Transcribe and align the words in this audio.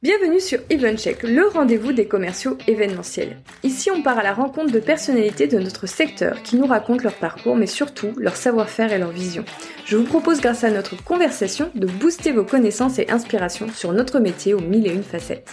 Bienvenue 0.00 0.38
sur 0.38 0.60
EventCheck, 0.70 1.24
le 1.24 1.48
rendez-vous 1.48 1.92
des 1.92 2.06
commerciaux 2.06 2.56
événementiels. 2.68 3.36
Ici, 3.64 3.90
on 3.90 4.00
part 4.00 4.16
à 4.16 4.22
la 4.22 4.32
rencontre 4.32 4.70
de 4.70 4.78
personnalités 4.78 5.48
de 5.48 5.58
notre 5.58 5.88
secteur 5.88 6.40
qui 6.44 6.54
nous 6.54 6.66
racontent 6.66 7.02
leur 7.02 7.14
parcours, 7.14 7.56
mais 7.56 7.66
surtout 7.66 8.12
leur 8.16 8.36
savoir-faire 8.36 8.92
et 8.92 8.98
leur 8.98 9.10
vision. 9.10 9.44
Je 9.86 9.96
vous 9.96 10.04
propose, 10.04 10.40
grâce 10.40 10.62
à 10.62 10.70
notre 10.70 11.02
conversation, 11.02 11.72
de 11.74 11.88
booster 11.88 12.30
vos 12.30 12.44
connaissances 12.44 13.00
et 13.00 13.10
inspirations 13.10 13.66
sur 13.74 13.92
notre 13.92 14.20
métier 14.20 14.54
aux 14.54 14.60
mille 14.60 14.86
et 14.86 14.94
une 14.94 15.02
facettes. 15.02 15.50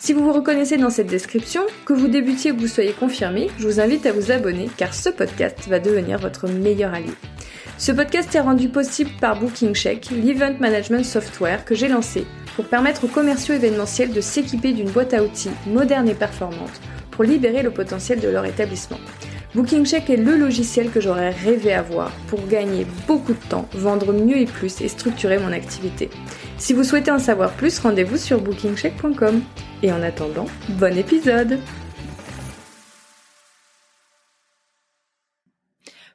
Si 0.00 0.12
vous 0.12 0.24
vous 0.24 0.32
reconnaissez 0.32 0.76
dans 0.76 0.90
cette 0.90 1.06
description, 1.06 1.62
que 1.84 1.92
vous 1.92 2.08
débutiez 2.08 2.50
ou 2.50 2.56
que 2.56 2.62
vous 2.62 2.66
soyez 2.66 2.92
confirmé, 2.92 3.48
je 3.60 3.68
vous 3.68 3.78
invite 3.78 4.06
à 4.06 4.12
vous 4.12 4.32
abonner 4.32 4.68
car 4.76 4.92
ce 4.92 5.08
podcast 5.08 5.68
va 5.68 5.78
devenir 5.78 6.18
votre 6.18 6.48
meilleur 6.48 6.94
allié. 6.94 7.12
Ce 7.78 7.92
podcast 7.92 8.34
est 8.34 8.40
rendu 8.40 8.70
possible 8.70 9.10
par 9.20 9.38
BookingCheck, 9.38 10.10
l'event 10.10 10.56
management 10.58 11.04
software 11.04 11.64
que 11.64 11.76
j'ai 11.76 11.86
lancé 11.86 12.26
pour 12.58 12.66
permettre 12.66 13.04
aux 13.04 13.08
commerciaux 13.08 13.54
événementiels 13.54 14.12
de 14.12 14.20
s'équiper 14.20 14.72
d'une 14.72 14.90
boîte 14.90 15.14
à 15.14 15.22
outils 15.22 15.52
moderne 15.68 16.08
et 16.08 16.14
performante 16.14 16.80
pour 17.12 17.22
libérer 17.22 17.62
le 17.62 17.70
potentiel 17.70 18.18
de 18.18 18.26
leur 18.26 18.44
établissement. 18.46 18.98
BookingCheck 19.54 20.10
est 20.10 20.16
le 20.16 20.34
logiciel 20.34 20.90
que 20.90 21.00
j'aurais 21.00 21.30
rêvé 21.30 21.72
avoir 21.72 22.10
pour 22.26 22.44
gagner 22.48 22.84
beaucoup 23.06 23.32
de 23.32 23.48
temps, 23.48 23.68
vendre 23.74 24.12
mieux 24.12 24.38
et 24.38 24.46
plus 24.46 24.80
et 24.80 24.88
structurer 24.88 25.38
mon 25.38 25.52
activité. 25.52 26.10
Si 26.58 26.72
vous 26.72 26.82
souhaitez 26.82 27.12
en 27.12 27.20
savoir 27.20 27.52
plus, 27.52 27.78
rendez-vous 27.78 28.16
sur 28.16 28.40
bookingcheck.com. 28.40 29.40
Et 29.84 29.92
en 29.92 30.02
attendant, 30.02 30.46
bon 30.70 30.98
épisode 30.98 31.60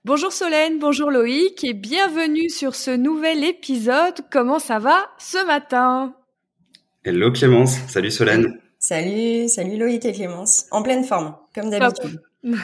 Bonjour 0.04 0.34
Solène, 0.34 0.78
bonjour 0.78 1.10
Loïc 1.10 1.64
et 1.64 1.72
bienvenue 1.72 2.50
sur 2.50 2.76
ce 2.76 2.92
nouvel 2.92 3.46
épisode. 3.46 4.16
Comment 4.30 4.60
ça 4.60 4.80
va 4.80 5.10
ce 5.18 5.46
matin? 5.46 6.14
Hello 7.06 7.34
Clémence, 7.34 7.80
salut 7.90 8.12
Solène. 8.12 8.60
Salut, 8.80 9.50
salut 9.50 9.78
Loïc 9.78 10.06
et 10.06 10.14
Clémence. 10.14 10.68
En 10.72 10.84
pleine 10.84 11.04
forme, 11.04 11.36
comme 11.54 11.70
d'habitude. 11.70 12.22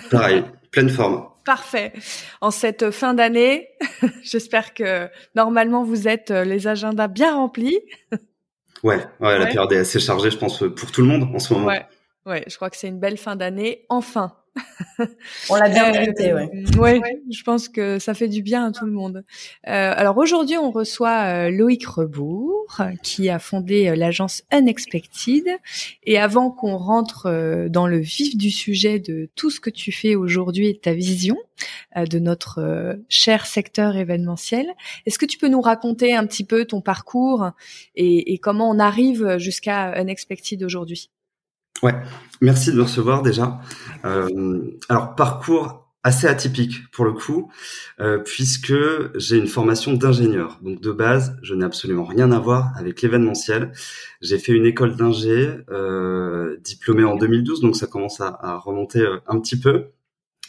Pareil, 0.09 0.45
pleine 0.71 0.87
forme. 0.87 1.27
Parfait. 1.43 1.91
En 2.39 2.49
cette 2.49 2.91
fin 2.91 3.13
d'année, 3.13 3.67
j'espère 4.23 4.73
que 4.73 5.09
normalement 5.35 5.83
vous 5.83 6.07
êtes 6.07 6.31
euh, 6.31 6.45
les 6.45 6.67
agendas 6.67 7.09
bien 7.09 7.35
remplis. 7.35 7.79
Ouais, 8.81 9.05
ouais, 9.19 9.39
la 9.39 9.47
période 9.47 9.73
est 9.73 9.79
assez 9.79 9.99
chargée, 9.99 10.31
je 10.31 10.37
pense, 10.37 10.63
pour 10.73 10.89
tout 10.89 11.01
le 11.01 11.07
monde 11.07 11.35
en 11.35 11.39
ce 11.39 11.53
moment. 11.53 11.67
Ouais, 11.67 11.85
ouais, 12.25 12.45
je 12.47 12.55
crois 12.55 12.69
que 12.69 12.77
c'est 12.77 12.87
une 12.87 12.99
belle 12.99 13.17
fin 13.17 13.35
d'année, 13.35 13.85
enfin. 13.89 14.37
On 15.49 15.55
l'a 15.55 15.69
bien 15.69 15.91
mérité, 15.91 16.33
ouais. 16.33 16.49
ouais. 16.77 17.01
je 17.31 17.43
pense 17.43 17.69
que 17.69 17.99
ça 17.99 18.13
fait 18.13 18.27
du 18.27 18.41
bien 18.41 18.65
à 18.67 18.71
tout 18.71 18.85
le 18.85 18.91
monde. 18.91 19.23
Euh, 19.67 19.93
alors 19.95 20.17
aujourd'hui, 20.17 20.57
on 20.57 20.71
reçoit 20.71 21.47
euh, 21.47 21.49
Loïc 21.49 21.85
Rebourg, 21.85 22.77
qui 23.03 23.29
a 23.29 23.39
fondé 23.39 23.87
euh, 23.87 23.95
l'agence 23.95 24.43
Unexpected. 24.51 25.45
Et 26.03 26.17
avant 26.17 26.51
qu'on 26.51 26.77
rentre 26.77 27.27
euh, 27.27 27.69
dans 27.69 27.87
le 27.87 27.99
vif 27.99 28.37
du 28.37 28.51
sujet 28.51 28.99
de 28.99 29.29
tout 29.35 29.49
ce 29.49 29.59
que 29.59 29.69
tu 29.69 29.91
fais 29.91 30.15
aujourd'hui 30.15 30.67
et 30.67 30.77
ta 30.77 30.93
vision 30.93 31.37
de 31.95 32.19
notre 32.19 32.97
cher 33.09 33.45
secteur 33.45 33.97
événementiel, 33.97 34.67
est-ce 35.05 35.19
que 35.19 35.25
tu 35.25 35.37
peux 35.37 35.49
nous 35.49 35.59
raconter 35.59 36.15
un 36.15 36.25
petit 36.25 36.45
peu 36.45 36.63
ton 36.63 36.79
parcours 36.79 37.51
et, 37.95 38.33
et 38.33 38.37
comment 38.37 38.69
on 38.69 38.79
arrive 38.79 39.37
jusqu'à 39.37 39.99
Unexpected 39.99 40.63
aujourd'hui? 40.63 41.09
Ouais, 41.83 41.95
merci 42.41 42.71
de 42.71 42.77
me 42.77 42.83
recevoir 42.83 43.21
déjà. 43.21 43.59
Euh, 44.05 44.61
alors 44.89 45.15
parcours 45.15 45.89
assez 46.03 46.27
atypique 46.27 46.89
pour 46.91 47.05
le 47.05 47.11
coup, 47.11 47.51
euh, 47.99 48.19
puisque 48.19 48.73
j'ai 49.15 49.37
une 49.37 49.47
formation 49.47 49.93
d'ingénieur. 49.93 50.59
Donc 50.61 50.81
de 50.81 50.91
base, 50.91 51.37
je 51.41 51.53
n'ai 51.55 51.65
absolument 51.65 52.05
rien 52.05 52.31
à 52.31 52.39
voir 52.39 52.71
avec 52.77 53.01
l'événementiel. 53.01 53.73
J'ai 54.21 54.39
fait 54.39 54.53
une 54.53 54.65
école 54.65 54.95
d'ingé, 54.95 55.49
euh, 55.69 56.57
diplômée 56.61 57.03
en 57.03 57.15
2012, 57.15 57.61
donc 57.61 57.75
ça 57.75 57.87
commence 57.87 58.21
à, 58.21 58.57
remonter 58.57 59.01
euh, 59.01 59.17
un 59.27 59.39
petit 59.39 59.59
peu 59.59 59.87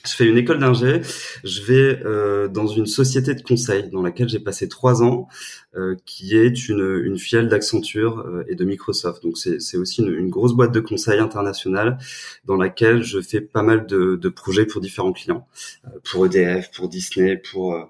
je 0.05 0.15
fais 0.15 0.27
une 0.27 0.39
école 0.39 0.59
d'ingé, 0.59 1.01
je 1.45 1.63
vais 1.63 2.01
euh, 2.05 2.49
dans 2.49 2.67
une 2.67 2.87
société 2.87 3.35
de 3.35 3.43
conseil 3.43 3.91
dans 3.91 4.03
laquelle 4.03 4.29
j'ai 4.29 4.39
passé 4.39 4.69
trois 4.69 5.03
ans, 5.03 5.29
euh, 5.77 5.95
qui 6.05 6.37
est 6.37 6.69
une, 6.69 7.03
une 7.05 7.19
filiale 7.19 7.49
d'Accenture 7.49 8.21
euh, 8.21 8.45
et 8.49 8.55
de 8.55 8.65
Microsoft. 8.65 9.23
Donc 9.23 9.37
c'est 9.39 9.77
aussi 9.77 10.03
une, 10.03 10.13
une, 10.13 10.31
grosse 10.31 10.53
boîte 10.53 10.73
de 10.73 10.81
conseil 10.81 11.21
internationale 11.21 11.99
dans 12.45 12.57
laquelle 12.57 13.03
je 13.03 13.21
fais 13.21 13.41
pas 13.41 13.63
mal 13.63 13.87
de, 13.87 14.17
de 14.17 14.29
projets 14.29 14.67
pour 14.67 14.81
différents 14.81 15.13
clients, 15.13 15.47
euh, 15.87 15.91
pour 16.11 16.27
EDF, 16.27 16.71
pour 16.73 16.89
Disney, 16.89 17.37
pour 17.37 17.75
euh, 17.75 17.85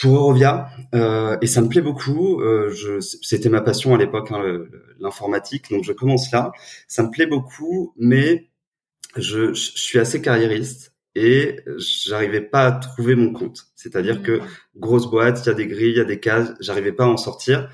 pour 0.00 0.14
Eurovia. 0.14 0.70
et 1.42 1.46
ça 1.48 1.60
me 1.60 1.68
plaît 1.68 1.80
beaucoup. 1.80 2.40
C'était 3.00 3.48
ma 3.48 3.60
passion 3.60 3.96
à 3.96 3.98
l'époque, 3.98 4.30
hein, 4.30 4.64
l'informatique. 5.00 5.70
Donc 5.70 5.82
je 5.82 5.92
commence 5.92 6.30
là. 6.30 6.52
Ça 6.86 7.02
me 7.02 7.10
plaît 7.10 7.26
beaucoup, 7.26 7.92
mais 7.98 8.48
je, 9.16 9.52
je 9.54 9.72
suis 9.74 9.98
assez 9.98 10.22
carriériste 10.22 10.92
et 11.14 11.60
j'arrivais 11.78 12.40
pas 12.40 12.66
à 12.66 12.72
trouver 12.72 13.14
mon 13.14 13.32
compte. 13.32 13.66
C'est-à-dire 13.74 14.22
que 14.22 14.40
grosse 14.76 15.10
boîte, 15.10 15.40
il 15.44 15.48
y 15.48 15.50
a 15.50 15.54
des 15.54 15.66
grilles, 15.66 15.90
il 15.90 15.96
y 15.96 16.00
a 16.00 16.04
des 16.04 16.20
cases, 16.20 16.52
j'arrivais 16.60 16.92
pas 16.92 17.04
à 17.04 17.08
en 17.08 17.16
sortir. 17.16 17.70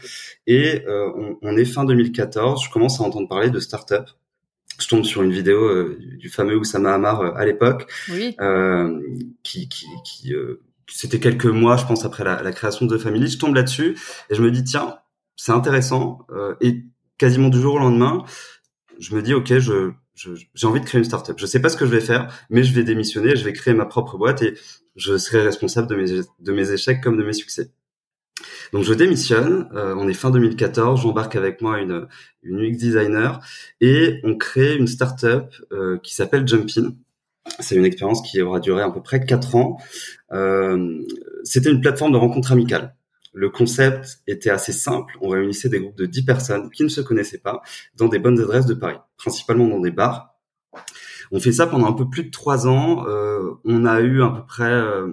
Et 0.46 0.82
euh, 0.86 1.10
on, 1.16 1.38
on, 1.42 1.56
est 1.56 1.64
fin 1.64 1.84
2014, 1.84 2.64
je 2.64 2.70
commence 2.70 3.00
à 3.00 3.04
entendre 3.04 3.28
parler 3.28 3.50
de 3.50 3.60
start-up. 3.60 4.08
Je 4.80 4.88
tombe 4.88 5.04
sur 5.04 5.22
une 5.22 5.32
vidéo 5.32 5.62
euh, 5.64 5.98
du 6.18 6.28
fameux 6.28 6.56
Oussama 6.56 6.94
Hamar 6.94 7.20
euh, 7.20 7.32
à 7.36 7.44
l'époque, 7.44 7.90
oui. 8.10 8.36
qui, 9.42 9.68
qui, 9.68 9.86
qui 10.04 10.32
c'était 10.88 11.20
quelques 11.20 11.46
mois, 11.46 11.76
je 11.76 11.86
pense, 11.86 12.04
après 12.04 12.24
la, 12.24 12.42
la, 12.42 12.52
création 12.52 12.86
de 12.86 12.96
The 12.96 13.00
Family. 13.00 13.28
Je 13.28 13.38
tombe 13.38 13.54
là-dessus 13.54 13.96
et 14.30 14.34
je 14.34 14.42
me 14.42 14.50
dis 14.50 14.64
tiens, 14.64 14.98
c'est 15.36 15.52
intéressant. 15.52 16.26
et 16.60 16.82
quasiment 17.18 17.48
du 17.48 17.60
jour 17.60 17.74
au 17.74 17.78
lendemain, 17.78 18.24
je 18.98 19.14
me 19.14 19.22
dis 19.22 19.34
ok, 19.34 19.58
je 19.58 19.92
j'ai 20.14 20.66
envie 20.66 20.80
de 20.80 20.84
créer 20.86 20.98
une 20.98 21.04
startup. 21.04 21.36
Je 21.38 21.46
sais 21.46 21.60
pas 21.60 21.68
ce 21.68 21.76
que 21.76 21.86
je 21.86 21.90
vais 21.90 22.00
faire, 22.00 22.32
mais 22.50 22.62
je 22.62 22.72
vais 22.72 22.84
démissionner, 22.84 23.36
je 23.36 23.44
vais 23.44 23.52
créer 23.52 23.74
ma 23.74 23.86
propre 23.86 24.16
boîte 24.16 24.42
et 24.42 24.54
je 24.96 25.18
serai 25.18 25.42
responsable 25.42 25.88
de 25.88 25.96
mes, 25.96 26.22
de 26.40 26.52
mes 26.52 26.72
échecs 26.72 27.00
comme 27.02 27.16
de 27.16 27.24
mes 27.24 27.32
succès. 27.32 27.70
Donc 28.72 28.84
je 28.84 28.92
démissionne, 28.94 29.68
euh, 29.74 29.94
on 29.96 30.08
est 30.08 30.14
fin 30.14 30.30
2014, 30.30 31.02
j'embarque 31.02 31.36
avec 31.36 31.60
moi 31.60 31.80
une, 31.80 32.06
une 32.42 32.60
UX 32.60 32.76
designer 32.76 33.40
et 33.80 34.20
on 34.24 34.36
crée 34.36 34.76
une 34.76 34.86
startup 34.86 35.54
euh, 35.72 35.98
qui 35.98 36.14
s'appelle 36.14 36.46
Jumpin. 36.46 36.94
C'est 37.60 37.76
une 37.76 37.84
expérience 37.84 38.22
qui 38.22 38.40
aura 38.40 38.58
duré 38.58 38.82
à 38.82 38.90
peu 38.90 39.02
près 39.02 39.24
quatre 39.24 39.54
ans. 39.54 39.78
Euh, 40.32 41.02
C'était 41.44 41.70
une 41.70 41.80
plateforme 41.80 42.12
de 42.12 42.16
rencontre 42.16 42.52
amicale. 42.52 42.96
Le 43.34 43.50
concept 43.50 44.20
était 44.28 44.50
assez 44.50 44.72
simple. 44.72 45.18
On 45.20 45.28
réunissait 45.28 45.68
des 45.68 45.80
groupes 45.80 45.96
de 45.96 46.06
10 46.06 46.24
personnes 46.24 46.70
qui 46.70 46.84
ne 46.84 46.88
se 46.88 47.00
connaissaient 47.00 47.38
pas 47.38 47.62
dans 47.96 48.08
des 48.08 48.20
bonnes 48.20 48.40
adresses 48.40 48.66
de 48.66 48.74
Paris, 48.74 48.98
principalement 49.16 49.66
dans 49.66 49.80
des 49.80 49.90
bars. 49.90 50.36
On 51.32 51.40
fait 51.40 51.52
ça 51.52 51.66
pendant 51.66 51.86
un 51.86 51.92
peu 51.92 52.08
plus 52.08 52.24
de 52.24 52.30
trois 52.30 52.68
ans. 52.68 53.06
Euh, 53.08 53.50
on 53.64 53.84
a 53.86 54.00
eu 54.00 54.22
à 54.22 54.30
peu 54.30 54.46
près 54.46 54.70
euh, 54.70 55.08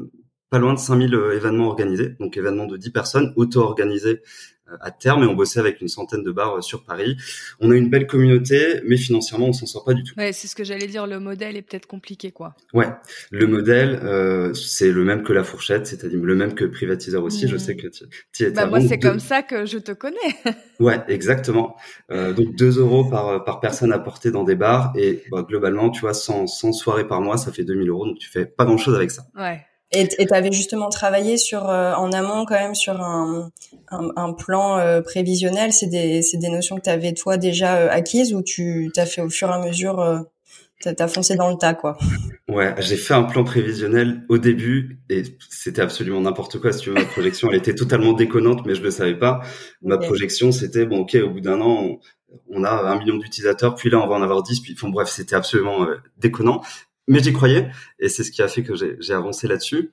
pas 0.52 0.60
loin 0.60 0.74
de 0.74 0.80
5000 0.80 1.16
euh, 1.16 1.36
événements 1.36 1.68
organisés, 1.68 2.16
donc 2.20 2.38
événements 2.38 2.68
de 2.68 2.78
10 2.78 2.92
personnes 2.92 3.34
auto-organisés 3.36 4.22
à 4.80 4.92
terme 4.92 5.24
et 5.24 5.28
on 5.28 5.34
bossait 5.34 5.60
avec 5.60 5.82
une 5.82 5.88
centaine 5.88 6.24
de 6.24 6.32
bars 6.32 6.58
euh, 6.58 6.62
sur 6.62 6.84
Paris. 6.84 7.18
On 7.60 7.72
a 7.72 7.76
une 7.76 7.90
belle 7.90 8.08
communauté, 8.08 8.82
mais 8.88 8.98
financièrement 8.98 9.48
on 9.48 9.54
s'en 9.54 9.66
sort 9.66 9.84
pas 9.84 9.94
du 9.94 10.04
tout. 10.04 10.14
Ouais, 10.18 10.34
c'est 10.34 10.48
ce 10.48 10.56
que 10.56 10.64
j'allais 10.64 10.88
dire. 10.88 11.08
Le 11.08 11.20
modèle 11.20 11.58
est 11.58 11.62
peut-être 11.62 11.88
compliqué, 11.88 12.32
quoi. 12.32 12.56
Ouais, 12.74 12.90
le 13.32 13.48
modèle 13.48 14.00
euh, 14.04 14.54
c'est 14.54 14.92
le 14.92 15.04
même 15.04 15.24
que 15.24 15.34
la 15.34 15.44
fourchette, 15.44 15.88
c'est-à-dire 15.88 16.20
le 16.22 16.36
même 16.36 16.54
que 16.54 16.66
privatiseur 16.66 17.24
aussi. 17.24 17.48
Je 17.48 17.56
mmh. 17.56 17.60
sais 17.60 17.76
que 17.76 17.88
tu 17.88 18.44
es. 18.44 18.52
Bah 18.52 18.66
moi 18.66 18.82
c'est 18.82 19.00
comme 19.00 19.20
ça 19.20 19.42
que 19.42 19.66
je 19.66 19.78
te 19.78 19.92
connais. 19.92 20.18
ouais, 20.80 21.02
exactement. 21.08 21.76
Euh, 22.12 22.34
donc 22.34 22.56
2 22.56 22.80
euros 22.80 23.10
par 23.10 23.44
par 23.44 23.60
personne 23.60 23.92
apportée 23.92 24.32
dans 24.32 24.44
des 24.44 24.56
bars 24.56 24.94
et 24.96 25.24
bah, 25.32 25.46
globalement 25.48 25.90
tu 25.90 26.02
vois 26.02 26.14
100, 26.14 26.48
100 26.48 26.74
soirées 26.74 27.08
par 27.08 27.22
mois 27.22 27.38
ça 27.38 27.52
fait 27.52 27.64
2000 27.64 27.90
euros 27.90 28.06
donc 28.06 28.18
tu 28.18 28.30
fais 28.30 28.46
pas 28.46 28.66
grand 28.66 28.78
chose 28.78 28.96
avec 28.96 29.12
ça. 29.12 29.24
Ouais. 29.36 29.62
Et 29.94 30.08
tu 30.08 30.34
avais 30.34 30.52
justement 30.54 30.90
travaillé 30.90 31.36
sur 31.38 31.70
euh, 31.70 31.94
en 31.94 32.14
amont 32.14 32.46
quand 32.46 32.56
même 32.56 32.76
sur 32.76 33.02
un, 33.02 33.52
un, 33.90 34.10
un 34.16 34.32
plan 34.32 34.78
euh, 34.78 35.02
prévisionnel. 35.02 35.74
C'est 35.74 35.88
des, 35.88 36.22
des 36.34 36.50
notions 36.50 36.78
que 36.78 36.84
tu 36.84 36.90
avais 36.90 37.14
toi 37.14 37.36
déjà 37.36 37.76
euh, 37.76 37.90
acquises 37.92 38.34
ou 38.34 38.42
tu 38.42 38.90
t'as 38.94 39.06
fait 39.06 39.22
au 39.22 39.30
fur 39.30 39.50
et 39.50 39.54
à 39.54 39.60
mesure, 39.60 40.26
t'as 40.82 40.94
as 40.98 41.08
foncé 41.10 41.36
dans 41.36 41.50
le 41.50 41.58
tas 41.58 41.74
quoi? 41.74 41.98
Ouais, 42.48 42.74
j'ai 42.80 42.96
fait 42.96 43.14
un 43.14 43.24
plan 43.24 43.44
prévisionnel 43.44 44.24
au 44.30 44.38
début 44.38 45.02
et 45.10 45.24
c'était 45.50 45.82
absolument 45.82 46.22
n'importe 46.22 46.60
quoi. 46.60 46.72
Si 46.72 46.80
tu 46.80 46.90
veux, 46.90 46.96
ma 46.96 47.06
projection, 47.06 47.50
elle 47.50 47.58
était 47.58 47.76
totalement 47.76 48.14
déconnante, 48.14 48.66
mais 48.66 48.76
je 48.76 48.84
le 48.84 48.92
savais 48.92 49.18
pas. 49.18 49.42
Ma 49.82 49.98
projection, 49.98 50.54
c'était 50.54 50.86
bon, 50.86 51.00
ok, 51.00 51.18
au 51.22 51.32
bout 51.32 51.42
d'un 51.42 51.60
an, 51.60 51.84
on, 51.84 52.00
on, 52.50 52.64
a 52.64 52.72
un 52.72 52.98
million 52.98 53.18
d'utilisateurs, 53.18 53.76
puis 53.76 53.90
là, 53.90 54.02
on 54.02 54.08
va 54.08 54.16
en 54.16 54.22
avoir 54.22 54.42
10, 54.42 54.62
puis 54.62 54.74
enfin, 54.78 54.90
bref, 54.90 55.10
c'était 55.10 55.36
absolument 55.36 55.86
déconnant 56.18 56.62
mais 57.12 57.22
j'y 57.22 57.34
croyais 57.34 57.70
et 58.00 58.10
c'est 58.10 58.24
ce 58.24 58.32
qui 58.32 58.42
a 58.42 58.48
fait 58.48 58.64
que 58.64 58.74
j'ai 58.76 59.14
avancé 59.14 59.48
là-dessus. 59.48 59.92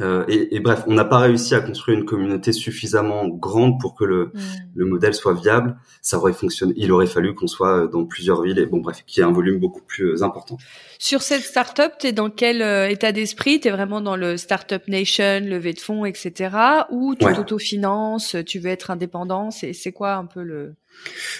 Euh, 0.00 0.24
et, 0.26 0.56
et, 0.56 0.60
bref, 0.60 0.84
on 0.86 0.94
n'a 0.94 1.04
pas 1.04 1.18
réussi 1.18 1.54
à 1.54 1.60
construire 1.60 1.98
une 1.98 2.06
communauté 2.06 2.52
suffisamment 2.52 3.28
grande 3.28 3.78
pour 3.78 3.94
que 3.94 4.04
le, 4.04 4.26
mm. 4.26 4.40
le 4.74 4.84
modèle 4.86 5.14
soit 5.14 5.34
viable. 5.34 5.76
Ça 6.00 6.16
aurait 6.16 6.32
fonctionné. 6.32 6.72
Il 6.76 6.90
aurait 6.92 7.06
fallu 7.06 7.34
qu'on 7.34 7.46
soit 7.46 7.88
dans 7.88 8.06
plusieurs 8.06 8.40
villes 8.40 8.58
et 8.58 8.64
bon 8.64 8.78
bref, 8.78 9.04
qu'il 9.06 9.20
y 9.20 9.26
ait 9.26 9.28
un 9.28 9.32
volume 9.32 9.58
beaucoup 9.58 9.82
plus 9.82 10.14
euh, 10.14 10.22
important. 10.22 10.56
Sur 10.98 11.20
cette 11.20 11.42
startup, 11.42 11.92
tu 12.00 12.06
es 12.06 12.12
dans 12.12 12.30
quel 12.30 12.62
euh, 12.62 12.88
état 12.88 13.12
d'esprit? 13.12 13.60
Tu 13.60 13.68
es 13.68 13.70
vraiment 13.70 14.00
dans 14.00 14.16
le 14.16 14.38
startup 14.38 14.88
nation, 14.88 15.40
levée 15.44 15.74
de 15.74 15.80
fonds, 15.80 16.06
etc. 16.06 16.56
Ou 16.90 17.14
tu 17.14 17.26
ouais. 17.26 17.34
t'autofinances, 17.34 18.36
tu 18.46 18.60
veux 18.60 18.70
être 18.70 18.90
indépendant? 18.90 19.50
C'est 19.50 19.92
quoi 19.92 20.14
un 20.14 20.24
peu 20.24 20.42
le 20.42 20.74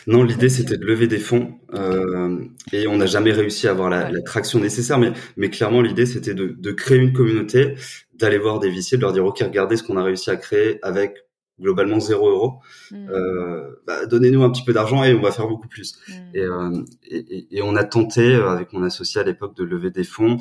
Non, 0.06 0.24
l'idée 0.24 0.48
c'était 0.48 0.76
de 0.76 0.84
lever 0.84 1.06
des 1.06 1.18
fonds 1.18 1.58
euh, 1.74 2.44
et 2.72 2.86
on 2.86 2.96
n'a 2.96 3.06
jamais 3.06 3.32
réussi 3.32 3.68
à 3.68 3.70
avoir 3.70 3.90
la, 3.90 4.10
la, 4.10 4.22
traction 4.22 4.58
nécessaire. 4.58 4.98
Mais, 4.98 5.12
mais 5.36 5.50
clairement, 5.50 5.80
l'idée 5.80 6.06
c'était 6.06 6.34
de, 6.34 6.54
de, 6.58 6.72
créer 6.72 6.98
une 6.98 7.12
communauté, 7.12 7.74
d'aller 8.14 8.38
voir 8.38 8.58
des 8.58 8.70
viciers, 8.70 8.96
de 8.96 9.02
leur 9.02 9.12
dire 9.12 9.24
ok, 9.24 9.38
regardez 9.40 9.76
ce 9.76 9.82
qu'on 9.82 9.96
a 9.96 10.02
réussi 10.02 10.30
à 10.30 10.36
créer 10.36 10.78
avec 10.82 11.26
globalement 11.60 12.00
zéro 12.00 12.28
euro. 12.28 12.54
Mmh. 12.90 13.08
Euh, 13.10 13.76
bah, 13.86 14.06
donnez-nous 14.06 14.42
un 14.42 14.50
petit 14.50 14.64
peu 14.64 14.72
d'argent 14.72 15.04
et 15.04 15.14
on 15.14 15.22
va 15.22 15.30
faire 15.30 15.46
beaucoup 15.46 15.68
plus. 15.68 15.98
Et, 16.34 16.40
euh, 16.40 16.82
et, 17.04 17.46
et, 17.56 17.62
on 17.62 17.76
a 17.76 17.84
tenté 17.84 18.34
avec 18.34 18.72
mon 18.72 18.82
associé 18.82 19.20
à 19.20 19.24
l'époque 19.24 19.56
de 19.56 19.64
lever 19.64 19.90
des 19.90 20.04
fonds. 20.04 20.38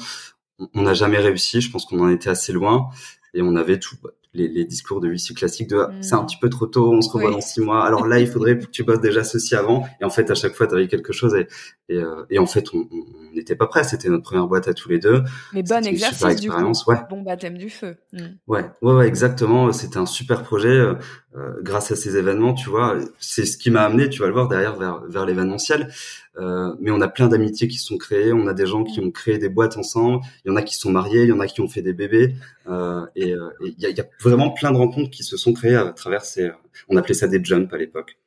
On 0.74 0.82
n'a 0.82 0.94
jamais 0.94 1.20
réussi. 1.20 1.62
Je 1.62 1.72
pense 1.72 1.86
qu'on 1.86 2.00
en 2.00 2.10
était 2.10 2.30
assez 2.30 2.54
loin 2.54 2.90
et 3.34 3.42
on 3.42 3.56
avait 3.56 3.80
tout 3.80 3.98
les, 4.34 4.48
les 4.48 4.66
discours 4.66 5.02
de 5.02 5.10
huissier 5.10 5.36
classiques 5.36 5.70
de 5.70 5.78
mm. 5.78 6.04
c'est 6.04 6.16
un 6.16 6.24
petit 6.24 6.38
peu 6.40 6.50
trop 6.50 6.66
tôt, 6.66 6.92
on 6.92 7.02
se 7.02 7.10
revoit 7.10 7.32
dans 7.32 7.42
six 7.42 7.62
mois. 7.62 7.86
Alors 7.86 8.08
là, 8.08 8.20
il 8.20 8.28
faudrait 8.28 8.58
que 8.60 8.66
tu 8.66 8.84
bosses 8.84 9.02
déjà 9.02 9.24
ceci 9.24 9.56
avant. 9.56 9.86
Et 10.00 10.06
en 10.06 10.10
fait, 10.10 10.30
à 10.32 10.36
chaque 10.36 10.54
fois, 10.54 10.68
tu 10.68 10.76
avais 10.76 10.88
quelque 10.88 11.14
chose 11.14 11.36
et, 11.36 11.48
et, 11.92 11.98
euh, 11.98 12.24
et 12.30 12.40
en 12.40 12.46
fait, 12.46 12.74
on 12.74 12.88
n'était 13.34 13.56
pas 13.56 13.68
prêt. 13.68 13.84
C'était 13.84 14.10
notre 14.10 14.24
première 14.24 14.48
boîte 14.48 14.68
à 14.68 14.74
tous 14.74 14.90
les 14.90 15.00
deux. 15.00 15.24
Mais 15.54 15.64
bon 15.64 15.86
exercice 15.86 16.40
du 16.40 16.50
coup. 16.50 16.72
Ouais. 16.88 16.98
Bon 17.10 17.22
baptême 17.22 17.58
du 17.58 17.70
feu. 17.70 17.98
Mm. 18.14 18.20
Ouais, 18.48 18.66
ouais, 18.82 18.94
ouais, 18.94 19.08
exactement. 19.08 19.72
C'était 19.74 19.98
un 19.98 20.06
super 20.06 20.44
projet. 20.44 20.70
Euh, 20.70 20.96
euh, 21.38 21.54
grâce 21.62 21.92
à 21.92 21.96
ces 21.96 22.18
événements, 22.18 22.54
tu 22.54 22.70
vois, 22.70 22.98
c'est 23.18 23.46
ce 23.46 23.58
qui 23.58 23.72
m'a 23.72 23.84
amené, 23.84 24.10
tu 24.10 24.20
vas 24.20 24.28
le 24.28 24.34
voir 24.34 24.50
derrière, 24.50 24.76
vers, 24.76 25.02
vers 25.08 25.26
l'événementiel. 25.26 25.90
Euh, 26.38 26.74
mais 26.82 26.92
on 26.92 27.00
a 27.00 27.08
plein 27.08 27.30
d'amitiés 27.30 27.70
qui 27.70 27.78
se 27.78 27.86
sont 27.86 27.98
créées, 27.98 28.34
on 28.34 28.48
a 28.48 28.54
des 28.54 28.66
gens 28.66 28.84
qui 28.84 29.00
ont 29.00 29.12
créé 29.12 29.38
des 29.38 29.48
boîtes 29.48 29.78
ensemble, 29.78 30.20
il 30.44 30.50
y 30.50 30.52
en 30.52 30.58
a 30.58 30.62
qui 30.62 30.76
sont 30.76 30.92
mariés, 30.92 31.24
il 31.24 31.30
y 31.30 31.32
en 31.32 31.40
a 31.40 31.48
qui 31.48 31.62
ont 31.62 31.70
fait 31.70 31.82
des 31.82 31.94
bébés, 31.94 32.36
euh, 32.68 33.06
et 33.16 33.34
il 33.62 33.80
y, 33.80 33.86
a, 33.86 33.90
y, 33.90 34.02
a, 34.02 34.06
vraiment 34.22 34.50
plein 34.52 34.72
de 34.72 34.78
rencontres 34.78 35.10
qui 35.10 35.24
se 35.24 35.38
sont 35.38 35.54
créées 35.54 35.76
à 35.76 35.92
travers 35.92 36.24
ces, 36.26 36.52
on 36.90 36.98
appelait 36.98 37.14
ça 37.14 37.28
des 37.28 37.44
jumps 37.44 37.74
à 37.74 37.78
l'époque. 37.78 38.18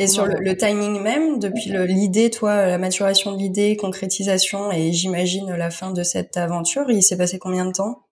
Et 0.00 0.08
sur 0.08 0.26
le, 0.26 0.34
le, 0.40 0.56
timing 0.56 1.00
même, 1.00 1.38
depuis 1.38 1.70
l'idée, 1.70 2.28
toi, 2.28 2.66
la 2.66 2.78
maturation 2.78 3.32
de 3.32 3.38
l'idée, 3.38 3.76
concrétisation, 3.76 4.72
et 4.72 4.92
j'imagine 4.92 5.54
la 5.54 5.70
fin 5.70 5.92
de 5.92 6.02
cette 6.02 6.36
aventure, 6.36 6.90
il 6.90 7.02
s'est 7.02 7.16
passé 7.16 7.38
combien 7.38 7.64
de 7.64 7.72
temps? 7.72 8.06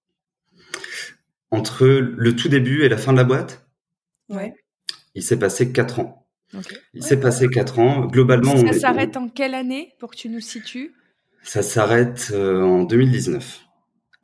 Entre 1.50 1.86
le 1.86 2.36
tout 2.36 2.48
début 2.48 2.84
et 2.84 2.88
la 2.88 2.96
fin 2.96 3.12
de 3.12 3.18
la 3.18 3.24
boîte? 3.24 3.66
Ouais. 4.28 4.54
Il 5.14 5.22
s'est 5.22 5.38
passé 5.38 5.72
quatre 5.72 5.98
ans. 5.98 6.26
Okay. 6.56 6.76
Il 6.94 7.02
s'est 7.02 7.18
passé 7.18 7.48
quatre 7.48 7.78
ans. 7.78 8.06
Globalement, 8.06 8.56
ça 8.56 8.72
s'arrête 8.72 9.16
en 9.16 9.28
quelle 9.28 9.54
année 9.54 9.94
pour 9.98 10.10
que 10.10 10.16
tu 10.16 10.28
nous 10.28 10.40
situes? 10.40 10.94
Ça 11.42 11.62
s'arrête 11.62 12.30
euh, 12.32 12.62
en 12.62 12.84
2019. 12.84 13.60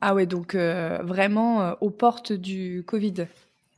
Ah 0.01 0.13
ouais, 0.13 0.25
donc 0.25 0.55
euh, 0.55 0.99
vraiment 1.03 1.61
euh, 1.61 1.73
aux 1.81 1.89
portes 1.89 2.31
du 2.31 2.83
Covid. 2.87 3.27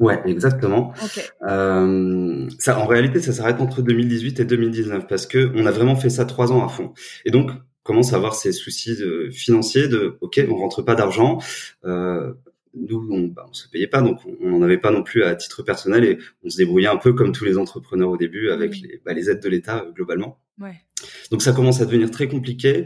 Ouais, 0.01 0.19
exactement. 0.25 0.94
Okay. 1.06 1.21
Euh, 1.48 2.50
ça, 2.57 2.80
en 2.80 2.88
réalité, 2.88 3.21
ça 3.21 3.33
s'arrête 3.33 3.62
entre 3.62 3.83
2018 3.83 4.39
et 4.39 4.45
2019 4.45 5.07
parce 5.07 5.27
que 5.27 5.51
on 5.56 5.68
a 5.68 5.71
vraiment 5.71 5.95
fait 5.95 6.09
ça 6.09 6.25
trois 6.25 6.51
ans 6.51 6.65
à 6.65 6.69
fond. 6.69 6.94
Et 7.24 7.30
donc, 7.30 7.51
commence 7.83 8.12
à 8.12 8.15
avoir 8.15 8.33
ces 8.33 8.51
soucis 8.51 8.98
de, 8.98 9.30
financiers 9.31 9.88
de, 9.88 10.18
ok, 10.21 10.44
on 10.50 10.56
rentre 10.56 10.81
pas 10.81 10.95
d'argent. 10.95 11.39
Euh, 11.86 12.33
nous, 12.74 13.07
on, 13.12 13.27
bah, 13.27 13.45
on 13.48 13.53
se 13.53 13.69
payait 13.69 13.88
pas, 13.88 14.01
donc 14.01 14.19
on 14.42 14.50
n'en 14.50 14.63
avait 14.63 14.80
pas 14.80 14.89
non 14.89 15.03
plus 15.03 15.24
à 15.24 15.36
titre 15.36 15.62
personnel 15.62 16.03
et 16.03 16.18
on 16.44 16.50
se 16.50 16.57
débrouillait 16.57 16.88
un 16.88 16.98
peu 16.98 17.13
comme 17.13 17.31
tous 17.31 17.45
les 17.45 17.59
entrepreneurs 17.59 18.09
au 18.09 18.18
début 18.18 18.50
avec 18.50 18.80
les, 18.81 19.01
bah, 19.06 19.13
les 19.13 19.30
aides 19.30 19.42
de 19.42 19.50
l'État 19.50 19.83
euh, 19.83 19.92
globalement. 19.92 20.39
Ouais. 20.59 20.81
Donc 21.30 21.44
ça 21.44 21.53
commence 21.53 21.80
à 21.80 21.86
devenir 21.86 22.09
très 22.09 22.27
compliqué 22.27 22.86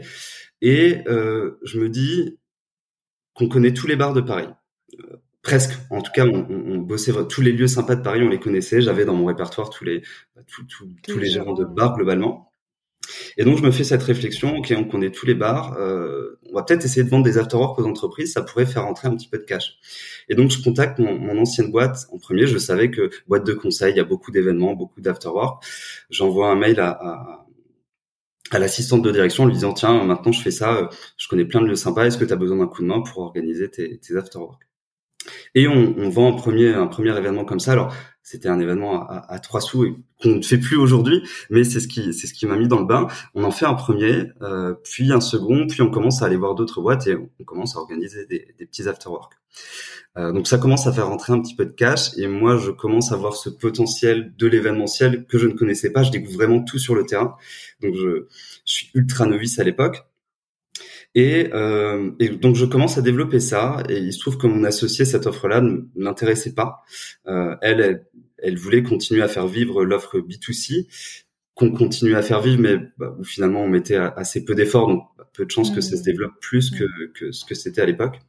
et 0.60 0.98
euh, 1.06 1.58
je 1.62 1.78
me 1.78 1.88
dis 1.88 2.38
qu'on 3.32 3.48
connaît 3.48 3.72
tous 3.72 3.86
les 3.86 3.96
bars 3.96 4.12
de 4.12 4.20
Paris. 4.20 4.48
Euh, 5.46 5.50
presque, 5.50 5.78
en 5.90 6.02
tout 6.02 6.12
cas, 6.12 6.26
on, 6.26 6.46
on, 6.50 6.72
on, 6.74 6.78
bossait 6.78 7.12
tous 7.28 7.42
les 7.42 7.52
lieux 7.52 7.66
sympas 7.66 7.96
de 7.96 8.02
Paris, 8.02 8.22
on 8.22 8.28
les 8.28 8.40
connaissait. 8.40 8.80
J'avais 8.80 9.04
dans 9.04 9.14
mon 9.14 9.26
répertoire 9.26 9.70
tous 9.70 9.84
les 9.84 10.02
bah, 10.34 10.42
tout, 10.46 10.64
tout, 10.64 10.88
tous 11.02 11.18
les 11.18 11.28
gérants 11.28 11.54
de 11.54 11.64
bars 11.64 11.96
globalement. 11.96 12.50
Et 13.36 13.44
donc 13.44 13.58
je 13.58 13.62
me 13.62 13.70
fais 13.70 13.84
cette 13.84 14.02
réflexion, 14.02 14.56
ok, 14.56 14.74
on 14.76 14.84
connaît 14.84 15.12
tous 15.12 15.26
les 15.26 15.34
bars, 15.34 15.76
euh, 15.78 16.40
on 16.50 16.54
va 16.54 16.64
peut-être 16.64 16.84
essayer 16.84 17.04
de 17.04 17.08
vendre 17.08 17.24
des 17.24 17.38
afterworks 17.38 17.78
aux 17.78 17.84
entreprises, 17.84 18.32
ça 18.32 18.42
pourrait 18.42 18.66
faire 18.66 18.82
rentrer 18.84 19.06
un 19.06 19.14
petit 19.14 19.28
peu 19.28 19.38
de 19.38 19.44
cash. 19.44 19.78
Et 20.28 20.34
donc 20.34 20.50
je 20.50 20.60
contacte 20.62 20.98
mon, 20.98 21.16
mon 21.16 21.38
ancienne 21.40 21.70
boîte. 21.70 22.06
En 22.12 22.18
premier, 22.18 22.46
je 22.48 22.58
savais 22.58 22.90
que 22.90 23.10
boîte 23.28 23.46
de 23.46 23.52
conseil, 23.54 23.92
il 23.92 23.96
y 23.96 24.00
a 24.00 24.04
beaucoup 24.04 24.32
d'événements, 24.32 24.74
beaucoup 24.74 25.00
d'afterwork. 25.00 25.64
J'envoie 26.10 26.50
un 26.50 26.56
mail 26.56 26.80
à, 26.80 26.90
à, 26.90 27.46
à 28.50 28.58
l'assistante 28.58 29.02
de 29.02 29.12
direction 29.12 29.44
en 29.44 29.46
lui 29.46 29.54
disant 29.54 29.72
tiens, 29.72 30.02
maintenant 30.04 30.32
je 30.32 30.42
fais 30.42 30.50
ça, 30.50 30.90
je 31.16 31.28
connais 31.28 31.44
plein 31.44 31.60
de 31.60 31.66
lieux 31.66 31.76
sympas, 31.76 32.06
est-ce 32.06 32.18
que 32.18 32.24
tu 32.24 32.32
as 32.32 32.36
besoin 32.36 32.58
d'un 32.58 32.66
coup 32.66 32.82
de 32.82 32.88
main 32.88 33.02
pour 33.02 33.18
organiser 33.18 33.70
tes, 33.70 33.98
tes 33.98 34.16
afterworks 34.16 34.66
et 35.56 35.66
on, 35.66 35.94
on, 35.96 36.08
vend 36.10 36.32
un 36.32 36.36
premier, 36.36 36.72
un 36.72 36.86
premier 36.86 37.16
événement 37.16 37.44
comme 37.44 37.60
ça. 37.60 37.72
Alors, 37.72 37.92
c'était 38.22 38.48
un 38.48 38.60
événement 38.60 39.08
à, 39.08 39.24
à, 39.32 39.38
trois 39.38 39.60
sous 39.60 39.86
et 39.86 39.94
qu'on 40.22 40.36
ne 40.36 40.42
fait 40.42 40.58
plus 40.58 40.76
aujourd'hui, 40.76 41.22
mais 41.48 41.64
c'est 41.64 41.80
ce 41.80 41.88
qui, 41.88 42.12
c'est 42.12 42.26
ce 42.26 42.34
qui 42.34 42.46
m'a 42.46 42.56
mis 42.56 42.68
dans 42.68 42.78
le 42.78 42.84
bain. 42.84 43.06
On 43.34 43.42
en 43.42 43.50
fait 43.50 43.64
un 43.64 43.74
premier, 43.74 44.26
euh, 44.42 44.74
puis 44.84 45.12
un 45.12 45.20
second, 45.20 45.66
puis 45.66 45.80
on 45.80 45.90
commence 45.90 46.22
à 46.22 46.26
aller 46.26 46.36
voir 46.36 46.54
d'autres 46.54 46.82
boîtes 46.82 47.06
et 47.06 47.16
on 47.16 47.44
commence 47.44 47.74
à 47.74 47.80
organiser 47.80 48.26
des, 48.26 48.54
des 48.58 48.66
petits 48.66 48.86
afterwork. 48.86 49.32
Euh, 50.18 50.32
donc 50.32 50.46
ça 50.46 50.58
commence 50.58 50.86
à 50.86 50.92
faire 50.92 51.08
rentrer 51.08 51.32
un 51.32 51.40
petit 51.40 51.54
peu 51.54 51.64
de 51.64 51.72
cash 51.72 52.16
et 52.18 52.26
moi 52.26 52.58
je 52.58 52.70
commence 52.70 53.12
à 53.12 53.16
voir 53.16 53.34
ce 53.34 53.50
potentiel 53.50 54.34
de 54.36 54.46
l'événementiel 54.46 55.26
que 55.26 55.38
je 55.38 55.46
ne 55.46 55.52
connaissais 55.52 55.90
pas. 55.90 56.02
Je 56.02 56.10
découvre 56.10 56.34
vraiment 56.36 56.62
tout 56.62 56.78
sur 56.78 56.94
le 56.94 57.04
terrain. 57.04 57.36
Donc 57.80 57.94
je, 57.94 58.26
je 58.66 58.72
suis 58.72 58.90
ultra 58.94 59.26
novice 59.26 59.58
à 59.58 59.64
l'époque. 59.64 60.04
Et, 61.16 61.48
euh, 61.54 62.10
et, 62.20 62.28
donc 62.28 62.56
je 62.56 62.66
commence 62.66 62.98
à 62.98 63.02
développer 63.02 63.40
ça. 63.40 63.82
Et 63.88 63.96
il 63.96 64.12
se 64.12 64.20
trouve 64.20 64.36
que 64.36 64.46
mon 64.46 64.64
associé, 64.64 65.06
cette 65.06 65.26
offre-là 65.26 65.62
ne 65.62 65.78
l'intéressait 65.96 66.54
pas. 66.54 66.82
Euh, 67.26 67.56
elle, 67.62 67.80
elle, 67.80 68.06
elle, 68.36 68.58
voulait 68.58 68.82
continuer 68.82 69.22
à 69.22 69.28
faire 69.28 69.46
vivre 69.46 69.82
l'offre 69.82 70.18
B2C, 70.18 70.86
qu'on 71.54 71.72
continue 71.72 72.14
à 72.14 72.22
faire 72.22 72.42
vivre, 72.42 72.60
mais 72.60 72.76
bah, 72.98 73.16
finalement 73.24 73.62
on 73.62 73.68
mettait 73.68 73.96
assez 73.96 74.44
peu 74.44 74.54
d'efforts, 74.54 74.88
donc 74.88 75.04
bah, 75.16 75.26
peu 75.32 75.46
de 75.46 75.50
chances 75.50 75.72
mmh. 75.72 75.74
que 75.74 75.80
ça 75.80 75.96
se 75.96 76.02
mmh. 76.02 76.04
développe 76.04 76.32
plus 76.38 76.70
que, 76.70 76.84
mmh. 76.84 77.12
que 77.14 77.32
ce 77.32 77.46
que 77.46 77.54
c'était 77.54 77.80
à 77.80 77.86
l'époque. 77.86 78.20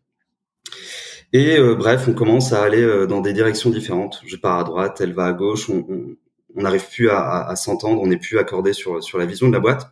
Et 1.34 1.58
euh, 1.58 1.76
bref, 1.76 2.08
on 2.08 2.14
commence 2.14 2.54
à 2.54 2.64
aller 2.64 2.82
euh, 2.82 3.06
dans 3.06 3.20
des 3.20 3.34
directions 3.34 3.70
différentes. 3.70 4.22
Je 4.26 4.38
pars 4.38 4.60
à 4.60 4.64
droite, 4.64 5.02
elle 5.02 5.12
va 5.12 5.26
à 5.26 5.34
gauche. 5.34 5.70
On 5.70 6.16
n'arrive 6.56 6.88
plus 6.90 7.10
à, 7.10 7.20
à, 7.20 7.52
à 7.52 7.56
s'entendre, 7.58 8.02
on 8.02 8.08
n'est 8.08 8.18
plus 8.18 8.38
accordé 8.40 8.72
sur 8.72 9.04
sur 9.04 9.18
la 9.18 9.26
vision 9.26 9.50
de 9.50 9.54
la 9.54 9.60
boîte. 9.60 9.92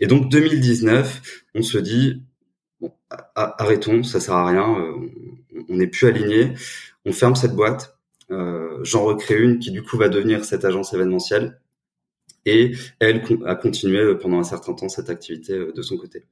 Et 0.00 0.06
donc 0.06 0.28
2019, 0.28 1.44
on 1.54 1.62
se 1.62 1.78
dit 1.78 2.22
bon, 2.80 2.92
arrêtons, 3.34 4.02
ça 4.02 4.20
sert 4.20 4.34
à 4.34 4.46
rien, 4.46 4.78
euh, 4.78 4.92
on 5.68 5.76
n'est 5.76 5.86
plus 5.86 6.06
aligné, 6.06 6.52
on 7.04 7.12
ferme 7.12 7.36
cette 7.36 7.54
boîte, 7.54 7.96
euh, 8.30 8.78
j'en 8.82 9.04
recrée 9.04 9.40
une 9.40 9.58
qui 9.58 9.70
du 9.70 9.82
coup 9.82 9.96
va 9.96 10.08
devenir 10.08 10.44
cette 10.44 10.64
agence 10.64 10.92
événementielle. 10.94 11.60
Et 12.46 12.72
elle 12.98 13.22
a 13.46 13.54
continué 13.54 14.14
pendant 14.16 14.38
un 14.38 14.44
certain 14.44 14.74
temps 14.74 14.90
cette 14.90 15.08
activité 15.08 15.54
euh, 15.54 15.72
de 15.72 15.80
son 15.80 15.96
côté. 15.96 16.24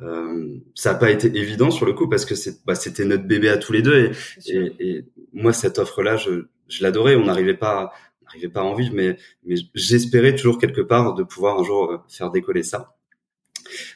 Euh, 0.00 0.56
ça 0.74 0.92
n'a 0.92 0.98
pas 0.98 1.10
été 1.10 1.26
évident 1.26 1.70
sur 1.70 1.84
le 1.84 1.92
coup 1.92 2.08
parce 2.08 2.24
que 2.24 2.34
bah, 2.64 2.74
c'était 2.74 3.04
notre 3.04 3.24
bébé 3.24 3.50
à 3.50 3.58
tous 3.58 3.72
les 3.72 3.82
deux 3.82 3.96
et, 3.96 4.12
et, 4.46 4.72
et 4.78 5.04
moi 5.34 5.52
cette 5.52 5.78
offre-là, 5.78 6.16
je, 6.16 6.46
je 6.68 6.82
l'adorais. 6.82 7.16
On 7.16 7.26
n'arrivait 7.26 7.56
pas, 7.56 7.92
n'arrivais 8.32 8.52
pas 8.52 8.60
à 8.60 8.64
en 8.64 8.74
vivre, 8.74 8.94
mais, 8.94 9.16
mais 9.44 9.56
j'espérais 9.74 10.34
toujours 10.34 10.58
quelque 10.58 10.80
part 10.80 11.14
de 11.14 11.22
pouvoir 11.22 11.58
un 11.58 11.64
jour 11.64 11.90
euh, 11.90 11.98
faire 12.08 12.30
décoller 12.30 12.62
ça. 12.62 12.96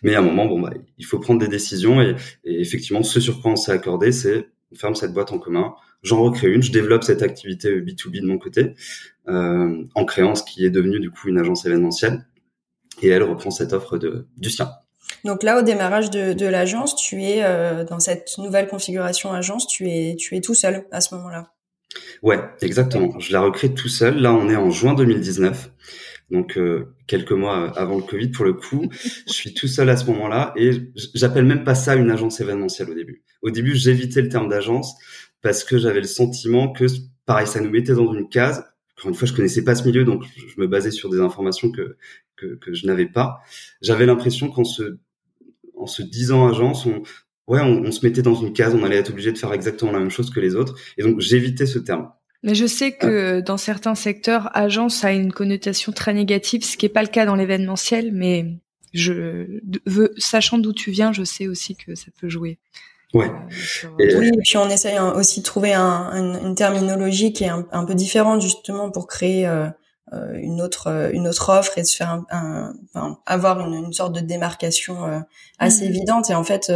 Mais 0.03 0.15
à 0.15 0.21
un 0.21 0.23
moment, 0.23 0.47
bon, 0.47 0.61
bah, 0.61 0.73
il 0.99 1.05
faut 1.05 1.19
prendre 1.19 1.41
des 1.41 1.49
décisions 1.49 2.01
et, 2.01 2.17
et 2.45 2.61
effectivement, 2.61 3.03
ce 3.03 3.21
sur 3.21 3.43
quoi 3.43 3.53
on 3.53 3.57
s'est 3.57 3.73
accordé, 3.73 4.13
c'est 4.13 4.49
on 4.73 4.77
ferme 4.77 4.95
cette 4.95 5.13
boîte 5.13 5.33
en 5.33 5.39
commun, 5.39 5.75
j'en 6.03 6.23
recrée 6.23 6.53
une, 6.53 6.63
je 6.63 6.73
développe 6.73 7.05
cette 7.05 7.23
activité 7.23 7.81
B2B 7.81 8.21
de 8.21 8.27
mon 8.27 8.39
côté, 8.39 8.75
euh, 9.29 9.85
en 9.95 10.05
créant 10.05 10.35
ce 10.35 10.43
qui 10.43 10.65
est 10.65 10.71
devenu 10.71 11.01
du 11.01 11.11
coup 11.11 11.29
une 11.29 11.39
agence 11.39 11.67
événementielle, 11.67 12.27
et 13.03 13.09
elle 13.09 13.23
reprend 13.23 13.51
cette 13.51 13.73
offre 13.73 13.99
de, 13.99 14.27
du 14.37 14.51
sien. 14.51 14.71
Donc 15.25 15.43
là, 15.43 15.59
au 15.59 15.63
démarrage 15.63 16.11
de, 16.11 16.33
de 16.33 16.47
l'agence, 16.47 16.97
tu 16.97 17.23
es 17.23 17.45
euh, 17.45 17.85
dans 17.85 18.01
cette 18.01 18.39
nouvelle 18.39 18.69
configuration 18.69 19.33
agence, 19.33 19.67
tu 19.67 19.89
es, 19.89 20.17
tu 20.17 20.37
es 20.37 20.41
tout 20.41 20.55
seul 20.55 20.87
à 20.91 21.01
ce 21.01 21.15
moment-là. 21.15 21.53
Ouais, 22.23 22.41
exactement. 22.63 23.19
Je 23.19 23.33
la 23.33 23.41
recrée 23.41 23.75
tout 23.75 23.89
seul. 23.89 24.21
Là, 24.21 24.33
on 24.33 24.49
est 24.49 24.57
en 24.57 24.71
juin 24.71 24.95
2019. 24.95 25.71
Donc 26.31 26.59
euh, 26.59 26.93
quelques 27.07 27.33
mois 27.33 27.71
avant 27.79 27.97
le 27.97 28.03
Covid 28.03 28.31
pour 28.31 28.45
le 28.45 28.53
coup, 28.53 28.89
je 29.27 29.33
suis 29.33 29.55
tout 29.55 29.69
seul 29.69 29.89
à 29.89 29.97
ce 29.97 30.07
moment-là 30.07 30.53
et 30.57 30.73
j'appelle 31.15 31.45
même 31.45 31.63
pas 31.63 31.77
ça 31.77 31.95
une 31.95 32.11
agence 32.11 32.41
événementielle 32.41 32.91
au 32.91 32.95
début. 32.95 33.23
Au 33.43 33.51
début, 33.51 33.77
j'évitais 33.77 34.23
le 34.23 34.29
terme 34.29 34.49
d'agence 34.49 34.97
parce 35.41 35.63
que 35.63 35.79
j'avais 35.79 36.01
le 36.01 36.07
sentiment 36.07 36.73
que 36.73 36.87
pareil, 37.27 37.47
ça 37.47 37.61
nous 37.61 37.71
mettait 37.71 37.95
dans 37.95 38.13
une 38.13 38.29
case. 38.29 38.65
Encore 38.99 39.11
une 39.11 39.15
fois, 39.15 39.29
je 39.29 39.35
connaissais 39.35 39.63
pas 39.63 39.77
ce 39.77 39.85
milieu, 39.85 40.05
donc 40.05 40.25
je 40.37 40.61
me 40.61 40.67
basais 40.67 40.91
sur 40.91 41.11
des 41.11 41.21
informations 41.21 41.71
que 41.71 41.97
que, 42.35 42.57
que 42.57 42.75
je 42.75 42.87
n'avais 42.87 43.07
pas. 43.07 43.39
J'avais 43.81 44.07
l'impression 44.07 44.51
qu'en 44.51 44.65
se 44.65 44.99
en 45.77 45.87
se 45.87 46.03
disant 46.03 46.49
agence, 46.49 46.87
on, 46.87 47.03
ouais, 47.47 47.61
on, 47.61 47.85
on, 47.85 47.93
se 47.93 48.05
mettait 48.05 48.23
dans 48.23 48.35
une 48.35 48.53
case, 48.53 48.75
on 48.75 48.83
allait 48.85 48.97
être 48.97 49.11
obligé 49.11 49.33
de 49.33 49.39
faire 49.39 49.53
exactement 49.53 49.93
la 49.93 49.99
même 49.99 50.11
chose 50.11 50.31
que 50.31 50.41
les 50.41 50.55
autres. 50.55 50.75
Et 50.99 51.03
donc, 51.03 51.21
j'évitais 51.21 51.67
ce 51.67 51.79
terme. 51.79 52.11
Mais 52.43 52.55
je 52.55 52.67
sais 52.67 52.93
que 52.93 53.41
dans 53.41 53.57
certains 53.57 53.95
secteurs, 53.95 54.51
agence 54.55 55.05
a 55.05 55.13
une 55.13 55.33
connotation 55.33 55.93
très 55.93 56.15
négative, 56.15 56.65
ce 56.65 56.77
qui 56.77 56.85
n'est 56.85 56.93
pas 56.93 57.03
le 57.03 57.09
cas 57.09 57.27
dans 57.27 57.35
l'événementiel, 57.35 58.13
mais 58.13 58.47
je 58.93 59.61
veux, 59.85 60.15
sachant 60.17 60.59
d'où 60.59 60.73
tu 60.73 60.91
viens, 60.91 61.13
je 61.13 61.25
sais 61.25 61.49
aussi 61.49 61.77
que 61.77 61.95
ça 61.95 62.07
peut 62.21 62.29
jouer. 62.29 62.59
Ouais. 63.15 63.31
Euh, 63.85 63.89
et 63.99 64.17
oui, 64.17 64.29
et 64.29 64.41
puis 64.45 64.57
on 64.59 64.69
essaye 64.69 64.99
aussi 64.99 65.41
de 65.41 65.45
trouver 65.45 65.73
un, 65.73 66.11
une, 66.13 66.49
une, 66.49 66.55
terminologie 66.55 67.33
qui 67.33 67.45
est 67.45 67.49
un, 67.49 67.67
un, 67.73 67.85
peu 67.85 67.95
différente 67.95 68.43
justement 68.43 68.91
pour 68.91 69.07
créer 69.07 69.47
euh, 69.47 69.69
une 70.35 70.61
autre 70.61 71.11
une 71.13 71.27
autre 71.27 71.51
offre 71.51 71.79
et 71.79 71.83
de 71.83 71.87
se 71.87 71.97
faire 71.97 72.23
un, 72.31 72.75
enfin, 72.95 73.19
avoir 73.27 73.61
une, 73.61 73.75
une, 73.75 73.93
sorte 73.93 74.15
de 74.15 74.21
démarcation 74.21 75.25
assez 75.59 75.85
mmh. 75.85 75.89
évidente. 75.89 76.31
Et 76.31 76.35
en 76.35 76.45
fait, 76.45 76.71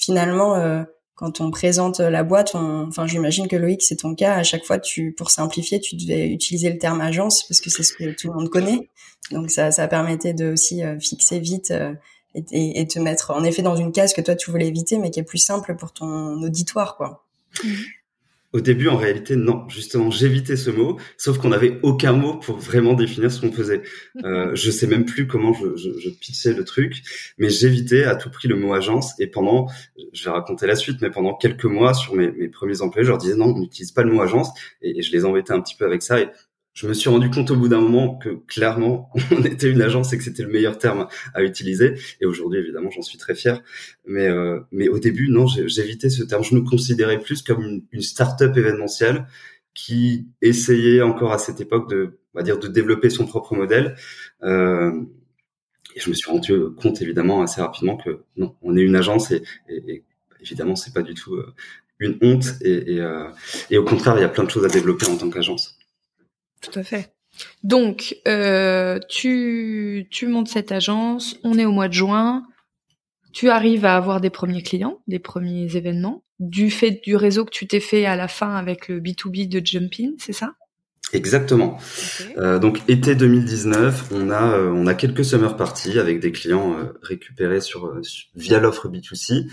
finalement 0.00 0.84
quand 1.20 1.42
on 1.42 1.50
présente 1.50 2.00
la 2.00 2.22
boîte, 2.22 2.54
enfin 2.54 3.06
j'imagine 3.06 3.46
que 3.46 3.56
Loïc 3.56 3.82
c'est 3.82 3.96
ton 3.96 4.14
cas. 4.14 4.34
À 4.34 4.42
chaque 4.42 4.64
fois, 4.64 4.78
tu 4.78 5.12
pour 5.12 5.30
simplifier, 5.30 5.78
tu 5.78 5.96
devais 5.96 6.28
utiliser 6.28 6.70
le 6.70 6.78
terme 6.78 7.02
agence 7.02 7.46
parce 7.46 7.60
que 7.60 7.68
c'est 7.68 7.82
ce 7.82 7.92
que 7.92 8.14
tout 8.16 8.28
le 8.28 8.34
monde 8.34 8.48
connaît. 8.48 8.88
Donc 9.30 9.50
ça, 9.50 9.70
ça 9.70 9.86
permettait 9.86 10.32
de 10.32 10.52
aussi 10.52 10.82
euh, 10.82 10.98
fixer 10.98 11.38
vite 11.38 11.70
euh, 11.70 11.92
et, 12.34 12.80
et, 12.80 12.86
te 12.86 12.98
mettre 12.98 13.32
en 13.32 13.44
effet 13.44 13.62
dans 13.62 13.76
une 13.76 13.92
case 13.92 14.14
que 14.14 14.20
toi 14.20 14.34
tu 14.34 14.50
voulais 14.50 14.66
éviter, 14.66 14.98
mais 14.98 15.10
qui 15.10 15.20
est 15.20 15.24
plus 15.24 15.38
simple 15.38 15.76
pour 15.76 15.92
ton 15.92 16.42
auditoire, 16.42 16.96
quoi. 16.96 17.24
Mmh. 17.62 17.68
Au 18.52 18.60
début, 18.60 18.88
en 18.88 18.96
réalité, 18.96 19.36
non. 19.36 19.68
Justement, 19.68 20.10
j'évitais 20.10 20.56
ce 20.56 20.70
mot, 20.70 20.98
sauf 21.16 21.38
qu'on 21.38 21.50
n'avait 21.50 21.78
aucun 21.82 22.12
mot 22.12 22.34
pour 22.34 22.58
vraiment 22.58 22.94
définir 22.94 23.30
ce 23.30 23.40
qu'on 23.40 23.52
faisait. 23.52 23.82
Euh, 24.24 24.50
je 24.54 24.70
sais 24.72 24.88
même 24.88 25.04
plus 25.04 25.28
comment 25.28 25.52
je, 25.52 25.76
je, 25.76 25.90
je 26.00 26.10
pitchais 26.10 26.52
le 26.52 26.64
truc, 26.64 27.02
mais 27.38 27.48
j'évitais 27.48 28.02
à 28.02 28.16
tout 28.16 28.28
prix 28.28 28.48
le 28.48 28.56
mot 28.56 28.74
agence. 28.74 29.14
Et 29.20 29.28
pendant, 29.28 29.68
je 30.12 30.24
vais 30.24 30.30
raconter 30.30 30.66
la 30.66 30.74
suite, 30.74 31.00
mais 31.00 31.10
pendant 31.10 31.34
quelques 31.34 31.64
mois, 31.64 31.94
sur 31.94 32.14
mes, 32.16 32.32
mes 32.32 32.48
premiers 32.48 32.82
employés, 32.82 33.04
je 33.04 33.10
leur 33.10 33.18
disais 33.18 33.36
non, 33.36 33.54
on 33.54 33.60
n'utilise 33.60 33.92
pas 33.92 34.02
le 34.02 34.12
mot 34.12 34.20
agence, 34.20 34.50
et, 34.82 34.98
et, 34.98 35.02
je 35.02 35.12
les 35.12 35.24
embêtais 35.24 35.52
un 35.52 35.60
petit 35.60 35.76
peu 35.76 35.84
avec 35.84 36.02
ça. 36.02 36.20
Et 36.20 36.28
je 36.72 36.86
me 36.86 36.94
suis 36.94 37.10
rendu 37.10 37.30
compte 37.30 37.50
au 37.50 37.56
bout 37.56 37.68
d'un 37.68 37.80
moment 37.80 38.16
que 38.16 38.30
clairement 38.46 39.10
on 39.30 39.42
était 39.44 39.68
une 39.68 39.82
agence 39.82 40.12
et 40.12 40.18
que 40.18 40.24
c'était 40.24 40.42
le 40.42 40.50
meilleur 40.50 40.78
terme 40.78 41.08
à 41.34 41.42
utiliser. 41.42 41.94
Et 42.20 42.26
aujourd'hui, 42.26 42.60
évidemment, 42.60 42.90
j'en 42.90 43.02
suis 43.02 43.18
très 43.18 43.34
fier. 43.34 43.62
Mais 44.06 44.28
euh, 44.28 44.60
mais 44.72 44.88
au 44.88 44.98
début, 44.98 45.28
non, 45.30 45.46
j'évitais 45.46 46.10
ce 46.10 46.22
terme. 46.22 46.44
Je 46.44 46.54
me 46.54 46.62
considérais 46.62 47.18
plus 47.18 47.42
comme 47.42 47.62
une, 47.62 47.82
une 47.92 48.02
start-up 48.02 48.56
événementielle 48.56 49.26
qui 49.74 50.28
essayait 50.42 51.02
encore 51.02 51.32
à 51.32 51.38
cette 51.38 51.60
époque 51.60 51.88
de, 51.90 52.18
on 52.34 52.38
va 52.38 52.42
dire, 52.42 52.58
de 52.58 52.68
développer 52.68 53.10
son 53.10 53.26
propre 53.26 53.54
modèle. 53.54 53.96
Euh, 54.42 54.92
et 55.96 56.00
je 56.00 56.08
me 56.08 56.14
suis 56.14 56.30
rendu 56.30 56.54
compte 56.80 57.02
évidemment 57.02 57.42
assez 57.42 57.60
rapidement 57.60 57.96
que 57.96 58.22
non, 58.36 58.54
on 58.62 58.76
est 58.76 58.82
une 58.82 58.96
agence 58.96 59.32
et, 59.32 59.42
et, 59.68 59.92
et 59.92 60.04
évidemment 60.40 60.76
c'est 60.76 60.94
pas 60.94 61.02
du 61.02 61.14
tout 61.14 61.34
euh, 61.34 61.52
une 61.98 62.16
honte 62.22 62.54
et, 62.60 62.94
et, 62.94 63.00
euh, 63.00 63.28
et 63.70 63.78
au 63.78 63.84
contraire 63.84 64.16
il 64.16 64.20
y 64.20 64.24
a 64.24 64.28
plein 64.28 64.44
de 64.44 64.50
choses 64.50 64.64
à 64.64 64.68
développer 64.68 65.06
en 65.06 65.16
tant 65.16 65.30
qu'agence. 65.30 65.79
Tout 66.60 66.78
à 66.78 66.82
fait. 66.82 67.12
Donc, 67.62 68.16
euh, 68.28 68.98
tu, 69.08 70.06
tu 70.10 70.26
montes 70.26 70.48
cette 70.48 70.72
agence, 70.72 71.36
on 71.44 71.58
est 71.58 71.64
au 71.64 71.72
mois 71.72 71.88
de 71.88 71.94
juin, 71.94 72.44
tu 73.32 73.48
arrives 73.48 73.84
à 73.84 73.96
avoir 73.96 74.20
des 74.20 74.30
premiers 74.30 74.62
clients, 74.62 75.00
des 75.06 75.18
premiers 75.18 75.76
événements, 75.76 76.24
du 76.38 76.70
fait 76.70 77.00
du 77.02 77.16
réseau 77.16 77.44
que 77.44 77.50
tu 77.50 77.66
t'es 77.66 77.80
fait 77.80 78.04
à 78.06 78.16
la 78.16 78.28
fin 78.28 78.54
avec 78.56 78.88
le 78.88 79.00
B2B 79.00 79.48
de 79.48 79.64
Jumpin, 79.64 80.12
c'est 80.18 80.32
ça? 80.32 80.54
Exactement. 81.12 81.78
Euh, 82.36 82.58
donc 82.58 82.82
été 82.88 83.16
2019, 83.16 84.10
on 84.12 84.30
a 84.30 84.56
euh, 84.56 84.70
on 84.70 84.86
a 84.86 84.94
quelques 84.94 85.24
summer 85.24 85.56
parties 85.56 85.98
avec 85.98 86.20
des 86.20 86.30
clients 86.30 86.76
récupérés 87.02 87.60
sur, 87.60 87.92
via 88.36 88.60
l'offre 88.60 88.88
B2C. 88.88 89.48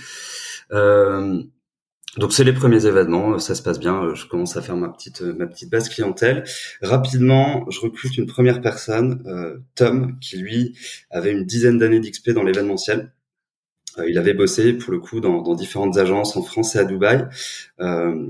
Euh, 2.17 2.21
donc 2.21 2.33
c'est 2.33 2.43
les 2.43 2.53
premiers 2.53 2.85
événements, 2.85 3.39
ça 3.39 3.55
se 3.55 3.61
passe 3.61 3.79
bien. 3.79 4.13
Je 4.13 4.25
commence 4.25 4.57
à 4.57 4.61
faire 4.61 4.75
ma 4.75 4.89
petite 4.89 5.21
ma 5.21 5.47
petite 5.47 5.69
base 5.69 5.89
clientèle. 5.89 6.43
Rapidement, 6.81 7.65
je 7.69 7.79
recrute 7.79 8.17
une 8.17 8.27
première 8.27 8.61
personne, 8.61 9.23
euh, 9.27 9.57
Tom, 9.75 10.17
qui 10.19 10.37
lui 10.37 10.77
avait 11.09 11.31
une 11.31 11.45
dizaine 11.45 11.77
d'années 11.77 11.99
d'XP 11.99 12.31
dans 12.31 12.43
l'événementiel. 12.43 13.11
Euh, 13.99 14.09
il 14.09 14.17
avait 14.17 14.33
bossé 14.33 14.73
pour 14.73 14.91
le 14.91 14.99
coup 14.99 15.19
dans, 15.19 15.55
différentes 15.55 15.97
agences 15.97 16.35
en 16.37 16.43
France 16.43 16.75
et 16.75 16.79
à 16.79 16.85
Dubaï. 16.85 17.27
Euh, 17.79 18.27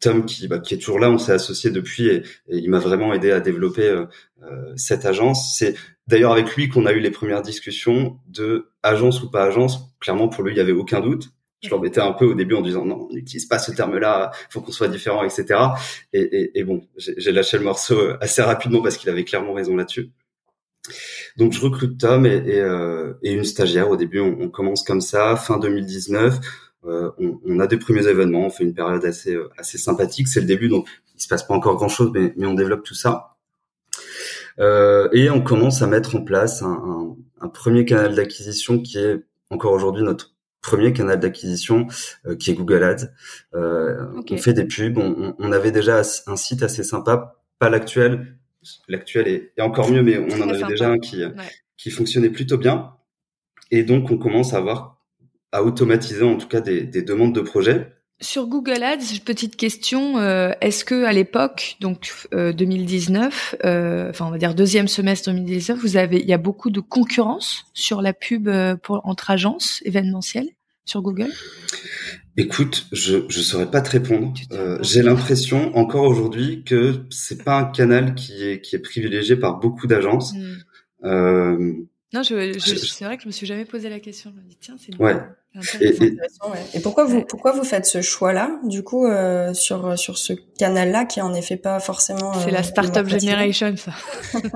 Tom 0.00 0.26
qui, 0.26 0.46
bah, 0.46 0.58
qui 0.58 0.74
est 0.74 0.78
toujours 0.78 0.98
là, 0.98 1.10
on 1.10 1.18
s'est 1.18 1.32
associé 1.32 1.70
depuis 1.70 2.08
et, 2.08 2.22
il 2.48 2.68
m'a 2.70 2.78
vraiment 2.78 3.12
aidé 3.14 3.30
à 3.30 3.40
développer 3.40 3.88
euh, 3.88 4.06
euh, 4.42 4.72
cette 4.76 5.06
agence. 5.06 5.56
C'est 5.56 5.74
d'ailleurs 6.06 6.32
avec 6.32 6.54
lui 6.54 6.68
qu'on 6.68 6.86
a 6.86 6.92
eu 6.92 7.00
les 7.00 7.10
premières 7.10 7.42
discussions 7.42 8.18
de 8.28 8.70
agence 8.82 9.22
ou 9.22 9.30
pas 9.30 9.44
agence. 9.44 9.94
Clairement 10.00 10.28
pour 10.28 10.44
lui 10.44 10.52
il 10.52 10.56
y 10.58 10.60
avait 10.60 10.72
aucun 10.72 11.00
doute 11.00 11.30
je 11.62 11.70
l'embêtais 11.70 12.00
un 12.00 12.12
peu 12.12 12.26
au 12.26 12.34
début 12.34 12.54
en 12.54 12.62
disant 12.62 12.84
non, 12.84 13.08
on 13.10 13.14
n'utilise 13.14 13.46
pas 13.46 13.58
ce 13.58 13.72
terme-là, 13.72 14.30
faut 14.50 14.60
qu'on 14.60 14.72
soit 14.72 14.88
différent, 14.88 15.24
etc. 15.24 15.60
Et, 16.12 16.20
et, 16.20 16.58
et 16.58 16.64
bon, 16.64 16.86
j'ai 16.96 17.32
lâché 17.32 17.58
le 17.58 17.64
morceau 17.64 17.98
assez 18.20 18.42
rapidement 18.42 18.82
parce 18.82 18.96
qu'il 18.96 19.10
avait 19.10 19.24
clairement 19.24 19.54
raison 19.54 19.76
là-dessus. 19.76 20.10
Donc 21.36 21.52
je 21.52 21.60
recrute 21.60 21.98
Tom 21.98 22.26
et, 22.26 22.36
et, 22.36 22.60
euh, 22.60 23.14
et 23.22 23.32
une 23.32 23.44
stagiaire. 23.44 23.90
Au 23.90 23.96
début, 23.96 24.20
on, 24.20 24.36
on, 24.40 24.48
commence 24.48 24.82
comme 24.82 25.00
ça. 25.00 25.36
Fin 25.36 25.58
2019, 25.58 26.38
euh, 26.84 27.10
on, 27.18 27.40
on, 27.44 27.60
a 27.60 27.66
des 27.66 27.78
premiers 27.78 28.06
événements. 28.06 28.46
On 28.46 28.50
fait 28.50 28.64
une 28.64 28.74
période 28.74 29.04
assez 29.04 29.34
euh, 29.34 29.50
assez 29.58 29.78
sympathique. 29.78 30.28
C'est 30.28 30.40
le 30.40 30.46
début, 30.46 30.68
donc 30.68 30.88
il 31.14 31.20
se 31.20 31.28
passe 31.28 31.46
pas 31.46 31.54
encore 31.54 31.76
grand-chose, 31.76 32.10
mais, 32.14 32.32
mais 32.36 32.46
on 32.46 32.54
développe 32.54 32.84
tout 32.84 32.94
ça. 32.94 33.36
Euh, 34.58 35.08
et 35.12 35.28
on 35.28 35.42
commence 35.42 35.82
à 35.82 35.86
mettre 35.86 36.16
en 36.16 36.22
place 36.22 36.62
un, 36.62 37.16
un 37.40 37.48
premier 37.48 37.84
canal 37.84 38.14
d'acquisition 38.14 38.80
qui 38.80 38.98
est 38.98 39.22
encore 39.50 39.72
aujourd'hui 39.72 40.02
notre 40.02 40.35
premier 40.66 40.92
canal 40.92 41.20
d'acquisition 41.20 41.86
euh, 42.26 42.34
qui 42.34 42.50
est 42.50 42.54
Google 42.54 42.82
Ads. 42.82 43.08
Euh, 43.54 44.06
On 44.28 44.36
fait 44.36 44.52
des 44.52 44.64
pubs. 44.64 44.98
On, 44.98 45.34
on, 45.38 45.52
avait 45.52 45.70
déjà 45.70 46.02
un 46.26 46.36
site 46.36 46.62
assez 46.62 46.82
sympa, 46.82 47.36
pas 47.58 47.70
l'actuel. 47.70 48.36
L'actuel 48.88 49.28
est, 49.28 49.52
est, 49.56 49.62
encore 49.62 49.90
mieux, 49.90 50.02
mais 50.02 50.18
on 50.18 50.42
en 50.42 50.48
avait 50.48 50.66
déjà 50.66 50.88
un 50.88 50.98
qui 50.98 51.24
ouais. 51.24 51.32
qui 51.76 51.90
fonctionnait 51.90 52.30
plutôt 52.30 52.58
bien. 52.58 52.94
Et 53.70 53.84
donc 53.84 54.10
on 54.10 54.18
commence 54.18 54.54
à 54.54 54.58
avoir 54.58 55.00
à 55.52 55.62
automatiser 55.62 56.24
en 56.24 56.36
tout 56.36 56.48
cas 56.48 56.60
des, 56.60 56.82
des 56.82 57.02
demandes 57.02 57.34
de 57.34 57.40
projets. 57.40 57.96
Sur 58.20 58.46
Google 58.46 58.82
Ads, 58.82 59.20
petite 59.26 59.56
question, 59.56 60.16
euh, 60.16 60.52
est-ce 60.62 60.86
que 60.86 61.04
à 61.04 61.12
l'époque, 61.12 61.76
donc 61.80 62.10
euh, 62.32 62.54
2019, 62.54 63.56
euh, 63.62 64.08
enfin 64.08 64.24
on 64.24 64.30
va 64.30 64.38
dire 64.38 64.54
deuxième 64.54 64.88
semestre 64.88 65.28
2019, 65.30 65.78
vous 65.78 65.98
avez, 65.98 66.20
il 66.20 66.26
y 66.26 66.32
a 66.32 66.38
beaucoup 66.38 66.70
de 66.70 66.80
concurrence 66.80 67.66
sur 67.74 68.00
la 68.00 68.14
pub 68.14 68.48
pour 68.82 69.04
entre 69.04 69.30
agences 69.30 69.82
événementielles? 69.84 70.48
Sur 70.86 71.02
Google? 71.02 71.28
Écoute, 72.38 72.86
je 72.92 73.18
je 73.28 73.40
saurais 73.40 73.70
pas 73.70 73.80
te 73.80 73.90
répondre. 73.90 74.32
Euh, 74.52 74.78
J'ai 74.82 75.02
l'impression 75.02 75.76
encore 75.76 76.04
aujourd'hui 76.04 76.64
que 76.64 77.04
c'est 77.10 77.42
pas 77.42 77.58
un 77.58 77.64
canal 77.64 78.14
qui 78.14 78.44
est 78.44 78.60
qui 78.60 78.76
est 78.76 78.80
privilégié 78.80 79.36
par 79.36 79.58
beaucoup 79.58 79.86
d'agences. 79.86 80.34
Mm. 80.34 80.56
Euh, 81.04 81.72
non, 82.12 82.22
je, 82.22 82.52
je, 82.52 82.58
je 82.58 82.74
c'est 82.76 83.04
vrai 83.04 83.16
que 83.16 83.22
je 83.22 83.28
me 83.28 83.32
suis 83.32 83.46
jamais 83.46 83.64
posé 83.64 83.88
la 83.88 84.00
question. 84.00 84.32
Je 84.34 84.40
me 84.40 84.46
dis 84.46 84.58
tiens, 84.60 84.76
c'est 84.78 84.94
ouais. 85.00 85.16
Et, 85.80 85.86
et, 85.86 86.16
et, 86.74 86.80
pourquoi 86.80 87.06
vous 87.06 87.22
pourquoi 87.22 87.52
vous 87.52 87.64
faites 87.64 87.86
ce 87.86 88.02
choix-là 88.02 88.60
du 88.64 88.82
coup 88.82 89.06
euh, 89.06 89.54
sur 89.54 89.98
sur 89.98 90.18
ce 90.18 90.34
canal-là 90.58 91.06
qui 91.06 91.20
est 91.20 91.22
en 91.22 91.32
effet 91.32 91.56
pas 91.56 91.80
forcément 91.80 92.34
c'est 92.34 92.50
la 92.50 92.62
startup 92.62 93.08
generation 93.08 93.74
ça. 93.78 93.92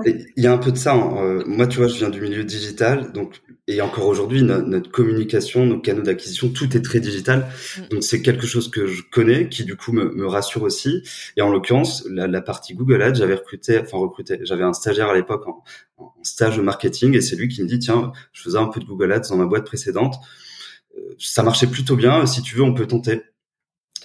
Il 0.05 0.43
y 0.43 0.45
a 0.45 0.53
un 0.53 0.59
peu 0.59 0.71
de 0.71 0.77
ça. 0.77 0.93
Hein. 0.93 1.41
Moi, 1.47 1.65
tu 1.65 1.79
vois, 1.79 1.87
je 1.87 1.95
viens 1.95 2.09
du 2.09 2.21
milieu 2.21 2.43
digital, 2.43 3.11
donc 3.13 3.41
et 3.73 3.81
encore 3.81 4.07
aujourd'hui, 4.07 4.43
no, 4.43 4.61
notre 4.61 4.91
communication, 4.91 5.65
nos 5.65 5.79
canaux 5.79 6.01
d'acquisition, 6.01 6.49
tout 6.49 6.75
est 6.75 6.81
très 6.81 6.99
digital. 6.99 7.47
Mm. 7.77 7.81
Donc 7.89 8.03
c'est 8.03 8.21
quelque 8.21 8.47
chose 8.47 8.69
que 8.69 8.85
je 8.85 9.01
connais, 9.11 9.49
qui 9.49 9.63
du 9.63 9.75
coup 9.75 9.91
me, 9.91 10.11
me 10.13 10.27
rassure 10.27 10.63
aussi. 10.63 11.03
Et 11.37 11.41
en 11.41 11.49
l'occurrence, 11.49 12.05
la, 12.09 12.27
la, 12.27 12.41
partie 12.41 12.73
Google 12.73 13.01
Ads, 13.01 13.15
j'avais 13.15 13.35
recruté, 13.35 13.79
enfin 13.79 13.97
recruté, 13.97 14.39
j'avais 14.43 14.63
un 14.63 14.73
stagiaire 14.73 15.09
à 15.09 15.15
l'époque 15.15 15.47
en, 15.47 15.63
en 15.97 16.13
stage 16.23 16.59
marketing, 16.59 17.15
et 17.15 17.21
c'est 17.21 17.35
lui 17.35 17.47
qui 17.47 17.61
me 17.61 17.67
dit 17.67 17.79
tiens, 17.79 18.11
je 18.33 18.41
faisais 18.41 18.57
un 18.57 18.67
peu 18.67 18.79
de 18.79 18.85
Google 18.85 19.11
Ads 19.11 19.29
dans 19.29 19.37
ma 19.37 19.45
boîte 19.45 19.65
précédente 19.65 20.15
ça 21.17 21.43
marchait 21.43 21.67
plutôt 21.67 21.95
bien. 21.95 22.25
Si 22.25 22.41
tu 22.41 22.55
veux, 22.55 22.63
on 22.63 22.73
peut 22.73 22.87
tenter. 22.87 23.21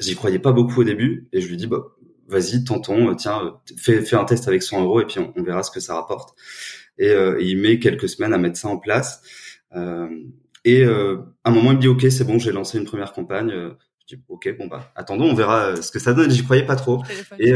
J'y 0.01 0.15
croyais 0.15 0.39
pas 0.39 0.53
beaucoup 0.53 0.81
au 0.81 0.85
début 0.85 1.29
et 1.33 1.41
je 1.41 1.49
lui 1.49 1.57
dis 1.57 1.67
bah 1.67 1.97
vas-y 2.29 2.65
tentons. 2.65 3.15
Tiens, 3.15 3.61
fais, 3.77 4.03
fais 4.03 4.17
un 4.17 4.25
test 4.25 4.47
avec 4.49 4.63
100 4.63 4.83
euros 4.83 5.01
et 5.01 5.07
puis 5.07 5.19
on, 5.19 5.33
on 5.37 5.43
verra 5.43 5.63
ce 5.63 5.71
que 5.71 5.81
ça 5.81 5.95
rapporte. 5.95 6.37
Et, 6.99 7.09
euh, 7.09 7.39
et, 7.41 7.45
il 7.45 7.59
met 7.59 7.79
quelques 7.79 8.09
semaines 8.09 8.33
à 8.33 8.39
mettre 8.39 8.59
ça 8.59 8.69
en 8.69 8.79
place. 8.79 9.23
Euh, 9.75 10.09
et 10.65 10.85
euh, 10.85 11.19
à 11.45 11.51
un 11.51 11.53
moment, 11.53 11.73
il 11.73 11.77
me 11.77 11.81
dit 11.81 11.89
ok, 11.89 12.07
c'est 12.11 12.25
bon, 12.25 12.39
j'ai 12.39 12.53
lancé 12.53 12.79
une 12.79 12.85
première 12.85 13.13
campagne. 13.13 13.51
Je 13.51 14.17
dis 14.17 14.23
ok, 14.29 14.57
bon 14.59 14.67
bah 14.67 14.93
attendons, 14.95 15.27
on 15.27 15.35
verra 15.35 15.77
ce 15.81 15.91
que 15.91 15.99
ça 15.99 16.13
donne. 16.13 16.31
J'y 16.31 16.45
croyais 16.45 16.65
pas 16.67 16.77
trop. 16.77 17.03
Et 17.39 17.53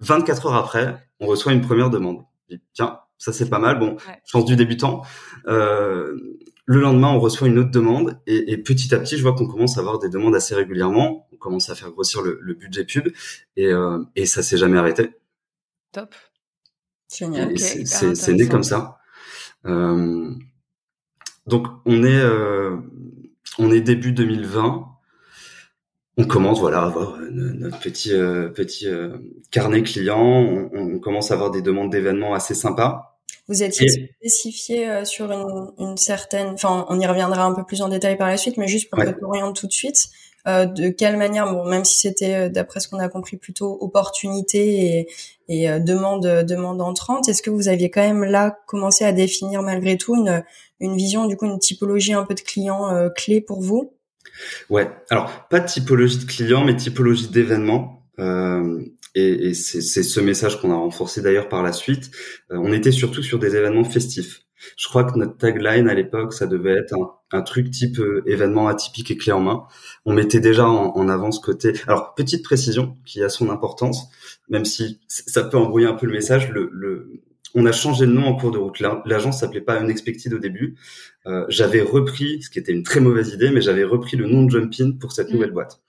24 0.00 0.46
heures 0.46 0.54
après, 0.54 0.96
on 1.20 1.26
reçoit 1.26 1.52
une 1.52 1.60
première 1.60 1.90
demande. 1.90 2.24
Je 2.48 2.56
dis 2.56 2.62
tiens, 2.72 2.98
ça 3.18 3.32
c'est 3.32 3.48
pas 3.48 3.58
mal. 3.58 3.78
Bon, 3.78 3.92
ouais. 3.92 4.20
chance 4.24 4.44
du 4.44 4.56
débutant. 4.56 5.02
Euh, 5.46 6.38
le 6.64 6.80
lendemain, 6.80 7.10
on 7.10 7.20
reçoit 7.20 7.48
une 7.48 7.58
autre 7.58 7.70
demande 7.70 8.20
et, 8.26 8.52
et 8.52 8.56
petit 8.56 8.94
à 8.94 8.98
petit, 8.98 9.16
je 9.16 9.22
vois 9.22 9.34
qu'on 9.34 9.46
commence 9.46 9.76
à 9.78 9.80
avoir 9.80 9.98
des 9.98 10.08
demandes 10.08 10.34
assez 10.34 10.54
régulièrement. 10.54 11.28
On 11.32 11.36
commence 11.36 11.70
à 11.70 11.74
faire 11.74 11.90
grossir 11.90 12.22
le, 12.22 12.38
le 12.40 12.54
budget 12.54 12.84
pub 12.84 13.08
et, 13.56 13.66
euh, 13.66 13.98
et 14.16 14.26
ça 14.26 14.42
s'est 14.42 14.56
jamais 14.56 14.78
arrêté. 14.78 15.10
Top. 15.92 16.14
Génial. 17.12 17.52
Okay, 17.52 17.84
c'est 17.84 18.32
né 18.32 18.48
comme 18.48 18.62
ça. 18.62 18.98
Euh, 19.66 20.30
donc 21.46 21.66
on 21.84 22.04
est 22.04 22.20
euh, 22.20 22.76
on 23.58 23.70
est 23.70 23.80
début 23.80 24.12
2020. 24.12 24.88
On 26.18 26.24
commence 26.24 26.60
voilà 26.60 26.82
à 26.82 26.86
avoir 26.86 27.18
notre 27.30 27.80
petit 27.80 28.12
euh, 28.12 28.48
petit 28.48 28.86
euh, 28.86 29.16
carnet 29.50 29.82
client. 29.82 30.20
On, 30.20 30.70
on, 30.72 30.98
commence 30.98 31.30
à 31.30 31.34
avoir 31.34 31.50
des 31.50 31.62
demandes 31.62 31.90
d'événements 31.90 32.34
assez 32.34 32.54
sympas. 32.54 33.12
Vous 33.48 33.62
étiez 33.62 33.88
spécifié 33.88 34.88
euh, 34.88 35.04
sur 35.04 35.32
une, 35.32 35.72
une, 35.78 35.96
certaine, 35.96 36.48
enfin, 36.48 36.86
on 36.88 37.00
y 37.00 37.06
reviendra 37.06 37.44
un 37.44 37.54
peu 37.54 37.64
plus 37.64 37.82
en 37.82 37.88
détail 37.88 38.16
par 38.16 38.28
la 38.28 38.36
suite, 38.36 38.56
mais 38.56 38.68
juste 38.68 38.88
pour 38.88 39.02
que 39.02 39.10
tu 39.10 39.24
orientes 39.24 39.56
tout 39.56 39.66
de 39.66 39.72
suite, 39.72 40.10
euh, 40.46 40.66
de 40.66 40.88
quelle 40.88 41.16
manière, 41.16 41.52
bon, 41.52 41.64
même 41.64 41.84
si 41.84 41.98
c'était, 41.98 42.34
euh, 42.34 42.48
d'après 42.48 42.80
ce 42.80 42.88
qu'on 42.88 42.98
a 42.98 43.08
compris, 43.08 43.36
plutôt 43.36 43.78
opportunité 43.80 44.98
et, 44.98 45.08
et 45.48 45.70
euh, 45.70 45.78
demande, 45.78 46.44
demande 46.44 46.80
entrante, 46.80 47.28
est-ce 47.28 47.42
que 47.42 47.50
vous 47.50 47.68
aviez 47.68 47.90
quand 47.90 48.02
même 48.02 48.24
là 48.24 48.56
commencé 48.66 49.04
à 49.04 49.12
définir 49.12 49.62
malgré 49.62 49.96
tout 49.96 50.16
une, 50.16 50.44
une 50.80 50.96
vision, 50.96 51.26
du 51.26 51.36
coup, 51.36 51.46
une 51.46 51.58
typologie 51.58 52.12
un 52.12 52.24
peu 52.24 52.34
de 52.34 52.40
clients 52.40 53.10
clés 53.16 53.40
pour 53.40 53.60
vous? 53.60 53.92
Ouais, 54.70 54.88
alors 55.10 55.48
pas 55.48 55.60
de 55.60 55.66
typologie 55.66 56.18
de 56.18 56.24
clients, 56.24 56.64
mais 56.64 56.76
typologie 56.76 57.28
d'événements. 57.28 58.02
Euh, 58.18 58.80
et, 59.14 59.48
et 59.48 59.54
c'est 59.54 59.80
ce 59.80 60.20
message 60.20 60.60
qu'on 60.60 60.70
a 60.70 60.76
renforcé 60.76 61.22
d'ailleurs 61.22 61.48
par 61.48 61.62
la 61.62 61.72
suite. 61.72 62.10
Euh, 62.50 62.56
on 62.58 62.72
était 62.72 62.92
surtout 62.92 63.22
sur 63.22 63.38
des 63.38 63.56
événements 63.56 63.84
festifs. 63.84 64.42
Je 64.76 64.88
crois 64.88 65.04
que 65.04 65.18
notre 65.18 65.36
tagline 65.36 65.88
à 65.88 65.94
l'époque, 65.94 66.32
ça 66.32 66.46
devait 66.46 66.78
être 66.78 66.94
un 67.32 67.42
truc 67.42 67.70
type 67.70 67.98
euh, 67.98 68.22
événement 68.26 68.68
atypique 68.68 69.10
et 69.10 69.16
clé 69.16 69.32
en 69.32 69.40
main. 69.40 69.64
On 70.04 70.12
mettait 70.12 70.40
déjà 70.40 70.68
en, 70.68 70.96
en 70.96 71.08
avant 71.08 71.32
ce 71.32 71.40
côté. 71.40 71.72
Alors 71.86 72.14
petite 72.14 72.44
précision 72.44 72.96
qui 73.04 73.22
a 73.22 73.28
son 73.28 73.50
importance, 73.50 74.08
même 74.48 74.64
si 74.64 75.00
ça 75.08 75.44
peut 75.44 75.56
embrouiller 75.56 75.86
un 75.86 75.94
peu 75.94 76.06
le 76.06 76.12
message. 76.12 76.50
Le, 76.50 76.68
le, 76.72 77.22
on 77.54 77.66
a 77.66 77.72
changé 77.72 78.06
de 78.06 78.12
nom 78.12 78.26
en 78.26 78.36
cours 78.36 78.50
de 78.50 78.58
route. 78.58 78.80
L'agence 78.80 79.40
s'appelait 79.40 79.60
pas 79.60 79.80
Unexpected 79.80 80.32
au 80.32 80.38
début. 80.38 80.76
Euh, 81.26 81.44
j'avais 81.48 81.82
repris, 81.82 82.42
ce 82.42 82.50
qui 82.50 82.58
était 82.58 82.72
une 82.72 82.82
très 82.82 83.00
mauvaise 83.00 83.32
idée, 83.32 83.50
mais 83.50 83.60
j'avais 83.60 83.84
repris 83.84 84.16
le 84.16 84.26
nom 84.26 84.44
de 84.44 84.50
Jumpin 84.50 84.92
pour 84.98 85.12
cette 85.12 85.28
mmh. 85.28 85.32
nouvelle 85.32 85.52
boîte. 85.52 85.80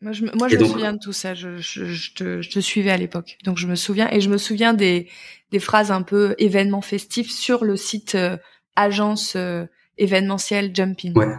Moi, 0.00 0.12
je, 0.12 0.24
moi, 0.36 0.48
je 0.48 0.56
me 0.56 0.64
souviens 0.64 0.92
de 0.92 0.98
tout 0.98 1.12
ça. 1.12 1.34
Je, 1.34 1.56
je, 1.56 1.86
je, 1.86 2.14
te, 2.14 2.40
je, 2.40 2.50
te, 2.50 2.60
suivais 2.60 2.92
à 2.92 2.96
l'époque, 2.96 3.36
donc 3.44 3.58
je 3.58 3.66
me 3.66 3.74
souviens 3.74 4.08
et 4.12 4.20
je 4.20 4.28
me 4.28 4.38
souviens 4.38 4.74
des, 4.74 5.08
des 5.50 5.58
phrases 5.58 5.90
un 5.90 6.02
peu 6.02 6.36
événements 6.38 6.82
festifs 6.82 7.32
sur 7.32 7.64
le 7.64 7.76
site 7.76 8.14
euh, 8.14 8.36
agence 8.76 9.36
euh, 9.98 10.04
événementielle 10.04 10.74
Jumpin. 10.74 11.12
Ouais. 11.14 11.34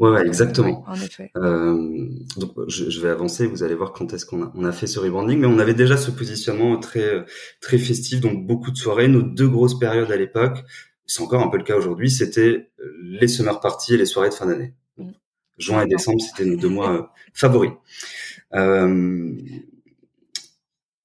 Ouais, 0.00 0.10
ouais, 0.10 0.26
exactement. 0.26 0.84
en 0.88 0.94
effet. 0.94 1.30
Euh, 1.36 2.08
donc, 2.36 2.52
je, 2.66 2.90
je, 2.90 3.00
vais 3.00 3.10
avancer. 3.10 3.46
Vous 3.46 3.62
allez 3.62 3.76
voir 3.76 3.92
quand 3.92 4.12
est-ce 4.12 4.26
qu'on 4.26 4.42
a, 4.42 4.52
on 4.56 4.64
a 4.64 4.72
fait 4.72 4.88
ce 4.88 4.98
rebranding, 4.98 5.38
mais 5.38 5.46
on 5.46 5.60
avait 5.60 5.74
déjà 5.74 5.96
ce 5.96 6.10
positionnement 6.10 6.76
très, 6.78 7.24
très 7.60 7.78
festif, 7.78 8.20
donc 8.20 8.44
beaucoup 8.44 8.72
de 8.72 8.76
soirées. 8.76 9.06
Nos 9.06 9.22
deux 9.22 9.48
grosses 9.48 9.78
périodes 9.78 10.10
à 10.10 10.16
l'époque, 10.16 10.64
c'est 11.06 11.22
encore 11.22 11.42
un 11.42 11.48
peu 11.48 11.58
le 11.58 11.64
cas 11.64 11.76
aujourd'hui, 11.76 12.10
c'était 12.10 12.70
les 13.02 13.28
summer 13.28 13.60
parties 13.60 13.94
et 13.94 13.96
les 13.96 14.06
soirées 14.06 14.30
de 14.30 14.34
fin 14.34 14.46
d'année. 14.46 14.74
Mm. 14.96 15.10
Juin 15.58 15.82
et 15.82 15.86
décembre, 15.86 16.20
c'était 16.20 16.48
nos 16.48 16.56
deux 16.56 16.68
mois 16.68 16.92
euh, 16.92 17.02
favoris. 17.32 17.72
Euh, 18.54 19.32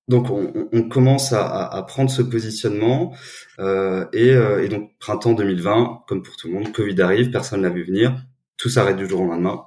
donc 0.10 0.30
on, 0.32 0.68
on 0.74 0.90
commence 0.90 1.34
à, 1.34 1.68
à, 1.68 1.84
prendre 1.84 2.10
ce 2.10 2.24
positionnement 2.24 3.16
euh, 3.60 4.06
et, 4.12 4.32
euh, 4.32 4.64
et, 4.64 4.68
donc 4.68 4.92
printemps 4.98 5.34
2020, 5.34 6.04
comme 6.08 6.24
pour 6.24 6.36
tout 6.36 6.48
le 6.48 6.56
monde, 6.56 6.72
Covid 6.74 7.00
arrive, 7.02 7.30
personne 7.30 7.62
l'a 7.62 7.70
vu 7.70 7.84
venir, 7.84 8.18
tout 8.58 8.70
s'arrête 8.70 8.98
du 8.98 9.08
jour 9.08 9.22
au 9.22 9.28
lendemain. 9.28 9.66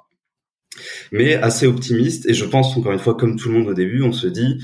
Mais 1.13 1.35
assez 1.35 1.67
optimiste 1.67 2.29
et 2.29 2.35
je 2.35 2.45
pense 2.45 2.77
encore 2.77 2.93
une 2.93 2.99
fois 2.99 3.15
comme 3.15 3.37
tout 3.37 3.51
le 3.51 3.59
monde 3.59 3.69
au 3.69 3.75
début, 3.75 4.03
on 4.03 4.13
se 4.13 4.27
dit 4.27 4.63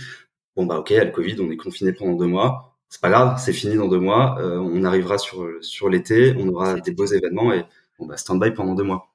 bon 0.56 0.66
bah 0.66 0.78
ok, 0.78 0.90
il 0.90 0.96
y 0.96 0.98
a 0.98 1.04
le 1.04 1.12
Covid, 1.12 1.36
on 1.40 1.50
est 1.50 1.56
confiné 1.56 1.92
pendant 1.92 2.14
deux 2.14 2.26
mois, 2.26 2.76
c'est 2.88 3.00
pas 3.00 3.10
grave, 3.10 3.40
c'est 3.42 3.52
fini 3.52 3.76
dans 3.76 3.88
deux 3.88 4.00
mois, 4.00 4.36
euh, 4.40 4.58
on 4.58 4.82
arrivera 4.84 5.16
sur 5.16 5.48
sur 5.60 5.88
l'été, 5.88 6.34
on 6.38 6.48
aura 6.48 6.80
des 6.80 6.90
beaux 6.90 7.06
événements 7.06 7.52
et 7.52 7.64
bon 7.98 8.06
bah 8.06 8.16
stand 8.16 8.42
by 8.42 8.50
pendant 8.50 8.74
deux 8.74 8.84
mois. 8.84 9.12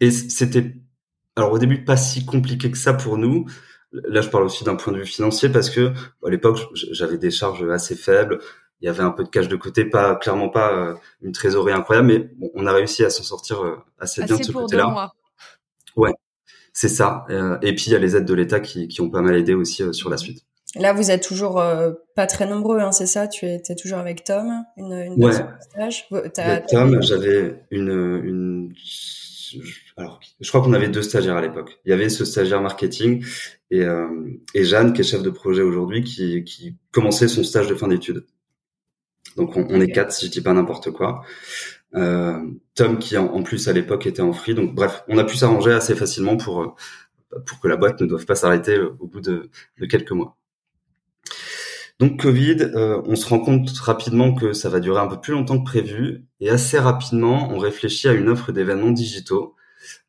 Et 0.00 0.10
c'était 0.10 0.74
alors 1.34 1.52
au 1.52 1.58
début 1.58 1.82
pas 1.84 1.96
si 1.96 2.26
compliqué 2.26 2.70
que 2.70 2.78
ça 2.78 2.92
pour 2.92 3.16
nous. 3.16 3.46
Là, 4.04 4.20
je 4.20 4.28
parle 4.28 4.44
aussi 4.44 4.64
d'un 4.64 4.76
point 4.76 4.92
de 4.92 4.98
vue 4.98 5.06
financier 5.06 5.48
parce 5.48 5.70
que 5.70 5.92
à 6.24 6.30
l'époque 6.30 6.58
j'avais 6.74 7.18
des 7.18 7.30
charges 7.30 7.68
assez 7.70 7.94
faibles. 7.94 8.38
Il 8.80 8.86
y 8.86 8.88
avait 8.88 9.02
un 9.02 9.10
peu 9.10 9.24
de 9.24 9.28
cash 9.28 9.48
de 9.48 9.56
côté, 9.56 9.86
pas 9.86 10.16
clairement 10.16 10.50
pas 10.50 10.72
euh, 10.72 10.94
une 11.22 11.32
trésorerie 11.32 11.72
incroyable, 11.72 12.08
mais 12.08 12.18
bon, 12.18 12.50
on 12.54 12.66
a 12.66 12.72
réussi 12.72 13.04
à 13.04 13.10
s'en 13.10 13.22
sortir 13.22 13.62
euh, 13.64 13.76
assez, 13.98 14.22
bien 14.22 14.36
de 14.36 14.42
ce 14.42 14.52
côté-là. 14.52 15.12
Ouais, 15.96 16.12
c'est 16.74 16.90
ça. 16.90 17.24
et 17.62 17.74
puis 17.74 17.84
il 17.86 17.92
y 17.92 17.96
a 17.96 17.98
les 17.98 18.16
aides 18.16 18.26
de 18.26 18.34
l'État 18.34 18.60
qui, 18.60 18.88
qui 18.88 19.00
ont 19.00 19.08
pas 19.08 19.22
mal 19.22 19.34
aidé 19.36 19.54
aussi 19.54 19.82
sur 19.94 20.10
la 20.10 20.18
suite. 20.18 20.44
Là, 20.78 20.92
vous 20.92 21.10
êtes 21.10 21.22
toujours 21.22 21.58
euh, 21.58 21.92
pas 22.14 22.26
très 22.26 22.46
nombreux, 22.46 22.80
hein, 22.80 22.92
c'est 22.92 23.06
ça? 23.06 23.28
Tu 23.28 23.46
es, 23.46 23.60
toujours 23.76 23.98
avec 23.98 24.24
Tom, 24.24 24.64
une, 24.76 24.92
une 24.92 25.24
ouais. 25.24 25.32
stage? 25.60 26.08
Tom, 26.68 27.02
j'avais 27.02 27.62
une, 27.70 27.88
une, 28.24 28.72
alors, 29.96 30.20
je 30.40 30.48
crois 30.48 30.60
qu'on 30.60 30.74
avait 30.74 30.88
deux 30.88 31.02
stagiaires 31.02 31.36
à 31.36 31.40
l'époque. 31.40 31.78
Il 31.84 31.90
y 31.90 31.92
avait 31.92 32.08
ce 32.08 32.24
stagiaire 32.24 32.60
marketing 32.60 33.24
et, 33.70 33.82
euh, 33.82 34.08
et 34.54 34.64
Jeanne, 34.64 34.92
qui 34.92 35.00
est 35.00 35.04
chef 35.04 35.22
de 35.22 35.30
projet 35.30 35.62
aujourd'hui, 35.62 36.04
qui, 36.04 36.44
qui 36.44 36.76
commençait 36.90 37.28
son 37.28 37.42
stage 37.42 37.68
de 37.68 37.74
fin 37.74 37.88
d'études. 37.88 38.26
Donc, 39.36 39.56
on, 39.56 39.66
on 39.70 39.80
est 39.80 39.90
quatre, 39.90 40.12
si 40.12 40.26
je 40.26 40.30
dis 40.30 40.40
pas 40.42 40.52
n'importe 40.52 40.90
quoi. 40.90 41.24
Euh, 41.94 42.38
Tom, 42.74 42.98
qui 42.98 43.16
en, 43.16 43.26
en 43.26 43.42
plus 43.42 43.68
à 43.68 43.72
l'époque 43.72 44.06
était 44.06 44.22
en 44.22 44.32
free. 44.32 44.54
Donc, 44.54 44.74
bref, 44.74 45.02
on 45.08 45.18
a 45.18 45.24
pu 45.24 45.36
s'arranger 45.36 45.72
assez 45.72 45.94
facilement 45.94 46.36
pour 46.36 46.76
pour 47.44 47.60
que 47.60 47.68
la 47.68 47.76
boîte 47.76 48.00
ne 48.00 48.06
doive 48.06 48.24
pas 48.24 48.34
s'arrêter 48.34 48.78
au 48.78 49.06
bout 49.06 49.20
de, 49.20 49.50
de 49.78 49.86
quelques 49.86 50.12
mois. 50.12 50.36
Donc 51.98 52.20
Covid, 52.20 52.58
euh, 52.60 53.00
on 53.06 53.16
se 53.16 53.26
rend 53.26 53.40
compte 53.40 53.70
rapidement 53.78 54.34
que 54.34 54.52
ça 54.52 54.68
va 54.68 54.80
durer 54.80 55.00
un 55.00 55.06
peu 55.08 55.20
plus 55.20 55.32
longtemps 55.32 55.58
que 55.58 55.64
prévu 55.64 56.24
et 56.40 56.50
assez 56.50 56.78
rapidement, 56.78 57.50
on 57.50 57.58
réfléchit 57.58 58.08
à 58.08 58.12
une 58.12 58.28
offre 58.28 58.52
d'événements 58.52 58.90
digitaux. 58.90 59.55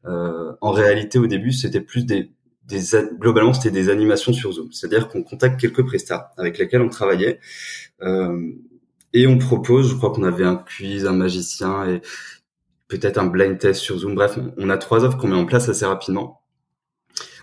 Euh, 0.08 0.54
en 0.62 0.72
réalité, 0.72 1.20
au 1.20 1.28
début, 1.28 1.52
c'était 1.52 1.82
plus 1.82 2.06
des, 2.06 2.32
des 2.67 2.82
globalement, 3.20 3.54
c'était 3.54 3.72
des 3.72 3.89
animations 3.89 4.34
sur 4.34 4.52
Zoom, 4.52 4.72
c'est-à-dire 4.72 5.08
qu'on 5.08 5.24
contacte 5.24 5.60
quelques 5.60 5.86
prestats 5.86 6.32
avec 6.38 6.58
lesquels 6.58 6.82
on 6.82 6.89
travaillait 6.89 7.39
euh, 8.02 8.52
et 9.13 9.28
on 9.28 9.38
propose. 9.38 9.89
Je 9.89 9.96
crois 9.96 10.12
qu'on 10.12 10.24
avait 10.24 10.46
un 10.46 10.56
quiz, 10.56 11.06
un 11.06 11.13
magicien 11.13 11.88
et 11.88 12.02
peut-être 12.88 13.17
un 13.17 13.28
blind 13.28 13.58
test 13.58 13.82
sur 13.82 13.98
Zoom. 13.98 14.15
Bref, 14.15 14.38
on, 14.58 14.70
a 14.70 14.78
trois 14.78 15.04
offres 15.04 15.17
qu'on 15.17 15.28
met 15.30 15.36
en 15.36 15.46
place 15.46 15.70
assez 15.70 15.86
rapidement. 15.86 16.41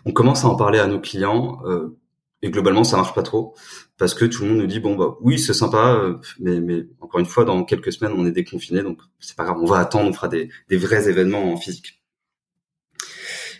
On 0.05 0.13
commence 0.13 0.45
à 0.45 0.49
en 0.49 0.57
parler 0.57 0.79
à 0.79 0.87
nos 0.87 1.01
clients. 1.01 1.63
Euh, 1.67 1.97
et 2.43 2.51
globalement 2.51 2.85
ça 2.85 2.99
marche 2.99 3.15
pas 3.15 3.23
trop 3.23 3.55
parce 3.97 4.13
que 4.13 4.27
tout 4.27 4.43
le 4.43 4.51
monde 4.51 4.59
nous 4.59 4.67
dit 4.67 4.79
bon 4.79 4.97
bah 4.97 5.17
oui 5.23 5.39
c'est 5.39 5.55
sympa 5.55 5.95
euh, 5.95 6.19
mais 6.39 6.61
mais 6.61 6.87
encore 7.01 7.19
une 7.19 7.27
fois 7.27 7.47
dans 7.47 7.65
quelques 7.65 7.91
semaines 7.91 8.13
on 8.15 8.27
est 8.27 8.33
déconfiné 8.33 8.83
donc 8.83 8.99
c'est 9.19 9.35
pas 9.35 9.45
grave 9.45 9.57
on 9.63 9.65
va 9.65 9.79
attendre 9.79 10.11
on 10.11 10.13
fera 10.13 10.29
des, 10.29 10.51
des 10.69 10.77
vrais 10.77 11.09
événements 11.09 11.51
en 11.51 11.57
physique 11.57 12.04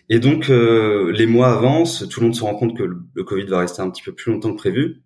et 0.09 0.19
donc 0.19 0.51
euh, 0.51 1.13
les 1.13 1.27
mois 1.27 1.53
avancent 1.53 2.09
tout 2.09 2.21
le 2.21 2.27
monde 2.27 2.35
se 2.35 2.43
rend 2.43 2.55
compte 2.55 2.77
que 2.77 2.83
le, 2.83 3.25
Covid 3.25 3.47
va 3.47 3.61
rester 3.61 3.83
un 3.83 3.91
petit 3.91 4.03
peu 4.03 4.13
plus 4.13 4.33
longtemps 4.33 4.53
que 4.53 4.59
prévu 4.59 5.03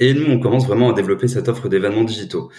et 0.00 0.14
nous, 0.14 0.26
on 0.30 0.38
commence 0.38 0.66
vraiment 0.66 0.90
à 0.90 0.92
développer 0.92 1.26
cette 1.26 1.48
offre 1.48 1.68
d'événements 1.68 2.04
digitaux. 2.04 2.50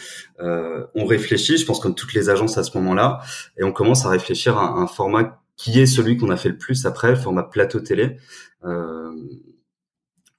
Euh, 0.42 0.86
on 0.94 1.06
réfléchit, 1.06 1.58
je 1.58 1.66
pense 1.66 1.80
comme 1.80 1.96
toutes 1.96 2.14
les 2.14 2.30
agences 2.30 2.58
à 2.58 2.64
ce 2.64 2.78
moment-là, 2.78 3.22
et 3.58 3.64
on 3.64 3.72
commence 3.72 4.06
à 4.06 4.10
réfléchir 4.10 4.58
à 4.58 4.78
un 4.78 4.88
format 4.88 5.42
qui 5.56 5.80
est 5.80 5.86
celui 5.86 6.18
qu'on 6.18 6.32
a 6.32 6.38
fait 6.38 6.50
le 6.50 6.58
plus 6.58 6.86
après, 6.86 7.12
le 7.12 7.16
format 7.16 7.44
plateau 7.44 7.80
télé. 7.80 8.18
Euh, 8.66 9.14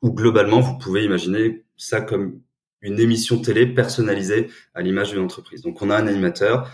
où 0.02 0.12
globalement, 0.12 0.60
vous 0.60 0.78
pouvez 0.78 1.04
imaginer 1.04 1.64
ça 1.76 2.00
comme 2.00 2.40
une 2.80 2.98
émission 2.98 3.38
télé 3.38 3.66
personnalisée 3.66 4.48
à 4.74 4.80
l'image 4.80 5.10
d'une 5.10 5.22
entreprise. 5.22 5.62
Donc, 5.62 5.82
on 5.82 5.90
a 5.90 5.96
un 5.96 6.06
animateur, 6.06 6.70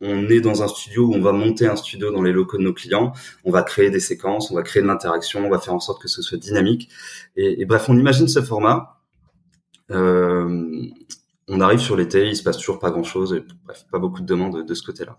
on 0.00 0.28
est 0.28 0.40
dans 0.40 0.62
un 0.62 0.68
studio 0.68 1.06
où 1.06 1.14
on 1.14 1.20
va 1.20 1.32
monter 1.32 1.66
un 1.66 1.76
studio 1.76 2.10
dans 2.10 2.22
les 2.22 2.32
locaux 2.32 2.58
de 2.58 2.62
nos 2.62 2.72
clients, 2.72 3.12
on 3.44 3.50
va 3.50 3.62
créer 3.62 3.90
des 3.90 4.00
séquences, 4.00 4.50
on 4.50 4.54
va 4.54 4.62
créer 4.62 4.82
de 4.82 4.86
l'interaction, 4.86 5.46
on 5.46 5.50
va 5.50 5.58
faire 5.58 5.74
en 5.74 5.80
sorte 5.80 6.02
que 6.02 6.08
ce 6.08 6.22
soit 6.22 6.38
dynamique. 6.38 6.88
Et, 7.36 7.64
bref, 7.64 7.88
on 7.88 7.98
imagine 7.98 8.28
ce 8.28 8.42
format. 8.42 9.00
Euh, 9.90 10.86
on 11.48 11.60
arrive 11.60 11.80
sur 11.80 11.96
l'été, 11.96 12.28
il 12.28 12.36
se 12.36 12.42
passe 12.42 12.56
toujours 12.56 12.78
pas 12.78 12.90
grand-chose, 12.90 13.34
et 13.34 13.44
bref, 13.64 13.84
pas 13.90 13.98
beaucoup 13.98 14.20
de 14.20 14.26
demandes 14.26 14.66
de 14.66 14.74
ce 14.74 14.82
côté-là. 14.82 15.18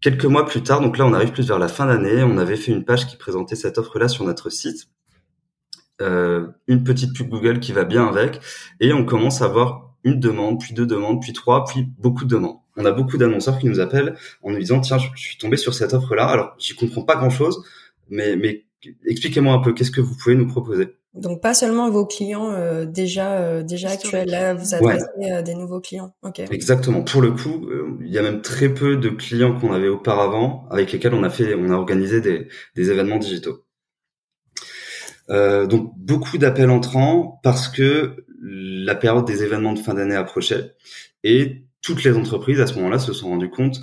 Quelques 0.00 0.26
mois 0.26 0.46
plus 0.46 0.62
tard, 0.62 0.80
donc 0.80 0.96
là, 0.96 1.06
on 1.06 1.12
arrive 1.12 1.32
plus 1.32 1.48
vers 1.48 1.58
la 1.58 1.68
fin 1.68 1.86
d'année, 1.86 2.22
on 2.22 2.38
avait 2.38 2.56
fait 2.56 2.70
une 2.70 2.84
page 2.84 3.06
qui 3.06 3.16
présentait 3.16 3.56
cette 3.56 3.78
offre-là 3.78 4.08
sur 4.08 4.24
notre 4.24 4.48
site 4.48 4.88
euh, 6.00 6.46
une 6.68 6.84
petite 6.84 7.12
pub 7.12 7.28
Google 7.28 7.58
qui 7.58 7.72
va 7.72 7.84
bien 7.84 8.06
avec, 8.06 8.40
et 8.78 8.92
on 8.92 9.04
commence 9.04 9.42
à 9.42 9.46
avoir 9.46 9.94
une 10.04 10.20
demande, 10.20 10.60
puis 10.60 10.72
deux 10.72 10.86
demandes, 10.86 11.20
puis 11.20 11.32
trois, 11.32 11.64
puis 11.64 11.88
beaucoup 11.98 12.24
de 12.24 12.30
demandes. 12.30 12.58
On 12.78 12.84
a 12.84 12.92
beaucoup 12.92 13.18
d'annonceurs 13.18 13.58
qui 13.58 13.66
nous 13.66 13.80
appellent 13.80 14.14
en 14.42 14.50
nous 14.50 14.58
disant 14.58 14.80
tiens, 14.80 14.98
je 14.98 15.08
suis 15.20 15.36
tombé 15.36 15.56
sur 15.56 15.74
cette 15.74 15.92
offre-là. 15.92 16.26
Alors, 16.26 16.54
j'y 16.58 16.74
comprends 16.74 17.02
pas 17.02 17.16
grand-chose, 17.16 17.62
mais, 18.08 18.36
mais 18.36 18.64
expliquez-moi 19.04 19.52
un 19.52 19.58
peu, 19.58 19.74
qu'est-ce 19.74 19.90
que 19.90 20.00
vous 20.00 20.16
pouvez 20.16 20.36
nous 20.36 20.46
proposer? 20.46 20.94
Donc 21.14 21.40
pas 21.40 21.54
seulement 21.54 21.90
vos 21.90 22.06
clients 22.06 22.52
euh, 22.52 22.84
déjà 22.84 23.38
euh, 23.38 23.62
déjà 23.62 23.88
actuels, 23.90 24.28
là 24.28 24.54
vous 24.54 24.74
adressez 24.74 25.06
ouais. 25.16 25.42
des 25.42 25.54
nouveaux 25.54 25.80
clients. 25.80 26.14
Okay. 26.22 26.44
Exactement. 26.50 27.02
Pour 27.02 27.22
le 27.22 27.32
coup, 27.32 27.66
il 28.00 28.10
y 28.10 28.18
a 28.18 28.22
même 28.22 28.42
très 28.42 28.68
peu 28.68 28.96
de 28.96 29.08
clients 29.08 29.58
qu'on 29.58 29.72
avait 29.72 29.88
auparavant 29.88 30.68
avec 30.70 30.92
lesquels 30.92 31.14
on 31.14 31.24
a 31.24 31.30
fait, 31.30 31.54
on 31.54 31.70
a 31.70 31.74
organisé 31.74 32.20
des, 32.20 32.48
des 32.76 32.90
événements 32.90 33.18
digitaux. 33.18 33.64
Euh, 35.30 35.66
donc 35.66 35.92
beaucoup 35.96 36.38
d'appels 36.38 36.70
entrants 36.70 37.40
parce 37.42 37.68
que 37.68 38.24
la 38.40 38.94
période 38.94 39.26
des 39.26 39.42
événements 39.42 39.72
de 39.72 39.78
fin 39.78 39.94
d'année 39.94 40.14
approchait 40.14 40.74
et 41.24 41.64
toutes 41.88 42.04
les 42.04 42.14
entreprises 42.16 42.60
à 42.60 42.66
ce 42.66 42.74
moment-là 42.74 42.98
se 42.98 43.14
sont 43.14 43.28
rendues 43.28 43.48
compte 43.48 43.80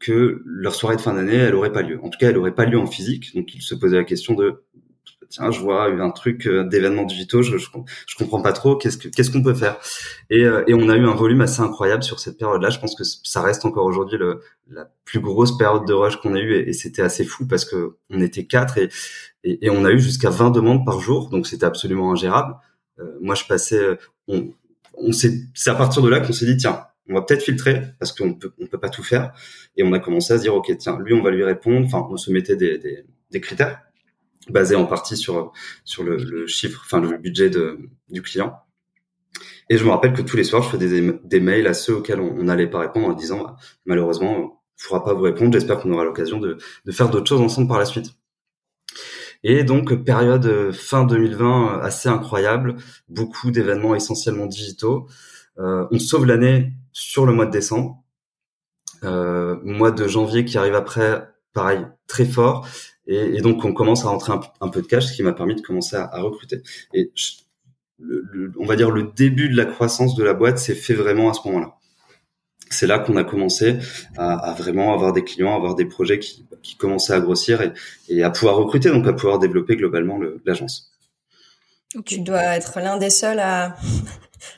que 0.00 0.42
leur 0.44 0.74
soirée 0.74 0.96
de 0.96 1.00
fin 1.00 1.14
d'année, 1.14 1.36
elle 1.36 1.54
aurait 1.54 1.72
pas 1.72 1.82
lieu. 1.82 2.00
En 2.02 2.08
tout 2.08 2.18
cas, 2.18 2.28
elle 2.28 2.36
aurait 2.36 2.54
pas 2.54 2.64
lieu 2.64 2.78
en 2.78 2.86
physique. 2.86 3.34
Donc, 3.34 3.54
ils 3.54 3.62
se 3.62 3.76
posaient 3.76 3.96
la 3.96 4.04
question 4.04 4.34
de 4.34 4.64
tiens, 5.28 5.50
je 5.52 5.60
vois 5.60 5.86
un 5.86 6.10
truc 6.10 6.46
euh, 6.46 6.64
d'événements 6.64 7.04
digitaux, 7.04 7.42
je, 7.42 7.56
je, 7.58 7.68
je, 8.06 8.16
comprends 8.16 8.42
pas 8.42 8.52
trop, 8.52 8.76
qu'est-ce 8.76 8.98
que 8.98 9.08
qu'est-ce 9.08 9.30
qu'on 9.30 9.42
peut 9.42 9.54
faire? 9.54 9.78
Et, 10.30 10.44
euh, 10.44 10.64
et 10.66 10.74
on 10.74 10.88
a 10.88 10.96
eu 10.96 11.06
un 11.06 11.14
volume 11.14 11.40
assez 11.40 11.60
incroyable 11.60 12.02
sur 12.02 12.20
cette 12.20 12.38
période-là. 12.38 12.70
Je 12.70 12.78
pense 12.78 12.94
que 12.94 13.04
ça 13.04 13.40
reste 13.40 13.64
encore 13.64 13.86
aujourd'hui 13.86 14.18
la 14.70 14.90
plus 15.04 15.20
grosse 15.20 15.56
période 15.56 15.86
de 15.86 15.92
rush 15.92 16.16
qu'on 16.16 16.34
a 16.34 16.40
eu 16.40 16.54
et, 16.54 16.72
c'était 16.72 17.02
assez 17.02 17.24
fou 17.24 17.46
parce 17.46 17.64
que 17.64 17.96
on 18.10 18.20
était 18.20 18.46
quatre 18.46 18.78
et, 18.78 18.90
et, 19.44 19.70
on 19.70 19.84
a 19.84 19.92
eu 19.92 19.98
jusqu'à 20.00 20.30
20 20.30 20.50
demandes 20.50 20.84
par 20.84 21.00
jour, 21.00 21.30
donc 21.30 21.46
c'était 21.46 21.66
absolument 21.66 22.12
ingérable. 22.12 22.54
Euh, 22.98 23.16
moi, 23.20 23.34
je 23.34 23.44
passais, 23.44 23.98
on, 24.28 24.52
on 24.94 25.12
c'est 25.12 25.48
à 25.66 25.74
partir 25.74 26.02
de 26.02 26.08
là 26.08 26.20
qu'on 26.20 26.32
s'est 26.32 26.46
dit 26.46 26.56
tiens, 26.56 26.84
on 27.08 27.14
va 27.14 27.22
peut-être 27.22 27.42
filtrer 27.42 27.82
parce 27.98 28.12
qu'on 28.12 28.34
peut 28.34 28.52
on 28.58 28.66
peut 28.66 28.78
pas 28.78 28.88
tout 28.88 29.02
faire 29.02 29.32
et 29.76 29.82
on 29.82 29.92
a 29.92 29.98
commencé 29.98 30.32
à 30.32 30.38
se 30.38 30.42
dire 30.42 30.54
ok 30.54 30.76
tiens 30.78 30.98
lui 31.00 31.14
on 31.14 31.22
va 31.22 31.30
lui 31.30 31.44
répondre 31.44 31.86
enfin 31.86 32.06
on 32.10 32.16
se 32.16 32.30
mettait 32.30 32.56
des, 32.56 32.78
des, 32.78 33.04
des 33.30 33.40
critères 33.40 33.82
basé 34.50 34.74
en 34.74 34.86
partie 34.86 35.16
sur 35.16 35.52
sur 35.84 36.04
le, 36.04 36.46
chiffre, 36.46 36.82
enfin 36.84 37.00
le 37.00 37.16
budget 37.18 37.50
de, 37.50 37.78
du 38.08 38.22
client. 38.22 38.58
Et 39.70 39.78
je 39.78 39.84
me 39.84 39.90
rappelle 39.90 40.12
que 40.12 40.22
tous 40.22 40.36
les 40.36 40.44
soirs, 40.44 40.62
je 40.62 40.68
faisais 40.68 40.88
des, 40.88 41.18
des 41.24 41.40
mails 41.40 41.66
à 41.66 41.74
ceux 41.74 41.96
auxquels 41.96 42.20
on 42.20 42.42
n'allait 42.42 42.66
pas 42.66 42.80
répondre 42.80 43.08
en 43.08 43.14
disant 43.14 43.56
malheureusement, 43.86 44.36
on 44.36 44.52
pourra 44.86 45.04
pas 45.04 45.14
vous 45.14 45.22
répondre. 45.22 45.52
J'espère 45.52 45.80
qu'on 45.80 45.92
aura 45.92 46.04
l'occasion 46.04 46.38
de, 46.38 46.58
de 46.84 46.92
faire 46.92 47.08
d'autres 47.08 47.28
choses 47.28 47.40
ensemble 47.40 47.68
par 47.68 47.78
la 47.78 47.86
suite. 47.86 48.10
Et 49.42 49.64
donc 49.64 49.94
période 50.04 50.72
fin 50.72 51.04
2020 51.04 51.80
assez 51.82 52.08
incroyable, 52.08 52.76
beaucoup 53.08 53.50
d'événements 53.50 53.94
essentiellement 53.94 54.46
digitaux. 54.46 55.06
Euh, 55.58 55.86
on 55.90 55.98
sauve 55.98 56.26
l'année 56.26 56.72
sur 56.92 57.26
le 57.26 57.32
mois 57.32 57.46
de 57.46 57.50
décembre. 57.50 58.02
Euh, 59.02 59.56
mois 59.62 59.90
de 59.90 60.08
janvier 60.08 60.44
qui 60.44 60.58
arrive 60.58 60.74
après, 60.74 61.28
pareil, 61.52 61.86
très 62.06 62.24
fort. 62.24 62.66
Et, 63.06 63.42
donc, 63.42 63.64
on 63.64 63.74
commence 63.74 64.06
à 64.06 64.08
rentrer 64.08 64.32
un, 64.60 64.68
peu 64.68 64.80
de 64.80 64.86
cash, 64.86 65.06
ce 65.06 65.12
qui 65.12 65.22
m'a 65.22 65.34
permis 65.34 65.54
de 65.54 65.60
commencer 65.60 65.96
à, 65.96 66.20
recruter. 66.22 66.62
Et 66.94 67.12
on 68.58 68.64
va 68.64 68.76
dire 68.76 68.90
le 68.90 69.02
début 69.14 69.50
de 69.50 69.56
la 69.56 69.66
croissance 69.66 70.14
de 70.14 70.24
la 70.24 70.32
boîte 70.32 70.58
s'est 70.58 70.74
fait 70.74 70.94
vraiment 70.94 71.28
à 71.30 71.34
ce 71.34 71.46
moment-là. 71.46 71.76
C'est 72.70 72.86
là 72.86 72.98
qu'on 72.98 73.16
a 73.16 73.24
commencé 73.24 73.76
à, 74.16 74.54
vraiment 74.56 74.94
avoir 74.94 75.12
des 75.12 75.22
clients, 75.22 75.54
avoir 75.54 75.74
des 75.74 75.84
projets 75.84 76.18
qui, 76.18 76.46
qui 76.62 76.76
commençaient 76.76 77.12
à 77.12 77.20
grossir 77.20 77.60
et, 77.60 77.72
et, 78.08 78.22
à 78.22 78.30
pouvoir 78.30 78.56
recruter, 78.56 78.88
donc 78.88 79.06
à 79.06 79.12
pouvoir 79.12 79.38
développer 79.38 79.76
globalement 79.76 80.18
l'agence. 80.46 80.90
Tu 82.06 82.20
dois 82.20 82.56
être 82.56 82.80
l'un 82.80 82.96
des 82.96 83.10
seuls 83.10 83.38
à 83.38 83.76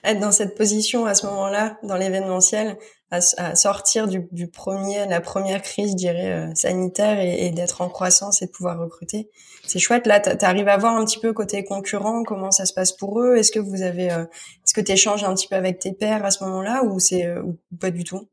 être 0.05 0.21
dans 0.21 0.33
cette 0.33 0.57
position 0.57 1.07
à 1.07 1.15
ce 1.15 1.27
moment-là, 1.27 1.79
dans 1.83 1.97
l'événementiel, 1.97 2.77
à, 3.11 3.55
sortir 3.55 4.09
du, 4.09 4.49
premier, 4.49 5.07
la 5.07 5.21
première 5.21 5.63
crise, 5.63 5.93
je 5.93 5.97
dirais, 5.97 6.33
euh, 6.33 6.55
sanitaire 6.55 7.21
et, 7.21 7.51
d'être 7.51 7.81
en 7.81 7.89
croissance 7.89 8.43
et 8.43 8.47
de 8.47 8.51
pouvoir 8.51 8.81
recruter. 8.81 9.31
C'est 9.65 9.79
chouette. 9.79 10.07
Là, 10.07 10.19
tu 10.19 10.45
arrives 10.45 10.69
à 10.69 10.77
voir 10.77 10.97
un 10.97 11.05
petit 11.05 11.21
peu 11.21 11.33
côté 11.33 11.65
concurrent 11.65 12.25
comment 12.25 12.51
ça 12.51 12.67
se 12.67 12.75
passe 12.75 12.93
pour 12.93 13.21
eux. 13.21 13.37
Est-ce 13.37 13.53
que 13.53 13.61
vous 13.61 13.83
avez, 13.83 14.11
euh, 14.11 14.25
est-ce 14.25 14.75
que 14.75 14.81
tu 14.81 14.93
échanges 14.93 15.23
un 15.23 15.35
petit 15.35 15.47
peu 15.47 15.55
avec 15.55 15.79
tes 15.79 15.93
pairs 15.93 16.25
à 16.25 16.31
ce 16.31 16.43
moment-là 16.45 16.83
ou 16.83 16.99
c'est 16.99 17.27
euh, 17.27 17.43
ou 17.43 17.59
pas 17.79 17.91
du 17.91 18.03
tout? 18.03 18.29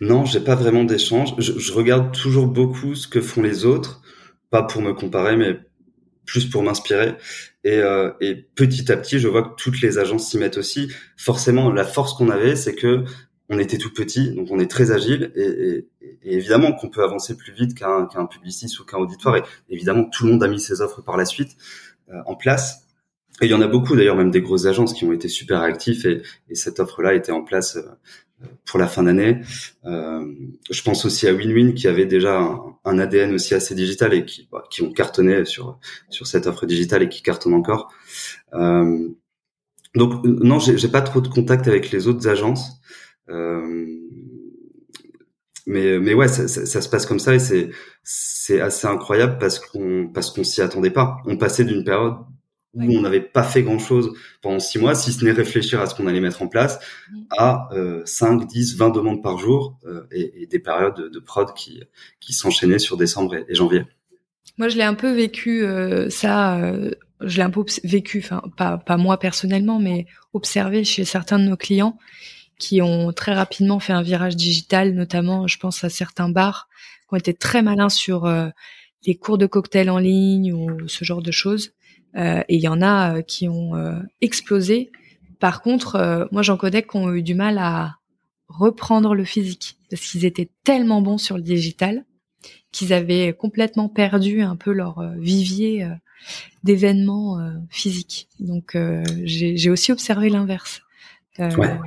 Non, 0.00 0.24
j'ai 0.24 0.40
pas 0.40 0.54
vraiment 0.54 0.84
d'échange. 0.84 1.34
Je, 1.38 1.72
regarde 1.72 2.12
toujours 2.12 2.46
beaucoup 2.46 2.94
ce 2.94 3.08
que 3.08 3.20
font 3.20 3.42
les 3.42 3.64
autres, 3.64 4.02
pas 4.50 4.62
pour 4.62 4.82
me 4.82 4.92
comparer, 4.92 5.36
mais 5.36 5.58
plus 6.26 6.46
pour 6.46 6.62
m'inspirer. 6.62 7.14
Et, 7.66 7.80
euh, 7.80 8.12
et, 8.20 8.36
petit 8.36 8.92
à 8.92 8.96
petit, 8.96 9.18
je 9.18 9.26
vois 9.26 9.42
que 9.42 9.56
toutes 9.56 9.80
les 9.80 9.98
agences 9.98 10.30
s'y 10.30 10.38
mettent 10.38 10.56
aussi. 10.56 10.88
Forcément, 11.16 11.72
la 11.72 11.84
force 11.84 12.14
qu'on 12.14 12.30
avait, 12.30 12.54
c'est 12.54 12.76
que 12.76 13.02
on 13.48 13.58
était 13.58 13.76
tout 13.76 13.92
petit, 13.92 14.30
donc 14.30 14.52
on 14.52 14.60
est 14.60 14.70
très 14.70 14.92
agile 14.92 15.32
et, 15.34 15.42
et, 15.42 15.88
et 16.22 16.34
évidemment 16.36 16.72
qu'on 16.72 16.90
peut 16.90 17.02
avancer 17.02 17.36
plus 17.36 17.52
vite 17.52 17.74
qu'un 17.74 18.06
qu'un 18.06 18.26
publiciste 18.26 18.78
ou 18.78 18.84
qu'un 18.84 18.98
auditoire. 18.98 19.36
Et 19.36 19.42
évidemment, 19.68 20.04
tout 20.04 20.26
le 20.26 20.30
monde 20.30 20.44
a 20.44 20.48
mis 20.48 20.60
ses 20.60 20.80
offres 20.80 21.02
par 21.02 21.16
la 21.16 21.24
suite 21.24 21.56
euh, 22.08 22.20
en 22.26 22.36
place. 22.36 22.86
Et 23.42 23.46
il 23.46 23.50
y 23.50 23.54
en 23.54 23.62
a 23.62 23.66
beaucoup 23.66 23.96
d'ailleurs, 23.96 24.16
même 24.16 24.30
des 24.30 24.42
grosses 24.42 24.66
agences 24.66 24.94
qui 24.94 25.04
ont 25.04 25.12
été 25.12 25.26
super 25.26 25.60
actifs 25.60 26.04
et, 26.04 26.22
et 26.48 26.54
cette 26.54 26.78
offre-là 26.78 27.14
était 27.14 27.32
en 27.32 27.42
place 27.42 27.74
euh, 27.74 27.82
pour 28.64 28.78
la 28.78 28.86
fin 28.86 29.02
d'année. 29.02 29.40
Euh, 29.84 30.26
je 30.70 30.82
pense 30.82 31.04
aussi 31.04 31.26
à 31.26 31.32
WinWin 31.32 31.72
qui 31.72 31.88
avait 31.88 32.06
déjà 32.06 32.40
un, 32.84 32.98
ADN 32.98 33.34
aussi 33.34 33.54
assez 33.54 33.74
digital 33.74 34.14
et 34.14 34.24
qui, 34.24 34.48
bah, 34.50 34.64
qui 34.70 34.82
ont 34.82 34.92
cartonné 34.92 35.44
sur 35.44 35.78
sur 36.10 36.26
cette 36.26 36.46
offre 36.46 36.66
digitale 36.66 37.02
et 37.02 37.08
qui 37.08 37.22
cartonnent 37.22 37.54
encore. 37.54 37.92
Euh, 38.54 39.08
donc 39.94 40.24
non, 40.24 40.58
j'ai 40.58 40.88
pas 40.88 41.02
trop 41.02 41.20
de 41.20 41.28
contact 41.28 41.68
avec 41.68 41.90
les 41.90 42.08
autres 42.08 42.28
agences. 42.28 42.80
Euh, 43.30 43.86
mais 45.66 45.98
mais 45.98 46.14
ouais, 46.14 46.28
ça, 46.28 46.46
ça, 46.46 46.66
ça, 46.66 46.80
se 46.80 46.88
passe 46.88 47.06
comme 47.06 47.18
ça 47.18 47.34
et 47.34 47.38
c'est 47.38 47.70
c'est 48.04 48.60
assez 48.60 48.86
incroyable 48.86 49.38
parce 49.38 49.58
qu'on 49.58 50.08
parce 50.12 50.30
qu'on 50.30 50.44
s'y 50.44 50.62
attendait 50.62 50.90
pas. 50.90 51.16
On 51.26 51.36
passait 51.36 51.64
d'une 51.64 51.84
période 51.84 52.16
où 52.76 52.96
on 52.96 53.00
n'avait 53.00 53.20
pas 53.20 53.42
fait 53.42 53.62
grand 53.62 53.78
chose 53.78 54.12
pendant 54.42 54.60
six 54.60 54.78
mois, 54.78 54.94
si 54.94 55.12
ce 55.12 55.24
n'est 55.24 55.32
réfléchir 55.32 55.80
à 55.80 55.86
ce 55.86 55.94
qu'on 55.94 56.06
allait 56.06 56.20
mettre 56.20 56.42
en 56.42 56.48
place, 56.48 56.78
à 57.30 57.68
euh, 57.72 58.02
5, 58.04 58.46
10, 58.46 58.76
20 58.76 58.90
demandes 58.90 59.22
par 59.22 59.38
jour 59.38 59.78
euh, 59.86 60.06
et, 60.10 60.42
et, 60.42 60.46
des 60.46 60.58
périodes 60.58 60.96
de, 60.96 61.08
de, 61.08 61.18
prod 61.18 61.52
qui 61.54 61.82
qui 62.20 62.32
s'enchaînaient 62.32 62.78
sur 62.78 62.96
décembre 62.96 63.34
et, 63.34 63.44
et 63.48 63.54
janvier. 63.54 63.84
Moi, 64.58 64.68
je 64.68 64.76
l'ai 64.76 64.84
un 64.84 64.94
peu 64.94 65.12
vécu 65.12 65.64
euh, 65.64 66.08
ça. 66.10 66.58
Euh, 66.58 66.90
je 67.20 67.36
l'ai 67.36 67.42
un 67.42 67.50
peu 67.50 67.64
vécu, 67.84 68.20
enfin 68.22 68.42
pas 68.56 68.78
pas 68.78 68.96
moi 68.96 69.18
personnellement, 69.18 69.78
mais 69.78 70.06
observé 70.34 70.84
chez 70.84 71.04
certains 71.04 71.38
de 71.38 71.44
nos 71.44 71.56
clients 71.56 71.98
qui 72.58 72.80
ont 72.80 73.12
très 73.12 73.34
rapidement 73.34 73.80
fait 73.80 73.92
un 73.92 74.02
virage 74.02 74.36
digital, 74.36 74.94
notamment, 74.94 75.46
je 75.46 75.58
pense 75.58 75.84
à 75.84 75.90
certains 75.90 76.28
bars 76.28 76.68
qui 77.08 77.14
ont 77.14 77.16
été 77.16 77.34
très 77.34 77.62
malins 77.62 77.88
sur 77.88 78.24
euh, 78.24 78.48
les 79.06 79.16
cours 79.16 79.38
de 79.38 79.46
cocktail 79.46 79.90
en 79.90 79.98
ligne 79.98 80.52
ou 80.52 80.88
ce 80.88 81.04
genre 81.04 81.22
de 81.22 81.30
choses. 81.30 81.72
Euh, 82.16 82.42
et 82.48 82.56
il 82.56 82.62
y 82.62 82.68
en 82.68 82.82
a 82.82 83.16
euh, 83.16 83.22
qui 83.22 83.48
ont 83.48 83.76
euh, 83.76 84.00
explosé. 84.20 84.90
Par 85.38 85.60
contre, 85.60 86.28
moi, 86.32 86.42
j'en 86.42 86.56
connais 86.56 86.82
qui 86.82 86.96
ont 86.96 87.12
eu 87.12 87.22
du 87.22 87.34
mal 87.34 87.58
à 87.58 87.96
reprendre 88.48 89.14
le 89.14 89.24
physique 89.24 89.76
parce 89.90 90.02
qu'ils 90.02 90.24
étaient 90.24 90.50
tellement 90.64 91.02
bons 91.02 91.18
sur 91.18 91.36
le 91.36 91.42
digital 91.42 92.04
qu'ils 92.72 92.92
avaient 92.92 93.34
complètement 93.34 93.88
perdu 93.88 94.40
un 94.40 94.56
peu 94.56 94.72
leur 94.72 95.02
vivier 95.18 95.86
d'événements 96.64 97.38
physiques. 97.68 98.28
Donc, 98.40 98.78
j'ai 99.24 99.68
aussi 99.68 99.92
observé 99.92 100.30
l'inverse 100.30 100.80
euh, 101.38 101.54
ouais. 101.56 101.78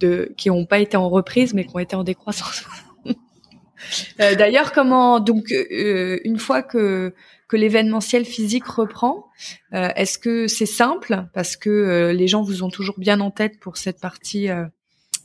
de, 0.00 0.32
qui 0.36 0.48
n'ont 0.48 0.66
pas 0.66 0.80
été 0.80 0.96
en 0.96 1.08
reprise, 1.08 1.54
mais 1.54 1.64
qui 1.64 1.76
ont 1.76 1.78
été 1.78 1.94
en 1.94 2.02
décroissance. 2.02 2.64
euh, 4.20 4.34
D'ailleurs, 4.34 4.72
comment 4.72 5.20
donc 5.20 5.52
euh, 5.52 6.18
une 6.24 6.38
fois 6.38 6.62
que 6.62 7.14
que 7.48 7.56
l'événementiel 7.56 8.24
physique 8.24 8.66
reprend, 8.66 9.26
euh, 9.72 9.88
est-ce 9.96 10.18
que 10.18 10.48
c'est 10.48 10.66
simple 10.66 11.26
parce 11.32 11.56
que 11.56 11.70
euh, 11.70 12.12
les 12.12 12.28
gens 12.28 12.42
vous 12.42 12.62
ont 12.62 12.70
toujours 12.70 12.98
bien 12.98 13.20
en 13.20 13.30
tête 13.30 13.60
pour 13.60 13.76
cette 13.76 14.00
partie 14.00 14.48
euh, 14.48 14.64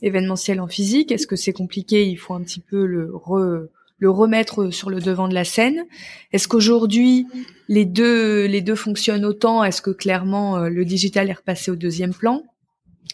événementielle 0.02 0.60
en 0.60 0.68
physique? 0.68 1.10
Est-ce 1.10 1.26
que 1.26 1.36
c'est 1.36 1.52
compliqué? 1.52 2.06
Il 2.06 2.16
faut 2.16 2.34
un 2.34 2.42
petit 2.42 2.60
peu 2.60 2.86
le 2.86 3.10
re, 3.14 3.68
le 4.02 4.10
remettre 4.10 4.70
sur 4.70 4.90
le 4.90 5.00
devant 5.00 5.28
de 5.28 5.34
la 5.34 5.44
scène. 5.44 5.84
Est-ce 6.32 6.48
qu'aujourd'hui 6.48 7.24
les 7.68 7.84
deux 7.84 8.46
les 8.46 8.60
deux 8.60 8.74
fonctionnent 8.74 9.24
autant? 9.24 9.62
Est-ce 9.62 9.80
que 9.80 9.92
clairement 9.92 10.56
euh, 10.56 10.68
le 10.68 10.84
digital 10.84 11.30
est 11.30 11.34
repassé 11.34 11.70
au 11.70 11.76
deuxième 11.76 12.12
plan? 12.12 12.42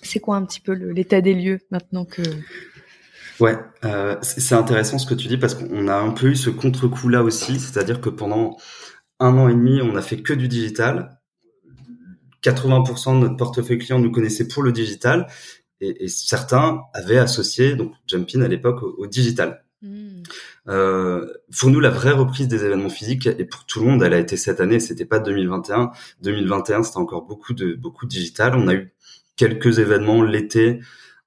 C'est 0.02 0.18
quoi 0.18 0.36
un 0.36 0.46
petit 0.46 0.60
peu 0.60 0.72
l'état 0.72 1.20
des 1.20 1.34
lieux 1.34 1.60
maintenant 1.70 2.06
que 2.06 2.22
Ouais, 3.38 3.56
euh, 3.84 4.16
c'est 4.22 4.54
intéressant 4.54 4.98
ce 4.98 5.06
que 5.06 5.14
tu 5.14 5.28
dis 5.28 5.36
parce 5.36 5.54
qu'on 5.54 5.86
a 5.88 5.94
un 5.94 6.10
peu 6.10 6.28
eu 6.28 6.36
ce 6.36 6.50
contre-coup 6.50 7.08
là 7.08 7.22
aussi, 7.22 7.60
c'est-à-dire 7.60 8.00
que 8.00 8.08
pendant 8.08 8.56
un 9.20 9.36
an 9.36 9.48
et 9.48 9.54
demi, 9.54 9.80
on 9.82 9.96
a 9.96 10.02
fait 10.02 10.22
que 10.22 10.32
du 10.32 10.48
digital. 10.48 11.18
80% 12.42 13.14
de 13.14 13.20
notre 13.20 13.36
portefeuille 13.36 13.78
client 13.78 13.98
nous 13.98 14.12
connaissait 14.12 14.46
pour 14.46 14.62
le 14.62 14.72
digital 14.72 15.26
et, 15.80 16.04
et 16.04 16.08
certains 16.08 16.82
avaient 16.94 17.18
associé 17.18 17.74
donc 17.74 17.92
Jumpin 18.06 18.42
à 18.42 18.48
l'époque 18.48 18.82
au, 18.82 18.94
au, 18.98 19.06
digital. 19.06 19.64
Mmh. 19.82 20.22
Euh, 20.68 21.26
pour 21.58 21.70
nous, 21.70 21.80
la 21.80 21.90
vraie 21.90 22.12
reprise 22.12 22.48
des 22.48 22.64
événements 22.64 22.90
physiques 22.90 23.26
et 23.26 23.44
pour 23.44 23.64
tout 23.64 23.80
le 23.80 23.86
monde, 23.86 24.02
elle 24.02 24.14
a 24.14 24.18
été 24.18 24.36
cette 24.36 24.60
année. 24.60 24.80
C'était 24.80 25.04
pas 25.04 25.18
2021. 25.18 25.90
2021, 26.22 26.82
c'était 26.82 26.98
encore 26.98 27.22
beaucoup 27.22 27.54
de 27.54 27.74
beaucoup 27.74 28.06
de 28.06 28.10
digital. 28.10 28.54
On 28.54 28.68
a 28.68 28.74
eu 28.74 28.92
quelques 29.36 29.78
événements 29.78 30.22
l'été 30.22 30.80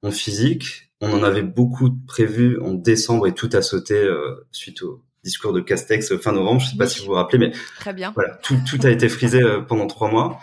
en 0.04 0.12
physique. 0.12 0.92
On 1.02 1.12
en 1.12 1.24
avait 1.24 1.44
beaucoup 1.44 1.90
prévus 2.08 2.60
en 2.60 2.74
décembre 2.74 3.28
et 3.28 3.34
tout 3.34 3.50
a 3.54 3.62
sauté 3.62 3.96
euh, 3.96 4.48
suite 4.52 4.84
au 4.84 5.04
discours 5.24 5.54
de 5.54 5.60
Castex 5.60 6.16
fin 6.18 6.32
novembre. 6.32 6.62
Je 6.62 6.72
sais 6.72 6.78
pas 6.78 6.88
si 6.88 7.00
vous 7.00 7.08
vous 7.08 7.12
rappelez, 7.14 7.38
mais 7.38 7.52
très 7.78 7.94
bien. 7.94 8.12
Voilà, 8.16 8.36
tout, 8.36 8.58
tout 8.68 8.80
a 8.84 8.90
été 8.90 9.10
frisé 9.10 9.42
euh, 9.42 9.62
pendant 9.62 9.88
trois 9.88 10.10
mois. 10.10 10.40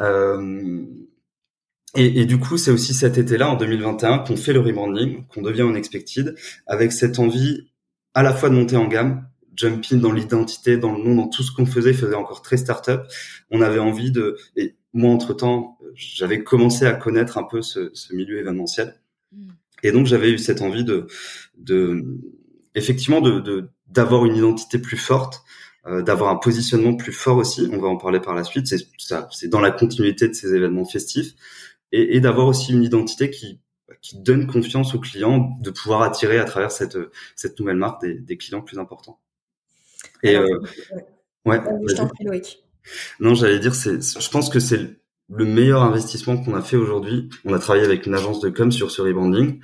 Euh, 0.00 0.82
et, 1.94 2.22
et, 2.22 2.26
du 2.26 2.38
coup, 2.38 2.56
c'est 2.56 2.70
aussi 2.70 2.94
cet 2.94 3.18
été-là, 3.18 3.50
en 3.50 3.56
2021, 3.56 4.20
qu'on 4.20 4.36
fait 4.36 4.54
le 4.54 4.60
rebranding, 4.60 5.26
qu'on 5.26 5.42
devient 5.42 5.62
unexpected, 5.62 6.34
avec 6.66 6.92
cette 6.92 7.18
envie 7.18 7.68
à 8.14 8.22
la 8.22 8.32
fois 8.32 8.48
de 8.48 8.54
monter 8.54 8.76
en 8.76 8.88
gamme, 8.88 9.26
jumping 9.54 10.00
dans 10.00 10.12
l'identité, 10.12 10.78
dans 10.78 10.92
le 10.92 11.02
nom, 11.02 11.14
dans 11.14 11.28
tout 11.28 11.42
ce 11.42 11.52
qu'on 11.52 11.66
faisait, 11.66 11.92
faisait 11.92 12.14
encore 12.14 12.40
très 12.40 12.56
start-up. 12.56 13.06
On 13.50 13.60
avait 13.60 13.78
envie 13.78 14.10
de, 14.10 14.38
et 14.56 14.76
moi, 14.94 15.12
entre-temps, 15.12 15.78
j'avais 15.94 16.42
commencé 16.42 16.86
à 16.86 16.94
connaître 16.94 17.36
un 17.36 17.44
peu 17.44 17.60
ce, 17.60 17.90
ce 17.92 18.14
milieu 18.14 18.38
événementiel. 18.38 18.94
Mm. 19.32 19.50
Et 19.82 19.92
donc, 19.92 20.06
j'avais 20.06 20.30
eu 20.30 20.38
cette 20.38 20.62
envie 20.62 20.84
de, 20.84 21.06
de 21.58 22.02
effectivement, 22.74 23.20
de 23.20 23.68
d'avoir 23.92 24.24
une 24.26 24.36
identité 24.36 24.78
plus 24.78 24.96
forte 24.96 25.42
d'avoir 26.06 26.30
un 26.30 26.36
positionnement 26.36 26.94
plus 26.94 27.12
fort 27.12 27.38
aussi. 27.38 27.68
On 27.72 27.78
va 27.78 27.88
en 27.88 27.96
parler 27.96 28.20
par 28.20 28.34
la 28.34 28.44
suite. 28.44 28.68
C'est 28.68 28.86
c'est 29.30 29.48
dans 29.48 29.60
la 29.60 29.72
continuité 29.72 30.28
de 30.28 30.32
ces 30.32 30.54
événements 30.54 30.84
festifs 30.84 31.32
et, 31.90 32.16
et 32.16 32.20
d'avoir 32.20 32.46
aussi 32.46 32.72
une 32.72 32.84
identité 32.84 33.30
qui 33.30 33.60
qui 34.00 34.16
donne 34.20 34.46
confiance 34.46 34.94
aux 34.94 35.00
clients 35.00 35.58
de 35.60 35.70
pouvoir 35.70 36.02
attirer 36.02 36.38
à 36.38 36.44
travers 36.44 36.70
cette 36.70 36.98
cette 37.34 37.58
nouvelle 37.58 37.76
marque 37.76 38.00
des, 38.00 38.14
des 38.14 38.36
clients 38.36 38.62
plus 38.62 38.78
importants. 38.78 39.18
Et 40.22 40.36
euh, 40.36 40.60
ouais. 41.44 41.60
je 41.88 41.94
t'en 41.96 42.06
prie, 42.06 42.24
Loïc. 42.24 42.62
Non, 43.20 43.34
j'allais 43.34 43.58
dire, 43.58 43.74
c'est, 43.74 44.00
je 44.00 44.30
pense 44.30 44.50
que 44.50 44.60
c'est 44.60 44.80
le 45.28 45.44
meilleur 45.44 45.82
investissement 45.82 46.36
qu'on 46.42 46.54
a 46.54 46.62
fait 46.62 46.76
aujourd'hui. 46.76 47.28
On 47.44 47.52
a 47.54 47.58
travaillé 47.58 47.84
avec 47.84 48.06
une 48.06 48.14
agence 48.14 48.40
de 48.40 48.50
com 48.50 48.70
sur 48.70 48.90
ce 48.90 49.02
rebranding. 49.02 49.60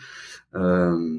Euh, 0.54 1.18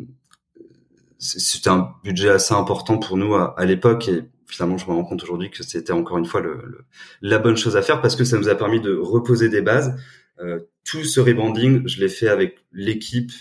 c'était 1.20 1.70
un 1.70 1.94
budget 2.04 2.30
assez 2.30 2.54
important 2.54 2.98
pour 2.98 3.18
nous 3.18 3.36
à, 3.36 3.66
l'époque 3.66 4.08
et 4.08 4.24
finalement 4.48 4.78
je 4.78 4.86
me 4.88 4.92
rends 4.92 5.04
compte 5.04 5.22
aujourd'hui 5.22 5.52
que 5.52 5.64
c'était 5.64 5.92
encore 5.92 6.18
une 6.18 6.26
fois 6.26 6.40
le, 6.40 6.86
la 7.22 7.40
bonne 7.40 7.58
chose 7.58 7.76
à 7.76 7.82
faire 7.82 8.02
parce 8.02 8.16
que 8.16 8.24
ça 8.24 8.38
nous 8.38 8.48
a 8.48 8.56
permis 8.56 8.80
de 8.80 8.96
reposer 8.96 9.50
des 9.50 9.62
bases. 9.62 9.96
Euh, 10.40 10.62
tout 10.86 11.04
ce 11.04 11.20
rebranding, 11.20 11.86
je 11.88 12.00
l'ai 12.00 12.08
fait 12.08 12.30
avec 12.30 12.66
l'équipe 12.72 13.32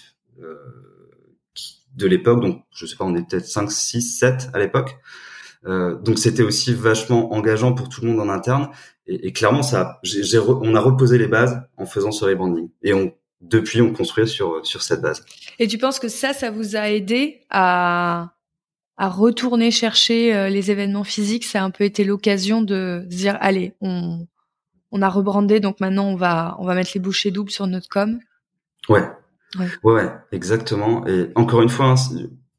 euh, 0.42 0.56
de 1.94 2.06
l'époque, 2.06 2.40
donc 2.40 2.64
je 2.74 2.84
sais 2.84 2.96
pas, 2.96 3.04
on 3.04 3.14
est 3.14 3.28
peut-être 3.28 3.46
5, 3.46 3.70
6, 3.70 4.02
7 4.02 4.50
à 4.52 4.58
l'époque. 4.58 4.96
Euh, 5.66 5.96
donc 5.96 6.18
c'était 6.18 6.42
aussi 6.42 6.74
vachement 6.74 7.32
engageant 7.32 7.72
pour 7.74 7.88
tout 7.88 8.00
le 8.02 8.08
monde 8.08 8.20
en 8.20 8.28
interne. 8.28 8.70
Et, 9.06 9.28
et 9.28 9.32
clairement, 9.32 9.62
ça, 9.62 10.00
j'ai, 10.02 10.38
on 10.38 10.74
a 10.74 10.80
reposé 10.80 11.16
les 11.16 11.28
bases 11.28 11.62
en 11.76 11.86
faisant 11.86 12.10
ce 12.10 12.24
rebranding. 12.24 12.70
Et 12.82 12.92
on, 12.92 13.12
depuis, 13.40 13.80
on 13.80 13.92
construit 13.92 14.28
sur 14.28 14.64
sur 14.66 14.82
cette 14.82 15.00
base. 15.00 15.24
Et 15.58 15.66
tu 15.68 15.78
penses 15.78 15.98
que 15.98 16.08
ça, 16.08 16.32
ça 16.32 16.50
vous 16.50 16.76
a 16.76 16.90
aidé 16.90 17.40
à 17.50 18.34
à 18.96 19.08
retourner 19.08 19.70
chercher 19.70 20.34
euh, 20.34 20.48
les 20.48 20.70
événements 20.70 21.04
physiques? 21.04 21.44
Ça 21.44 21.62
a 21.62 21.64
un 21.64 21.70
peu 21.70 21.84
été 21.84 22.04
l'occasion 22.04 22.62
de 22.62 23.06
se 23.10 23.16
dire, 23.16 23.36
allez, 23.40 23.74
on 23.80 24.26
on 24.90 25.02
a 25.02 25.08
rebrandé, 25.08 25.60
donc 25.60 25.80
maintenant 25.80 26.08
on 26.08 26.16
va 26.16 26.56
on 26.58 26.64
va 26.64 26.74
mettre 26.74 26.90
les 26.94 27.00
bouchées 27.00 27.30
doubles 27.30 27.50
sur 27.50 27.66
notre 27.66 27.88
com? 27.88 28.18
Ouais. 28.88 29.08
Ouais, 29.58 29.68
ouais, 29.82 30.10
exactement. 30.30 31.06
Et 31.06 31.30
encore 31.34 31.62
une 31.62 31.70
fois, 31.70 31.86
hein, 31.86 31.94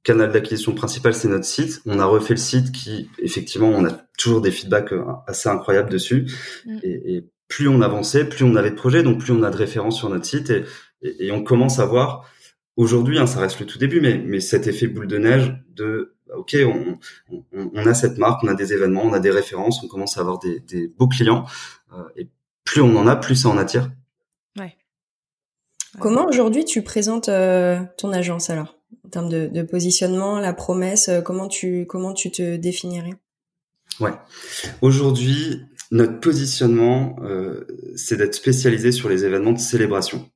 canal 0.04 0.32
d'acquisition 0.32 0.74
principal, 0.74 1.14
c'est 1.14 1.28
notre 1.28 1.46
site. 1.46 1.82
On 1.86 2.00
a 2.00 2.06
refait 2.06 2.34
le 2.34 2.40
site 2.40 2.72
qui, 2.72 3.10
effectivement, 3.20 3.68
on 3.70 3.86
a 3.86 3.92
toujours 4.18 4.42
des 4.42 4.50
feedbacks 4.50 4.94
euh, 4.94 5.06
assez 5.28 5.50
incroyables 5.50 5.90
dessus. 5.90 6.26
Mm. 6.66 6.78
Et, 6.84 7.16
et, 7.16 7.30
plus 7.50 7.68
on 7.68 7.82
avançait, 7.82 8.24
plus 8.24 8.46
on 8.46 8.56
avait 8.56 8.70
de 8.70 8.76
projets, 8.76 9.04
donc 9.04 9.20
plus 9.20 9.34
on 9.34 9.44
a 9.44 9.50
de 9.50 9.58
références 9.58 9.98
sur 9.98 10.10
notre 10.10 10.26
site. 10.26 10.50
Et, 10.50 10.64
et, 11.02 11.32
on 11.32 11.44
commence 11.44 11.80
à 11.80 11.86
voir, 11.86 12.30
aujourd'hui, 12.78 13.20
hein, 13.20 13.26
ça 13.26 13.42
reste 13.42 13.60
le 13.60 13.66
tout 13.66 13.80
début, 13.80 14.00
mais, 14.00 14.18
mais 14.18 14.40
cet 14.40 14.68
effet 14.68 14.88
boule 14.88 15.08
de 15.08 15.18
neige 15.18 15.54
de, 15.76 16.16
OK, 16.36 16.56
on, 16.66 17.00
on, 17.32 17.72
on, 17.74 17.86
a 17.86 17.94
cette 17.94 18.18
marque, 18.18 18.44
on 18.44 18.48
a 18.48 18.54
des 18.54 18.72
événements, 18.72 19.04
on 19.04 19.14
a 19.14 19.20
des 19.20 19.32
références, 19.32 19.84
on 19.84 19.88
commence 19.88 20.18
à 20.18 20.22
avoir 20.22 20.40
des, 20.40 20.60
des 20.62 20.88
beaux 20.88 21.08
clients. 21.08 21.46
Euh, 21.94 22.04
et 22.16 22.30
plus 22.64 22.82
on 22.82 22.96
en 22.96 23.08
a, 23.08 23.16
plus 23.16 23.36
ça 23.36 23.50
en 23.50 23.58
attire. 23.58 23.90
Ouais. 24.58 24.78
Comment 26.00 26.28
aujourd'hui 26.28 26.66
tu 26.66 26.84
présentes 26.84 27.30
euh, 27.30 27.80
ton 27.98 28.14
agence 28.14 28.50
alors? 28.50 28.76
En 29.06 29.10
termes 29.10 29.30
de, 29.30 29.48
de, 29.48 29.64
positionnement, 29.64 30.40
la 30.40 30.54
promesse, 30.54 31.10
euh, 31.10 31.22
comment 31.22 31.48
tu 31.48 31.88
comment 31.88 32.14
tu 32.14 32.30
te 32.30 32.58
définirais? 32.58 33.16
Ouais. 34.00 34.14
Aujourd'hui, 34.82 35.66
notre 35.92 36.20
positionnement, 36.20 37.16
euh, 37.24 37.66
c'est 37.96 38.18
d'être 38.18 38.36
spécialisé 38.36 38.92
sur 38.92 39.10
les 39.10 39.26
événements 39.26 39.54
de 39.54 39.60
célébration. 39.60 40.30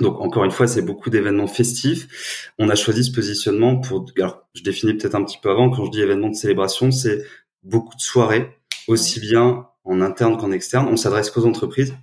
Donc 0.00 0.20
encore 0.20 0.44
une 0.44 0.50
fois, 0.50 0.66
c'est 0.66 0.82
beaucoup 0.82 1.10
d'événements 1.10 1.46
festifs. 1.46 2.52
On 2.58 2.68
a 2.68 2.74
choisi 2.74 3.04
ce 3.04 3.12
positionnement 3.12 3.80
pour. 3.80 4.06
Alors, 4.16 4.48
je 4.54 4.62
définis 4.62 4.94
peut-être 4.94 5.14
un 5.14 5.24
petit 5.24 5.38
peu 5.40 5.50
avant. 5.50 5.70
Quand 5.70 5.84
je 5.84 5.90
dis 5.90 6.00
événements 6.00 6.30
de 6.30 6.34
célébration, 6.34 6.90
c'est 6.90 7.24
beaucoup 7.62 7.96
de 7.96 8.00
soirées, 8.00 8.56
aussi 8.88 9.20
bien 9.20 9.66
en 9.84 10.00
interne 10.00 10.36
qu'en 10.36 10.52
externe. 10.52 10.88
On 10.88 10.96
s'adresse 10.96 11.30
qu'aux 11.30 11.46
entreprises. 11.46 11.94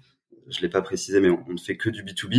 Je 0.50 0.62
l'ai 0.62 0.70
pas 0.70 0.82
précisé, 0.82 1.20
mais 1.20 1.30
on, 1.30 1.44
on 1.48 1.54
ne 1.54 1.60
fait 1.60 1.78
que 1.78 1.90
du 1.90 2.04
B 2.04 2.10
2 2.10 2.28
B. 2.28 2.34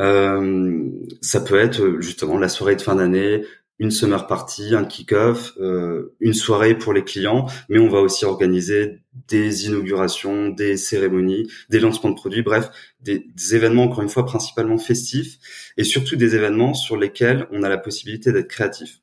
Euh, 0.00 0.90
ça 1.22 1.40
peut 1.40 1.58
être 1.58 1.80
euh, 1.82 2.00
justement 2.00 2.38
la 2.38 2.48
soirée 2.48 2.76
de 2.76 2.82
fin 2.82 2.96
d'année, 2.96 3.44
une 3.78 3.90
summer 3.90 4.26
party, 4.26 4.74
un 4.74 4.84
kick-off, 4.84 5.52
euh, 5.60 6.14
une 6.20 6.34
soirée 6.34 6.76
pour 6.76 6.92
les 6.92 7.04
clients, 7.04 7.46
mais 7.68 7.78
on 7.78 7.88
va 7.88 8.00
aussi 8.00 8.24
organiser 8.24 9.00
des 9.28 9.66
inaugurations, 9.66 10.48
des 10.48 10.76
cérémonies, 10.76 11.48
des 11.68 11.80
lancements 11.80 12.10
de 12.10 12.14
produits, 12.14 12.42
bref, 12.42 12.70
des, 13.00 13.24
événements 13.54 13.84
encore 13.84 14.02
une 14.02 14.08
fois 14.08 14.24
principalement 14.24 14.78
festifs 14.78 15.38
et 15.76 15.84
surtout 15.84 16.16
des 16.16 16.34
événements 16.34 16.74
sur 16.74 16.96
lesquels 16.96 17.46
on 17.50 17.62
a 17.62 17.68
la 17.68 17.78
possibilité 17.78 18.32
d'être 18.32 18.48
créatif. 18.48 19.00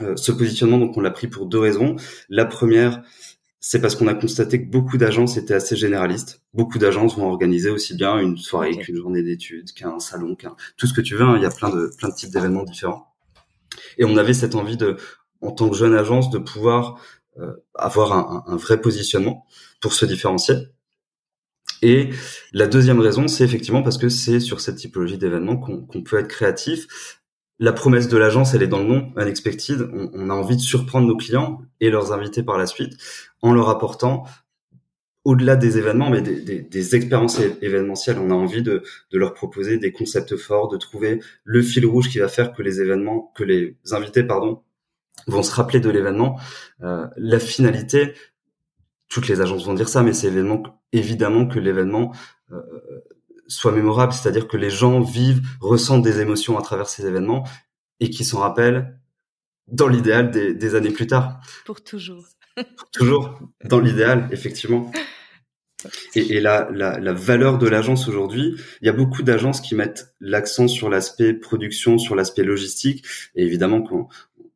Euh, 0.00 0.14
ce 0.16 0.30
positionnement, 0.30 0.78
donc, 0.78 0.96
on 0.96 1.00
l'a 1.00 1.10
pris 1.10 1.26
pour 1.26 1.46
deux 1.46 1.58
raisons. 1.58 1.96
La 2.28 2.44
première, 2.44 3.02
c'est 3.60 3.80
parce 3.80 3.96
qu'on 3.96 4.06
a 4.06 4.14
constaté 4.14 4.64
que 4.64 4.70
beaucoup 4.70 4.96
d'agences 4.96 5.36
étaient 5.36 5.54
assez 5.54 5.74
généralistes. 5.74 6.42
Beaucoup 6.54 6.78
d'agences 6.78 7.16
vont 7.18 7.26
organiser 7.26 7.70
aussi 7.70 7.94
bien 7.94 8.18
une 8.18 8.36
soirée 8.36 8.76
qu'une 8.76 8.96
journée 8.96 9.22
d'études, 9.22 9.72
qu'un 9.72 9.98
salon, 9.98 10.36
qu'un 10.36 10.54
tout 10.76 10.86
ce 10.86 10.94
que 10.94 11.00
tu 11.00 11.16
veux. 11.16 11.22
Hein. 11.22 11.36
Il 11.36 11.42
y 11.42 11.46
a 11.46 11.50
plein 11.50 11.70
de 11.70 11.90
plein 11.98 12.08
de 12.08 12.14
types 12.14 12.30
d'événements 12.30 12.62
différents. 12.62 13.07
Et 13.98 14.04
on 14.04 14.16
avait 14.16 14.34
cette 14.34 14.54
envie 14.54 14.78
en 15.40 15.52
tant 15.52 15.68
que 15.68 15.76
jeune 15.76 15.94
agence, 15.94 16.30
de 16.30 16.38
pouvoir 16.38 17.00
euh, 17.38 17.52
avoir 17.74 18.12
un, 18.48 18.56
vrai 18.56 18.80
positionnement 18.80 19.46
pour 19.80 19.92
se 19.92 20.04
différencier. 20.04 20.56
Et 21.80 22.10
la 22.52 22.66
deuxième 22.66 22.98
raison, 22.98 23.28
c'est 23.28 23.44
effectivement 23.44 23.84
parce 23.84 23.98
que 23.98 24.08
c'est 24.08 24.40
sur 24.40 24.60
cette 24.60 24.76
typologie 24.76 25.16
d'événements 25.16 25.56
qu'on 25.56 26.02
peut 26.02 26.18
être 26.18 26.28
créatif 26.28 26.88
la 27.60 27.72
promesse 27.72 28.08
de 28.08 28.16
l'agence, 28.16 28.54
elle 28.54 28.62
est 28.62 28.68
dans 28.68 28.78
le 28.78 28.84
nom, 28.84 29.12
Unexpected. 29.16 29.90
On, 29.92 30.30
a 30.30 30.32
envie 30.32 30.56
de 30.56 30.60
surprendre 30.60 31.08
nos 31.08 31.16
clients 31.16 31.62
et 31.80 31.90
leurs 31.90 32.12
invités 32.12 32.42
par 32.42 32.56
la 32.56 32.66
suite 32.66 32.96
en 33.42 33.52
leur 33.52 33.68
apportant, 33.68 34.24
au-delà 35.28 35.56
des 35.56 35.76
événements, 35.76 36.08
mais 36.08 36.22
des, 36.22 36.40
des, 36.40 36.62
des, 36.62 36.96
expériences 36.96 37.38
événementielles. 37.60 38.18
On 38.18 38.30
a 38.30 38.34
envie 38.34 38.62
de, 38.62 38.82
de, 39.10 39.18
leur 39.18 39.34
proposer 39.34 39.76
des 39.76 39.92
concepts 39.92 40.36
forts, 40.36 40.68
de 40.68 40.78
trouver 40.78 41.20
le 41.44 41.60
fil 41.60 41.84
rouge 41.84 42.08
qui 42.08 42.18
va 42.18 42.28
faire 42.28 42.54
que 42.54 42.62
les 42.62 42.80
événements, 42.80 43.30
que 43.36 43.44
les 43.44 43.76
invités, 43.90 44.24
pardon, 44.24 44.62
vont 45.26 45.42
se 45.42 45.54
rappeler 45.54 45.80
de 45.80 45.90
l'événement. 45.90 46.40
Euh, 46.82 47.06
la 47.18 47.38
finalité, 47.38 48.14
toutes 49.10 49.28
les 49.28 49.42
agences 49.42 49.66
vont 49.66 49.74
dire 49.74 49.90
ça, 49.90 50.02
mais 50.02 50.14
c'est 50.14 50.28
évidemment, 50.28 50.62
évidemment 50.94 51.46
que 51.46 51.58
l'événement 51.58 52.14
euh, 52.50 52.62
soit 53.48 53.72
mémorable, 53.72 54.14
c'est-à-dire 54.14 54.48
que 54.48 54.56
les 54.56 54.70
gens 54.70 55.02
vivent, 55.02 55.42
ressentent 55.60 56.04
des 56.04 56.20
émotions 56.20 56.56
à 56.56 56.62
travers 56.62 56.88
ces 56.88 57.06
événements 57.06 57.44
et 58.00 58.08
qui 58.08 58.24
s'en 58.24 58.38
rappellent 58.38 58.98
dans 59.66 59.88
l'idéal 59.88 60.30
des, 60.30 60.54
des, 60.54 60.74
années 60.74 60.90
plus 60.90 61.06
tard. 61.06 61.38
Pour 61.66 61.84
toujours. 61.84 62.24
Toujours, 62.92 63.38
dans 63.64 63.78
l'idéal, 63.78 64.26
effectivement. 64.32 64.90
Et, 66.14 66.36
et 66.36 66.40
la, 66.40 66.68
valeur 67.12 67.58
de 67.58 67.68
l'agence 67.68 68.08
aujourd'hui, 68.08 68.56
il 68.80 68.86
y 68.86 68.88
a 68.88 68.92
beaucoup 68.92 69.22
d'agences 69.22 69.60
qui 69.60 69.74
mettent 69.74 70.14
l'accent 70.20 70.68
sur 70.68 70.90
l'aspect 70.90 71.34
production, 71.34 71.98
sur 71.98 72.16
l'aspect 72.16 72.42
logistique, 72.42 73.04
et 73.36 73.44
évidemment, 73.44 73.86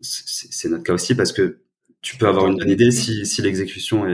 c'est 0.00 0.68
notre 0.68 0.82
cas 0.82 0.94
aussi 0.94 1.14
parce 1.14 1.32
que 1.32 1.58
tu 2.00 2.16
peux 2.16 2.26
avoir 2.26 2.48
une 2.48 2.56
bonne 2.56 2.70
idée 2.70 2.90
si, 2.90 3.42
l'exécution 3.42 4.06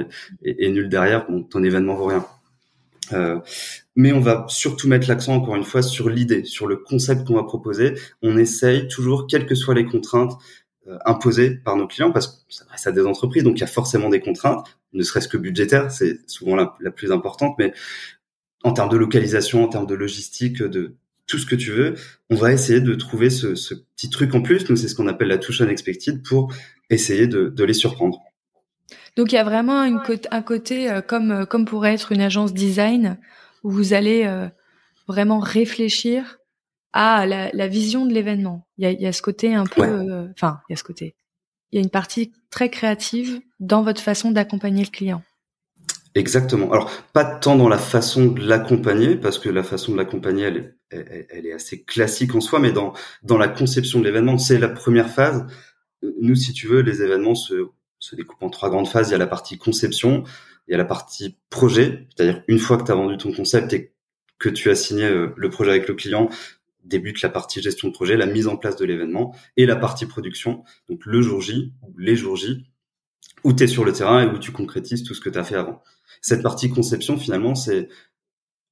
est, 0.45 0.69
nulle 0.69 0.91
derrière, 0.91 1.27
ton 1.51 1.65
événement 1.65 1.95
vaut 1.95 2.07
rien. 2.07 2.27
Euh, 3.13 3.39
mais 3.97 4.13
on 4.13 4.21
va 4.21 4.45
surtout 4.49 4.87
mettre 4.87 5.09
l'accent 5.09 5.35
encore 5.35 5.57
une 5.57 5.65
fois 5.65 5.83
sur 5.83 6.11
l'idée, 6.11 6.45
sur 6.45 6.67
le 6.67 6.77
concept 6.77 7.27
qu'on 7.27 7.35
va 7.35 7.45
proposer. 7.45 7.95
On 8.21 8.37
essaye 8.37 8.87
toujours, 8.89 9.27
quelles 9.27 9.47
que 9.47 9.55
soient 9.55 9.75
les 9.75 9.87
contraintes 9.87 10.35
imposées 11.05 11.51
par 11.51 11.77
nos 11.77 11.87
clients, 11.87 12.13
parce 12.13 12.29
que 12.29 12.35
ça 12.49 12.65
reste 12.71 12.87
à 12.87 12.93
des 12.93 13.05
entreprises, 13.05 13.43
donc 13.43 13.57
il 13.59 13.61
y 13.61 13.65
a 13.65 13.69
forcément 13.69 14.09
des 14.09 14.21
contraintes, 14.21 14.67
ne 14.93 15.03
serait-ce 15.03 15.29
que 15.29 15.37
budgétaires, 15.37 15.91
c'est 15.91 16.19
souvent 16.29 16.57
la, 16.57 16.91
plus 16.91 17.13
importante, 17.13 17.57
mais 17.59 17.73
en 18.65 18.73
termes 18.73 18.89
de 18.89 18.97
localisation, 18.97 19.65
en 19.65 19.69
termes 19.69 19.87
de 19.87 19.95
logistique, 19.95 20.63
de 20.63 20.95
tout 21.27 21.39
ce 21.39 21.47
que 21.47 21.55
tu 21.55 21.71
veux, 21.71 21.95
on 22.31 22.35
va 22.35 22.53
essayer 22.53 22.81
de 22.81 22.95
trouver 22.95 23.31
ce, 23.31 23.75
petit 23.75 24.11
truc 24.11 24.35
en 24.35 24.41
plus. 24.41 24.69
Nous, 24.69 24.77
c'est 24.77 24.89
ce 24.89 24.95
qu'on 24.95 25.07
appelle 25.07 25.29
la 25.29 25.39
touche 25.39 25.61
unexpected 25.61 26.23
pour 26.23 26.53
essayer 26.91 27.27
de, 27.27 27.53
les 27.63 27.75
surprendre. 27.75 28.19
Donc 29.17 29.33
il 29.33 29.35
y 29.35 29.39
a 29.39 29.45
vraiment 29.45 29.81
un 29.81 30.43
côté 30.43 30.91
euh, 30.91 31.03
comme 31.03 31.33
euh, 31.33 31.45
comme 31.45 31.65
pourrait 31.65 31.95
être 31.95 32.13
une 32.13 32.21
agence 32.21 32.55
design 32.55 33.19
où 33.65 33.71
vous 33.71 33.93
allez 33.93 34.25
euh, 34.25 34.49
vraiment 35.09 35.41
réfléchir 35.41 36.39
à 36.93 37.27
la, 37.27 37.51
la 37.53 37.69
vision 37.69 38.07
de 38.07 38.13
l'événement. 38.13 38.67
Il 38.79 38.85
y 38.85 38.87
a, 38.87 38.93
y 38.93 39.07
a, 39.07 39.13
ce 39.13 39.23
côté 39.23 39.55
un 39.55 39.65
peu, 39.65 40.29
enfin 40.33 40.61
il 40.69 40.73
y 40.73 40.75
a 40.75 40.77
ce 40.77 40.85
côté. 40.85 41.17
Il 41.71 41.77
y 41.77 41.79
a 41.79 41.83
une 41.83 41.91
partie 41.91 42.33
très 42.51 42.71
créative 42.71 43.41
dans 43.61 43.83
votre 43.83 44.01
façon 44.01 44.31
d'accompagner 44.31 44.85
le 44.85 44.91
client. 44.91 45.23
Exactement. 46.15 46.73
Alors 46.73 46.91
pas 47.13 47.25
tant 47.25 47.57
dans 47.57 47.69
la 47.69 47.79
façon 47.79 48.27
de 48.27 48.41
l'accompagner 48.41 49.17
parce 49.17 49.39
que 49.39 49.49
la 49.49 49.63
façon 49.63 49.93
de 49.93 49.99
l'accompagner 49.99 50.45
elle 50.45 50.57
est, 50.57 50.75
elle, 50.91 51.27
elle 51.31 51.47
est 51.47 51.53
assez 51.53 51.83
classique 51.83 52.35
en 52.35 52.41
soi, 52.41 52.59
mais 52.59 52.73
dans 52.73 52.95
dans 53.23 53.39
la 53.39 53.49
conception 53.49 54.01
de 54.01 54.05
l'événement, 54.05 54.39
c'est 54.39 54.59
la 54.59 54.69
première 54.69 55.11
phase. 55.11 55.47
Nous, 56.21 56.35
si 56.35 56.53
tu 56.53 56.67
veux, 56.67 56.81
les 56.81 57.03
événements 57.03 57.35
se 57.35 57.69
se 57.99 58.17
découpe 58.17 58.43
en 58.43 58.51
trois 58.51 58.71
grandes 58.71 58.89
phases. 58.89 59.09
Il 59.09 59.13
y 59.13 59.15
a 59.15 59.19
la 59.19 59.27
partie 59.27 59.59
conception, 59.59 60.25
il 60.67 60.73
y 60.73 60.75
a 60.75 60.79
la 60.79 60.85
partie 60.85 61.37
projet, 61.51 62.07
c'est-à-dire 62.17 62.43
une 62.49 62.59
fois 62.59 62.79
que 62.79 62.85
tu 62.85 62.93
as 62.93 62.95
vendu 62.95 63.17
ton 63.17 63.33
concept 63.33 63.73
et 63.73 63.93
que 64.39 64.49
tu 64.49 64.71
as 64.71 64.77
signé 64.77 65.05
euh, 65.05 65.33
le 65.37 65.51
projet 65.51 65.71
avec 65.71 65.89
le 65.89 65.95
client, 65.95 66.29
débute 66.89 67.23
la 67.23 67.29
partie 67.29 67.63
gestion 67.63 67.89
de 67.89 67.93
projet, 67.93 68.17
la 68.17 68.27
mise 68.27 68.49
en 68.49 68.57
place 68.57 68.77
de 68.77 68.85
l'événement 68.85 69.35
et 69.57 69.67
la 69.67 69.77
partie 69.77 70.07
production. 70.07 70.65
Donc 70.89 71.05
le 71.07 71.23
jour 71.23 71.41
J, 71.41 71.73
les 71.97 72.17
jours 72.17 72.37
J, 72.37 72.67
où 73.45 73.53
tu 73.53 73.65
es 73.65 73.67
sur 73.67 73.85
le 73.85 73.93
terrain 73.93 74.23
et 74.23 74.27
où 74.27 74.39
tu 74.39 74.53
concrétises 74.53 75.03
tout 75.03 75.15
ce 75.15 75.21
que 75.21 75.31
tu 75.31 75.39
as 75.39 75.45
fait 75.45 75.57
avant. 75.57 75.83
Cette 76.21 76.43
partie 76.43 76.71
conception, 76.71 77.17
finalement, 77.17 77.55
c'est 77.55 77.89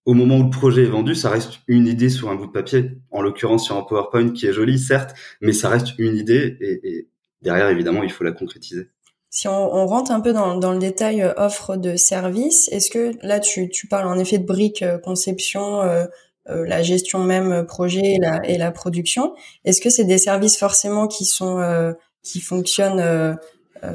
au 0.05 0.15
moment 0.15 0.39
où 0.39 0.45
le 0.45 0.51
projet 0.51 0.85
est 0.85 0.89
vendu, 0.89 1.15
ça 1.15 1.31
reste 1.31 1.59
une 1.67 1.87
idée 1.87 2.11
sur 2.11 2.31
un 2.31 2.37
bout 2.37 2.47
de 2.47 2.53
papier, 2.53 2.93
en 3.11 3.21
l'occurrence 3.21 3.65
sur 3.65 3.77
un 3.77 3.83
PowerPoint 3.83 4.31
qui 4.31 4.47
est 4.47 4.53
joli, 4.53 4.79
certes, 4.79 5.15
mais 5.41 5.53
ça 5.53 5.69
reste 5.69 5.99
une 5.99 6.17
idée 6.17 6.57
et, 6.61 7.09
derrière, 7.43 7.69
évidemment, 7.69 8.05
il 8.05 8.11
faut 8.11 8.25
la 8.25 8.33
concrétiser. 8.33 8.89
Si 9.31 9.49
on, 9.49 9.87
rentre 9.87 10.13
un 10.13 10.21
peu 10.21 10.33
dans, 10.33 10.57
dans, 10.57 10.73
le 10.73 10.79
détail 10.79 11.21
euh, 11.21 11.35
offre 11.37 11.77
de 11.77 11.97
service, 11.97 12.69
est-ce 12.69 12.91
que 12.91 13.13
là 13.23 13.41
tu, 13.41 13.69
tu 13.69 13.87
parles 13.87 14.07
en 14.07 14.19
effet 14.19 14.39
de 14.39 14.47
briques 14.47 14.83
euh, 14.83 14.99
conception, 14.99 15.83
euh, 15.83 16.07
la 16.49 16.83
gestion 16.83 17.19
même 17.19 17.67
projet 17.67 18.15
et 18.15 18.19
la, 18.19 18.41
et 18.49 18.57
la 18.57 18.71
production. 18.71 19.35
Est-ce 19.65 19.81
que 19.81 19.91
c'est 19.91 20.05
des 20.05 20.19
services 20.19 20.57
forcément 20.57 21.09
qui 21.09 21.25
sont 21.25 21.95
qui 22.23 22.41
fonctionnent 22.41 23.37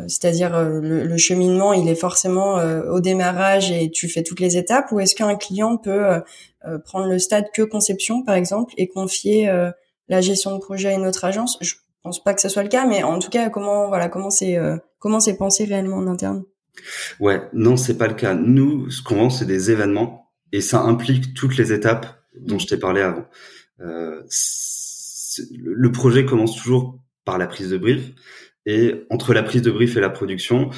c'est-à-dire 0.08 0.62
le, 0.64 1.04
le, 1.04 1.18
cheminement, 1.18 1.74
il 1.74 1.90
est 1.90 1.96
forcément 1.96 2.56
au 2.90 3.00
démarrage 3.00 3.72
et 3.72 3.90
tu 3.90 4.08
fais 4.08 4.24
toutes 4.24 4.40
les 4.40 4.56
étapes, 4.56 4.92
ou 4.92 5.00
est-ce 5.00 5.16
qu'un 5.16 5.36
client 5.36 5.78
peut 5.78 6.22
prendre 6.86 7.08
le 7.08 7.20
stade 7.20 7.46
que 7.54 7.62
conception, 7.62 8.24
par 8.24 8.36
exemple, 8.36 8.74
et 8.78 8.88
confier 8.88 9.52
la 10.08 10.22
gestion 10.22 10.54
de 10.54 10.60
projet 10.60 10.90
à 10.90 10.94
une 10.94 11.06
autre 11.08 11.26
agence? 11.26 11.58
Je 11.62 11.74
pense 12.04 12.24
pas 12.24 12.34
que 12.34 12.42
ce 12.42 12.50
soit 12.50 12.64
le 12.64 12.70
cas, 12.70 12.86
mais 12.86 13.04
en 13.04 13.20
tout 13.20 13.30
cas, 13.30 13.50
comment 13.50 13.88
voilà, 13.88 14.08
comment 14.08 14.30
c'est 14.30 14.58
comment 15.00 15.20
c'est 15.20 15.38
pensé 15.38 15.66
réellement 15.66 15.98
en 15.98 16.08
interne? 16.08 16.44
Ouais, 17.20 17.42
non, 17.54 17.78
c'est 17.78 17.98
pas 17.98 18.08
le 18.08 18.14
cas. 18.14 18.34
Nous, 18.34 18.90
ce 18.90 19.02
qu'on 19.02 19.16
vend, 19.16 19.30
c'est 19.30 19.46
des 19.46 19.72
événements 19.72 20.32
et 20.52 20.62
ça 20.62 20.80
implique 20.82 21.34
toutes 21.34 21.58
les 21.58 21.74
étapes 21.74 22.08
dont 22.40 22.60
je 22.60 22.68
t'ai 22.68 22.78
parlé 22.78 23.02
avant. 23.02 23.26
Euh, 23.80 24.22
le 25.58 25.92
projet 25.92 26.26
commence 26.26 26.56
toujours 26.56 27.00
par 27.26 27.38
la 27.38 27.48
prise 27.48 27.70
de 27.70 27.78
brief 27.78 28.12
et 28.66 29.06
entre 29.10 29.34
la 29.34 29.44
prise 29.44 29.62
de 29.62 29.72
brief 29.72 29.98
et 29.98 30.02
la 30.02 30.10
production, 30.10 30.70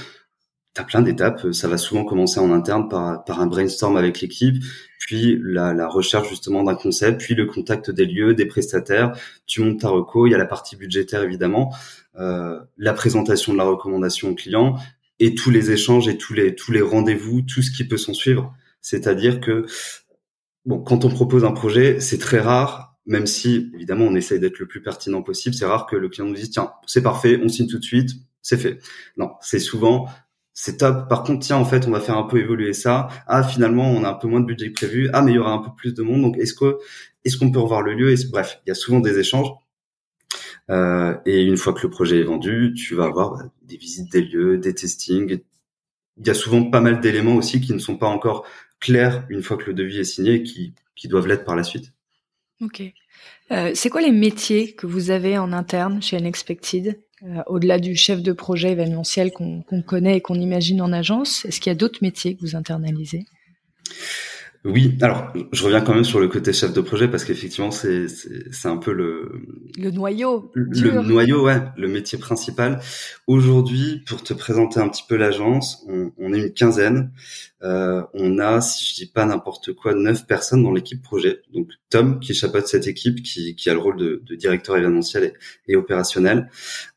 T'as 0.74 0.84
plein 0.84 1.04
d'étapes. 1.04 1.52
Ça 1.52 1.68
va 1.68 1.78
souvent 1.78 2.04
commencer 2.04 2.40
en 2.40 2.52
interne 2.52 2.90
par, 2.90 3.24
par 3.26 3.40
un 3.40 3.46
brainstorm 3.46 3.96
avec 3.96 4.22
l'équipe, 4.22 4.56
puis 4.98 5.40
la, 5.44 5.72
la, 5.72 5.88
recherche 5.88 6.30
justement 6.30 6.64
d'un 6.64 6.74
concept, 6.74 7.22
puis 7.22 7.36
le 7.36 7.46
contact 7.46 7.92
des 7.92 8.06
lieux, 8.06 8.34
des 8.34 8.48
prestataires. 8.48 9.16
Tu 9.46 9.62
montes 9.62 9.82
ta 9.82 9.90
reco. 9.90 10.26
Il 10.26 10.32
y 10.32 10.34
a 10.34 10.40
la 10.40 10.48
partie 10.48 10.76
budgétaire 10.76 11.22
évidemment, 11.22 11.72
euh, 12.20 12.60
la 12.78 12.94
présentation 12.94 13.54
de 13.54 13.60
la 13.60 13.66
recommandation 13.66 14.30
au 14.30 14.36
client 14.36 14.76
et 15.20 15.36
tous 15.36 15.52
les 15.52 15.70
échanges 15.70 16.08
et 16.08 16.18
tous 16.18 16.34
les 16.34 16.56
tous 16.56 16.72
les 16.72 16.82
rendez-vous, 16.82 17.44
tout 17.44 17.62
ce 17.62 17.70
qui 17.70 17.88
peut 17.88 17.98
s'en 17.98 18.16
suivre. 18.16 18.52
C'est-à-dire 18.82 19.42
que 19.42 19.68
bon, 20.66 20.80
quand 20.80 21.06
on 21.06 21.10
propose 21.10 21.46
un 21.46 21.52
projet, 21.52 22.00
c'est 22.00 22.20
très 22.20 22.40
rare 22.40 22.92
même 23.06 23.28
si 23.28 23.70
évidemment 23.74 24.06
on 24.06 24.16
essaye 24.16 24.40
d'être 24.40 24.60
le 24.60 24.66
plus 24.66 24.82
pertinent 24.82 25.22
possible, 25.22 25.54
c'est 25.54 25.66
rare 25.66 25.88
que 25.88 25.98
le 25.98 26.08
client 26.08 26.26
nous 26.26 26.36
dise 26.36 26.52
tiens 26.52 26.72
c'est 26.86 27.04
parfait, 27.04 27.38
on 27.44 27.50
signe 27.50 27.68
tout 27.68 27.78
de 27.78 27.84
suite, 27.84 28.12
c'est 28.42 28.58
fait. 28.58 28.80
Non, 29.18 29.32
c'est 29.42 29.60
souvent 29.60 30.08
c'est 30.54 30.78
top. 30.78 31.10
Par 31.10 31.24
contre, 31.24 31.46
tiens, 31.46 31.58
en 31.58 31.66
fait, 31.66 31.88
on 31.88 31.92
va 31.92 32.00
faire 32.00 32.18
un 32.18 32.24
peu 32.24 32.40
évoluer 32.40 32.74
ça. 32.74 33.08
Ah, 33.28 33.44
finalement, 33.44 33.90
on 33.90 34.04
a 34.04 34.10
un 34.10 34.14
peu 34.14 34.28
moins 34.28 34.40
de 34.40 34.46
budget 34.46 34.70
prévu. 34.70 35.10
Ah, 35.14 35.22
mais 35.22 35.32
il 35.32 35.36
y 35.36 35.40
aura 35.40 35.52
un 35.52 35.60
peu 35.60 35.72
plus 35.76 35.94
de 35.94 36.04
monde. 36.04 36.22
Donc, 36.22 36.38
est-ce 36.38 36.54
que, 36.54 36.78
est-ce 37.26 37.38
qu'on 37.38 37.52
peut 37.52 37.60
revoir 37.60 37.82
le 37.82 37.94
lieu? 37.94 38.14
Bref, 38.32 38.62
il 38.66 38.70
y 38.70 38.72
a 38.72 38.76
souvent 38.76 39.00
des 39.00 39.18
échanges. 39.20 39.50
Euh, 40.70 41.18
et 41.26 41.44
une 41.44 41.58
fois 41.58 41.74
que 41.74 41.82
le 41.82 41.90
projet 41.90 42.20
est 42.20 42.24
vendu, 42.24 42.74
tu 42.76 42.96
vas 42.96 43.06
avoir 43.06 43.32
bah, 43.32 43.44
des 43.64 43.78
visites 43.78 44.12
des 44.12 44.22
lieux, 44.22 44.58
des 44.58 44.74
testings. 44.74 45.40
Il 46.18 46.28
y 46.28 46.30
a 46.30 46.34
souvent 46.36 46.70
pas 46.70 46.80
mal 46.82 47.00
d'éléments 47.02 47.36
aussi 47.36 47.60
qui 47.60 47.74
ne 47.74 47.80
sont 47.80 47.98
pas 47.98 48.08
encore 48.08 48.46
clairs 48.84 49.26
une 49.30 49.42
fois 49.42 49.58
que 49.58 49.66
le 49.66 49.74
devis 49.74 50.00
est 50.00 50.04
signé, 50.04 50.44
qui, 50.44 50.74
qui 50.96 51.08
doivent 51.08 51.28
l'être 51.28 51.46
par 51.46 51.56
la 51.56 51.64
suite. 51.64 51.94
Ok. 52.62 52.84
Euh, 53.52 53.72
c'est 53.74 53.90
quoi 53.90 54.02
les 54.02 54.12
métiers 54.12 54.74
que 54.74 54.86
vous 54.88 55.10
avez 55.10 55.38
en 55.38 55.54
interne 55.54 56.02
chez 56.02 56.18
Unexpected 56.18 57.00
euh, 57.24 57.42
au-delà 57.48 57.80
du 57.80 57.96
chef 57.96 58.22
de 58.22 58.34
projet 58.34 58.72
événementiel 58.72 59.32
qu'on 59.32 59.64
connaît 59.82 60.18
et 60.18 60.22
qu'on 60.22 60.36
imagine 60.36 60.82
en 60.82 60.92
agence, 60.92 61.46
est-ce 61.46 61.62
qu'il 61.62 61.70
y 61.70 61.76
a 61.76 61.76
d'autres 61.76 62.00
métiers 62.02 62.36
que 62.36 62.42
vous 62.42 62.58
internalisez? 62.58 63.26
Oui, 64.66 64.98
alors 65.02 65.34
je 65.52 65.62
reviens 65.66 65.82
quand 65.82 65.94
même 65.94 66.06
sur 66.06 66.22
le 66.22 66.30
côté 66.30 66.54
chef 66.54 66.72
de 66.72 66.80
projet 66.80 67.10
parce 67.10 67.26
qu'effectivement 67.26 67.72
c'est 67.72 68.08
c'est 68.08 68.70
un 68.70 68.78
peu 68.78 68.94
le 68.94 69.30
le 69.78 69.92
noyau 69.92 70.52
le, 70.54 71.02
noyau 71.02 71.44
ouais 71.44 71.62
le 71.76 71.90
métier 71.90 72.18
principal. 72.18 72.80
Aujourd'hui, 73.28 74.04
pour 74.08 74.24
te 74.24 74.34
présenter 74.34 74.80
un 74.80 74.88
petit 74.88 75.04
peu 75.06 75.18
l'agence, 75.18 75.84
on, 75.90 76.14
on, 76.18 76.34
est 76.34 76.40
une 76.40 76.54
quinzaine. 76.54 77.12
Euh, 77.62 78.04
on 78.14 78.40
a, 78.40 78.62
si 78.62 78.86
je 78.86 78.96
dis 78.96 79.12
pas 79.12 79.26
n'importe 79.26 79.74
quoi, 79.74 79.94
neuf 79.94 80.26
personnes 80.28 80.64
dans 80.64 80.72
l'équipe 80.72 81.02
projet. 81.02 81.42
Donc 81.54 81.68
Tom 81.90 82.22
qui 82.22 82.34
chapeaute 82.34 82.68
cette 82.68 82.88
équipe, 82.88 83.22
qui, 83.22 83.56
qui 83.56 83.70
a 83.70 83.74
le 83.74 83.80
rôle 83.80 83.98
de, 83.98 84.22
de 84.26 84.36
directeur 84.36 84.78
événementiel 84.78 85.34
et, 85.68 85.76
opérationnel. 85.76 86.50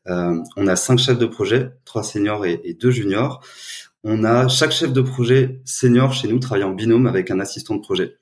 Euh, 0.07 0.41
on 0.55 0.67
a 0.67 0.77
cinq 0.77 0.99
chefs 0.99 1.19
de 1.19 1.25
projet, 1.25 1.71
trois 1.83 2.03
seniors 2.03 2.45
et, 2.45 2.61
et 2.63 2.73
deux 2.73 2.91
juniors 2.91 3.41
on 4.09 4.23
a 4.23 4.47
chaque 4.47 4.71
chef 4.71 4.93
de 4.93 5.01
projet 5.01 5.61
senior 5.65 6.13
chez 6.13 6.29
nous 6.29 6.39
travaille 6.39 6.63
en 6.63 6.71
binôme 6.71 7.07
avec 7.07 7.29
un 7.29 7.41
assistant 7.41 7.75
de 7.75 7.81
projet. 7.81 8.17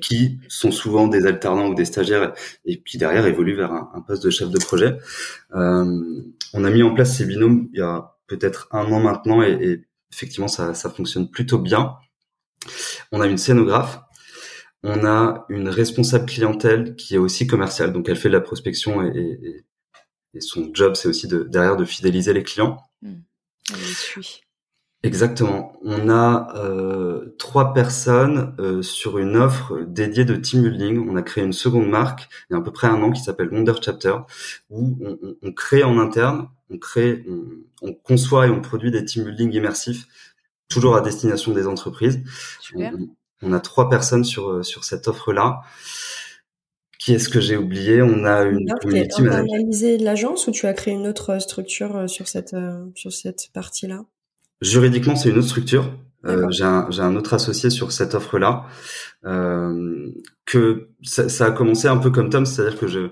qui 0.00 0.38
sont 0.48 0.72
souvent 0.72 1.08
des 1.08 1.26
alternants 1.26 1.68
ou 1.68 1.74
des 1.74 1.84
stagiaires 1.84 2.32
et 2.64 2.82
qui 2.82 2.98
derrière 2.98 3.26
évoluent 3.26 3.56
vers 3.56 3.72
un, 3.72 4.04
poste 4.06 4.24
de 4.24 4.30
chef 4.30 4.50
de 4.50 4.58
projet. 4.58 4.98
Euh, 5.54 6.22
on 6.52 6.64
a 6.64 6.70
mis 6.70 6.82
en 6.82 6.94
place 6.94 7.16
ces 7.16 7.24
binômes 7.24 7.68
il 7.72 7.78
y 7.78 7.82
a 7.82 8.16
peut-être 8.26 8.68
un 8.70 8.84
an 8.92 9.00
maintenant 9.00 9.42
et, 9.42 9.84
effectivement 10.12 10.48
ça, 10.48 10.74
fonctionne 10.74 11.28
plutôt 11.28 11.58
bien. 11.58 11.96
On 13.10 13.20
a 13.20 13.26
une 13.26 13.38
scénographe, 13.38 14.00
on 14.84 15.04
a 15.04 15.44
une 15.48 15.68
responsable 15.68 16.26
clientèle 16.26 16.94
qui 16.94 17.16
est 17.16 17.18
aussi 17.18 17.46
commerciale, 17.48 17.92
donc 17.92 18.08
elle 18.08 18.16
fait 18.16 18.28
de 18.28 18.34
la 18.34 18.40
prospection 18.40 19.02
et, 19.02 19.64
son 20.38 20.70
job 20.72 20.94
c'est 20.94 21.08
aussi 21.08 21.26
de, 21.26 21.42
derrière 21.42 21.76
de 21.76 21.84
fidéliser 21.84 22.32
les 22.32 22.44
clients. 22.44 22.78
Mmh. 23.02 23.14
Suit. 23.94 24.42
Exactement. 25.02 25.72
On 25.82 26.10
a 26.10 26.54
euh, 26.56 27.34
trois 27.38 27.72
personnes 27.72 28.54
euh, 28.58 28.82
sur 28.82 29.16
une 29.18 29.34
offre 29.36 29.80
dédiée 29.86 30.26
de 30.26 30.36
team 30.36 30.62
building. 30.62 31.08
On 31.08 31.16
a 31.16 31.22
créé 31.22 31.42
une 31.42 31.54
seconde 31.54 31.88
marque 31.88 32.28
il 32.48 32.52
y 32.52 32.56
a 32.56 32.58
à 32.58 32.62
peu 32.62 32.70
près 32.70 32.86
un 32.86 33.02
an 33.02 33.10
qui 33.10 33.22
s'appelle 33.22 33.48
Wonder 33.50 33.72
Chapter, 33.82 34.16
où 34.68 34.98
on, 35.42 35.52
crée 35.52 35.84
en 35.84 35.98
interne, 35.98 36.48
on 36.68 36.76
crée, 36.76 37.24
on, 37.80 37.94
conçoit 37.94 38.46
et 38.46 38.50
on 38.50 38.60
produit 38.60 38.90
des 38.90 39.02
team 39.06 39.24
building 39.24 39.54
immersifs, 39.54 40.06
toujours 40.68 40.96
à 40.96 41.00
destination 41.00 41.52
des 41.52 41.66
entreprises. 41.66 42.20
On, 43.42 43.54
a 43.54 43.60
trois 43.60 43.88
personnes 43.88 44.24
sur 44.24 44.50
euh, 44.50 44.62
sur 44.62 44.84
cette 44.84 45.08
offre-là. 45.08 45.62
Qui 46.98 47.14
est-ce 47.14 47.30
que 47.30 47.40
j'ai 47.40 47.56
oublié? 47.56 48.02
On 48.02 48.26
a 48.26 48.42
une 48.42 48.70
community 48.82 49.22
manager. 49.22 49.46
Tu 49.46 49.50
as 49.50 49.54
analysé 49.54 49.96
l'agence 49.96 50.46
ou 50.46 50.50
tu 50.50 50.66
as 50.66 50.74
créé 50.74 50.92
une 50.92 51.06
autre 51.06 51.38
structure 51.38 52.10
sur 52.10 52.28
cette 52.28 52.54
sur 52.94 53.10
cette 53.14 53.48
partie-là? 53.54 54.04
Juridiquement, 54.60 55.16
c'est 55.16 55.30
une 55.30 55.38
autre 55.38 55.48
structure. 55.48 55.92
Euh, 56.26 56.50
j'ai 56.50 56.64
un, 56.64 56.88
un, 56.90 57.16
autre 57.16 57.32
associé 57.32 57.70
sur 57.70 57.92
cette 57.92 58.14
offre-là. 58.14 58.66
Euh, 59.24 60.10
que 60.44 60.88
ça, 61.02 61.28
ça, 61.28 61.46
a 61.46 61.50
commencé 61.50 61.88
un 61.88 61.96
peu 61.96 62.10
comme 62.10 62.30
Tom, 62.30 62.44
c'est-à-dire 62.44 62.78
que 62.78 62.86
je, 62.86 63.10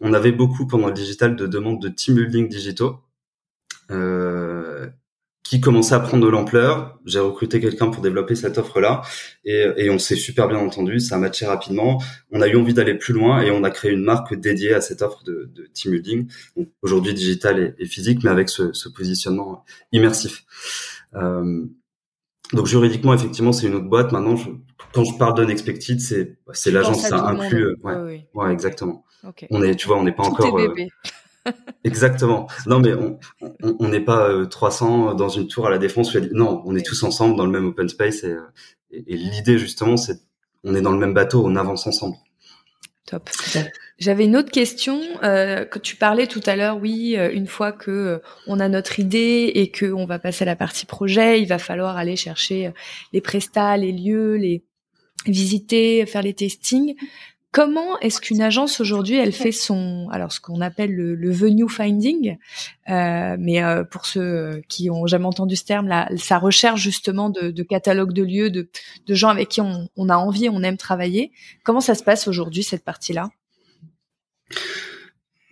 on 0.00 0.12
avait 0.12 0.32
beaucoup 0.32 0.66
pendant 0.66 0.88
le 0.88 0.92
digital 0.92 1.36
de 1.36 1.46
demandes 1.46 1.80
de 1.80 1.88
team 1.88 2.14
building 2.14 2.48
digitaux. 2.48 3.00
Euh, 3.90 4.88
qui 5.48 5.60
commençait 5.60 5.94
à 5.94 6.00
prendre 6.00 6.24
de 6.24 6.28
l'ampleur. 6.28 6.98
J'ai 7.04 7.20
recruté 7.20 7.60
quelqu'un 7.60 7.88
pour 7.88 8.02
développer 8.02 8.34
cette 8.34 8.58
offre-là 8.58 9.02
et, 9.44 9.66
et, 9.76 9.90
on 9.90 9.98
s'est 9.98 10.16
super 10.16 10.48
bien 10.48 10.58
entendu, 10.58 11.00
ça 11.00 11.16
a 11.16 11.18
matché 11.18 11.46
rapidement. 11.46 12.02
On 12.30 12.40
a 12.40 12.48
eu 12.48 12.56
envie 12.56 12.74
d'aller 12.74 12.94
plus 12.94 13.14
loin 13.14 13.42
et 13.42 13.50
on 13.50 13.62
a 13.64 13.70
créé 13.70 13.92
une 13.92 14.02
marque 14.02 14.34
dédiée 14.34 14.74
à 14.74 14.80
cette 14.80 15.02
offre 15.02 15.22
de, 15.24 15.50
de 15.54 15.66
team 15.72 15.92
building. 15.92 16.28
Aujourd'hui 16.82 17.14
digital 17.14 17.74
et, 17.78 17.86
physique, 17.86 18.24
mais 18.24 18.30
avec 18.30 18.48
ce, 18.48 18.72
ce 18.72 18.88
positionnement 18.88 19.64
immersif. 19.92 20.44
Euh, 21.14 21.64
donc 22.52 22.66
juridiquement, 22.66 23.14
effectivement, 23.14 23.52
c'est 23.52 23.66
une 23.66 23.74
autre 23.74 23.88
boîte. 23.88 24.12
Maintenant, 24.12 24.36
je, 24.36 24.50
quand 24.92 25.04
je 25.04 25.16
parle 25.18 25.34
d'Unexpected, 25.34 26.00
c'est 26.00 26.38
c'est 26.52 26.70
l'agence, 26.70 27.02
ça 27.02 27.26
inclut. 27.26 27.64
Euh, 27.64 27.76
ouais, 27.82 28.28
ouais, 28.34 28.52
exactement. 28.52 29.04
On 29.50 29.62
est, 29.62 29.74
tu 29.74 29.88
vois, 29.88 29.98
on 29.98 30.04
n'est 30.04 30.12
pas 30.12 30.24
encore. 30.24 30.58
Euh, 30.58 30.74
Exactement. 31.84 32.48
Non, 32.66 32.80
mais 32.80 32.92
on 33.78 33.88
n'est 33.88 34.00
pas 34.00 34.46
300 34.46 35.10
euh, 35.10 35.14
dans 35.14 35.28
une 35.28 35.48
tour 35.48 35.66
à 35.66 35.70
la 35.70 35.78
défense. 35.78 36.14
Non, 36.32 36.62
on 36.64 36.76
est 36.76 36.84
tous 36.84 37.02
ensemble 37.02 37.36
dans 37.36 37.44
le 37.44 37.52
même 37.52 37.66
open 37.66 37.88
space 37.88 38.24
et, 38.24 38.36
et, 38.90 39.16
l'idée 39.16 39.58
justement, 39.58 39.96
c'est 39.96 40.20
on 40.64 40.74
est 40.74 40.80
dans 40.80 40.92
le 40.92 40.98
même 40.98 41.14
bateau, 41.14 41.44
on 41.44 41.56
avance 41.56 41.86
ensemble. 41.86 42.16
Top. 43.06 43.30
J'avais 43.98 44.24
une 44.24 44.36
autre 44.36 44.50
question 44.50 45.00
euh, 45.22 45.64
que 45.64 45.78
tu 45.78 45.96
parlais 45.96 46.26
tout 46.26 46.40
à 46.44 46.56
l'heure. 46.56 46.78
Oui, 46.78 47.14
euh, 47.16 47.32
une 47.32 47.46
fois 47.46 47.72
que 47.72 47.90
euh, 47.90 48.18
on 48.46 48.60
a 48.60 48.68
notre 48.68 48.98
idée 48.98 49.52
et 49.54 49.70
que 49.70 49.86
on 49.86 50.06
va 50.06 50.18
passer 50.18 50.42
à 50.42 50.46
la 50.46 50.56
partie 50.56 50.86
projet, 50.86 51.40
il 51.40 51.46
va 51.46 51.58
falloir 51.58 51.96
aller 51.96 52.16
chercher 52.16 52.72
les 53.12 53.20
prestats, 53.20 53.76
les 53.76 53.92
lieux, 53.92 54.34
les 54.34 54.64
visiter, 55.24 56.04
faire 56.04 56.22
les 56.22 56.34
testings. 56.34 56.94
Comment 57.56 57.98
est-ce 58.00 58.20
qu'une 58.20 58.42
agence 58.42 58.82
aujourd'hui, 58.82 59.16
elle 59.16 59.32
fait 59.32 59.50
son, 59.50 60.10
alors 60.12 60.30
ce 60.30 60.40
qu'on 60.42 60.60
appelle 60.60 60.94
le, 60.94 61.14
le 61.14 61.30
venue 61.30 61.66
finding, 61.70 62.36
euh, 62.90 63.36
mais 63.38 63.64
euh, 63.64 63.82
pour 63.82 64.04
ceux 64.04 64.60
qui 64.68 64.90
ont 64.90 65.06
jamais 65.06 65.24
entendu 65.24 65.56
ce 65.56 65.64
terme, 65.64 65.88
là, 65.88 66.06
sa 66.18 66.38
recherche 66.38 66.82
justement 66.82 67.30
de, 67.30 67.50
de 67.50 67.62
catalogue 67.62 68.12
de 68.12 68.22
lieux, 68.22 68.50
de, 68.50 68.68
de 69.06 69.14
gens 69.14 69.30
avec 69.30 69.48
qui 69.48 69.62
on, 69.62 69.88
on, 69.96 70.10
a 70.10 70.16
envie, 70.16 70.50
on 70.50 70.62
aime 70.62 70.76
travailler. 70.76 71.32
Comment 71.64 71.80
ça 71.80 71.94
se 71.94 72.02
passe 72.02 72.28
aujourd'hui 72.28 72.62
cette 72.62 72.84
partie-là? 72.84 73.30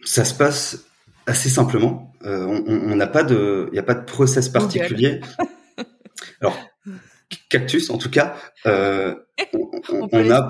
Ça 0.04 0.26
se 0.26 0.34
passe 0.34 0.84
assez 1.24 1.48
simplement. 1.48 2.12
on 2.22 2.96
n'a 2.96 3.06
pas 3.06 3.22
de, 3.22 3.68
il 3.70 3.72
n'y 3.72 3.78
a 3.78 3.82
pas 3.82 3.94
de 3.94 4.04
process 4.04 4.50
particulier. 4.50 5.22
Alors, 6.42 6.58
cactus, 7.58 7.90
en 7.90 7.98
tout 7.98 8.10
cas, 8.10 8.34
euh, 8.66 9.14
on, 10.12 10.30
a. 10.30 10.48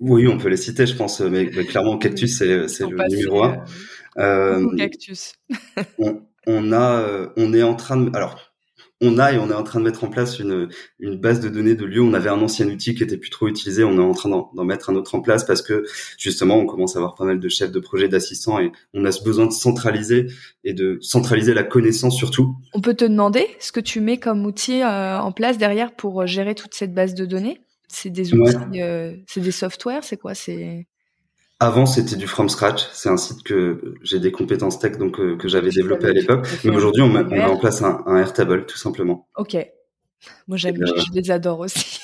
Oui, 0.00 0.26
on 0.26 0.38
peut 0.38 0.48
les 0.48 0.56
citer, 0.56 0.86
je 0.86 0.96
pense, 0.96 1.20
mais, 1.20 1.46
clairement, 1.48 1.96
cactus, 1.98 2.38
c'est 2.38 2.46
le 2.46 3.08
numéro 3.08 3.44
un. 3.44 3.64
Euh, 4.18 4.76
cactus. 4.76 5.34
on, 6.46 6.72
a, 6.72 7.32
on 7.36 7.54
est 7.54 7.62
en 7.62 7.74
train 7.74 7.96
de. 7.98 8.16
Alors, 8.16 8.49
on 9.00 9.18
a 9.18 9.32
et 9.32 9.38
on 9.38 9.50
est 9.50 9.54
en 9.54 9.62
train 9.62 9.80
de 9.80 9.84
mettre 9.84 10.04
en 10.04 10.08
place 10.08 10.38
une, 10.38 10.68
une 10.98 11.18
base 11.18 11.40
de 11.40 11.48
données 11.48 11.74
de 11.74 11.84
lieux. 11.84 12.02
On 12.02 12.12
avait 12.12 12.28
un 12.28 12.40
ancien 12.40 12.68
outil 12.68 12.94
qui 12.94 13.02
était 13.02 13.16
plus 13.16 13.30
trop 13.30 13.48
utilisé. 13.48 13.82
On 13.82 13.96
est 13.98 14.02
en 14.02 14.12
train 14.12 14.28
d'en 14.28 14.64
mettre 14.64 14.90
un 14.90 14.96
autre 14.96 15.14
en 15.14 15.20
place 15.20 15.44
parce 15.44 15.62
que 15.62 15.84
justement, 16.18 16.56
on 16.56 16.66
commence 16.66 16.96
à 16.96 16.98
avoir 16.98 17.14
pas 17.14 17.24
mal 17.24 17.40
de 17.40 17.48
chefs 17.48 17.72
de 17.72 17.80
projet, 17.80 18.08
d'assistants 18.08 18.60
et 18.60 18.72
on 18.92 19.04
a 19.04 19.12
ce 19.12 19.24
besoin 19.24 19.46
de 19.46 19.52
centraliser 19.52 20.26
et 20.64 20.74
de 20.74 20.98
centraliser 21.00 21.54
la 21.54 21.62
connaissance 21.62 22.16
surtout. 22.16 22.56
On 22.74 22.80
peut 22.80 22.94
te 22.94 23.04
demander 23.04 23.46
ce 23.58 23.72
que 23.72 23.80
tu 23.80 24.00
mets 24.00 24.18
comme 24.18 24.44
outil 24.44 24.82
euh, 24.82 25.18
en 25.18 25.32
place 25.32 25.56
derrière 25.58 25.92
pour 25.92 26.26
gérer 26.26 26.54
toute 26.54 26.74
cette 26.74 26.94
base 26.94 27.14
de 27.14 27.24
données? 27.24 27.60
C'est 27.88 28.10
des 28.10 28.34
outils, 28.34 28.82
euh, 28.82 29.16
c'est 29.26 29.40
des 29.40 29.50
softwares, 29.50 30.04
c'est 30.04 30.16
quoi? 30.16 30.34
C'est 30.34 30.86
avant, 31.60 31.84
c'était 31.84 32.16
du 32.16 32.26
from 32.26 32.48
scratch. 32.48 32.88
C'est 32.92 33.10
un 33.10 33.18
site 33.18 33.42
que 33.42 33.94
j'ai 34.02 34.18
des 34.18 34.32
compétences 34.32 34.78
tech 34.78 34.96
donc 34.96 35.20
euh, 35.20 35.36
que 35.36 35.46
j'avais 35.46 35.70
développé 35.70 36.06
à 36.06 36.12
l'époque. 36.12 36.48
Mais 36.64 36.74
aujourd'hui, 36.74 37.02
on, 37.02 37.08
met 37.08 37.44
en 37.44 37.58
place 37.58 37.82
un, 37.82 38.02
un 38.06 38.16
Airtable 38.16 38.64
tout 38.64 38.78
simplement. 38.78 39.28
Ok. 39.36 39.56
Moi, 40.48 40.56
j'aime, 40.56 40.82
euh, 40.82 40.86
je 40.96 41.12
les 41.20 41.30
adore 41.30 41.60
aussi. 41.60 42.00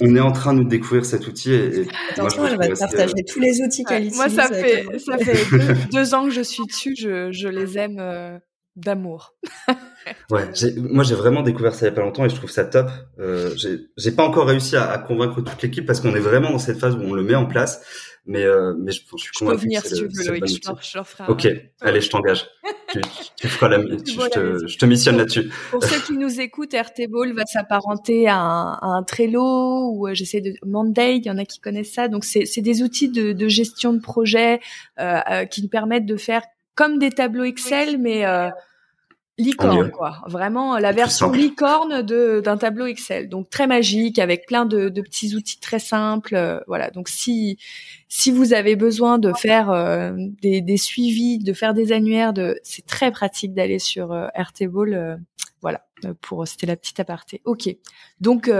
on, 0.00 0.14
est 0.14 0.20
en 0.20 0.32
train 0.32 0.54
de 0.54 0.62
découvrir 0.62 1.04
cet 1.04 1.26
outil. 1.26 1.52
Et, 1.52 1.88
Attention, 2.12 2.46
elle 2.46 2.56
va 2.56 2.68
partager 2.68 3.12
euh, 3.18 3.22
tous 3.26 3.40
les 3.40 3.60
outils 3.60 3.84
qu'elle 3.84 4.10
Moi, 4.14 4.28
ça 4.28 4.46
fait, 4.48 4.86
ça 4.98 5.18
fait 5.18 5.74
deux, 5.92 6.14
ans 6.14 6.24
que 6.24 6.30
je 6.30 6.42
suis 6.42 6.64
dessus. 6.66 6.94
Je, 6.96 7.32
je 7.32 7.48
les 7.48 7.76
aime 7.76 8.40
d'amour. 8.78 9.34
ouais, 10.30 10.48
moi 10.76 11.04
j'ai 11.04 11.14
vraiment 11.14 11.42
découvert 11.42 11.74
ça 11.74 11.86
il 11.86 11.88
y 11.90 11.92
a 11.92 11.94
pas 11.94 12.02
longtemps 12.02 12.24
et 12.24 12.28
je 12.28 12.36
trouve 12.36 12.50
ça 12.50 12.64
top. 12.64 12.88
Euh, 13.18 13.54
j'ai 13.96 14.12
pas 14.12 14.24
encore 14.24 14.46
réussi 14.46 14.76
à, 14.76 14.90
à 14.90 14.98
convaincre 14.98 15.42
toute 15.42 15.62
l'équipe 15.62 15.84
parce 15.84 16.00
qu'on 16.00 16.14
est 16.14 16.20
vraiment 16.20 16.50
dans 16.50 16.58
cette 16.58 16.78
phase 16.78 16.94
où 16.94 17.00
on 17.00 17.12
le 17.12 17.22
met 17.22 17.34
en 17.34 17.46
place. 17.46 17.82
Mais, 18.28 18.44
euh, 18.44 18.74
mais 18.78 18.92
je, 18.92 19.00
je 19.00 19.16
suis 19.16 19.30
je 19.40 19.44
peux 19.46 19.56
venir 19.56 19.80
si 19.80 19.94
tu 19.94 20.02
veux, 20.02 20.28
Loïc, 20.28 20.46
je, 20.46 20.98
je 20.98 21.02
ferai 21.02 21.32
Ok, 21.32 21.48
allez, 21.80 22.02
je 22.02 22.10
t'engage. 22.10 22.46
tu, 22.92 23.00
tu, 23.36 23.48
feras 23.48 23.68
la, 23.68 23.78
tu, 24.04 24.12
je, 24.12 24.28
te, 24.28 24.66
je 24.66 24.76
te 24.76 24.84
missionne 24.84 25.16
là-dessus. 25.16 25.50
Pour 25.70 25.82
ceux 25.82 25.98
qui 26.02 26.12
nous 26.12 26.38
écoutent, 26.38 26.74
Airtable 26.74 27.32
va 27.32 27.46
s'apparenter 27.46 28.28
à, 28.28 28.36
à, 28.36 28.86
un 28.86 29.02
Trello 29.02 29.92
ou 29.94 30.08
euh, 30.08 30.12
j'essaie 30.12 30.42
de 30.42 30.52
Monday, 30.62 31.16
il 31.16 31.24
y 31.24 31.30
en 31.30 31.38
a 31.38 31.46
qui 31.46 31.58
connaissent 31.58 31.94
ça. 31.94 32.08
Donc 32.08 32.26
c'est 32.26 32.60
des 32.60 32.82
outils 32.82 33.08
de, 33.08 33.32
de, 33.32 33.48
gestion 33.48 33.94
de 33.94 34.00
projet 34.00 34.60
euh, 35.00 35.20
euh, 35.30 35.44
qui 35.46 35.62
nous 35.62 35.68
permettent 35.68 36.06
de 36.06 36.16
faire 36.16 36.42
comme 36.74 36.98
des 36.98 37.10
tableaux 37.10 37.44
Excel, 37.44 37.96
mais 37.98 38.26
euh, 38.26 38.50
licorne 39.38 39.90
quoi. 39.90 40.18
Vraiment 40.26 40.78
la 40.78 40.92
version 40.92 41.30
licorne 41.30 42.02
de 42.02 42.40
d'un 42.44 42.56
tableau 42.56 42.86
Excel. 42.86 43.28
Donc 43.28 43.48
très 43.48 43.66
magique 43.66 44.18
avec 44.18 44.46
plein 44.46 44.66
de, 44.66 44.88
de 44.88 45.00
petits 45.00 45.34
outils 45.34 45.60
très 45.60 45.78
simples 45.78 46.34
euh, 46.34 46.60
voilà. 46.66 46.90
Donc 46.90 47.08
si 47.08 47.58
si 48.08 48.30
vous 48.30 48.52
avez 48.52 48.76
besoin 48.76 49.18
de 49.18 49.32
faire 49.32 49.70
euh, 49.70 50.12
des, 50.42 50.60
des, 50.60 50.76
suivis 50.76 51.38
de 51.38 51.52
faire 51.52 51.72
des 51.72 51.92
annuaires 51.92 52.32
de 52.32 52.58
c'est 52.62 52.84
très 52.84 53.12
pratique 53.12 53.54
d'aller 53.54 53.78
sur 53.78 54.12
euh, 54.12 54.26
Airtable 54.34 54.94
euh, 54.94 55.16
voilà 55.62 55.84
pour 56.20 56.46
c'était 56.46 56.66
la 56.66 56.76
petite 56.76 57.00
aparté. 57.00 57.40
Ok. 57.44 57.68
Donc 58.20 58.50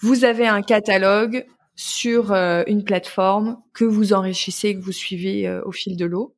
vous 0.00 0.24
avez 0.24 0.48
un 0.48 0.62
catalogue 0.62 1.46
sur 1.76 2.32
une 2.32 2.82
plateforme 2.82 3.58
que 3.72 3.84
vous 3.84 4.12
enrichissez 4.12 4.74
que 4.74 4.80
vous 4.80 4.90
suivez 4.90 5.48
au 5.64 5.70
fil 5.70 5.96
de 5.96 6.04
l'eau. 6.04 6.34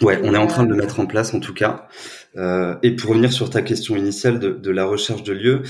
Ouais, 0.00 0.20
on 0.22 0.32
est 0.32 0.38
en 0.38 0.46
train 0.46 0.64
de 0.64 0.70
le 0.70 0.76
mettre 0.76 1.00
en 1.00 1.06
place 1.06 1.34
en 1.34 1.40
tout 1.40 1.54
cas. 1.54 1.88
Euh, 2.36 2.76
et 2.82 2.96
pour 2.96 3.10
revenir 3.10 3.32
sur 3.32 3.50
ta 3.50 3.62
question 3.62 3.96
initiale 3.96 4.38
de, 4.38 4.50
de 4.50 4.70
la 4.70 4.84
recherche 4.84 5.22
de 5.22 5.32
lieux, 5.32 5.62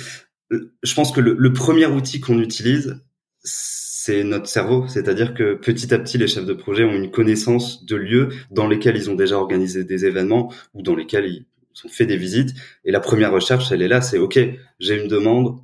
je 0.50 0.94
pense 0.94 1.12
que 1.12 1.20
le, 1.20 1.36
le 1.38 1.52
premier 1.52 1.86
outil 1.86 2.20
qu'on 2.20 2.38
utilise, 2.38 3.00
c'est 3.42 4.24
notre 4.24 4.46
cerveau. 4.46 4.86
C'est-à-dire 4.88 5.34
que 5.34 5.54
petit 5.54 5.92
à 5.94 5.98
petit, 5.98 6.18
les 6.18 6.28
chefs 6.28 6.44
de 6.44 6.52
projet 6.52 6.84
ont 6.84 6.92
une 6.92 7.10
connaissance 7.10 7.84
de 7.84 7.96
lieux 7.96 8.28
dans 8.50 8.68
lesquels 8.68 8.96
ils 8.96 9.10
ont 9.10 9.14
déjà 9.14 9.38
organisé 9.38 9.84
des 9.84 10.04
événements 10.04 10.52
ou 10.74 10.82
dans 10.82 10.94
lesquels 10.94 11.26
ils 11.26 11.46
ont 11.84 11.88
fait 11.88 12.06
des 12.06 12.16
visites. 12.16 12.54
Et 12.84 12.92
la 12.92 13.00
première 13.00 13.32
recherche, 13.32 13.72
elle 13.72 13.82
est 13.82 13.88
là, 13.88 14.00
c'est 14.00 14.18
OK, 14.18 14.38
j'ai 14.78 15.02
une 15.02 15.08
demande, 15.08 15.58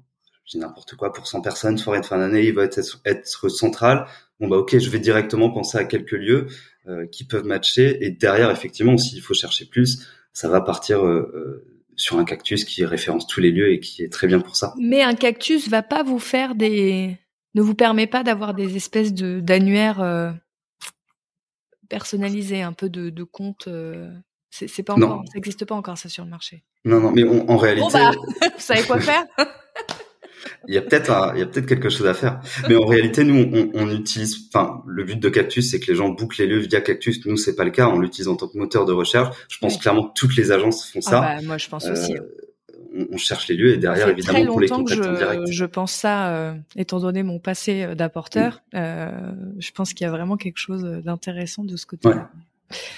j'ai 0.47 0.59
n'importe 0.59 0.95
quoi 0.97 1.13
pour 1.13 1.27
100 1.27 1.43
personnes, 1.43 1.79
soirée 1.79 2.01
de 2.01 2.07
fin 2.07 2.19
d'année, 2.19 2.47
il 2.47 2.55
va 2.55 2.65
être, 2.65 2.81
être 3.05 3.49
central. 3.49 4.07
Bon 4.41 4.49
bah 4.49 4.57
ok, 4.57 4.79
je 4.79 4.91
vais 4.91 4.99
directement 4.99 5.51
penser 5.51 5.77
à 5.77 5.85
quelques 5.85 6.13
lieux 6.13 6.47
euh, 6.89 7.07
qui 7.07 7.25
peuvent 7.25 7.45
matcher. 7.45 8.05
Et 8.05 8.11
derrière, 8.11 8.51
effectivement, 8.51 8.97
s'il 8.97 9.21
faut 9.21 9.35
chercher 9.35 9.67
plus, 9.67 10.07
ça 10.33 10.49
va 10.49 10.61
partir 10.61 11.05
euh, 11.05 11.31
euh, 11.35 11.83
sur 11.97 12.19
un 12.19 12.25
cactus 12.25 12.65
qui 12.65 12.85
référence 12.85 13.27
tous 13.27 13.41
les 13.41 13.51
lieux 13.51 13.73
et 13.73 13.81
qui 13.81 14.03
est 14.03 14.13
très 14.13 14.27
bien 14.27 14.41
pour 14.41 14.57
ça. 14.57 14.75
Mais 14.79 15.03
un 15.03 15.15
cactus 15.15 15.69
va 15.69 15.83
pas 15.83 16.03
vous 16.03 16.19
faire 16.19 16.55
des, 16.55 17.19
ne 17.55 17.63
vous 17.63 17.75
permet 17.75 18.07
pas 18.07 18.23
d'avoir 18.23 18.55
des 18.55 18.77
espèces 18.77 19.13
de 19.13 19.41
d'annuaires 19.41 20.35
personnalisés, 21.89 22.63
un 22.63 22.73
peu 22.73 22.89
de, 22.89 23.11
de 23.11 23.25
comptes. 23.25 23.69
c'est 24.51 24.83
pas 24.83 24.95
encore, 24.95 25.25
ça 25.27 25.33
n'existe 25.35 25.65
pas 25.65 25.75
encore 25.75 25.99
ça 25.99 26.09
sur 26.09 26.25
le 26.25 26.31
marché. 26.31 26.65
Non, 26.85 27.01
non, 27.01 27.11
mais 27.11 27.25
en 27.25 27.57
réalité, 27.59 27.87
bon 27.87 27.93
bah, 27.93 28.13
vous 28.43 28.51
savez 28.59 28.83
quoi 28.85 29.01
faire? 29.01 29.25
Il 30.69 30.75
y 30.75 30.79
a 30.79 30.83
peut-être 30.83 31.33
il 31.35 31.41
y 31.41 31.43
a 31.43 31.47
peut-être 31.47 31.67
quelque 31.67 31.89
chose 31.89 32.07
à 32.07 32.15
faire. 32.15 32.41
Mais 32.69 32.77
en 32.77 32.87
réalité, 32.87 33.25
nous, 33.25 33.49
on, 33.53 33.71
on 33.75 33.91
utilise, 33.91 34.49
enfin, 34.53 34.83
le 34.87 35.05
but 35.05 35.19
de 35.19 35.29
Cactus, 35.29 35.71
c'est 35.71 35.81
que 35.81 35.87
les 35.87 35.97
gens 35.97 36.09
bouclent 36.09 36.41
les 36.43 36.47
lieux 36.47 36.61
via 36.61 36.81
Cactus. 36.81 37.25
Nous, 37.27 37.37
c'est 37.37 37.57
pas 37.57 37.65
le 37.65 37.71
cas. 37.71 37.89
On 37.89 37.99
l'utilise 37.99 38.29
en 38.29 38.37
tant 38.37 38.49
que 38.49 38.59
moteur 38.59 38.85
de 38.85 38.93
recherche. 38.93 39.37
Je 39.49 39.59
pense 39.59 39.77
clairement 39.77 40.09
que 40.09 40.15
toutes 40.15 40.37
les 40.37 40.53
agences 40.53 40.91
font 40.91 41.01
ça. 41.01 41.23
Ah 41.23 41.37
bah, 41.37 41.43
moi, 41.47 41.59
je 41.59 41.69
pense 41.69 41.87
aussi. 41.87 42.15
Euh, 42.15 42.21
on, 43.11 43.17
cherche 43.17 43.49
les 43.49 43.57
lieux 43.57 43.73
et 43.75 43.77
derrière, 43.77 44.09
évidemment, 44.09 44.45
pour 44.47 44.61
les 44.61 44.69
contacts 44.69 45.05
en 45.05 45.13
direct. 45.13 45.43
Je 45.51 45.65
pense 45.65 45.93
ça, 45.93 46.35
euh, 46.35 46.55
étant 46.77 47.01
donné 47.01 47.23
mon 47.23 47.39
passé 47.39 47.83
euh, 47.83 47.95
d'apporteur, 47.95 48.63
euh, 48.75 49.11
je 49.59 49.71
pense 49.73 49.95
qu'il 49.95 50.05
y 50.05 50.09
a 50.09 50.11
vraiment 50.11 50.37
quelque 50.37 50.59
chose 50.59 50.83
d'intéressant 51.05 51.65
de 51.65 51.77
ce 51.77 51.87
côté-là. 51.87 52.15
Ouais. 52.15 52.23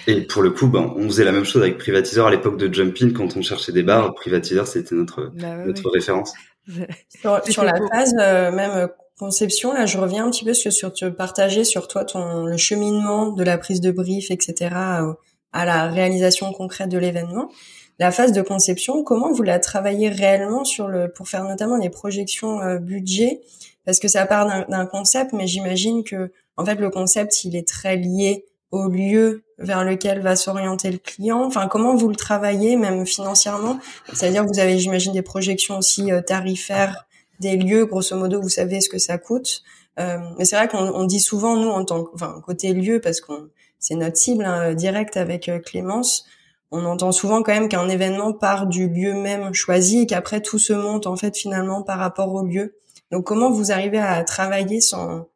Et 0.07 0.21
pour 0.23 0.43
le 0.43 0.51
coup, 0.51 0.69
ben, 0.69 0.93
on 0.97 1.05
faisait 1.05 1.25
la 1.25 1.33
même 1.33 1.45
chose 1.45 1.63
avec 1.63 1.79
Privatiseur 1.79 2.27
à 2.27 2.31
l'époque 2.31 2.59
de 2.59 2.73
Jumpin 2.73 3.11
quand 3.11 3.37
on 3.37 3.43
cherchait 3.43 3.73
des 3.73 3.83
bars. 3.83 4.15
Privatiseur, 4.15 4.67
c'était 4.67 4.95
notre 4.95 5.33
bah 5.35 5.65
notre 5.65 5.89
référence. 5.91 6.35
sur, 7.49 7.65
la 7.65 7.75
phase 7.91 8.15
euh, 8.19 8.51
même 8.51 8.71
euh, 8.73 8.87
conception, 9.19 9.73
là, 9.73 9.87
je 9.87 9.99
reviens 9.99 10.27
un 10.27 10.31
petit 10.31 10.45
peu 10.45 10.55
sur, 10.55 10.73
sur 10.73 10.93
te 10.93 11.07
partager 11.07 11.65
sur 11.65 11.89
toi 11.89 12.05
ton 12.05 12.45
le 12.45 12.57
cheminement 12.57 13.29
de 13.29 13.43
la 13.43 13.59
prise 13.59 13.81
de 13.81 13.91
brief, 13.91 14.31
etc. 14.31 14.75
Euh, 14.75 15.13
à 15.53 15.65
la 15.67 15.89
réalisation 15.89 16.51
concrète 16.53 16.89
de 16.89 16.99
l'événement. 16.99 17.51
La 17.99 18.11
phase 18.11 18.33
de 18.33 18.41
conception, 18.41 19.05
comment 19.05 19.33
vous 19.33 19.43
la 19.43 19.59
travaillez 19.59 20.09
réellement 20.09 20.65
sur 20.65 20.89
le 20.89 21.13
pour 21.13 21.29
faire 21.29 21.45
notamment 21.45 21.77
les 21.77 21.91
projections 21.91 22.77
budget? 22.77 23.43
Parce 23.85 23.99
que 24.01 24.09
ça 24.09 24.25
part 24.25 24.67
d'un 24.69 24.87
concept, 24.87 25.35
mais 25.35 25.47
j'imagine 25.47 26.05
que 26.05 26.33
en 26.57 26.65
fait 26.65 26.77
le 26.77 26.89
concept 26.89 27.45
il 27.45 27.55
est 27.55 27.69
très 27.69 27.97
lié 27.97 28.47
au 28.71 28.89
lieu 28.89 29.45
vers 29.63 29.85
lequel 29.85 30.21
va 30.21 30.37
s'orienter 30.37 30.91
le 30.91 30.99
client 30.99 31.45
Enfin, 31.45 31.69
comment 31.69 31.95
vous 31.95 32.09
le 32.09 32.17
travaillez, 32.17 32.77
même 32.77 33.07
financièrement? 33.07 33.79
C'est-à-dire, 34.13 34.45
vous 34.45 34.61
avez, 34.61 34.79
j'imagine, 34.79 35.13
des 35.13 35.23
projections 35.23 35.79
aussi 35.79 36.13
euh, 36.13 36.21
tarifaires 36.21 37.07
des 37.41 37.57
lieux, 37.57 37.87
grosso 37.87 38.17
modo, 38.17 38.41
vous 38.41 38.49
savez 38.49 38.81
ce 38.81 38.89
que 38.89 38.99
ça 38.99 39.19
coûte. 39.19 39.63
Euh, 39.99 40.19
mais 40.39 40.45
c'est 40.45 40.57
vrai 40.57 40.69
qu'on 40.69 41.05
dit 41.05 41.21
souvent, 41.21 41.57
nous, 41.57 41.69
en 41.69 41.85
tant 41.85 42.05
que, 42.05 42.11
enfin, 42.15 42.41
côté 42.45 42.73
lieu, 42.73 43.01
parce 43.01 43.21
qu'on 43.21 43.49
c'est 43.83 43.97
notre 43.97 44.17
cible 44.17 44.45
hein, 44.45 44.75
directe 44.75 45.17
avec 45.17 45.49
euh, 45.49 45.59
Clémence, 45.59 46.25
on 46.71 46.85
entend 46.85 47.13
souvent 47.13 47.43
quand 47.43 47.53
même 47.53 47.69
qu'un 47.69 47.89
événement 47.89 48.33
part 48.33 48.67
du 48.67 48.89
lieu 48.89 49.13
même 49.13 49.53
choisi 49.53 50.03
et 50.03 50.07
qu'après 50.07 50.41
tout 50.41 50.59
se 50.59 50.73
monte 50.73 51.07
en 51.07 51.17
fait 51.17 51.37
finalement 51.37 51.83
par 51.83 51.99
rapport 51.99 52.33
au 52.33 52.47
lieu. 52.47 52.77
Donc 53.11 53.25
comment 53.27 53.51
vous 53.51 53.73
arrivez 53.73 53.99
à 53.99 54.23
travailler 54.25 54.81
sans 54.81 55.27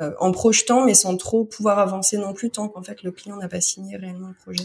euh, 0.00 0.12
en 0.20 0.32
projetant, 0.32 0.84
mais 0.84 0.94
sans 0.94 1.16
trop 1.16 1.44
pouvoir 1.44 1.78
avancer 1.78 2.18
non 2.18 2.32
plus 2.32 2.50
tant 2.50 2.68
qu'en 2.68 2.82
fait 2.82 3.02
le 3.02 3.10
client 3.10 3.36
n'a 3.36 3.48
pas 3.48 3.60
signé 3.60 3.96
réellement 3.96 4.28
le 4.28 4.34
projet. 4.34 4.64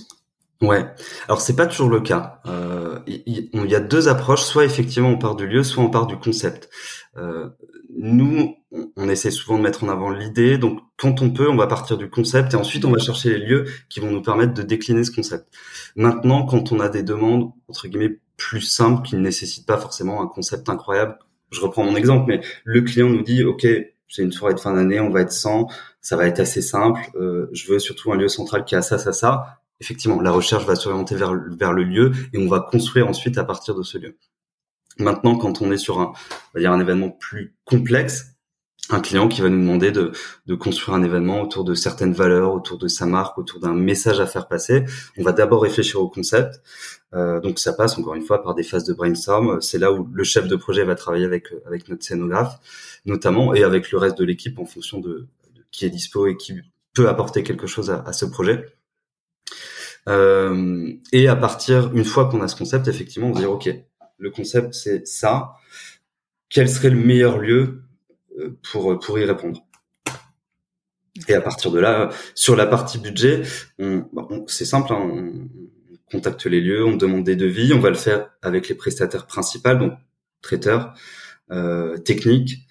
Ouais. 0.63 0.85
Alors 1.27 1.41
c'est 1.41 1.55
pas 1.55 1.65
toujours 1.65 1.89
le 1.89 1.99
cas. 1.99 2.39
Euh, 2.45 2.99
il, 3.05 3.49
y 3.53 3.75
a 3.75 3.79
deux 3.79 4.07
approches. 4.07 4.43
Soit 4.43 4.63
effectivement 4.63 5.09
on 5.09 5.17
part 5.17 5.35
du 5.35 5.45
lieu, 5.45 5.63
soit 5.63 5.83
on 5.83 5.89
part 5.89 6.07
du 6.07 6.17
concept. 6.17 6.69
Euh, 7.17 7.49
nous, 7.95 8.55
on 8.95 9.09
essaie 9.09 9.29
souvent 9.29 9.57
de 9.57 9.63
mettre 9.63 9.83
en 9.83 9.89
avant 9.89 10.09
l'idée. 10.09 10.57
Donc 10.57 10.79
quand 10.97 11.21
on 11.21 11.31
peut, 11.31 11.49
on 11.49 11.57
va 11.57 11.67
partir 11.67 11.97
du 11.97 12.09
concept 12.09 12.53
et 12.53 12.55
ensuite 12.55 12.85
on 12.85 12.91
va 12.91 12.99
chercher 12.99 13.37
les 13.37 13.45
lieux 13.45 13.65
qui 13.89 13.99
vont 13.99 14.09
nous 14.09 14.21
permettre 14.21 14.53
de 14.53 14.61
décliner 14.61 15.03
ce 15.03 15.11
concept. 15.11 15.47
Maintenant, 15.95 16.45
quand 16.45 16.71
on 16.71 16.79
a 16.79 16.89
des 16.89 17.03
demandes 17.03 17.51
entre 17.67 17.87
guillemets 17.87 18.19
plus 18.37 18.61
simples 18.61 19.05
qui 19.07 19.15
ne 19.15 19.21
nécessitent 19.21 19.67
pas 19.67 19.77
forcément 19.77 20.21
un 20.21 20.27
concept 20.27 20.69
incroyable, 20.69 21.17
je 21.51 21.59
reprends 21.59 21.83
mon 21.83 21.95
exemple, 21.95 22.25
mais 22.27 22.41
le 22.63 22.81
client 22.81 23.09
nous 23.09 23.21
dit 23.21 23.43
OK, 23.43 23.67
j'ai 24.13 24.23
une 24.23 24.31
soirée 24.31 24.53
de 24.53 24.59
fin 24.59 24.73
d'année, 24.73 24.99
on 24.99 25.09
va 25.09 25.21
être 25.21 25.31
100, 25.31 25.67
ça 25.99 26.15
va 26.15 26.27
être 26.27 26.39
assez 26.39 26.61
simple. 26.61 27.01
Euh, 27.15 27.49
je 27.51 27.71
veux 27.71 27.79
surtout 27.79 28.11
un 28.11 28.15
lieu 28.15 28.27
central 28.27 28.63
qui 28.63 28.75
a 28.75 28.83
ça, 28.83 28.99
ça, 28.99 29.11
ça. 29.11 29.59
Effectivement, 29.81 30.21
la 30.21 30.31
recherche 30.31 30.65
va 30.65 30.75
s'orienter 30.75 31.15
vers, 31.15 31.33
vers 31.49 31.73
le 31.73 31.83
lieu 31.83 32.11
et 32.31 32.37
on 32.37 32.47
va 32.47 32.59
construire 32.59 33.07
ensuite 33.07 33.39
à 33.39 33.43
partir 33.43 33.73
de 33.73 33.81
ce 33.81 33.97
lieu. 33.97 34.17
Maintenant, 34.99 35.35
quand 35.35 35.63
on 35.63 35.71
est 35.71 35.77
sur 35.77 35.99
un, 35.99 36.13
on 36.13 36.53
va 36.53 36.59
dire 36.59 36.71
un 36.71 36.79
événement 36.79 37.09
plus 37.09 37.55
complexe, 37.65 38.32
un 38.89 38.99
client 38.99 39.29
qui 39.29 39.41
va 39.41 39.49
nous 39.49 39.59
demander 39.59 39.91
de, 39.91 40.11
construire 40.55 40.95
un 40.95 41.03
événement 41.03 41.41
autour 41.41 41.63
de 41.63 41.73
certaines 41.73 42.13
valeurs, 42.13 42.53
autour 42.53 42.77
de 42.77 42.87
sa 42.87 43.05
marque, 43.05 43.37
autour 43.37 43.59
d'un 43.59 43.73
message 43.73 44.19
à 44.19 44.27
faire 44.27 44.47
passer. 44.47 44.83
On 45.17 45.23
va 45.23 45.31
d'abord 45.31 45.63
réfléchir 45.63 46.01
au 46.01 46.09
concept. 46.09 46.61
Euh, 47.13 47.39
donc 47.39 47.59
ça 47.59 47.73
passe 47.73 47.97
encore 47.97 48.15
une 48.15 48.23
fois 48.23 48.43
par 48.43 48.55
des 48.55 48.63
phases 48.63 48.83
de 48.83 48.93
brainstorm. 48.93 49.61
C'est 49.61 49.77
là 49.77 49.93
où 49.93 50.09
le 50.11 50.23
chef 50.23 50.47
de 50.47 50.55
projet 50.55 50.83
va 50.83 50.95
travailler 50.95 51.25
avec 51.25 51.47
avec 51.65 51.87
notre 51.87 52.03
scénographe, 52.03 52.59
notamment, 53.05 53.53
et 53.53 53.63
avec 53.63 53.91
le 53.91 53.97
reste 53.97 54.17
de 54.17 54.25
l'équipe 54.25 54.59
en 54.59 54.65
fonction 54.65 54.99
de, 54.99 55.27
qui 55.71 55.85
est 55.85 55.89
dispo 55.89 56.27
et 56.27 56.35
qui 56.35 56.53
peut 56.93 57.07
apporter 57.07 57.43
quelque 57.43 57.67
chose 57.67 57.89
à, 57.89 58.13
ce 58.13 58.25
projet. 58.25 58.65
Euh, 60.09 60.91
et 61.13 61.27
à 61.29 61.35
partir, 61.35 61.95
une 61.95 62.03
fois 62.03 62.29
qu'on 62.29 62.41
a 62.41 62.47
ce 62.49 62.55
concept, 62.55 62.87
effectivement, 62.89 63.29
on 63.29 63.31
va 63.31 63.39
dire 63.39 63.51
ok, 63.51 63.69
le 64.17 64.29
concept 64.29 64.73
c'est 64.73 65.07
ça. 65.07 65.53
Quel 66.49 66.69
serait 66.69 66.89
le 66.89 66.97
meilleur 66.97 67.39
lieu 67.39 67.49
euh, 67.59 67.82
pour 68.61 68.99
pour 68.99 69.19
y 69.19 69.25
répondre. 69.25 69.65
Et 71.27 71.33
à 71.35 71.41
partir 71.41 71.71
de 71.71 71.79
là, 71.79 72.09
sur 72.33 72.55
la 72.55 72.65
partie 72.65 72.97
budget, 72.97 73.43
on, 73.77 74.05
bah, 74.13 74.27
c'est 74.47 74.65
simple, 74.65 74.93
hein, 74.93 74.99
on 75.03 76.11
contacte 76.11 76.45
les 76.45 76.59
lieux, 76.59 76.83
on 76.85 76.95
demande 76.95 77.23
des 77.23 77.35
devis, 77.35 77.73
on 77.73 77.79
va 77.79 77.89
le 77.89 77.95
faire 77.95 78.31
avec 78.41 78.67
les 78.67 78.75
prestataires 78.75 79.27
principaux, 79.27 79.75
donc 79.75 79.93
traiteurs, 80.41 80.93
euh, 81.51 81.97
techniques. 81.97 82.67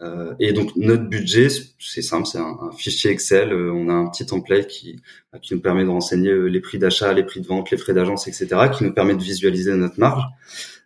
Euh, 0.00 0.34
et 0.38 0.52
donc 0.52 0.76
notre 0.76 1.04
budget, 1.08 1.48
c'est 1.80 2.02
simple, 2.02 2.26
c'est 2.26 2.38
un, 2.38 2.70
fichier 2.76 3.10
Excel. 3.10 3.52
Euh, 3.52 3.72
on 3.72 3.88
a 3.88 3.92
un 3.92 4.08
petit 4.08 4.26
template 4.26 4.68
qui 4.68 5.00
bah, 5.32 5.40
qui 5.40 5.54
nous 5.54 5.60
permet 5.60 5.84
de 5.84 5.88
renseigner 5.88 6.30
euh, 6.30 6.46
les 6.46 6.60
prix 6.60 6.78
d'achat, 6.78 7.12
les 7.12 7.24
prix 7.24 7.40
de 7.40 7.46
vente, 7.46 7.70
les 7.70 7.76
frais 7.76 7.94
d'agence, 7.94 8.28
etc., 8.28 8.46
qui 8.76 8.84
nous 8.84 8.92
permet 8.92 9.16
de 9.16 9.22
visualiser 9.22 9.74
notre 9.74 9.98
marge. 9.98 10.22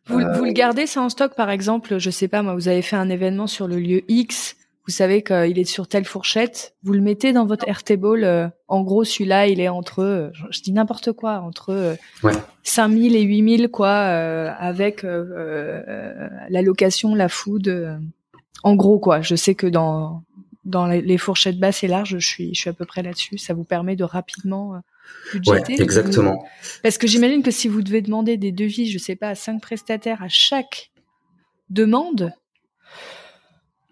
Vous, 0.06 0.18
vous, 0.18 0.44
le 0.44 0.52
gardez 0.52 0.86
ça 0.86 1.00
en 1.00 1.08
stock, 1.08 1.34
par 1.34 1.50
exemple, 1.50 1.98
je 1.98 2.10
sais 2.10 2.28
pas 2.28 2.42
moi, 2.42 2.54
vous 2.54 2.68
avez 2.68 2.82
fait 2.82 2.96
un 2.96 3.08
événement 3.08 3.46
sur 3.46 3.68
le 3.68 3.78
lieu 3.78 4.02
X, 4.08 4.56
vous 4.86 4.92
savez 4.92 5.22
qu'il 5.22 5.58
est 5.60 5.64
sur 5.64 5.86
telle 5.86 6.04
fourchette, 6.04 6.74
vous 6.82 6.92
le 6.92 7.00
mettez 7.00 7.32
dans 7.32 7.46
votre 7.46 7.68
Airtable. 7.68 8.24
Euh, 8.24 8.48
en 8.66 8.82
gros, 8.82 9.04
celui-là, 9.04 9.46
il 9.46 9.60
est 9.60 9.68
entre, 9.68 10.00
euh, 10.00 10.30
je 10.50 10.60
dis 10.60 10.72
n'importe 10.72 11.12
quoi, 11.12 11.40
entre 11.40 11.70
euh, 11.70 11.94
ouais. 12.24 12.32
5000 12.64 13.14
et 13.14 13.22
8000 13.22 13.68
quoi, 13.68 13.92
avec 13.92 15.04
la 15.04 16.62
location, 16.62 17.14
la 17.14 17.28
food. 17.28 18.00
en 18.64 18.74
gros 18.74 18.98
quoi, 18.98 19.20
je 19.20 19.36
sais 19.36 19.54
que 19.54 19.66
dans 19.66 20.22
dans 20.64 20.86
les 20.86 21.18
fourchettes 21.18 21.58
basses 21.58 21.82
et 21.82 21.88
larges, 21.88 22.18
je 22.18 22.26
suis 22.26 22.54
je 22.54 22.60
suis 22.60 22.70
à 22.70 22.72
peu 22.72 22.84
près 22.84 23.02
là-dessus. 23.02 23.38
Ça 23.38 23.54
vous 23.54 23.64
permet 23.64 23.96
de 23.96 24.04
rapidement 24.04 24.80
budgéter. 25.32 25.74
Ouais, 25.74 25.82
exactement. 25.82 26.44
Parce 26.82 26.98
que 26.98 27.06
j'imagine 27.06 27.42
que 27.42 27.50
si 27.50 27.68
vous 27.68 27.82
devez 27.82 28.02
demander 28.02 28.36
des 28.36 28.52
devis, 28.52 28.90
je 28.90 28.98
sais 28.98 29.16
pas, 29.16 29.28
à 29.28 29.34
cinq 29.34 29.60
prestataires 29.60 30.22
à 30.22 30.28
chaque 30.28 30.90
demande, 31.70 32.32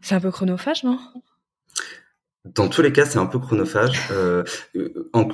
c'est 0.00 0.14
un 0.14 0.20
peu 0.20 0.30
chronophage, 0.30 0.84
non? 0.84 0.98
Dans 2.46 2.68
tous 2.68 2.82
les 2.82 2.92
cas, 2.92 3.04
c'est 3.04 3.18
un 3.18 3.26
peu 3.26 3.38
chronophage. 3.38 4.00
Euh, 4.10 4.44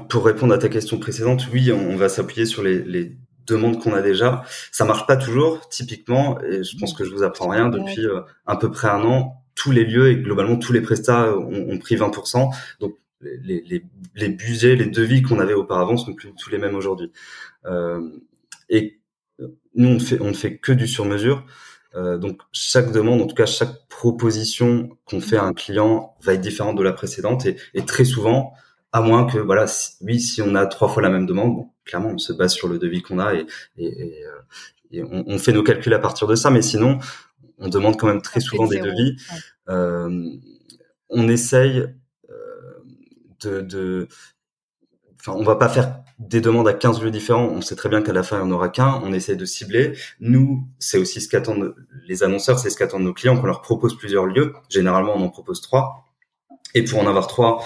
pour 0.08 0.26
répondre 0.26 0.52
à 0.52 0.58
ta 0.58 0.68
question 0.68 0.98
précédente, 0.98 1.46
oui, 1.52 1.70
on 1.70 1.96
va 1.96 2.08
s'appuyer 2.08 2.46
sur 2.46 2.62
les, 2.62 2.82
les 2.82 3.16
demandes 3.46 3.80
qu'on 3.80 3.94
a 3.94 4.02
déjà. 4.02 4.42
Ça 4.72 4.84
marche 4.84 5.06
pas 5.06 5.16
toujours, 5.16 5.68
typiquement, 5.68 6.40
et 6.42 6.64
je 6.64 6.76
pense 6.78 6.94
que 6.94 7.04
je 7.04 7.10
vous 7.10 7.22
apprends 7.22 7.48
rien 7.48 7.68
depuis 7.68 8.04
euh, 8.04 8.22
à 8.46 8.56
peu 8.56 8.70
près 8.70 8.88
un 8.88 9.04
an. 9.04 9.42
Tous 9.54 9.70
les 9.70 9.84
lieux 9.84 10.10
et 10.10 10.16
globalement 10.16 10.56
tous 10.56 10.72
les 10.72 10.82
prestats 10.82 11.34
ont, 11.38 11.70
ont 11.70 11.78
pris 11.78 11.96
20%. 11.96 12.50
Donc 12.80 12.96
les, 13.20 13.62
les, 13.62 13.84
les, 14.14 14.28
budgets, 14.28 14.76
les 14.76 14.86
devis 14.86 15.22
qu'on 15.22 15.40
avait 15.40 15.54
auparavant 15.54 15.96
sont 15.96 16.14
plus 16.14 16.32
tous 16.34 16.50
les 16.50 16.58
mêmes 16.58 16.74
aujourd'hui. 16.74 17.10
Euh, 17.64 18.10
et 18.68 19.00
nous, 19.74 19.88
on 19.88 19.94
ne 19.94 19.98
fait, 19.98 20.20
on 20.20 20.28
ne 20.28 20.34
fait 20.34 20.58
que 20.58 20.72
du 20.72 20.86
sur-mesure. 20.86 21.44
Euh, 21.94 22.18
donc 22.18 22.42
chaque 22.52 22.92
demande, 22.92 23.22
en 23.22 23.26
tout 23.26 23.34
cas 23.34 23.46
chaque 23.46 23.86
proposition 23.88 24.90
qu'on 25.06 25.20
fait 25.20 25.36
à 25.36 25.44
un 25.44 25.54
client 25.54 26.14
va 26.20 26.34
être 26.34 26.40
différente 26.40 26.76
de 26.76 26.82
la 26.82 26.92
précédente 26.92 27.46
et, 27.46 27.56
et 27.72 27.84
très 27.86 28.04
souvent, 28.04 28.52
à 28.92 29.00
moins 29.00 29.24
que 29.24 29.38
voilà, 29.38 29.64
oui, 30.02 30.20
si 30.20 30.42
on 30.42 30.54
a 30.54 30.66
trois 30.66 30.88
fois 30.88 31.02
la 31.02 31.08
même 31.08 31.24
demande, 31.24 31.54
bon, 31.54 31.70
clairement 31.84 32.10
on 32.10 32.18
se 32.18 32.34
base 32.34 32.52
sur 32.52 32.68
le 32.68 32.78
devis 32.78 33.00
qu'on 33.00 33.18
a 33.18 33.34
et, 33.34 33.46
et, 33.78 34.24
et 34.92 35.00
euh, 35.00 35.06
on, 35.10 35.24
on, 35.26 35.38
fait 35.38 35.52
nos 35.52 35.62
calculs 35.62 35.94
à 35.94 35.98
partir 35.98 36.26
de 36.26 36.34
ça, 36.34 36.50
mais 36.50 36.60
sinon 36.60 36.98
on 37.58 37.68
demande 37.68 37.98
quand 37.98 38.08
même 38.08 38.22
très 38.22 38.40
souvent 38.40 38.66
des 38.66 38.80
devis. 38.80 39.16
Euh, 39.70 40.28
on 41.08 41.28
essaye 41.28 41.86
de, 43.40 43.60
de 43.60 44.08
enfin, 45.20 45.32
on 45.38 45.44
va 45.44 45.56
pas 45.56 45.68
faire 45.68 46.00
des 46.18 46.40
demandes 46.40 46.68
à 46.68 46.72
15 46.72 47.02
lieux 47.02 47.10
différents. 47.10 47.46
On 47.46 47.60
sait 47.60 47.76
très 47.76 47.88
bien 47.88 48.02
qu'à 48.02 48.12
la 48.12 48.22
fin, 48.22 48.38
il 48.38 48.44
n'y 48.44 48.52
en 48.52 48.54
aura 48.54 48.68
qu'un. 48.68 49.00
On 49.04 49.12
essaie 49.12 49.36
de 49.36 49.44
cibler. 49.44 49.92
Nous, 50.20 50.66
c'est 50.78 50.98
aussi 50.98 51.20
ce 51.20 51.28
qu'attendent 51.28 51.74
les 52.06 52.22
annonceurs, 52.22 52.58
c'est 52.58 52.70
ce 52.70 52.76
qu'attendent 52.76 53.04
nos 53.04 53.14
clients, 53.14 53.38
qu'on 53.38 53.46
leur 53.46 53.62
propose 53.62 53.96
plusieurs 53.96 54.26
lieux. 54.26 54.54
Généralement, 54.68 55.14
on 55.16 55.22
en 55.22 55.30
propose 55.30 55.60
trois. 55.60 56.06
Et 56.74 56.84
pour 56.84 57.00
en 57.00 57.06
avoir 57.06 57.26
trois, 57.26 57.64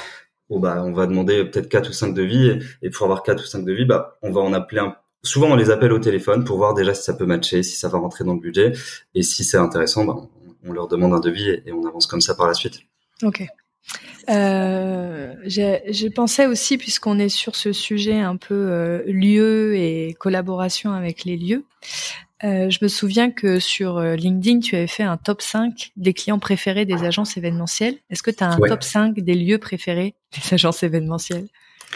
bon, 0.48 0.60
bah, 0.60 0.82
on 0.84 0.92
va 0.92 1.06
demander 1.06 1.44
peut-être 1.44 1.68
quatre 1.68 1.90
ou 1.90 1.92
cinq 1.92 2.14
devis. 2.14 2.58
Et 2.82 2.90
pour 2.90 3.04
avoir 3.04 3.22
quatre 3.22 3.42
ou 3.42 3.46
cinq 3.46 3.64
devis, 3.64 3.84
bah, 3.84 4.18
on 4.22 4.32
va 4.32 4.40
en 4.40 4.52
appeler 4.52 4.80
un 4.80 4.96
Souvent, 5.22 5.48
on 5.50 5.56
les 5.56 5.70
appelle 5.70 5.92
au 5.92 5.98
téléphone 5.98 6.44
pour 6.44 6.56
voir 6.56 6.72
déjà 6.72 6.94
si 6.94 7.02
ça 7.02 7.12
peut 7.12 7.26
matcher, 7.26 7.62
si 7.62 7.76
ça 7.76 7.88
va 7.88 7.98
rentrer 7.98 8.24
dans 8.24 8.32
le 8.32 8.40
budget. 8.40 8.72
Et 9.14 9.22
si 9.22 9.44
c'est 9.44 9.58
intéressant, 9.58 10.04
bah, 10.04 10.16
on 10.64 10.72
leur 10.72 10.88
demande 10.88 11.12
un 11.12 11.20
devis 11.20 11.50
et 11.50 11.72
on 11.72 11.86
avance 11.86 12.06
comme 12.06 12.22
ça 12.22 12.34
par 12.34 12.46
la 12.46 12.54
suite. 12.54 12.80
Ok. 13.22 13.44
Euh, 14.28 15.34
j'ai 15.44 16.10
pensé 16.10 16.46
aussi, 16.46 16.78
puisqu'on 16.78 17.18
est 17.18 17.28
sur 17.28 17.56
ce 17.56 17.72
sujet 17.72 18.20
un 18.20 18.36
peu 18.36 18.54
euh, 18.54 19.02
lieu 19.06 19.74
et 19.76 20.14
collaboration 20.18 20.92
avec 20.92 21.24
les 21.24 21.36
lieux, 21.36 21.64
euh, 22.42 22.70
je 22.70 22.78
me 22.80 22.88
souviens 22.88 23.30
que 23.30 23.58
sur 23.58 23.98
euh, 23.98 24.16
LinkedIn, 24.16 24.60
tu 24.60 24.76
avais 24.76 24.86
fait 24.86 25.02
un 25.02 25.16
top 25.16 25.42
5 25.42 25.92
des 25.96 26.14
clients 26.14 26.38
préférés 26.38 26.86
des 26.86 27.04
agences 27.04 27.36
événementielles. 27.36 27.98
Est-ce 28.08 28.22
que 28.22 28.30
tu 28.30 28.42
as 28.42 28.48
un 28.48 28.58
top 28.58 28.82
5 28.82 29.18
des 29.18 29.34
lieux 29.34 29.58
préférés 29.58 30.14
des 30.32 30.54
agences 30.54 30.82
événementielles? 30.82 31.48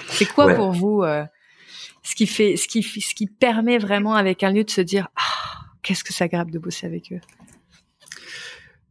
C'est 0.08 0.26
quoi 0.26 0.52
pour 0.54 0.72
vous 0.72 1.04
ce 2.02 2.14
qui 2.14 2.26
fait, 2.26 2.56
ce 2.56 2.68
qui, 2.68 2.82
ce 2.82 3.14
qui 3.14 3.26
permet 3.26 3.78
vraiment 3.78 4.14
avec 4.14 4.42
un 4.42 4.50
lieu 4.50 4.64
de 4.64 4.70
se 4.70 4.82
dire, 4.82 5.08
ah, 5.16 5.60
qu'est-ce 5.82 6.04
que 6.04 6.12
c'est 6.12 6.24
agréable 6.24 6.50
de 6.50 6.58
bosser 6.58 6.86
avec 6.86 7.12
eux? 7.12 7.20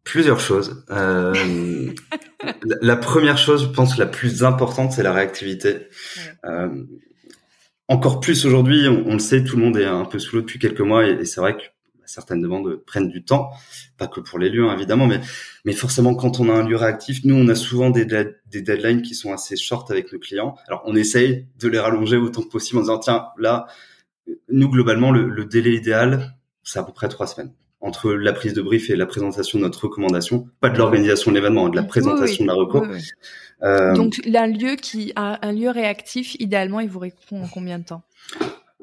Plusieurs 0.03 0.39
choses. 0.39 0.85
Euh, 0.91 1.93
la, 2.81 2.95
première 2.97 3.37
chose, 3.37 3.63
je 3.63 3.69
pense, 3.69 3.97
la 3.97 4.05
plus 4.05 4.43
importante, 4.43 4.91
c'est 4.91 5.03
la 5.03 5.13
réactivité. 5.13 5.87
Euh, 6.45 6.83
encore 7.87 8.19
plus 8.19 8.45
aujourd'hui, 8.45 8.87
on, 8.87 9.13
le 9.13 9.19
sait, 9.19 9.43
tout 9.43 9.55
le 9.55 9.63
monde 9.63 9.77
est 9.77 9.85
un 9.85 10.05
peu 10.05 10.19
sous 10.19 10.35
l'eau 10.35 10.41
depuis 10.41 10.59
quelques 10.59 10.81
mois, 10.81 11.05
et, 11.05 11.25
c'est 11.25 11.39
vrai 11.39 11.55
que 11.55 11.63
certaines 12.05 12.41
demandes 12.41 12.75
prennent 12.85 13.09
du 13.09 13.23
temps, 13.23 13.51
pas 13.97 14.07
que 14.07 14.19
pour 14.19 14.39
les 14.39 14.49
lieux 14.49 14.67
hein, 14.67 14.75
évidemment, 14.75 15.07
mais 15.07 15.19
mais 15.65 15.73
forcément 15.73 16.13
quand 16.13 16.39
on 16.39 16.49
a 16.49 16.53
un 16.53 16.67
lieu 16.67 16.75
réactif, 16.75 17.21
nous 17.23 17.33
on 17.33 17.47
a 17.47 17.55
souvent 17.55 17.89
des, 17.89 18.05
des 18.05 18.61
deadlines 18.61 19.01
qui 19.01 19.15
sont 19.15 19.33
assez 19.33 19.55
short 19.55 19.89
avec 19.89 20.11
nos 20.13 20.19
clients. 20.19 20.55
Alors 20.67 20.83
on 20.85 20.95
essaye 20.95 21.47
de 21.59 21.67
les 21.67 21.79
rallonger 21.79 22.17
autant 22.17 22.43
que 22.43 22.49
possible 22.49 22.79
en 22.79 22.81
disant 22.81 22.99
tiens 22.99 23.25
là, 23.37 23.67
nous 24.49 24.69
globalement 24.69 25.11
le, 25.11 25.27
le 25.27 25.45
délai 25.45 25.71
idéal 25.71 26.35
c'est 26.63 26.79
à 26.79 26.83
peu 26.83 26.93
près 26.93 27.09
trois 27.09 27.25
semaines 27.25 27.51
entre 27.83 28.13
la 28.13 28.31
prise 28.31 28.53
de 28.53 28.61
brief 28.61 28.89
et 28.89 28.95
la 28.95 29.05
présentation 29.05 29.59
de 29.59 29.63
notre 29.63 29.83
recommandation, 29.83 30.47
pas 30.61 30.69
de 30.69 30.77
l'organisation 30.77 31.31
de 31.31 31.35
l'événement, 31.35 31.67
de 31.67 31.75
la 31.75 31.83
présentation 31.83 32.45
de 32.45 32.47
la 32.47 32.55
reco. 32.55 32.81
Euh, 33.61 33.93
Donc, 33.93 34.21
un 34.33 34.47
lieu 34.47 34.75
qui 34.75 35.11
a 35.17 35.45
un 35.45 35.51
lieu 35.51 35.69
réactif, 35.69 36.35
idéalement, 36.39 36.79
il 36.79 36.89
vous 36.89 36.99
répond 36.99 37.43
en 37.43 37.47
combien 37.47 37.79
de 37.79 37.83
temps? 37.83 38.03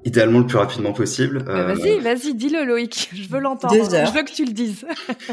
Idéalement 0.04 0.40
le 0.40 0.46
plus 0.46 0.58
rapidement 0.58 0.92
possible. 0.92 1.44
Euh, 1.48 1.74
vas-y, 1.74 1.98
vas-y, 1.98 2.34
dis-le 2.34 2.64
Loïc. 2.64 3.10
Je 3.14 3.28
veux 3.28 3.40
l'entendre. 3.40 3.74
Je 3.74 4.14
veux 4.14 4.22
que 4.22 4.32
tu 4.32 4.44
le 4.44 4.52
dises. 4.52 4.84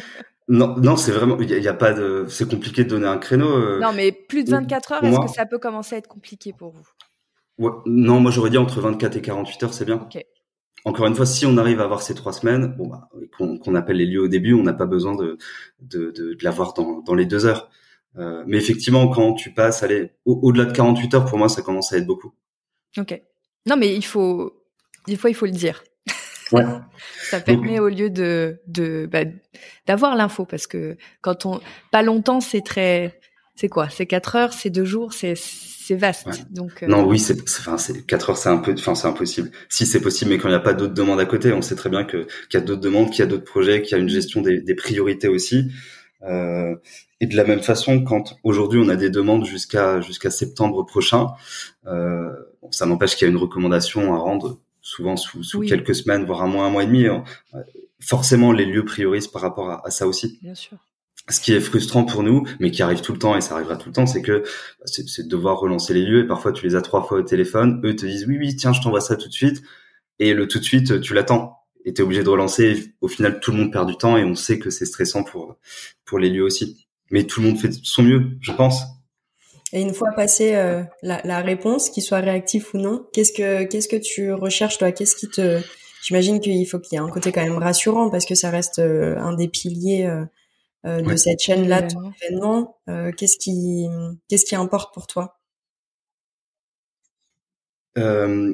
non, 0.47 0.76
non, 0.78 0.95
c'est 0.95 1.11
vraiment, 1.11 1.38
il 1.39 1.49
y, 1.49 1.68
a 1.68 1.74
pas 1.74 1.91
de, 1.91 2.26
c'est 2.30 2.49
compliqué 2.49 2.86
de 2.86 2.89
donner 2.89 3.07
un 3.07 3.18
créneau. 3.18 3.49
Euh, 3.49 3.80
non, 3.82 3.91
mais 3.93 4.13
plus 4.13 4.45
de 4.45 4.51
24 4.51 4.91
heures, 4.93 5.03
est-ce 5.03 5.20
que 5.20 5.28
ça 5.28 5.45
peut 5.45 5.59
commencer 5.59 5.95
à 5.95 5.97
être 5.97 6.07
compliqué 6.07 6.53
pour 6.57 6.72
vous? 6.72 7.74
Non, 7.86 8.22
moi 8.22 8.32
j'aurais 8.32 8.51
dit 8.51 8.57
entre 8.57 8.80
24 8.80 9.18
et 9.18 9.22
48 9.22 9.63
heures, 9.63 9.74
c'est 9.74 9.86
bien. 9.86 9.95
Ok 9.95 10.24
encore 10.88 11.05
une 11.05 11.15
fois, 11.15 11.25
si 11.25 11.45
on 11.45 11.57
arrive 11.57 11.81
à 11.81 11.83
avoir 11.83 12.01
ces 12.01 12.15
trois 12.15 12.31
semaines, 12.31 12.67
bon, 12.77 12.88
bah, 12.88 13.09
qu'on 13.38 13.75
appelle 13.75 13.97
les 13.97 14.05
lieux 14.05 14.21
au 14.21 14.27
début, 14.29 14.53
on 14.53 14.63
n'a 14.63 14.73
pas 14.73 14.85
besoin 14.85 15.15
de, 15.15 15.38
de, 15.81 16.11
de, 16.11 16.33
de 16.33 16.43
l'avoir 16.43 16.73
dans, 16.73 17.01
dans 17.01 17.13
les 17.13 17.25
deux 17.25 17.45
heures. 17.45 17.69
Euh, 18.17 18.43
mais 18.47 18.55
effectivement, 18.57 19.09
quand 19.09 19.33
tu 19.33 19.53
passes, 19.53 19.83
allez, 19.83 20.11
au-delà 20.25 20.63
de 20.63 20.71
48 20.71 21.13
heures, 21.13 21.25
pour 21.25 21.38
moi, 21.38 21.49
ça 21.49 21.61
commence 21.61 21.91
à 21.91 21.97
être 21.97 22.07
beaucoup. 22.07 22.33
Ok. 22.97 23.21
Non, 23.65 23.75
mais 23.75 23.93
il 23.93 24.05
faut, 24.05 24.63
des 25.07 25.17
fois, 25.17 25.29
il 25.29 25.33
faut 25.33 25.45
le 25.45 25.51
dire. 25.51 25.83
Ouais. 26.53 26.63
ça 27.29 27.41
permet 27.41 27.79
au 27.79 27.89
lieu 27.89 28.09
de, 28.09 28.61
de, 28.67 29.09
bah, 29.11 29.25
d'avoir 29.88 30.15
l'info 30.15 30.45
parce 30.45 30.67
que 30.67 30.95
quand 31.19 31.45
on, 31.45 31.59
pas 31.91 32.01
longtemps, 32.01 32.39
c'est 32.39 32.61
très, 32.61 33.19
c'est 33.55 33.67
quoi? 33.67 33.89
C'est 33.89 34.05
quatre 34.05 34.38
heures, 34.38 34.53
c'est 34.53 34.69
deux 34.69 34.85
jours, 34.85 35.11
c'est, 35.11 35.35
c'est 35.88 35.95
vaste. 35.95 36.27
Donc 36.51 36.83
euh, 36.83 36.88
non, 36.88 37.05
oui, 37.05 37.17
c'est 37.17 37.41
enfin 37.41 37.77
c'est 37.77 38.05
4 38.05 38.29
heures, 38.29 38.38
c'est 38.38 38.49
un 38.49 38.57
peu, 38.57 38.73
enfin 38.73 38.93
c'est 38.93 39.07
impossible. 39.07 39.51
Si 39.69 39.85
c'est 39.85 40.01
possible, 40.01 40.31
mais 40.31 40.38
quand 40.38 40.49
il 40.49 40.51
n'y 40.51 40.57
a 40.57 40.59
pas 40.59 40.73
d'autres 40.73 40.93
demandes 40.93 41.19
à 41.19 41.25
côté, 41.25 41.53
on 41.53 41.61
sait 41.61 41.75
très 41.75 41.89
bien 41.89 42.03
que 42.03 42.27
qu'il 42.49 42.59
y 42.59 42.63
a 42.63 42.65
d'autres 42.65 42.81
demandes, 42.81 43.09
qu'il 43.09 43.19
y 43.19 43.21
a 43.21 43.25
d'autres 43.25 43.45
projets, 43.45 43.81
qu'il 43.81 43.93
y 43.93 43.95
a 43.95 44.03
une 44.03 44.09
gestion 44.09 44.41
des, 44.41 44.59
des 44.59 44.75
priorités 44.75 45.29
aussi. 45.29 45.71
Euh, 46.23 46.75
et 47.21 47.25
de 47.25 47.38
la 47.38 47.45
même 47.45 47.61
façon, 47.61 48.03
quand 48.03 48.35
aujourd'hui 48.43 48.81
on 48.83 48.89
a 48.89 48.97
des 48.97 49.09
demandes 49.09 49.45
jusqu'à 49.45 50.01
jusqu'à 50.01 50.29
septembre 50.29 50.83
prochain, 50.83 51.27
euh, 51.85 52.33
ça 52.71 52.85
n'empêche 52.85 53.15
qu'il 53.15 53.25
y 53.25 53.29
a 53.29 53.31
une 53.31 53.39
recommandation 53.39 54.13
à 54.13 54.17
rendre 54.17 54.59
souvent 54.81 55.15
sous, 55.15 55.41
sous 55.41 55.61
quelques 55.61 55.95
semaines, 55.95 56.25
voire 56.25 56.41
un 56.41 56.47
mois, 56.47 56.65
un 56.65 56.69
mois 56.69 56.83
et 56.83 56.88
demi. 56.88 57.05
Euh, 57.07 57.19
forcément, 58.01 58.51
les 58.51 58.65
lieux 58.65 58.83
priorisent 58.83 59.29
par 59.29 59.41
rapport 59.41 59.69
à, 59.69 59.88
à 59.88 59.89
ça 59.89 60.05
aussi. 60.05 60.38
Bien 60.41 60.55
sûr. 60.55 60.77
Ce 61.30 61.39
qui 61.39 61.53
est 61.53 61.59
frustrant 61.59 62.05
pour 62.05 62.23
nous, 62.23 62.47
mais 62.59 62.71
qui 62.71 62.82
arrive 62.82 63.01
tout 63.01 63.13
le 63.13 63.19
temps 63.19 63.36
et 63.36 63.41
ça 63.41 63.55
arrivera 63.55 63.75
tout 63.75 63.89
le 63.89 63.93
temps, 63.93 64.05
c'est 64.05 64.21
que 64.21 64.43
c'est 64.86 65.23
de 65.23 65.30
devoir 65.30 65.59
relancer 65.59 65.93
les 65.93 66.03
lieux 66.03 66.23
et 66.23 66.28
parfois 66.28 66.51
tu 66.51 66.65
les 66.65 66.75
as 66.75 66.82
trois 66.82 67.03
fois 67.03 67.19
au 67.19 67.23
téléphone, 67.23 67.82
eux 67.84 67.95
te 67.95 68.05
disent 68.05 68.25
oui 68.28 68.38
oui 68.38 68.55
tiens 68.55 68.73
je 68.73 68.82
t'envoie 68.82 69.01
ça 69.01 69.15
tout 69.15 69.28
de 69.28 69.34
suite 69.34 69.61
et 70.19 70.34
le 70.34 70.47
tout 70.47 70.59
de 70.59 70.63
suite 70.63 71.01
tu 71.01 71.13
l'attends 71.13 71.57
et 71.86 71.93
t'es 71.93 72.03
obligé 72.03 72.23
de 72.23 72.30
relancer. 72.30 72.93
Au 73.01 73.07
final 73.07 73.39
tout 73.39 73.51
le 73.51 73.57
monde 73.57 73.71
perd 73.71 73.88
du 73.88 73.97
temps 73.97 74.17
et 74.17 74.23
on 74.23 74.36
sait 74.36 74.59
que 74.59 74.69
c'est 74.69 74.86
stressant 74.86 75.23
pour 75.23 75.57
pour 76.05 76.19
les 76.19 76.30
lieux 76.30 76.43
aussi. 76.43 76.88
Mais 77.11 77.23
tout 77.23 77.41
le 77.41 77.47
monde 77.47 77.57
fait 77.57 77.71
son 77.84 78.03
mieux, 78.03 78.38
je 78.41 78.51
pense. 78.51 78.84
Et 79.73 79.82
une 79.82 79.93
fois 79.93 80.11
passé 80.15 80.55
euh, 80.55 80.84
la, 81.01 81.21
la, 81.25 81.39
réponse, 81.39 81.89
qu'il 81.89 82.03
soit 82.03 82.19
réactif 82.19 82.73
ou 82.73 82.78
non, 82.78 83.05
qu'est-ce 83.11 83.34
que 83.34 83.63
qu'est-ce 83.63 83.89
que 83.89 83.97
tu 83.97 84.32
recherches 84.32 84.78
toi? 84.78 84.91
Qu'est-ce 84.93 85.15
qui 85.15 85.28
te 85.30 85.61
J'imagine 86.01 86.39
qu'il 86.39 86.65
faut 86.67 86.80
qu'il 86.80 86.97
y 86.97 87.01
ait 87.01 87.03
un 87.03 87.09
côté 87.09 87.32
quand 87.32 87.43
même 87.43 87.57
rassurant 87.57 88.09
parce 88.09 88.25
que 88.25 88.36
ça 88.36 88.49
reste 88.49 88.80
euh, 88.80 89.17
un 89.17 89.34
des 89.34 89.47
piliers 89.47 90.05
euh, 90.05 90.23
euh, 90.88 91.01
de 91.01 91.15
cette 91.15 91.39
chaîne-là, 91.41 91.83
ton 91.83 92.11
événement. 92.21 92.77
Euh, 92.89 93.11
qu'est-ce 93.11 93.38
qui, 93.38 93.88
qu'est-ce 94.27 94.45
qui 94.45 94.55
importe 94.55 94.93
pour 94.93 95.05
toi? 95.05 95.39
Euh, 97.97 98.53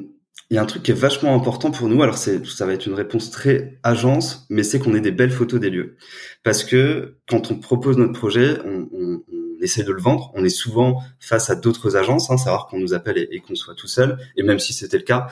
Il 0.50 0.54
y 0.54 0.58
a 0.58 0.62
un 0.62 0.66
truc 0.66 0.82
qui 0.82 0.90
est 0.90 0.94
vachement 0.94 1.34
important 1.34 1.70
pour 1.70 1.88
nous. 1.88 2.02
Alors 2.02 2.18
c'est, 2.18 2.44
ça 2.46 2.66
va 2.66 2.72
être 2.72 2.86
une 2.86 2.94
réponse 2.94 3.30
très 3.30 3.78
agence, 3.82 4.46
mais 4.50 4.62
c'est 4.62 4.78
qu'on 4.78 4.94
ait 4.94 5.00
des 5.00 5.12
belles 5.12 5.30
photos 5.30 5.60
des 5.60 5.70
lieux. 5.70 5.96
Parce 6.42 6.64
que 6.64 7.18
quand 7.28 7.50
on 7.50 7.58
propose 7.58 7.96
notre 7.96 8.12
projet, 8.12 8.58
on, 8.64 8.88
on, 8.92 9.22
on 9.30 9.62
essaie 9.62 9.84
de 9.84 9.92
le 9.92 10.00
vendre. 10.00 10.32
On 10.34 10.44
est 10.44 10.48
souvent 10.48 11.00
face 11.20 11.50
à 11.50 11.54
d'autres 11.54 11.96
agences. 11.96 12.30
Hein, 12.30 12.36
savoir 12.36 12.66
qu'on 12.66 12.78
nous 12.78 12.94
appelle 12.94 13.18
et, 13.30 13.40
qu'on 13.40 13.54
soit 13.54 13.74
tout 13.74 13.86
seul. 13.88 14.18
Et 14.36 14.42
même 14.42 14.58
si 14.58 14.72
c'était 14.72 14.98
le 14.98 15.04
cas, 15.04 15.28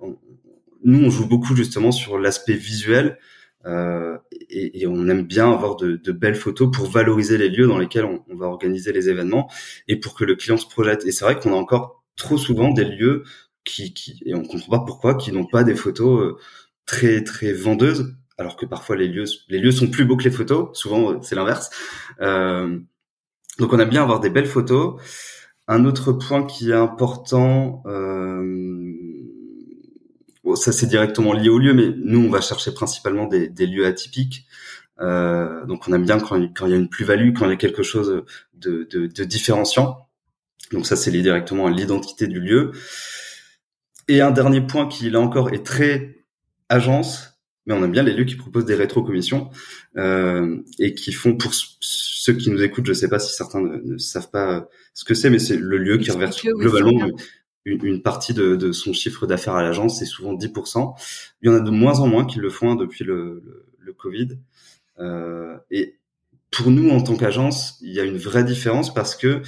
on, 0.00 0.16
nous 0.84 1.04
on 1.04 1.10
joue 1.10 1.26
beaucoup 1.26 1.56
justement 1.56 1.92
sur 1.92 2.18
l'aspect 2.18 2.54
visuel. 2.54 3.18
Euh, 3.64 4.18
et, 4.50 4.82
et, 4.82 4.86
on 4.86 5.08
aime 5.08 5.22
bien 5.22 5.52
avoir 5.52 5.76
de, 5.76 5.96
de, 5.96 6.12
belles 6.12 6.34
photos 6.34 6.68
pour 6.72 6.90
valoriser 6.90 7.38
les 7.38 7.48
lieux 7.48 7.66
dans 7.66 7.78
lesquels 7.78 8.04
on, 8.04 8.24
on, 8.28 8.36
va 8.36 8.46
organiser 8.46 8.92
les 8.92 9.08
événements 9.08 9.48
et 9.86 10.00
pour 10.00 10.14
que 10.14 10.24
le 10.24 10.34
client 10.34 10.56
se 10.56 10.66
projette. 10.66 11.06
Et 11.06 11.12
c'est 11.12 11.24
vrai 11.24 11.38
qu'on 11.38 11.52
a 11.52 11.56
encore 11.56 12.02
trop 12.16 12.38
souvent 12.38 12.72
des 12.72 12.84
lieux 12.84 13.24
qui, 13.64 13.94
qui 13.94 14.20
et 14.26 14.34
on 14.34 14.42
comprend 14.42 14.78
pas 14.78 14.84
pourquoi, 14.84 15.14
qui 15.14 15.32
n'ont 15.32 15.46
pas 15.46 15.64
des 15.64 15.74
photos 15.74 16.22
euh, 16.22 16.36
très 16.86 17.22
très 17.22 17.52
vendeuses, 17.52 18.16
alors 18.38 18.56
que 18.56 18.66
parfois 18.66 18.96
les 18.96 19.08
lieux 19.08 19.24
les 19.48 19.58
lieux 19.58 19.72
sont 19.72 19.88
plus 19.88 20.04
beaux 20.04 20.16
que 20.16 20.24
les 20.24 20.30
photos. 20.30 20.76
Souvent 20.76 21.12
euh, 21.12 21.18
c'est 21.22 21.36
l'inverse. 21.36 21.70
Euh, 22.20 22.78
donc 23.58 23.72
on 23.72 23.78
aime 23.78 23.90
bien 23.90 24.02
avoir 24.02 24.20
des 24.20 24.30
belles 24.30 24.46
photos. 24.46 25.00
Un 25.68 25.84
autre 25.84 26.12
point 26.12 26.44
qui 26.44 26.70
est 26.70 26.74
important. 26.74 27.82
Euh, 27.86 29.01
Bon, 30.44 30.56
ça 30.56 30.72
c'est 30.72 30.86
directement 30.86 31.32
lié 31.32 31.48
au 31.48 31.58
lieu, 31.58 31.72
mais 31.72 31.94
nous 31.96 32.20
on 32.26 32.30
va 32.30 32.40
chercher 32.40 32.72
principalement 32.72 33.26
des, 33.26 33.48
des 33.48 33.66
lieux 33.66 33.86
atypiques. 33.86 34.46
Euh, 35.00 35.64
donc 35.66 35.88
on 35.88 35.92
aime 35.92 36.04
bien 36.04 36.18
quand, 36.18 36.40
quand 36.54 36.66
il 36.66 36.72
y 36.72 36.74
a 36.74 36.78
une 36.78 36.88
plus-value, 36.88 37.32
quand 37.32 37.46
il 37.46 37.50
y 37.50 37.54
a 37.54 37.56
quelque 37.56 37.82
chose 37.82 38.24
de, 38.54 38.88
de, 38.90 39.06
de 39.06 39.24
différenciant. 39.24 40.08
Donc 40.72 40.86
ça 40.86 40.96
c'est 40.96 41.10
lié 41.10 41.22
directement 41.22 41.66
à 41.66 41.70
l'identité 41.70 42.26
du 42.26 42.40
lieu. 42.40 42.72
Et 44.08 44.20
un 44.20 44.32
dernier 44.32 44.60
point 44.60 44.88
qui 44.88 45.10
là 45.10 45.20
encore 45.20 45.50
est 45.50 45.64
très 45.64 46.24
agence, 46.68 47.40
mais 47.66 47.74
on 47.74 47.84
aime 47.84 47.92
bien 47.92 48.02
les 48.02 48.12
lieux 48.12 48.24
qui 48.24 48.34
proposent 48.34 48.64
des 48.64 48.74
rétro-commissions 48.74 49.50
euh, 49.96 50.56
et 50.80 50.94
qui 50.94 51.12
font 51.12 51.36
pour 51.36 51.52
ceux 51.54 52.32
qui 52.32 52.50
nous 52.50 52.62
écoutent, 52.62 52.86
je 52.86 52.92
sais 52.92 53.08
pas 53.08 53.20
si 53.20 53.32
certains 53.32 53.60
ne, 53.60 53.76
ne 53.76 53.98
savent 53.98 54.30
pas 54.30 54.68
ce 54.94 55.04
que 55.04 55.14
c'est, 55.14 55.30
mais 55.30 55.38
c'est 55.38 55.56
le 55.56 55.78
lieu 55.78 55.98
qui 55.98 56.10
reverse 56.10 56.42
globalement 56.44 57.08
une, 57.64 57.84
une 57.84 58.02
partie 58.02 58.34
de, 58.34 58.56
de, 58.56 58.72
son 58.72 58.92
chiffre 58.92 59.26
d'affaires 59.26 59.54
à 59.54 59.62
l'agence, 59.62 59.98
c'est 59.98 60.06
souvent 60.06 60.34
10%. 60.34 60.94
Il 61.42 61.50
y 61.50 61.52
en 61.52 61.56
a 61.56 61.60
de 61.60 61.70
moins 61.70 62.00
en 62.00 62.06
moins 62.06 62.24
qui 62.24 62.38
le 62.38 62.50
font 62.50 62.72
hein, 62.72 62.76
depuis 62.76 63.04
le, 63.04 63.42
le, 63.44 63.66
le 63.78 63.92
Covid. 63.92 64.38
Euh, 64.98 65.56
et 65.70 65.98
pour 66.50 66.70
nous, 66.70 66.90
en 66.90 67.02
tant 67.02 67.16
qu'agence, 67.16 67.78
il 67.80 67.92
y 67.92 68.00
a 68.00 68.04
une 68.04 68.18
vraie 68.18 68.44
différence 68.44 68.92
parce 68.92 69.16
que 69.16 69.42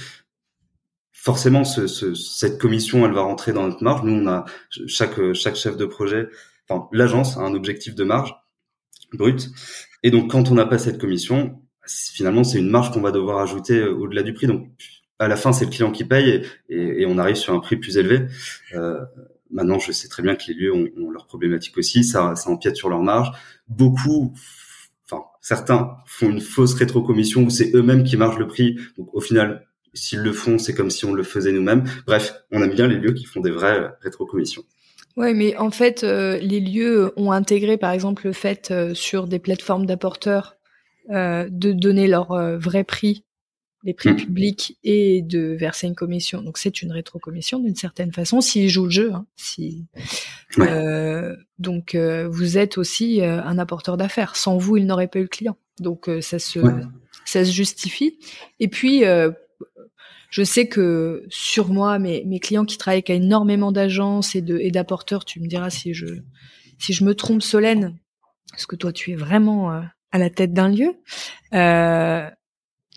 forcément, 1.11 1.63
ce, 1.63 1.87
ce, 1.87 2.13
cette 2.13 2.59
commission, 2.59 3.05
elle 3.05 3.13
va 3.13 3.21
rentrer 3.21 3.53
dans 3.53 3.67
notre 3.67 3.83
marge. 3.83 4.03
Nous, 4.03 4.13
on 4.13 4.27
a 4.27 4.45
chaque 4.87 5.33
chaque 5.33 5.55
chef 5.55 5.77
de 5.77 5.85
projet, 5.85 6.27
enfin 6.67 6.87
l'agence 6.91 7.37
a 7.37 7.41
un 7.41 7.53
objectif 7.53 7.95
de 7.95 8.03
marge 8.03 8.35
brut. 9.13 9.49
Et 10.03 10.11
donc, 10.11 10.31
quand 10.31 10.51
on 10.51 10.55
n'a 10.55 10.65
pas 10.65 10.77
cette 10.77 10.99
commission, 10.99 11.61
finalement, 11.87 12.43
c'est 12.43 12.59
une 12.59 12.69
marge 12.69 12.91
qu'on 12.91 13.01
va 13.01 13.11
devoir 13.11 13.39
ajouter 13.39 13.79
euh, 13.79 13.93
au-delà 13.93 14.23
du 14.23 14.33
prix. 14.33 14.47
Donc, 14.47 14.69
à 15.19 15.27
la 15.27 15.35
fin, 15.35 15.53
c'est 15.53 15.65
le 15.65 15.71
client 15.71 15.91
qui 15.91 16.03
paye 16.03 16.41
et, 16.69 17.05
on 17.05 17.17
arrive 17.17 17.35
sur 17.35 17.53
un 17.53 17.59
prix 17.59 17.77
plus 17.77 17.97
élevé. 17.97 18.27
Euh, 18.73 18.99
maintenant, 19.51 19.79
je 19.79 19.91
sais 19.91 20.07
très 20.07 20.23
bien 20.23 20.35
que 20.35 20.43
les 20.47 20.53
lieux 20.53 20.73
ont, 20.73 20.87
ont 20.97 21.11
leurs 21.11 21.27
problématiques 21.27 21.77
aussi, 21.77 22.03
ça, 22.03 22.35
ça 22.35 22.49
empiète 22.49 22.75
sur 22.75 22.89
leur 22.89 23.01
marge. 23.01 23.31
Beaucoup, 23.67 24.33
enfin 25.05 25.23
certains 25.41 25.97
font 26.05 26.29
une 26.29 26.41
fausse 26.41 26.73
rétrocommission 26.73 27.43
où 27.43 27.49
c'est 27.49 27.73
eux-mêmes 27.75 28.03
qui 28.03 28.17
margent 28.17 28.39
le 28.39 28.47
prix. 28.47 28.77
Donc 28.97 29.13
au 29.13 29.21
final, 29.21 29.65
s'ils 29.93 30.19
le 30.19 30.33
font, 30.33 30.57
c'est 30.57 30.73
comme 30.73 30.89
si 30.89 31.05
on 31.05 31.13
le 31.13 31.23
faisait 31.23 31.53
nous-mêmes. 31.53 31.85
Bref, 32.05 32.35
on 32.51 32.61
aime 32.61 32.73
bien 32.73 32.87
les 32.87 32.97
lieux 32.97 33.13
qui 33.13 33.25
font 33.25 33.39
des 33.39 33.51
vraies 33.51 33.91
rétrocommissions. 34.01 34.63
Ouais, 35.15 35.33
mais 35.33 35.55
en 35.55 35.71
fait, 35.71 36.03
euh, 36.03 36.37
les 36.39 36.59
lieux 36.59 37.13
ont 37.15 37.31
intégré, 37.31 37.77
par 37.77 37.91
exemple, 37.91 38.25
le 38.25 38.33
fait 38.33 38.69
euh, 38.71 38.93
sur 38.93 39.27
des 39.27 39.39
plateformes 39.39 39.85
d'apporteurs 39.85 40.57
de 41.07 41.71
donner 41.71 42.07
leur 42.07 42.33
vrai 42.57 42.83
prix 42.83 43.24
les 43.85 43.93
prix 43.93 44.09
mmh. 44.09 44.15
publics 44.15 44.77
et 44.83 45.21
de 45.21 45.55
verser 45.57 45.87
une 45.87 45.95
commission. 45.95 46.41
Donc 46.41 46.57
c'est 46.57 46.81
une 46.81 46.91
rétrocommission 46.91 47.59
d'une 47.59 47.75
certaine 47.75 48.11
façon 48.11 48.41
s'ils 48.41 48.67
jouent 48.67 48.85
le 48.85 48.91
jeu. 48.91 49.13
Hein, 49.13 49.27
si 49.35 49.85
ouais. 50.57 50.67
euh, 50.67 51.35
donc 51.59 51.93
euh, 51.93 52.27
vous 52.27 52.57
êtes 52.57 52.79
aussi 52.79 53.21
euh, 53.21 53.41
un 53.43 53.59
apporteur 53.59 53.95
d'affaires. 53.95 54.35
Sans 54.35 54.57
vous, 54.57 54.77
il 54.77 54.87
n'aurait 54.87 55.07
pas 55.07 55.19
eu 55.19 55.23
le 55.23 55.27
client. 55.27 55.55
Donc 55.79 56.09
ça 56.21 56.39
se 56.39 56.59
ouais. 56.59 56.73
ça 57.25 57.45
se 57.45 57.51
justifie. 57.51 58.17
Et 58.59 58.67
puis 58.69 59.03
je 60.31 60.43
sais 60.43 60.67
que 60.67 61.23
sur 61.29 61.67
moi, 61.67 61.99
mes, 61.99 62.23
mes 62.25 62.39
clients 62.39 62.65
qui 62.65 62.77
travaillent 62.77 62.97
avec 62.97 63.09
énormément 63.09 63.71
d'agences 63.71 64.35
et 64.35 64.41
de 64.41 64.57
et 64.57 64.71
d'apporteurs, 64.71 65.25
tu 65.25 65.39
me 65.41 65.47
diras 65.47 65.69
si 65.69 65.93
je 65.93 66.07
si 66.79 66.93
je 66.93 67.03
me 67.03 67.13
trompe, 67.13 67.41
Solène, 67.41 67.97
parce 68.51 68.65
que 68.65 68.75
toi 68.75 68.93
tu 68.93 69.11
es 69.11 69.15
vraiment 69.15 69.69
à 70.15 70.17
la 70.17 70.29
tête 70.29 70.53
d'un 70.53 70.69
lieu. 70.69 70.95
Euh, 71.53 72.29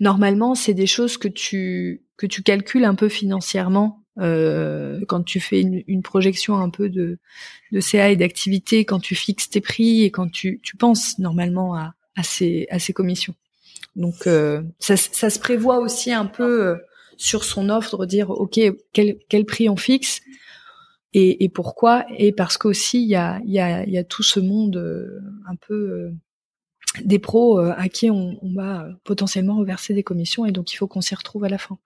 normalement, 0.01 0.55
c'est 0.55 0.75
des 0.75 0.87
choses 0.87 1.17
que 1.19 1.29
tu 1.29 2.03
que 2.17 2.27
tu 2.27 2.43
calcules 2.43 2.85
un 2.85 2.95
peu 2.95 3.09
financièrement 3.09 4.05
euh, 4.19 5.01
quand 5.07 5.23
tu 5.23 5.39
fais 5.39 5.61
une, 5.61 5.85
une, 5.87 6.03
projection 6.03 6.59
un 6.59 6.71
peu 6.71 6.89
de 6.89 7.19
de 7.73 7.81
CA 7.81 8.11
et 8.11 8.17
d'activité, 8.17 8.85
quand 8.85 8.99
tu 8.99 9.15
fixes 9.15 9.49
tes 9.51 9.61
prix 9.61 10.03
et 10.03 10.11
quand 10.11 10.31
tu 10.31 10.61
tu 10.63 10.77
penses 10.77 11.19
normalement 11.19 11.75
à 11.75 11.95
à 12.17 12.23
ces 12.23 12.67
à 12.71 12.79
ces 12.79 12.93
commissions. 12.93 13.35
Donc 13.97 14.27
euh, 14.27 14.63
ça 14.79 14.97
ça 14.97 15.31
se 15.31 15.39
prévoit 15.39 15.79
aussi 15.79 16.13
un 16.13 16.27
peu 16.27 16.67
euh, 16.67 16.77
sur 17.17 17.45
son 17.45 17.69
offre 17.69 18.07
dire 18.07 18.31
ok 18.31 18.61
quel 18.93 19.19
quel 19.29 19.45
prix 19.45 19.69
on 19.69 19.77
fixe 19.77 20.21
et, 21.15 21.45
et 21.45 21.49
pourquoi 21.49 22.05
et 22.17 22.33
parce 22.33 22.59
qu'aussi 22.59 23.03
il 23.03 23.09
y 23.09 23.17
a 23.17 23.41
y 23.45 23.59
a 23.59 23.87
y 23.87 23.99
a 23.99 24.05
tout 24.05 24.23
ce 24.23 24.41
monde 24.41 24.77
euh, 24.77 25.21
un 25.49 25.57
peu 25.57 25.75
euh, 25.75 26.11
des 27.05 27.19
pros 27.19 27.59
euh, 27.59 27.75
à 27.77 27.89
qui 27.89 28.11
on, 28.11 28.39
on, 28.43 28.55
va 28.55 28.89
potentiellement 29.05 29.57
reverser 29.57 29.95
des 29.95 30.03
commissions 30.03 30.47
et 30.47 30.53
donc 30.53 30.73
il 30.73 30.77
faut 30.77 30.87
qu'on 30.87 31.01
s'y 31.01 31.15
retrouve 31.15 31.45
à 31.45 31.49
la 31.49 31.59
fin. 31.59 31.79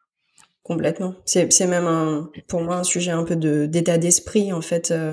Complètement. 0.63 1.15
C'est, 1.25 1.67
même 1.67 1.87
un, 1.87 2.31
pour 2.47 2.61
moi 2.61 2.77
un 2.77 2.85
sujet 2.85 3.11
un 3.11 3.25
peu 3.25 3.35
de, 3.35 3.67
d'état 3.67 3.99
d'esprit 3.99 4.53
en 4.53 4.61
fait. 4.61 4.91
Euh, 4.93 5.13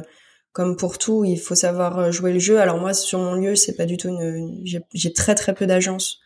comme 0.52 0.78
pour 0.78 0.98
tout, 0.98 1.26
il 1.26 1.40
faut 1.40 1.56
savoir 1.56 2.00
euh, 2.00 2.12
jouer 2.12 2.34
le 2.34 2.40
jeu. 2.40 2.60
Alors 2.60 2.78
moi, 2.78 2.94
sur 2.94 3.20
mon 3.20 3.34
lieu, 3.34 3.56
c'est 3.56 3.76
pas 3.76 3.86
du 3.86 3.98
tout 3.98 4.10
une. 4.10 4.62
J'ai, 4.94 5.14
très 5.14 5.36
très 5.36 5.54
peu 5.54 5.66
d'agences, 5.66 6.20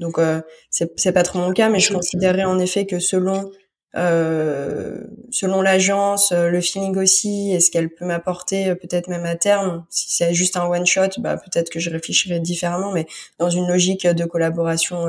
donc 0.00 0.18
euh, 0.18 0.40
c'est, 0.70 0.92
c'est 0.96 1.12
pas 1.12 1.22
trop 1.22 1.38
mon 1.38 1.52
cas. 1.52 1.68
Mais 1.68 1.80
je 1.80 1.92
considérais 1.92 2.44
en 2.44 2.58
effet 2.58 2.86
que 2.86 2.98
selon 2.98 3.50
euh, 3.96 5.02
selon 5.30 5.62
l'agence, 5.62 6.32
euh, 6.32 6.48
le 6.48 6.60
feeling 6.60 6.96
aussi, 6.96 7.50
est-ce 7.52 7.70
qu'elle 7.70 7.90
peut 7.90 8.04
m'apporter 8.04 8.68
euh, 8.68 8.74
peut-être 8.74 9.08
même 9.08 9.24
à 9.24 9.34
terme? 9.34 9.84
Si 9.90 10.14
c'est 10.14 10.32
juste 10.32 10.56
un 10.56 10.66
one 10.66 10.86
shot, 10.86 11.18
bah 11.18 11.36
peut-être 11.36 11.70
que 11.70 11.80
je 11.80 11.90
réfléchirais 11.90 12.40
différemment, 12.40 12.92
mais 12.92 13.06
dans 13.38 13.50
une 13.50 13.66
logique 13.66 14.06
de 14.06 14.24
collaboration 14.24 15.06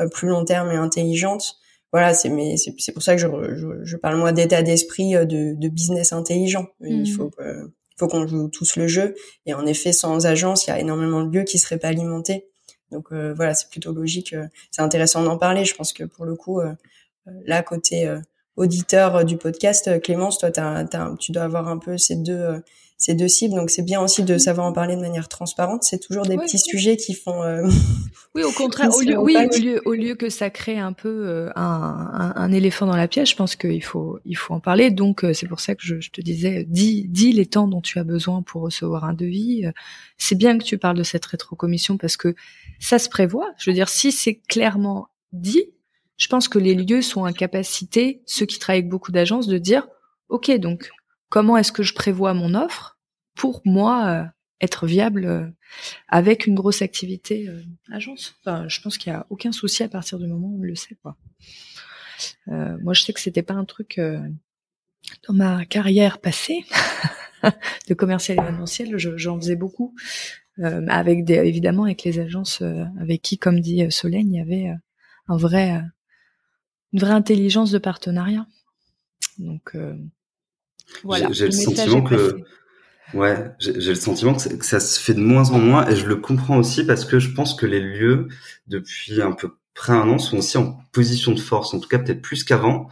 euh, 0.00 0.08
plus 0.08 0.28
long 0.28 0.44
terme 0.44 0.70
et 0.72 0.76
intelligente. 0.76 1.58
Voilà, 1.92 2.12
c'est 2.12 2.28
mais 2.28 2.56
c'est, 2.56 2.92
pour 2.92 3.02
ça 3.04 3.14
que 3.14 3.20
je, 3.20 3.28
je, 3.54 3.84
je 3.84 3.96
parle 3.96 4.16
moi 4.16 4.32
d'état 4.32 4.62
d'esprit 4.62 5.12
de, 5.12 5.54
de 5.54 5.68
business 5.68 6.12
intelligent. 6.12 6.66
Mmh. 6.80 6.88
Il 6.88 7.12
faut 7.12 7.30
il 7.96 8.00
faut 8.00 8.08
qu'on 8.08 8.26
joue 8.26 8.48
tous 8.48 8.76
le 8.76 8.88
jeu. 8.88 9.14
Et 9.46 9.54
en 9.54 9.64
effet, 9.66 9.92
sans 9.92 10.26
agence, 10.26 10.66
il 10.66 10.70
y 10.70 10.72
a 10.72 10.80
énormément 10.80 11.22
de 11.22 11.32
lieux 11.32 11.44
qui 11.44 11.58
seraient 11.58 11.78
pas 11.78 11.88
alimentés. 11.88 12.48
Donc 12.90 13.12
euh, 13.12 13.32
voilà, 13.34 13.54
c'est 13.54 13.68
plutôt 13.68 13.92
logique. 13.92 14.34
C'est 14.70 14.82
intéressant 14.82 15.22
d'en 15.22 15.38
parler. 15.38 15.64
Je 15.64 15.74
pense 15.74 15.92
que 15.92 16.04
pour 16.04 16.24
le 16.24 16.34
coup, 16.34 16.60
euh, 16.60 16.72
là 17.26 17.62
côté 17.62 18.06
euh, 18.06 18.20
auditeur 18.56 19.16
euh, 19.16 19.24
du 19.24 19.36
podcast, 19.36 20.00
Clémence, 20.02 20.38
toi, 20.38 20.50
tu 21.18 21.32
dois 21.32 21.42
avoir 21.42 21.68
un 21.68 21.78
peu 21.78 21.98
ces 21.98 22.16
deux 22.16 22.32
euh, 22.32 22.58
ces 22.96 23.14
deux 23.14 23.28
cibles, 23.28 23.56
donc 23.56 23.70
c'est 23.70 23.82
bien 23.82 24.00
aussi 24.00 24.22
de 24.22 24.38
savoir 24.38 24.68
en 24.68 24.72
parler 24.72 24.94
de 24.94 25.00
manière 25.00 25.28
transparente. 25.28 25.82
C'est 25.82 25.98
toujours 25.98 26.22
des 26.22 26.36
oui, 26.36 26.44
petits 26.44 26.56
oui. 26.64 26.70
sujets 26.70 26.96
qui 26.96 27.12
font. 27.12 27.42
Euh, 27.42 27.66
oui, 28.36 28.44
au 28.44 28.52
contraire, 28.56 28.94
au 28.94 29.00
lieu, 29.00 29.18
oui, 29.18 29.36
au 29.36 29.58
lieu, 29.58 29.82
au 29.84 29.92
lieu 29.94 30.14
que 30.14 30.30
ça 30.30 30.48
crée 30.48 30.78
un 30.78 30.92
peu 30.92 31.50
un, 31.56 31.60
un, 31.60 32.32
un, 32.36 32.52
éléphant 32.52 32.86
dans 32.86 32.96
la 32.96 33.08
pièce, 33.08 33.28
je 33.28 33.36
pense 33.36 33.56
qu'il 33.56 33.82
faut 33.82 34.20
il 34.24 34.36
faut 34.36 34.54
en 34.54 34.60
parler. 34.60 34.92
Donc 34.92 35.26
c'est 35.34 35.48
pour 35.48 35.58
ça 35.58 35.74
que 35.74 35.82
je, 35.82 36.00
je, 36.00 36.12
te 36.12 36.20
disais, 36.20 36.64
dis 36.68 37.06
dis 37.08 37.32
les 37.32 37.46
temps 37.46 37.66
dont 37.66 37.80
tu 37.80 37.98
as 37.98 38.04
besoin 38.04 38.42
pour 38.42 38.62
recevoir 38.62 39.04
un 39.04 39.12
devis. 39.12 39.66
C'est 40.16 40.36
bien 40.36 40.56
que 40.56 40.64
tu 40.64 40.78
parles 40.78 40.96
de 40.96 41.02
cette 41.02 41.26
rétrocommission 41.26 41.98
parce 41.98 42.16
que 42.16 42.36
ça 42.78 43.00
se 43.00 43.08
prévoit. 43.08 43.50
Je 43.58 43.70
veux 43.70 43.74
dire, 43.74 43.88
si 43.88 44.12
c'est 44.12 44.36
clairement 44.48 45.08
dit, 45.32 45.74
je 46.16 46.28
pense 46.28 46.48
que 46.48 46.58
les 46.58 46.74
lieux 46.74 47.02
sont 47.02 47.26
en 47.26 47.32
capacité, 47.32 48.22
ceux 48.26 48.46
qui 48.46 48.58
travaillent 48.58 48.80
avec 48.80 48.90
beaucoup 48.90 49.12
d'agences, 49.12 49.46
de 49.46 49.58
dire, 49.58 49.86
OK, 50.28 50.50
donc 50.58 50.90
comment 51.28 51.56
est-ce 51.56 51.72
que 51.72 51.82
je 51.82 51.94
prévois 51.94 52.34
mon 52.34 52.54
offre 52.54 52.98
pour 53.34 53.60
moi 53.64 54.06
euh, 54.06 54.24
être 54.60 54.86
viable 54.86 55.24
euh, 55.26 55.46
avec 56.08 56.46
une 56.46 56.54
grosse 56.54 56.82
activité 56.82 57.48
euh, 57.48 57.60
agence? 57.90 58.36
Enfin, 58.40 58.68
je 58.68 58.80
pense 58.80 58.98
qu'il 58.98 59.12
n'y 59.12 59.18
a 59.18 59.26
aucun 59.30 59.50
souci 59.50 59.82
à 59.82 59.88
partir 59.88 60.18
du 60.18 60.26
moment 60.26 60.48
où 60.48 60.60
on 60.60 60.62
le 60.62 60.76
sait. 60.76 60.96
Quoi. 61.02 61.16
moi, 62.46 62.94
je 62.94 63.02
sais 63.02 63.12
que 63.12 63.20
c'était 63.20 63.42
pas 63.42 63.54
un 63.54 63.64
truc 63.64 64.00
dans 65.26 65.34
ma 65.34 65.66
carrière 65.66 66.20
passée 66.20 66.64
de 67.88 67.94
commercial 67.94 68.38
événementiel. 68.38 68.96
J'en 68.96 69.40
faisais 69.40 69.56
beaucoup, 69.56 69.94
avec 70.62 71.24
des, 71.24 71.34
évidemment 71.34 71.84
avec 71.84 72.04
les 72.04 72.20
agences 72.20 72.62
avec 73.00 73.22
qui, 73.22 73.38
comme 73.38 73.58
dit 73.58 73.90
Solène, 73.90 74.32
il 74.32 74.36
y 74.36 74.40
avait 74.40 74.72
un 75.26 75.36
vrai, 75.36 75.82
une 76.94 77.00
vraie 77.00 77.12
intelligence 77.12 77.70
de 77.70 77.78
partenariat. 77.78 78.46
Donc 79.38 79.76
voilà. 81.02 81.30
J'ai 81.32 81.46
le, 81.46 81.52
sentiment 81.52 82.02
que 82.02 82.38
Ouais, 83.12 83.52
j'ai 83.60 83.90
le 83.90 83.94
sentiment 83.94 84.34
que, 84.34 84.64
ça 84.64 84.80
se 84.80 84.98
fait 84.98 85.14
de 85.14 85.20
moins 85.20 85.50
en 85.50 85.58
moins 85.58 85.88
et 85.88 85.94
je 85.94 86.06
le 86.06 86.16
comprends 86.16 86.58
aussi 86.58 86.84
parce 86.84 87.04
que 87.04 87.18
je 87.18 87.30
pense 87.32 87.54
que 87.54 87.66
les 87.66 87.80
lieux, 87.80 88.28
depuis 88.66 89.20
un 89.20 89.32
peu 89.32 89.50
près 89.74 89.92
un 89.92 90.08
an, 90.08 90.18
sont 90.18 90.38
aussi 90.38 90.56
en 90.56 90.78
position 90.92 91.32
de 91.32 91.40
force, 91.40 91.74
en 91.74 91.80
tout 91.80 91.88
cas 91.88 91.98
peut-être 91.98 92.22
plus 92.22 92.42
qu'avant, 92.44 92.88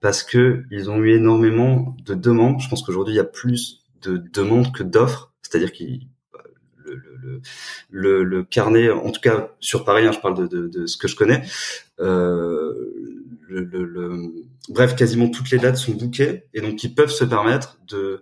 parce 0.00 0.22
que 0.22 0.64
ils 0.70 0.90
ont 0.90 0.98
eu 0.98 1.14
énormément 1.14 1.96
de 2.04 2.14
demandes. 2.14 2.60
Je 2.60 2.68
pense 2.68 2.82
qu'aujourd'hui 2.82 3.14
il 3.14 3.16
y 3.16 3.20
a 3.20 3.24
plus 3.24 3.84
de 4.02 4.16
demandes 4.16 4.72
que 4.72 4.82
d'offres, 4.82 5.32
c'est-à-dire 5.42 5.72
qu'il 5.72 6.06
le, 6.84 6.96
le, 6.96 7.40
le, 7.90 8.22
le, 8.22 8.44
carnet, 8.44 8.90
en 8.90 9.10
tout 9.10 9.20
cas 9.20 9.48
sur 9.58 9.84
Paris, 9.84 10.06
hein, 10.06 10.12
je 10.12 10.20
parle 10.20 10.36
de, 10.36 10.46
de, 10.46 10.68
de, 10.68 10.86
ce 10.86 10.98
que 10.98 11.08
je 11.08 11.16
connais. 11.16 11.42
Euh, 12.00 12.74
le, 13.48 14.32
bref, 14.68 14.96
quasiment 14.96 15.28
toutes 15.28 15.50
les 15.50 15.58
dates 15.58 15.76
sont 15.76 15.92
bookées 15.92 16.44
et 16.54 16.60
donc 16.60 16.82
ils 16.82 16.94
peuvent 16.94 17.10
se 17.10 17.24
permettre 17.24 17.78
de 17.86 18.20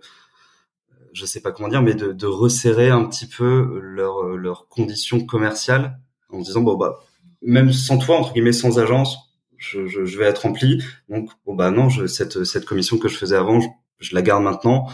je 1.13 1.25
sais 1.25 1.41
pas 1.41 1.51
comment 1.51 1.69
dire, 1.69 1.81
mais 1.83 1.93
de, 1.93 2.11
de 2.11 2.25
resserrer 2.25 2.89
un 2.89 3.05
petit 3.05 3.27
peu 3.27 3.79
leurs 3.81 4.29
leurs 4.35 4.67
conditions 4.67 5.25
commerciales 5.25 5.99
en 6.29 6.39
disant 6.39 6.61
bon 6.61 6.75
bah 6.75 6.99
même 7.41 7.71
sans 7.71 7.97
toi 7.97 8.17
entre 8.17 8.33
guillemets 8.33 8.53
sans 8.53 8.79
agence, 8.79 9.17
je, 9.57 9.85
je, 9.87 10.05
je 10.05 10.17
vais 10.17 10.25
être 10.25 10.39
rempli. 10.39 10.83
Donc 11.09 11.29
bon 11.45 11.55
bah 11.55 11.71
non, 11.71 11.89
je, 11.89 12.07
cette 12.07 12.43
cette 12.43 12.65
commission 12.65 12.97
que 12.97 13.07
je 13.07 13.17
faisais 13.17 13.35
avant, 13.35 13.59
je, 13.99 14.15
la 14.15 14.21
garde 14.21 14.43
maintenant. 14.43 14.87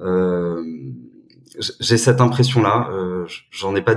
Euh, 0.00 0.64
j'ai 1.80 1.98
cette 1.98 2.20
impression 2.20 2.62
là. 2.62 2.88
Euh, 2.90 3.26
J'en 3.50 3.76
ai 3.76 3.82
pas 3.82 3.94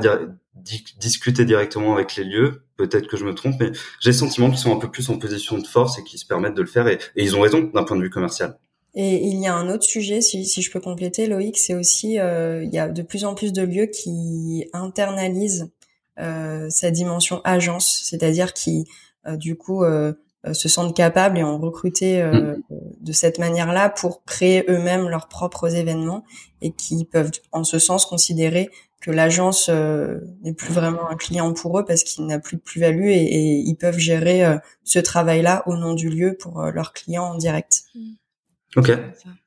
discuté 0.99 1.45
directement 1.45 1.95
avec 1.95 2.15
les 2.15 2.23
lieux. 2.23 2.64
Peut-être 2.78 3.07
que 3.07 3.17
je 3.17 3.26
me 3.26 3.34
trompe, 3.34 3.55
mais 3.59 3.71
j'ai 4.01 4.09
le 4.09 4.15
sentiment 4.15 4.49
qu'ils 4.49 4.59
sont 4.59 4.76
un 4.76 4.80
peu 4.80 4.91
plus 4.91 5.09
en 5.09 5.17
position 5.17 5.57
de 5.57 5.67
force 5.67 5.97
et 5.97 6.03
qu'ils 6.03 6.19
se 6.19 6.26
permettent 6.26 6.55
de 6.55 6.61
le 6.61 6.67
faire. 6.67 6.88
Et, 6.88 6.99
et 7.15 7.23
ils 7.23 7.36
ont 7.36 7.41
raison 7.41 7.61
d'un 7.61 7.84
point 7.84 7.95
de 7.97 8.01
vue 8.01 8.09
commercial. 8.09 8.57
Et 8.95 9.28
il 9.28 9.39
y 9.41 9.47
a 9.47 9.53
un 9.53 9.69
autre 9.69 9.84
sujet, 9.84 10.21
si, 10.21 10.45
si 10.45 10.61
je 10.61 10.71
peux 10.71 10.80
compléter, 10.80 11.28
Loïc, 11.28 11.57
c'est 11.57 11.73
aussi 11.73 12.17
euh, 12.17 12.63
il 12.63 12.73
y 12.73 12.80
a 12.80 12.88
de 12.88 13.01
plus 13.01 13.26
en 13.26 13.36
plus 13.36 13.51
de 13.51 13.61
lieux 13.61 13.88
qui 13.88 14.69
internalisent 14.71 15.69
euh, 16.17 16.69
sa 16.69 16.91
dimension 16.91 17.41
agence, 17.43 18.03
c'est-à-dire 18.05 18.53
qui 18.53 18.86
euh, 19.28 19.36
du 19.36 19.57
coup 19.57 19.84
euh, 19.84 20.13
se 20.53 20.69
sentent 20.69 20.95
capables 20.95 21.38
et 21.38 21.43
ont 21.43 21.57
recruté 21.57 22.23
mm. 22.23 22.61
de 23.01 23.11
cette 23.11 23.38
manière-là 23.38 23.89
pour 23.89 24.23
créer 24.23 24.63
eux-mêmes 24.69 25.09
leurs 25.09 25.28
propres 25.28 25.76
événements 25.76 26.23
et 26.61 26.71
qui 26.71 27.03
peuvent 27.03 27.32
en 27.51 27.65
ce 27.65 27.80
sens 27.80 28.05
considérer 28.05 28.69
que 29.06 29.12
l'agence 29.12 29.70
n'est 29.70 30.53
plus 30.53 30.74
vraiment 30.74 31.10
un 31.10 31.16
client 31.16 31.53
pour 31.53 31.78
eux 31.78 31.86
parce 31.86 32.03
qu'il 32.03 32.26
n'a 32.26 32.39
plus 32.39 32.58
de 32.58 32.62
plus-value 32.62 33.08
et, 33.08 33.24
et, 33.24 33.58
ils 33.60 33.76
peuvent 33.76 33.99
gérer 33.99 34.43
ce 34.84 34.97
travail-là 34.97 35.64
au 35.68 35.76
nom 35.78 35.93
du 35.93 36.10
lieu 36.10 36.36
pour 36.36 36.64
leurs 36.64 36.91
clients 36.93 37.26
en 37.26 37.36
direct. 37.36 37.84
Mm. 37.93 38.14
Ok. 38.76 38.91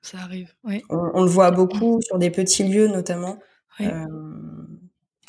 Ça, 0.00 0.18
arrive. 0.18 0.52
Oui. 0.64 0.82
On, 0.88 1.22
le 1.22 1.28
voit 1.28 1.50
beaucoup 1.50 2.00
sur 2.00 2.18
des 2.18 2.30
petits 2.30 2.64
lieux 2.64 2.88
notamment. 2.88 3.38
Euh, 3.80 4.06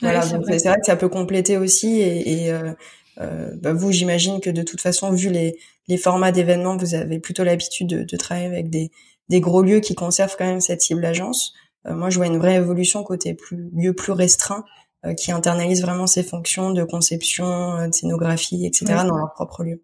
voilà, 0.01 0.21
c'est 0.21 0.38
vrai. 0.38 0.57
que 0.57 0.86
ça 0.86 0.95
peut 0.95 1.09
compléter 1.09 1.57
aussi. 1.57 1.99
Et, 1.99 2.45
et 2.45 2.51
euh, 2.53 2.73
euh, 3.19 3.51
bah 3.57 3.73
vous, 3.73 3.91
j'imagine 3.91 4.39
que 4.39 4.49
de 4.49 4.63
toute 4.63 4.80
façon, 4.80 5.11
vu 5.11 5.30
les, 5.30 5.57
les 5.88 5.97
formats 5.97 6.32
d'événements, 6.32 6.77
vous 6.77 6.95
avez 6.95 7.19
plutôt 7.19 7.43
l'habitude 7.43 7.88
de, 7.88 8.03
de, 8.03 8.17
travailler 8.17 8.47
avec 8.47 8.69
des, 8.69 8.91
des 9.27 9.41
gros 9.41 9.61
lieux 9.61 9.82
qui 9.82 9.95
conservent 9.95 10.36
quand 10.38 10.45
même 10.45 10.61
cette 10.61 10.82
cible 10.82 11.03
agence. 11.03 11.53
Euh, 11.89 11.95
moi, 11.95 12.09
je 12.09 12.17
vois 12.17 12.27
une 12.27 12.37
vraie 12.37 12.55
évolution 12.55 13.03
côté 13.03 13.33
plus 13.33 13.69
lieu 13.73 13.93
plus 13.93 14.11
restreint 14.11 14.63
euh, 15.05 15.13
qui 15.13 15.31
internalise 15.31 15.81
vraiment 15.81 16.07
ces 16.07 16.23
fonctions 16.23 16.71
de 16.71 16.83
conception, 16.83 17.45
euh, 17.75 17.87
de 17.87 17.93
scénographie, 17.93 18.65
etc. 18.65 19.03
dans 19.07 19.17
leur 19.17 19.33
propre 19.33 19.63
lieu. 19.63 19.81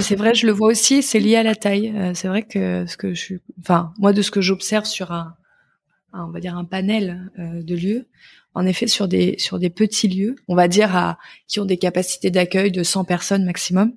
C'est 0.00 0.16
vrai, 0.16 0.34
je 0.34 0.46
le 0.46 0.52
vois 0.52 0.68
aussi, 0.68 1.02
c'est 1.02 1.18
lié 1.18 1.36
à 1.36 1.42
la 1.42 1.54
taille. 1.54 1.92
Euh, 1.96 2.12
c'est 2.14 2.28
vrai 2.28 2.42
que 2.42 2.84
ce 2.86 2.96
que 2.96 3.14
je 3.14 3.20
suis, 3.20 3.40
enfin, 3.60 3.92
moi 3.98 4.12
de 4.12 4.22
ce 4.22 4.30
que 4.30 4.40
j'observe 4.40 4.84
sur 4.84 5.12
un, 5.12 5.34
on 6.12 6.30
va 6.30 6.40
dire 6.40 6.56
un 6.56 6.64
panel 6.64 7.30
euh, 7.38 7.62
de 7.62 7.74
lieux, 7.74 8.06
en 8.54 8.66
effet 8.66 8.86
sur 8.86 9.08
des 9.08 9.36
sur 9.38 9.58
des 9.58 9.70
petits 9.70 10.08
lieux, 10.08 10.36
on 10.46 10.54
va 10.54 10.68
dire 10.68 10.94
à 10.94 11.18
qui 11.46 11.58
ont 11.58 11.64
des 11.64 11.78
capacités 11.78 12.30
d'accueil 12.30 12.70
de 12.70 12.82
100 12.82 13.04
personnes 13.04 13.44
maximum. 13.44 13.92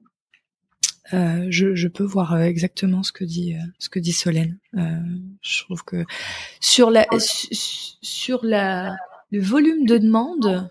Euh, 1.13 1.47
je, 1.49 1.75
je, 1.75 1.87
peux 1.87 2.03
voir 2.03 2.33
euh, 2.33 2.43
exactement 2.43 3.03
ce 3.03 3.11
que 3.11 3.25
dit 3.25 3.55
ce 3.79 3.89
que 3.89 3.99
dit 3.99 4.13
Solène. 4.13 4.57
je 4.73 5.63
trouve 5.63 5.83
que 5.83 6.05
sur 6.59 6.89
la 6.89 7.05
sur 7.19 8.45
la 8.45 8.95
le 9.31 9.41
volume 9.41 9.85
de 9.85 9.97
demande, 9.97 10.69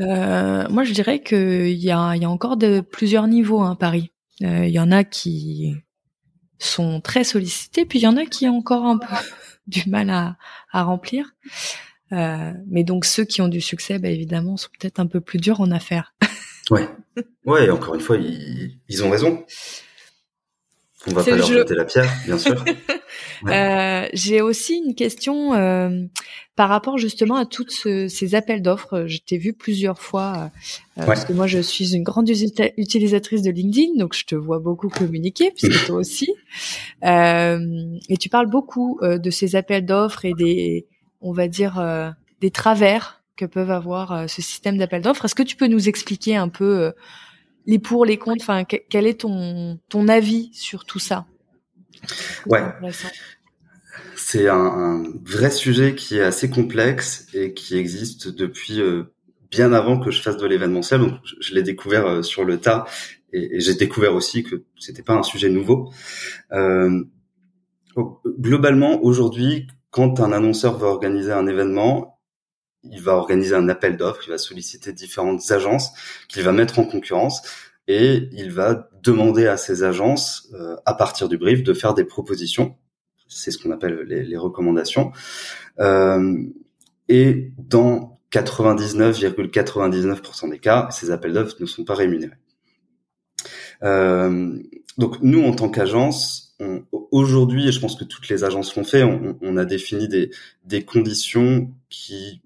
euh, 0.00 0.68
moi, 0.68 0.84
je 0.84 0.92
dirais 0.92 1.22
qu'il 1.22 1.72
y 1.72 1.90
a, 1.90 2.16
y 2.16 2.24
a 2.24 2.30
encore 2.30 2.56
de, 2.56 2.80
plusieurs 2.80 3.26
niveaux 3.26 3.62
à 3.62 3.68
hein, 3.68 3.74
Paris. 3.74 4.10
Euh, 4.42 4.66
il 4.66 4.72
y 4.72 4.80
en 4.80 4.90
a 4.90 5.04
qui 5.04 5.74
sont 6.58 7.00
très 7.00 7.24
sollicités, 7.24 7.84
puis 7.84 8.00
il 8.00 8.02
y 8.02 8.06
en 8.06 8.16
a 8.16 8.26
qui 8.26 8.48
ont 8.48 8.58
encore 8.58 8.84
un 8.84 8.98
peu 8.98 9.06
du 9.66 9.88
mal 9.88 10.10
à, 10.10 10.36
à 10.72 10.82
remplir. 10.82 11.34
Euh, 12.12 12.52
mais 12.66 12.84
donc 12.84 13.04
ceux 13.04 13.24
qui 13.24 13.40
ont 13.40 13.48
du 13.48 13.60
succès, 13.60 13.98
bah, 13.98 14.08
évidemment, 14.08 14.56
sont 14.56 14.68
peut-être 14.78 15.00
un 15.00 15.06
peu 15.06 15.20
plus 15.20 15.38
durs 15.38 15.60
en 15.60 15.70
affaires. 15.70 16.14
ouais, 16.70 16.88
ouais. 17.46 17.70
Encore 17.70 17.94
une 17.94 18.00
fois, 18.00 18.16
ils, 18.16 18.78
ils 18.88 19.04
ont 19.04 19.10
raison. 19.10 19.44
On 21.06 21.12
va 21.12 21.22
pas 21.22 21.36
leur 21.36 21.46
jeter 21.46 21.74
la 21.74 21.84
pierre, 21.84 22.10
bien 22.24 22.38
sûr. 22.38 22.64
Euh, 23.46 24.08
j'ai 24.14 24.40
aussi 24.40 24.82
une 24.84 24.94
question 24.94 25.52
euh, 25.54 26.04
par 26.56 26.68
rapport 26.68 26.96
justement 26.96 27.36
à 27.36 27.44
toutes 27.44 27.70
ces 27.70 28.34
appels 28.34 28.62
d'offres. 28.62 29.04
Je 29.06 29.18
t'ai 29.18 29.36
vu 29.36 29.52
plusieurs 29.52 30.00
fois 30.00 30.50
euh, 30.98 31.04
parce 31.04 31.24
que 31.24 31.32
moi 31.32 31.46
je 31.46 31.58
suis 31.58 31.94
une 31.94 32.02
grande 32.02 32.28
utilisatrice 32.28 33.42
de 33.42 33.50
LinkedIn, 33.50 33.98
donc 33.98 34.14
je 34.14 34.24
te 34.24 34.34
vois 34.34 34.60
beaucoup 34.60 34.88
communiquer 34.88 35.50
puisque 35.50 35.84
toi 35.86 35.96
aussi. 35.96 36.32
et 37.02 38.16
tu 38.18 38.28
parles 38.30 38.48
beaucoup 38.48 38.98
de 39.02 39.30
ces 39.30 39.56
appels 39.56 39.84
d'offres 39.84 40.24
et 40.24 40.32
des, 40.32 40.86
on 41.20 41.32
va 41.32 41.46
dire, 41.46 42.14
des 42.40 42.50
travers 42.50 43.23
que 43.36 43.44
peuvent 43.44 43.70
avoir 43.70 44.28
ce 44.28 44.42
système 44.42 44.78
d'appels 44.78 45.02
d'offres. 45.02 45.24
Est-ce 45.24 45.34
que 45.34 45.42
tu 45.42 45.56
peux 45.56 45.66
nous 45.66 45.88
expliquer 45.88 46.36
un 46.36 46.48
peu 46.48 46.92
les 47.66 47.78
pour, 47.78 48.04
les 48.04 48.18
contre. 48.18 48.44
Enfin, 48.44 48.64
quel 48.64 49.06
est 49.06 49.20
ton 49.20 49.78
ton 49.88 50.08
avis 50.08 50.50
sur 50.52 50.84
tout 50.84 50.98
ça? 50.98 51.26
Ouais. 52.46 52.62
C'est 54.16 54.48
un, 54.48 55.04
vrai 55.24 55.50
sujet 55.50 55.94
qui 55.94 56.18
est 56.18 56.22
assez 56.22 56.50
complexe 56.50 57.26
et 57.34 57.54
qui 57.54 57.76
existe 57.76 58.28
depuis 58.28 58.80
euh, 58.80 59.04
bien 59.50 59.72
avant 59.72 59.98
que 59.98 60.10
je 60.10 60.20
fasse 60.20 60.36
de 60.36 60.46
l'événementiel. 60.46 61.00
Donc, 61.00 61.14
je, 61.40 61.54
l'ai 61.54 61.62
découvert 61.62 62.06
euh, 62.06 62.22
sur 62.22 62.44
le 62.44 62.58
tas 62.58 62.86
et, 63.32 63.60
j'ai 63.60 63.74
découvert 63.74 64.14
aussi 64.14 64.42
que 64.42 64.64
c'était 64.78 65.02
pas 65.02 65.14
un 65.14 65.22
sujet 65.22 65.48
nouveau. 65.48 65.92
Euh, 66.52 67.04
globalement, 68.26 69.02
aujourd'hui, 69.02 69.68
quand 69.90 70.20
un 70.20 70.32
annonceur 70.32 70.78
va 70.78 70.88
organiser 70.88 71.32
un 71.32 71.46
événement, 71.46 72.13
il 72.90 73.02
va 73.02 73.14
organiser 73.14 73.54
un 73.54 73.68
appel 73.68 73.96
d'offres, 73.96 74.22
il 74.26 74.30
va 74.30 74.38
solliciter 74.38 74.92
différentes 74.92 75.50
agences 75.50 75.92
qu'il 76.28 76.42
va 76.42 76.52
mettre 76.52 76.78
en 76.78 76.84
concurrence 76.84 77.42
et 77.88 78.28
il 78.32 78.50
va 78.50 78.88
demander 79.02 79.46
à 79.46 79.56
ces 79.56 79.84
agences, 79.84 80.50
euh, 80.54 80.76
à 80.86 80.94
partir 80.94 81.28
du 81.28 81.36
brief, 81.36 81.62
de 81.62 81.74
faire 81.74 81.94
des 81.94 82.04
propositions. 82.04 82.76
C'est 83.28 83.50
ce 83.50 83.58
qu'on 83.58 83.72
appelle 83.72 84.00
les, 84.06 84.36
recommandations. 84.36 85.12
Euh, 85.80 86.36
et 87.08 87.52
dans 87.58 88.20
99,99% 88.32 90.50
des 90.50 90.58
cas, 90.58 90.88
ces 90.90 91.10
appels 91.10 91.32
d'offres 91.32 91.56
ne 91.60 91.66
sont 91.66 91.84
pas 91.84 91.94
rémunérés. 91.94 92.36
Euh, 93.82 94.58
donc 94.96 95.20
nous, 95.20 95.44
en 95.44 95.52
tant 95.52 95.68
qu'agence, 95.68 96.56
aujourd'hui, 97.10 97.68
et 97.68 97.72
je 97.72 97.80
pense 97.80 97.96
que 97.96 98.04
toutes 98.04 98.28
les 98.28 98.44
agences 98.44 98.76
l'ont 98.76 98.84
fait, 98.84 99.02
on, 99.02 99.56
a 99.56 99.64
défini 99.64 100.08
des 100.08 100.84
conditions 100.84 101.72
qui 101.90 102.43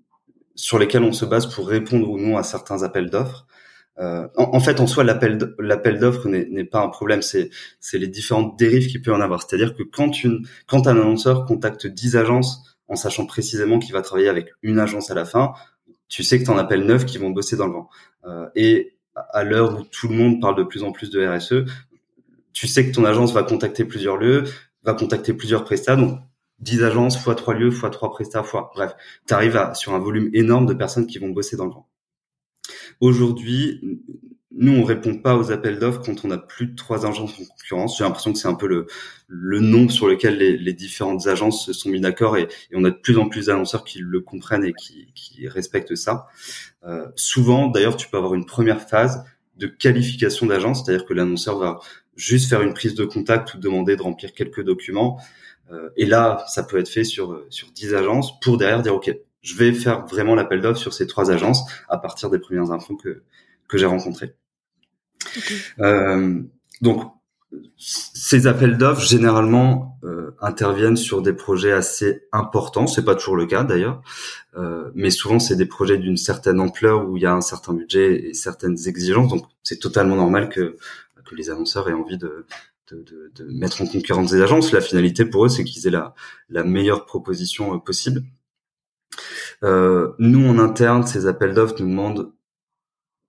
sur 0.59 0.79
lesquels 0.79 1.05
on 1.05 1.13
se 1.13 1.25
base 1.25 1.47
pour 1.47 1.69
répondre 1.69 2.11
ou 2.11 2.19
non 2.19 2.37
à 2.37 2.43
certains 2.43 2.83
appels 2.83 3.11
d'offres. 3.11 3.47
Euh, 4.01 4.27
en, 4.37 4.61
fait, 4.61 4.81
en 4.81 4.87
soi, 4.87 5.05
l'appel 5.05 5.39
d'offres 5.99 6.29
n'est 6.29 6.65
pas 6.65 6.81
un 6.81 6.89
problème. 6.89 7.23
C'est 7.23 7.51
les 7.93 8.09
différentes 8.09 8.59
dérives 8.59 8.89
qu'il 8.89 9.01
peut 9.01 9.13
en 9.13 9.21
avoir. 9.21 9.43
C'est-à-dire 9.43 9.75
que 9.75 9.85
quand 9.85 10.23
une 10.23 10.47
quand 10.67 10.87
un 10.87 10.97
annonceur 10.97 11.47
contacte 11.47 11.87
10 11.87 12.17
agences 12.17 12.77
en 12.89 12.97
sachant 12.97 13.25
précisément 13.27 13.79
qu'il 13.79 13.93
va 13.93 14.03
travailler 14.03 14.29
avec 14.29 14.53
une 14.63 14.81
agence 14.81 15.11
à 15.11 15.15
la 15.15 15.25
fin, 15.25 15.53
tu 16.09 16.25
sais 16.25 16.39
que 16.39 16.45
tu 16.45 16.51
en 16.51 16.59
appelles 16.59 16.85
9 16.85 17.07
qui 17.07 17.19
vont 17.19 17.31
bosser 17.31 17.57
dans 17.57 17.67
le 17.67 17.73
vent. 17.73 17.89
Euh, 18.25 18.49
et 18.57 18.97
à 19.15 19.45
l'heure 19.45 19.79
où 19.79 19.83
tout 19.85 20.09
le 20.09 20.15
monde 20.15 20.41
parle 20.41 20.57
de 20.57 20.65
plus 20.65 20.83
en 20.83 20.91
plus 20.91 21.11
de 21.11 21.25
RSE, 21.25 21.71
tu 22.53 22.67
sais 22.67 22.89
que 22.89 22.95
ton 22.95 23.05
agence 23.05 23.33
va 23.33 23.45
contacter 23.45 23.85
plusieurs 23.85 24.17
lieux, 24.17 24.45
va 24.83 24.95
contacter 24.95 25.35
plusieurs 25.35 25.65
prestats, 25.65 25.97
10 26.61 26.83
agences 26.83 27.19
fois 27.19 27.35
3 27.35 27.55
lieux 27.55 27.71
fois 27.71 27.91
3 27.91 28.11
prestats 28.11 28.43
fois 28.43 28.71
bref, 28.75 28.95
tu 29.27 29.35
arrives 29.35 29.71
sur 29.75 29.95
un 29.95 29.99
volume 29.99 30.31
énorme 30.33 30.67
de 30.67 30.75
personnes 30.75 31.07
qui 31.07 31.19
vont 31.19 31.31
bosser 31.31 31.57
dans 31.57 31.67
le 31.67 31.73
vent. 31.73 31.89
Aujourd'hui, 33.01 33.81
nous, 34.61 34.73
on 34.73 34.83
répond 34.83 35.17
pas 35.17 35.37
aux 35.37 35.53
appels 35.53 35.79
d'offres 35.79 36.03
quand 36.03 36.25
on 36.25 36.33
a 36.33 36.39
plus 36.39 36.67
de 36.67 36.75
trois 36.75 37.07
agences 37.07 37.33
en 37.41 37.45
concurrence. 37.45 37.97
J'ai 37.97 38.03
l'impression 38.03 38.33
que 38.33 38.39
c'est 38.41 38.49
un 38.49 38.55
peu 38.55 38.67
le, 38.67 38.87
le 39.29 39.61
nombre 39.61 39.93
sur 39.93 40.09
lequel 40.09 40.37
les, 40.37 40.59
les 40.59 40.73
différentes 40.73 41.29
agences 41.29 41.65
se 41.65 41.73
sont 41.73 41.91
mis 41.91 42.01
d'accord 42.01 42.37
et, 42.37 42.49
on 42.75 42.85
a 42.85 42.91
de 42.91 42.97
plus 42.97 43.19
en 43.19 43.29
plus 43.29 43.47
d'annonceurs 43.47 43.85
qui 43.85 44.01
le 44.01 44.21
comprennent 44.21 44.65
et 44.65 44.73
qui, 44.73 45.13
qui 45.15 45.47
respectent 45.47 45.95
ça. 45.95 46.27
Euh, 46.85 47.07
souvent, 47.15 47.69
d'ailleurs, 47.69 47.97
tu 47.97 48.09
peux 48.09 48.17
avoir 48.17 48.35
une 48.35 48.47
première 48.47 48.81
phase 48.81 49.23
de 49.59 49.69
qualification 49.69 50.47
d'agence, 50.47 50.85
c'est-à-dire 50.85 51.07
que 51.07 51.15
l'annonceur 51.15 51.59
va 51.59 51.79
juste 52.17 52.49
faire 52.49 52.63
une 52.63 52.75
prise 52.75 52.95
de 52.95 53.05
contact 53.05 53.55
ou 53.55 53.59
demander 53.59 53.97
de 53.97 54.03
remplir 54.03 54.33
quelques 54.33 54.65
documents. 54.65 55.21
Euh, 55.71 55.91
et 55.97 56.07
là, 56.07 56.45
ça 56.49 56.63
peut 56.63 56.79
être 56.79 56.89
fait 56.89 57.05
sur 57.05 57.45
sur 57.51 57.71
10 57.71 57.95
agences 57.95 58.39
pour 58.41 58.59
derrière 58.59 58.83
dire 58.83 58.95
OK, 58.95 59.15
je 59.43 59.55
vais 59.57 59.73
faire 59.73 60.07
vraiment 60.07 60.35
l'appel 60.35 60.61
d'offres 60.61 60.81
sur 60.81 60.95
ces 60.95 61.07
trois 61.07 61.31
agences 61.31 61.65
à 61.89 61.99
partir 61.99 62.31
des 62.31 62.39
premières 62.39 62.71
infos 62.71 62.97
que 62.97 63.23
que 63.69 63.79
j'ai 63.79 63.87
rencontrées. 63.87 64.35
Euh, 65.81 66.41
donc, 66.81 67.13
ces 67.77 68.47
appels 68.47 68.77
d'offres 68.77 69.03
généralement 69.03 69.99
euh, 70.05 70.37
interviennent 70.41 70.97
sur 70.97 71.23
des 71.23 71.33
projets 71.33 71.73
assez 71.73 72.27
importants. 72.33 72.87
C'est 72.87 73.05
pas 73.05 73.15
toujours 73.15 73.37
le 73.37 73.47
cas 73.47 73.65
d'ailleurs, 73.65 74.03
euh, 74.57 74.91
mais 74.95 75.11
souvent 75.11 75.39
c'est 75.39 75.57
des 75.57 75.67
projets 75.67 75.97
d'une 75.97 76.19
certaine 76.19 76.61
ampleur 76.61 77.09
où 77.09 77.17
il 77.17 77.23
y 77.23 77.27
a 77.27 77.33
un 77.33 77.41
certain 77.41 77.73
budget 77.73 78.29
et 78.29 78.35
certaines 78.35 78.77
exigences. 78.87 79.29
Donc 79.29 79.47
c'est 79.63 79.79
totalement 79.79 80.17
normal 80.17 80.49
que 80.49 80.77
que 81.25 81.35
les 81.35 81.51
annonceurs 81.51 81.89
aient 81.89 81.95
envie 81.95 82.17
de 82.17 82.47
de, 82.91 83.03
de, 83.03 83.33
de 83.35 83.53
mettre 83.53 83.83
en 83.83 83.87
concurrence 83.87 84.31
des 84.31 84.43
agences. 84.43 84.73
La 84.73 84.81
finalité 84.81 85.25
pour 85.25 85.45
eux, 85.45 85.49
c'est 85.49 85.65
qu'ils 85.65 85.87
aient 85.87 85.91
la 85.91 86.15
la 86.49 86.65
meilleure 86.65 87.05
proposition 87.05 87.75
euh, 87.75 87.79
possible. 87.79 88.23
Euh, 89.63 90.13
nous 90.19 90.47
en 90.49 90.59
interne, 90.59 91.07
ces 91.07 91.27
appels 91.27 91.55
d'offres 91.55 91.77
nous 91.81 91.89
demandent 91.89 92.33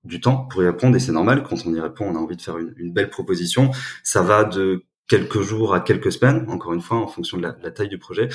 du 0.04 0.22
temps 0.22 0.46
pour 0.46 0.64
y 0.64 0.66
répondre 0.66 0.96
et 0.96 1.00
c'est 1.00 1.12
normal. 1.12 1.44
Quand 1.44 1.66
on 1.66 1.74
y 1.74 1.80
répond, 1.80 2.06
on 2.06 2.16
a 2.16 2.20
envie 2.20 2.38
de 2.38 2.42
faire 2.42 2.58
une, 2.58 2.74
une, 2.78 2.94
belle 2.94 3.10
proposition. 3.10 3.72
Ça 4.04 4.22
va 4.22 4.44
de 4.44 4.86
quelques 5.08 5.42
jours 5.42 5.74
à 5.74 5.82
quelques 5.82 6.12
semaines, 6.12 6.46
encore 6.50 6.74
une 6.74 6.82
fois, 6.82 6.98
en 6.98 7.08
fonction 7.08 7.38
de 7.38 7.44
la, 7.44 7.72
taille 7.72 7.90
du 7.90 7.98
projet. 7.98 8.30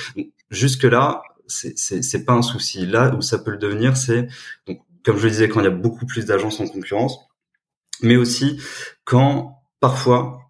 Jusque 0.51 0.83
là, 0.83 1.23
c'est 1.47 2.25
pas 2.25 2.33
un 2.33 2.43
souci. 2.43 2.85
Là 2.85 3.15
où 3.15 3.23
ça 3.23 3.39
peut 3.39 3.53
le 3.53 3.59
devenir, 3.59 3.97
c'est 3.97 4.29
donc 4.67 4.81
comme 5.05 5.19
je 5.19 5.25
le 5.25 5.31
disais, 5.31 5.49
quand 5.49 5.61
il 5.61 5.65
y 5.65 5.69
a 5.69 5.71
beaucoup 5.71 6.07
plus 6.07 6.25
d'agences 6.25 6.61
en 6.61 6.67
concurrence, 6.67 7.19
mais 8.03 8.17
aussi 8.17 8.61
quand 9.05 9.63
parfois, 9.79 10.44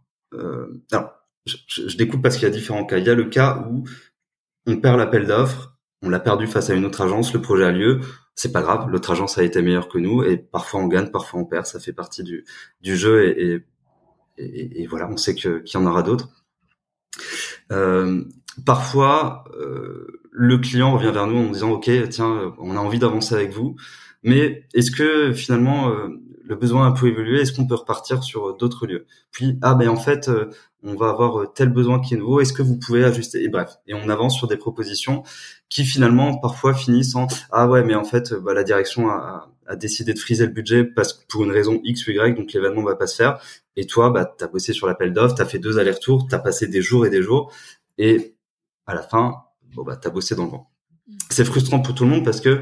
alors 0.92 1.14
je, 1.46 1.96
découpe 1.96 2.22
parce 2.22 2.36
qu'il 2.36 2.44
y 2.44 2.50
a 2.50 2.54
différents 2.54 2.84
cas. 2.84 2.98
Il 2.98 3.04
y 3.04 3.10
a 3.10 3.14
le 3.14 3.24
cas 3.24 3.66
où 3.68 3.84
on 4.66 4.76
perd 4.78 4.98
l'appel 4.98 5.26
d'offres, 5.26 5.76
on 6.02 6.08
l'a 6.08 6.20
perdu 6.20 6.46
face 6.46 6.70
à 6.70 6.74
une 6.74 6.84
autre 6.84 7.02
agence, 7.02 7.32
le 7.32 7.40
projet 7.40 7.64
a 7.64 7.72
lieu, 7.72 8.00
c'est 8.34 8.52
pas 8.52 8.62
grave, 8.62 8.88
l'autre 8.90 9.10
agence 9.10 9.38
a 9.38 9.42
été 9.42 9.62
meilleure 9.62 9.88
que 9.88 9.98
nous 9.98 10.22
et 10.22 10.36
parfois 10.36 10.80
on 10.80 10.88
gagne, 10.88 11.10
parfois 11.10 11.40
on 11.40 11.44
perd, 11.44 11.66
ça 11.66 11.80
fait 11.80 11.92
partie 11.92 12.22
du, 12.22 12.44
jeu 12.82 13.28
et, 14.38 14.86
voilà, 14.86 15.08
on 15.08 15.16
sait 15.16 15.34
qu'il 15.34 15.62
y 15.72 15.76
en 15.76 15.86
aura 15.86 16.02
d'autres. 16.02 16.28
Euh, 17.72 18.24
parfois, 18.66 19.44
euh, 19.58 20.20
le 20.32 20.58
client 20.58 20.92
revient 20.92 21.12
vers 21.12 21.26
nous 21.26 21.38
en 21.38 21.50
disant 21.50 21.70
OK, 21.72 21.90
tiens, 22.10 22.54
on 22.58 22.76
a 22.76 22.80
envie 22.80 22.98
d'avancer 22.98 23.34
avec 23.34 23.52
vous, 23.52 23.76
mais 24.22 24.66
est-ce 24.74 24.90
que 24.90 25.32
finalement 25.32 25.90
euh, 25.90 26.08
le 26.44 26.56
besoin 26.56 26.84
a 26.84 26.88
un 26.88 26.92
peu 26.92 27.08
évolué 27.08 27.40
Est-ce 27.40 27.52
qu'on 27.52 27.66
peut 27.66 27.74
repartir 27.74 28.22
sur 28.22 28.56
d'autres 28.56 28.86
lieux? 28.86 29.06
Puis 29.30 29.58
ah 29.62 29.74
ben 29.74 29.88
en 29.88 29.96
fait, 29.96 30.28
euh, 30.28 30.50
on 30.82 30.94
va 30.94 31.08
avoir 31.08 31.40
euh, 31.40 31.46
tel 31.46 31.70
besoin 31.70 32.00
qui 32.00 32.14
est 32.14 32.16
nouveau, 32.16 32.40
est-ce 32.40 32.52
que 32.52 32.62
vous 32.62 32.78
pouvez 32.78 33.04
ajuster? 33.04 33.42
Et 33.42 33.48
bref, 33.48 33.76
et 33.86 33.94
on 33.94 34.08
avance 34.08 34.36
sur 34.36 34.46
des 34.46 34.56
propositions 34.56 35.22
qui 35.68 35.84
finalement 35.84 36.36
parfois 36.38 36.74
finissent 36.74 37.14
en 37.16 37.26
ah 37.50 37.68
ouais 37.68 37.82
mais 37.82 37.94
en 37.94 38.04
fait 38.04 38.34
bah, 38.34 38.54
la 38.54 38.62
direction 38.62 39.08
a, 39.08 39.50
a, 39.66 39.76
décidé 39.76 40.12
de 40.12 40.18
friser 40.18 40.46
le 40.46 40.52
budget 40.52 40.84
parce 40.84 41.14
que 41.14 41.26
pour 41.26 41.42
une 41.42 41.50
raison 41.50 41.80
X 41.82 42.06
ou 42.06 42.10
Y 42.12 42.36
donc 42.36 42.52
l'événement 42.52 42.82
va 42.82 42.96
pas 42.96 43.06
se 43.06 43.16
faire 43.16 43.40
et 43.76 43.86
toi 43.86 44.10
bah 44.10 44.24
t'as 44.24 44.46
bossé 44.46 44.72
sur 44.72 44.86
l'appel 44.86 45.12
d'offres, 45.12 45.34
t'as 45.34 45.46
fait 45.46 45.58
deux 45.58 45.78
allers-retours, 45.78 46.28
t'as 46.28 46.38
passé 46.38 46.68
des 46.68 46.82
jours 46.82 47.06
et 47.06 47.10
des 47.10 47.22
jours 47.22 47.50
et 47.98 48.36
à 48.86 48.94
la 48.94 49.02
fin 49.02 49.36
bon 49.74 49.82
bah 49.82 49.96
t'as 49.96 50.10
bossé 50.10 50.34
dans 50.34 50.44
le 50.44 50.50
vent. 50.50 50.70
Mm. 51.08 51.16
C'est 51.30 51.44
frustrant 51.44 51.80
pour 51.80 51.94
tout 51.94 52.04
le 52.04 52.10
monde 52.10 52.24
parce 52.24 52.40
que 52.40 52.60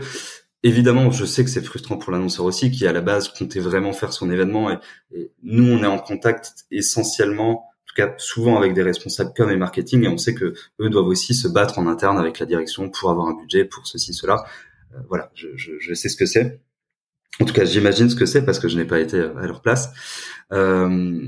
Évidemment, 0.64 1.10
je 1.10 1.24
sais 1.24 1.44
que 1.44 1.50
c'est 1.50 1.62
frustrant 1.62 1.96
pour 1.96 2.12
l'annonceur 2.12 2.46
aussi, 2.46 2.70
qui 2.70 2.86
à 2.86 2.92
la 2.92 3.00
base 3.00 3.28
comptait 3.28 3.60
vraiment 3.60 3.92
faire 3.92 4.12
son 4.12 4.30
événement. 4.30 4.70
Et, 4.70 5.30
nous, 5.42 5.64
on 5.64 5.82
est 5.82 5.86
en 5.86 5.98
contact 5.98 6.66
essentiellement 6.70 7.72
tout 7.92 8.02
cas 8.02 8.14
souvent 8.18 8.56
avec 8.56 8.74
des 8.74 8.82
responsables 8.82 9.32
com 9.36 9.50
et 9.50 9.56
marketing, 9.56 10.04
et 10.04 10.08
on 10.08 10.18
sait 10.18 10.34
que 10.34 10.54
eux 10.80 10.90
doivent 10.90 11.06
aussi 11.06 11.34
se 11.34 11.48
battre 11.48 11.78
en 11.78 11.86
interne 11.86 12.18
avec 12.18 12.38
la 12.38 12.46
direction 12.46 12.88
pour 12.90 13.10
avoir 13.10 13.28
un 13.28 13.34
budget, 13.34 13.64
pour 13.64 13.86
ceci, 13.86 14.14
cela. 14.14 14.44
Euh, 14.94 14.98
voilà, 15.08 15.30
je, 15.34 15.48
je, 15.56 15.72
je, 15.78 15.94
sais 15.94 16.08
ce 16.08 16.16
que 16.16 16.26
c'est. 16.26 16.60
En 17.40 17.44
tout 17.44 17.54
cas, 17.54 17.64
j'imagine 17.64 18.08
ce 18.08 18.16
que 18.16 18.26
c'est 18.26 18.44
parce 18.44 18.58
que 18.58 18.68
je 18.68 18.76
n'ai 18.76 18.84
pas 18.84 19.00
été 19.00 19.20
à 19.20 19.46
leur 19.46 19.62
place. 19.62 19.90
Euh, 20.52 21.20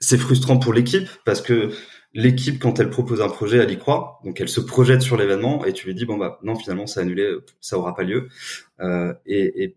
c'est 0.00 0.18
frustrant 0.18 0.58
pour 0.58 0.72
l'équipe 0.72 1.08
parce 1.24 1.40
que 1.40 1.70
l'équipe, 2.14 2.60
quand 2.60 2.78
elle 2.78 2.90
propose 2.90 3.20
un 3.20 3.28
projet, 3.28 3.58
elle 3.58 3.70
y 3.70 3.78
croit, 3.78 4.20
donc 4.24 4.40
elle 4.40 4.48
se 4.48 4.60
projette 4.60 5.02
sur 5.02 5.16
l'événement 5.16 5.64
et 5.64 5.72
tu 5.72 5.86
lui 5.86 5.94
dis 5.94 6.06
bon 6.06 6.16
bah 6.16 6.38
non 6.42 6.54
finalement 6.54 6.86
c'est 6.86 7.00
annulé, 7.00 7.36
ça 7.60 7.76
aura 7.76 7.94
pas 7.94 8.04
lieu. 8.04 8.28
Euh, 8.80 9.12
et, 9.26 9.64
et, 9.64 9.76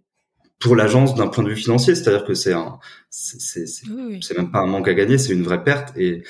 pour 0.59 0.75
l'agence 0.75 1.13
d'un 1.13 1.27
point 1.27 1.43
de 1.43 1.49
vue 1.49 1.55
financier, 1.55 1.93
c'est-à-dire 1.93 2.25
que 2.25 2.33
c'est 2.33 2.53
un, 2.53 2.79
c'est 3.11 3.63
oui, 3.91 4.19
oui. 4.19 4.19
même 4.35 4.51
pas 4.51 4.59
un 4.59 4.65
manque 4.65 4.88
à 4.88 4.95
gagner, 4.95 5.19
c'est 5.19 5.33
une 5.33 5.43
vraie 5.43 5.63
perte 5.63 5.95
et, 5.95 6.23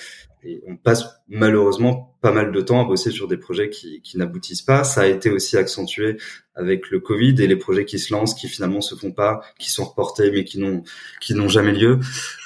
et, 0.43 0.61
on 0.67 0.75
passe 0.75 1.05
malheureusement 1.29 2.17
pas 2.21 2.33
mal 2.33 2.51
de 2.51 2.59
temps 2.61 2.81
à 2.81 2.85
bosser 2.85 3.09
sur 3.11 3.29
des 3.29 3.37
projets 3.37 3.69
qui, 3.69 4.01
qui 4.01 4.17
n'aboutissent 4.17 4.61
pas. 4.61 4.83
Ça 4.83 5.01
a 5.01 5.07
été 5.07 5.29
aussi 5.29 5.55
accentué 5.55 6.17
avec 6.55 6.89
le 6.89 6.99
Covid 6.99 7.41
et 7.41 7.47
les 7.47 7.55
projets 7.55 7.85
qui 7.85 7.99
se 7.99 8.13
lancent, 8.13 8.33
qui 8.33 8.49
finalement 8.49 8.81
se 8.81 8.95
font 8.95 9.13
pas, 9.13 9.41
qui 9.59 9.71
sont 9.71 9.85
reportés 9.85 10.29
mais 10.31 10.43
qui 10.43 10.59
n'ont 10.59 10.83
qui 11.21 11.33
n'ont 11.33 11.47
jamais 11.47 11.71
lieu. 11.71 11.99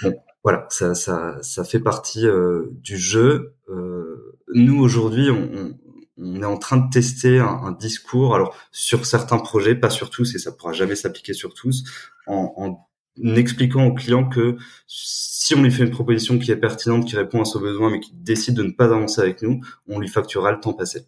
Bon, 0.03 0.13
voilà, 0.43 0.65
ça, 0.69 0.95
ça, 0.95 1.37
ça 1.41 1.63
fait 1.63 1.79
partie 1.79 2.25
euh, 2.25 2.67
du 2.71 2.97
jeu. 2.97 3.55
Euh, 3.69 4.37
nous 4.53 4.81
aujourd'hui, 4.81 5.29
on, 5.29 5.77
on, 6.17 6.41
est 6.41 6.45
en 6.45 6.57
train 6.57 6.77
de 6.77 6.89
tester 6.89 7.39
un, 7.39 7.71
discours, 7.71 8.35
alors 8.35 8.55
sur 8.71 9.05
certains 9.05 9.37
projets, 9.37 9.75
pas 9.75 9.89
sur 9.89 10.09
tous, 10.09 10.33
et 10.35 10.39
ça 10.39 10.51
pourra 10.51 10.73
jamais 10.73 10.95
s'appliquer 10.95 11.33
sur 11.33 11.53
tous, 11.53 11.83
en, 12.25 12.53
en, 12.57 12.87
expliquant 13.35 13.85
au 13.85 13.93
client 13.93 14.27
que 14.27 14.55
si 14.87 15.53
on 15.53 15.61
lui 15.61 15.71
fait 15.71 15.83
une 15.83 15.91
proposition 15.91 16.39
qui 16.39 16.51
est 16.51 16.57
pertinente, 16.57 17.05
qui 17.05 17.15
répond 17.15 17.41
à 17.41 17.45
son 17.45 17.59
besoin, 17.59 17.91
mais 17.91 17.99
qui 17.99 18.13
décide 18.13 18.55
de 18.55 18.63
ne 18.63 18.71
pas 18.71 18.85
avancer 18.85 19.21
avec 19.21 19.41
nous, 19.41 19.61
on 19.87 19.99
lui 19.99 20.07
facturera 20.07 20.51
le 20.51 20.59
temps 20.59 20.73
passé. 20.73 21.05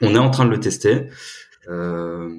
On 0.00 0.14
est 0.14 0.18
en 0.18 0.30
train 0.30 0.46
de 0.46 0.50
le 0.50 0.60
tester. 0.60 1.08
Euh, 1.68 2.30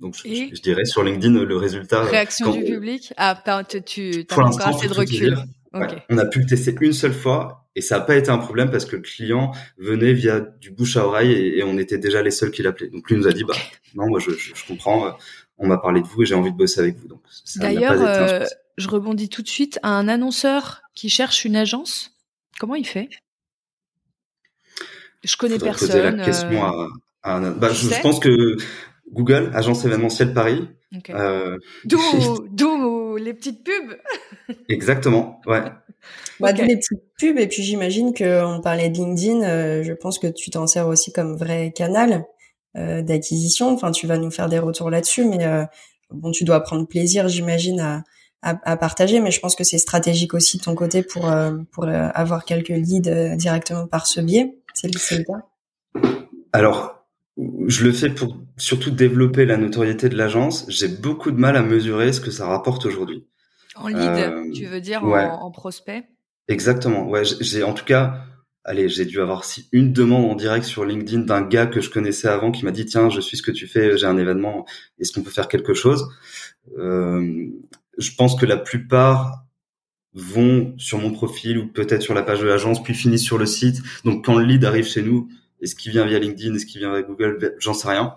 donc 0.00 0.14
je, 0.14 0.28
je, 0.54 0.60
dirais 0.60 0.84
sur 0.84 1.02
LinkedIn 1.02 1.44
le 1.44 1.56
résultat. 1.56 2.02
Réaction 2.02 2.52
du 2.52 2.64
public? 2.64 3.12
Ah, 3.16 3.40
tu, 3.64 3.82
tu 3.82 4.26
as 4.30 4.38
encore 4.38 4.68
assez 4.68 4.88
de 4.88 4.94
recul. 4.94 5.36
Okay. 5.72 5.96
on 6.08 6.16
a 6.16 6.24
pu 6.24 6.38
le 6.40 6.46
tester 6.46 6.74
une 6.80 6.94
seule 6.94 7.12
fois 7.12 7.68
et 7.74 7.82
ça 7.82 7.98
n'a 7.98 8.04
pas 8.04 8.16
été 8.16 8.30
un 8.30 8.38
problème 8.38 8.70
parce 8.70 8.86
que 8.86 8.96
le 8.96 9.02
client 9.02 9.52
venait 9.76 10.14
via 10.14 10.40
du 10.40 10.70
bouche 10.70 10.96
à 10.96 11.06
oreille 11.06 11.32
et, 11.32 11.58
et 11.58 11.62
on 11.64 11.76
était 11.76 11.98
déjà 11.98 12.22
les 12.22 12.30
seuls 12.30 12.50
qui 12.50 12.62
l'appelaient. 12.62 12.88
Donc 12.88 13.10
lui 13.10 13.16
nous 13.16 13.26
a 13.26 13.32
dit 13.32 13.44
bah 13.44 13.54
non 13.94 14.08
moi 14.08 14.18
je, 14.18 14.30
comprends, 14.66 15.06
euh, 15.06 15.10
on 15.58 15.66
m'a 15.66 15.76
parlé 15.76 16.00
de 16.00 16.06
vous 16.06 16.22
et 16.22 16.26
j'ai 16.26 16.34
envie 16.34 16.52
de 16.52 16.56
bosser 16.56 16.80
avec 16.80 16.96
vous. 16.96 17.08
Donc 17.08 17.20
d'ailleurs 17.56 18.00
euh, 18.00 18.44
je 18.78 18.88
rebondis 18.88 19.28
tout 19.28 19.42
de 19.42 19.48
suite 19.48 19.78
à 19.82 19.90
un 19.90 20.08
annonceur 20.08 20.82
qui 20.94 21.10
cherche 21.10 21.44
une 21.44 21.56
agence. 21.56 22.12
Comment 22.58 22.74
il 22.74 22.86
fait? 22.86 23.10
Je 25.24 25.36
connais 25.36 25.54
Faudrait 25.54 25.70
personne. 25.70 25.88
Poser 25.88 26.02
la 26.02 26.24
question 26.24 26.80
euh... 26.80 26.86
à, 27.22 27.36
à 27.36 27.50
bah, 27.50 27.70
je, 27.72 27.88
je, 27.88 28.00
pense 28.00 28.20
que 28.20 28.56
Google, 29.12 29.50
agence 29.54 29.84
événementielle 29.84 30.32
Paris. 30.34 30.68
Okay. 30.96 31.12
Euh... 31.14 31.58
D'où, 31.84 33.16
les 33.16 33.34
petites 33.34 33.64
pubs. 33.64 33.96
Exactement, 34.68 35.40
ouais. 35.46 35.62
Bah, 36.38 36.50
okay. 36.50 36.66
les 36.66 36.76
petites 36.76 37.02
pubs 37.18 37.38
et 37.38 37.46
puis 37.46 37.62
j'imagine 37.62 38.12
que 38.12 38.44
on 38.44 38.60
parlait 38.60 38.88
de 38.88 38.94
LinkedIn. 38.94 39.42
Euh, 39.42 39.82
je 39.82 39.92
pense 39.92 40.18
que 40.18 40.26
tu 40.26 40.50
t'en 40.50 40.66
sers 40.66 40.86
aussi 40.86 41.12
comme 41.12 41.36
vrai 41.36 41.72
canal 41.74 42.24
euh, 42.76 43.02
d'acquisition. 43.02 43.72
Enfin, 43.72 43.90
tu 43.90 44.06
vas 44.06 44.18
nous 44.18 44.30
faire 44.30 44.48
des 44.48 44.58
retours 44.58 44.90
là-dessus, 44.90 45.24
mais 45.24 45.44
euh, 45.44 45.64
bon, 46.10 46.30
tu 46.30 46.44
dois 46.44 46.60
prendre 46.60 46.86
plaisir, 46.86 47.26
j'imagine, 47.28 47.80
à, 47.80 48.04
à, 48.42 48.58
à, 48.70 48.76
partager. 48.76 49.20
Mais 49.20 49.30
je 49.30 49.40
pense 49.40 49.56
que 49.56 49.64
c'est 49.64 49.78
stratégique 49.78 50.34
aussi 50.34 50.58
de 50.58 50.62
ton 50.62 50.74
côté 50.74 51.02
pour 51.02 51.30
euh, 51.30 51.56
pour 51.72 51.84
euh, 51.84 52.08
avoir 52.14 52.44
quelques 52.44 52.68
leads 52.68 53.36
directement 53.36 53.86
par 53.86 54.06
ce 54.06 54.20
biais. 54.20 54.58
C'est 54.74 54.88
le 54.88 55.24
cas? 55.24 56.10
Alors, 56.52 56.95
je 57.36 57.84
le 57.84 57.92
fais 57.92 58.10
pour 58.10 58.38
surtout 58.56 58.90
développer 58.90 59.44
la 59.44 59.56
notoriété 59.56 60.08
de 60.08 60.16
l'agence. 60.16 60.64
J'ai 60.68 60.88
beaucoup 60.88 61.30
de 61.30 61.38
mal 61.38 61.56
à 61.56 61.62
mesurer 61.62 62.12
ce 62.12 62.20
que 62.20 62.30
ça 62.30 62.46
rapporte 62.46 62.86
aujourd'hui. 62.86 63.26
En 63.74 63.88
lead, 63.88 63.98
euh, 63.98 64.50
tu 64.54 64.64
veux 64.66 64.80
dire 64.80 65.04
ouais. 65.04 65.24
en, 65.24 65.42
en, 65.42 65.50
prospect? 65.50 66.04
Exactement. 66.48 67.08
Ouais, 67.08 67.22
j'ai 67.40 67.62
en 67.62 67.74
tout 67.74 67.84
cas, 67.84 68.24
allez, 68.64 68.88
j'ai 68.88 69.04
dû 69.04 69.20
avoir 69.20 69.44
si 69.44 69.68
une 69.72 69.92
demande 69.92 70.30
en 70.30 70.34
direct 70.34 70.64
sur 70.64 70.86
LinkedIn 70.86 71.22
d'un 71.22 71.42
gars 71.42 71.66
que 71.66 71.82
je 71.82 71.90
connaissais 71.90 72.28
avant 72.28 72.52
qui 72.52 72.64
m'a 72.64 72.70
dit 72.70 72.86
tiens, 72.86 73.10
je 73.10 73.20
suis 73.20 73.36
ce 73.36 73.42
que 73.42 73.50
tu 73.50 73.66
fais, 73.66 73.98
j'ai 73.98 74.06
un 74.06 74.16
événement, 74.16 74.64
est-ce 74.98 75.12
qu'on 75.12 75.22
peut 75.22 75.30
faire 75.30 75.48
quelque 75.48 75.74
chose? 75.74 76.08
Euh, 76.78 77.48
je 77.98 78.10
pense 78.16 78.34
que 78.34 78.46
la 78.46 78.56
plupart 78.56 79.44
vont 80.14 80.74
sur 80.78 80.98
mon 80.98 81.10
profil 81.10 81.58
ou 81.58 81.66
peut-être 81.66 82.02
sur 82.02 82.14
la 82.14 82.22
page 82.22 82.40
de 82.40 82.46
l'agence, 82.46 82.82
puis 82.82 82.94
finissent 82.94 83.24
sur 83.24 83.36
le 83.36 83.46
site. 83.46 83.82
Donc 84.04 84.24
quand 84.24 84.36
le 84.36 84.44
lead 84.44 84.64
arrive 84.64 84.86
chez 84.86 85.02
nous, 85.02 85.28
est-ce 85.60 85.74
qu'il 85.74 85.92
vient 85.92 86.06
via 86.06 86.18
LinkedIn, 86.18 86.54
est-ce 86.54 86.66
qu'il 86.66 86.80
vient 86.80 86.92
via 86.92 87.02
Google, 87.02 87.54
j'en 87.58 87.74
sais 87.74 87.88
rien. 87.88 88.14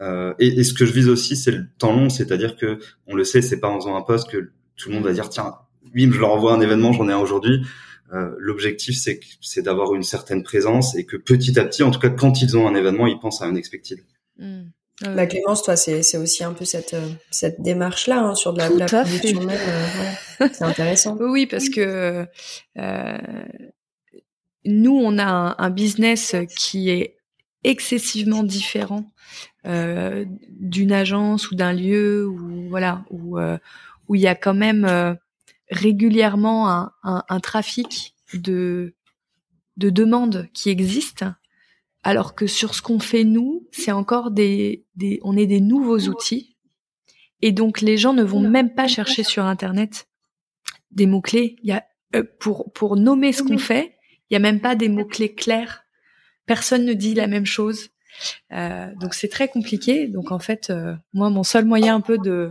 Euh, 0.00 0.34
et, 0.38 0.48
et, 0.48 0.64
ce 0.64 0.74
que 0.74 0.84
je 0.84 0.92
vise 0.92 1.08
aussi, 1.08 1.36
c'est 1.36 1.52
le 1.52 1.66
temps 1.78 1.92
long, 1.94 2.08
c'est-à-dire 2.08 2.56
que 2.56 2.78
on 3.06 3.14
le 3.14 3.24
sait, 3.24 3.42
c'est 3.42 3.60
pas 3.60 3.68
en 3.68 3.78
faisant 3.78 3.96
un 3.96 4.02
post 4.02 4.28
que 4.28 4.50
tout 4.76 4.88
le 4.88 4.96
monde 4.96 5.04
va 5.04 5.12
dire 5.12 5.28
tiens, 5.28 5.54
bim, 5.94 6.10
je 6.12 6.18
leur 6.18 6.32
envoie 6.32 6.52
un 6.52 6.60
événement, 6.60 6.92
j'en 6.92 7.08
ai 7.08 7.12
un 7.12 7.18
aujourd'hui. 7.18 7.64
Euh, 8.12 8.34
L'objectif, 8.38 8.96
c'est 8.98 9.20
c'est 9.40 9.62
d'avoir 9.62 9.94
une 9.94 10.02
certaine 10.02 10.42
présence 10.42 10.96
et 10.96 11.04
que 11.06 11.16
petit 11.16 11.58
à 11.58 11.64
petit, 11.64 11.82
en 11.82 11.90
tout 11.90 12.00
cas, 12.00 12.10
quand 12.10 12.42
ils 12.42 12.56
ont 12.56 12.66
un 12.66 12.74
événement, 12.74 13.06
ils 13.06 13.18
pensent 13.18 13.40
à 13.40 13.46
un 13.46 13.54
expected. 13.54 14.00
Mmh. 14.38 14.64
La 15.00 15.10
bah, 15.10 15.26
Clémence, 15.26 15.62
toi, 15.62 15.74
c'est 15.76 16.16
aussi 16.16 16.44
un 16.44 16.52
peu 16.52 16.64
cette, 16.64 16.94
euh, 16.94 17.08
cette 17.30 17.60
démarche-là 17.60 18.20
hein, 18.20 18.34
sur 18.36 18.52
de 18.52 18.58
la, 18.58 18.68
la 18.68 18.86
production 18.86 19.42
même. 19.42 19.58
Euh, 19.58 20.48
c'est 20.52 20.62
intéressant. 20.62 21.16
Oui, 21.20 21.46
parce 21.46 21.68
que 21.68 22.26
euh, 22.78 23.08
nous, 24.64 24.96
on 24.96 25.18
a 25.18 25.24
un, 25.24 25.54
un, 25.58 25.70
business 25.70 26.34
qui 26.56 26.90
est 26.90 27.16
excessivement 27.64 28.42
différent 28.42 29.10
euh, 29.66 30.24
d'une 30.48 30.92
agence 30.92 31.50
ou 31.50 31.54
d'un 31.54 31.72
lieu 31.72 32.26
où 32.26 32.68
voilà 32.68 33.04
où 33.10 33.38
euh, 33.38 33.58
où 34.08 34.14
il 34.14 34.20
y 34.20 34.26
a 34.26 34.34
quand 34.34 34.54
même 34.54 34.84
euh, 34.84 35.14
régulièrement 35.70 36.70
un, 36.70 36.92
un, 37.02 37.24
un, 37.28 37.40
trafic 37.40 38.14
de 38.34 38.94
de 39.76 39.90
demandes 39.90 40.48
qui 40.52 40.68
existent 40.68 41.32
alors 42.04 42.34
que 42.34 42.46
sur 42.46 42.74
ce 42.74 42.82
qu'on 42.82 43.00
fait 43.00 43.24
nous, 43.24 43.66
c'est 43.72 43.90
encore 43.90 44.30
des, 44.30 44.84
des, 44.94 45.18
on 45.22 45.38
est 45.38 45.46
des 45.46 45.60
nouveaux 45.60 46.00
outils. 46.00 46.54
Et 47.40 47.50
donc 47.50 47.80
les 47.80 47.96
gens 47.96 48.12
ne 48.12 48.22
vont 48.22 48.40
même 48.40 48.74
pas 48.74 48.86
chercher 48.86 49.22
sur 49.24 49.44
Internet 49.44 50.06
des 50.90 51.06
mots 51.06 51.22
clés. 51.22 51.56
Il 51.62 51.70
y 51.70 51.72
a 51.72 51.82
euh, 52.14 52.22
pour 52.38 52.72
pour 52.72 52.96
nommer 52.96 53.32
ce 53.32 53.42
qu'on 53.42 53.58
fait, 53.58 53.93
il 54.34 54.38
y 54.42 54.42
a 54.44 54.50
même 54.50 54.60
pas 54.60 54.74
des 54.74 54.88
mots 54.88 55.04
clés 55.04 55.32
clairs. 55.32 55.84
Personne 56.44 56.84
ne 56.84 56.92
dit 56.92 57.14
la 57.14 57.28
même 57.28 57.46
chose. 57.46 57.90
Euh, 58.52 58.92
donc 58.96 59.14
c'est 59.14 59.28
très 59.28 59.46
compliqué. 59.46 60.08
Donc 60.08 60.32
en 60.32 60.40
fait, 60.40 60.70
euh, 60.70 60.96
moi 61.12 61.30
mon 61.30 61.44
seul 61.44 61.64
moyen 61.64 61.94
un 61.94 62.00
peu 62.00 62.18
de 62.18 62.50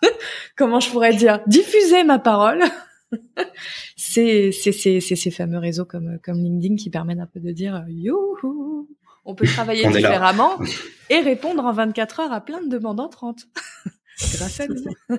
comment 0.56 0.80
je 0.80 0.88
pourrais 0.88 1.14
dire 1.14 1.40
diffuser 1.46 2.02
ma 2.02 2.18
parole, 2.18 2.62
c'est 3.96 4.52
ces 4.52 5.30
fameux 5.30 5.58
réseaux 5.58 5.84
comme, 5.84 6.18
comme 6.24 6.42
LinkedIn 6.42 6.76
qui 6.76 6.88
permettent 6.88 7.20
un 7.20 7.26
peu 7.26 7.40
de 7.40 7.52
dire 7.52 7.84
youhou, 7.88 8.88
on 9.26 9.34
peut 9.34 9.46
travailler 9.46 9.86
différemment 9.88 10.58
et 11.10 11.20
répondre 11.20 11.62
en 11.62 11.74
24 11.74 12.20
heures 12.20 12.32
à 12.32 12.40
plein 12.40 12.62
de 12.62 12.68
demandes 12.68 13.00
entrantes. 13.00 13.42
Grâce 14.34 14.60
à 14.60 14.66
nous. 14.66 14.84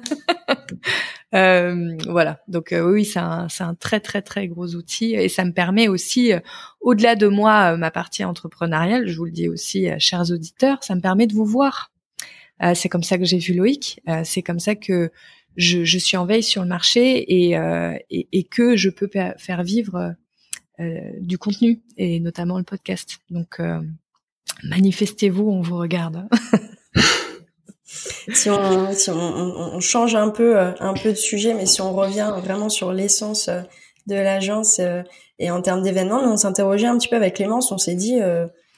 euh, 1.36 1.98
voilà. 2.08 2.39
Donc 2.48 2.72
euh, 2.72 2.91
oui, 2.91 3.06
c'est 3.06 3.20
un, 3.20 3.48
un 3.60 3.76
très 3.76 4.00
très 4.00 4.22
très 4.22 4.48
gros 4.48 4.76
outil 4.76 5.14
et 5.14 5.30
ça 5.30 5.45
me 5.45 5.52
permet 5.52 5.88
aussi, 5.88 6.34
euh, 6.34 6.39
au-delà 6.82 7.16
de 7.16 7.28
moi, 7.28 7.74
euh, 7.74 7.78
ma 7.78 7.91
partie 7.91 8.24
entrepreneuriale, 8.24 9.08
je 9.08 9.18
vous 9.18 9.26
le 9.26 9.32
dis 9.32 9.48
aussi, 9.48 9.88
chers 10.00 10.32
auditeurs, 10.32 10.84
ça 10.84 10.95
me 10.95 11.02
permet 11.02 11.28
de 11.28 11.34
vous 11.34 11.45
voir. 11.45 11.91
c'est 12.74 12.89
comme 12.89 13.04
ça 13.04 13.18
que 13.18 13.26
j'ai 13.26 13.38
vu 13.38 13.54
Loïc. 13.54 14.02
c'est 14.24 14.41
comme 14.41 14.60
ça 14.60 14.76
que 14.76 15.12
je, 15.58 15.84
je, 15.84 15.98
suis 15.98 16.18
en 16.18 16.26
veille 16.26 16.43
sur 16.43 16.62
le 16.62 16.68
marché 16.68 17.45
et, 17.45 17.58
euh, 17.58 17.98
et, 18.10 18.28
et 18.32 18.43
que 18.43 18.76
je 18.78 18.89
peux 18.89 19.10
faire 19.38 19.64
vivre 19.64 20.16
euh, 20.80 21.12
du 21.20 21.39
contenu 21.39 21.82
et 21.98 22.20
notamment 22.20 22.60
le 22.60 22.64
podcast. 22.64 23.18
Donc 23.32 23.60
euh, 23.60 23.82
manifestez-vous, 24.64 25.50
on 25.50 25.62
vous 25.62 25.78
regarde. 25.78 26.28
si 28.34 28.50
on, 28.50 28.94
si 28.94 29.10
on, 29.10 29.16
on, 29.16 29.80
change 29.80 30.16
un 30.16 30.30
peu 30.30 30.58
euh, 30.58 30.72
un 30.80 30.94
peu 30.94 31.10
de 31.10 31.16
sujet, 31.16 31.54
mais 31.54 31.66
si 31.66 31.82
on 31.82 31.94
revient 31.94 32.34
vraiment 32.44 32.70
sur 32.70 32.92
l'essence 32.92 33.48
euh, 33.48 33.62
de 34.08 34.16
l'agence 34.16 34.80
et 35.40 35.52
en 35.52 35.62
termes 35.62 35.82
d'événements, 35.82 36.22
on 36.22 36.38
s'interrogeait 36.38 36.88
un 36.88 36.98
petit 36.98 37.10
peu 37.10 37.18
avec 37.18 37.36
Clémence, 37.36 37.74
on 37.74 37.78
s'est 37.78 37.96
dit 37.96 38.20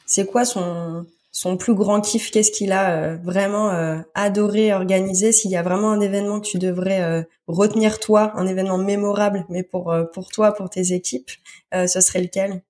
c'est 0.08 0.26
quoi 0.26 0.44
son 0.44 1.06
son 1.32 1.58
plus 1.58 1.74
grand 1.74 2.02
kiff, 2.02 2.32
qu'est-ce 2.32 2.52
qu'il 2.52 2.72
a 2.72 2.92
euh, 2.92 3.18
vraiment 3.24 3.70
euh, 3.70 4.00
adoré 4.16 4.74
organiser, 4.74 5.32
s'il 5.32 5.52
y 5.52 5.56
a 5.56 5.64
vraiment 5.64 5.92
un 5.92 6.02
événement 6.02 6.40
que 6.40 6.48
tu 6.48 6.58
devrais 6.58 7.02
euh, 7.02 7.22
retenir 7.48 8.00
toi, 8.00 8.34
un 8.36 8.48
événement 8.48 8.78
mémorable, 8.78 9.46
mais 9.50 9.64
pour 9.64 9.96
pour 10.14 10.30
toi, 10.30 10.54
pour 10.54 10.70
tes 10.70 10.94
équipes, 10.94 11.30
ce 11.74 12.02
serait 12.02 12.22
lequel? 12.22 12.62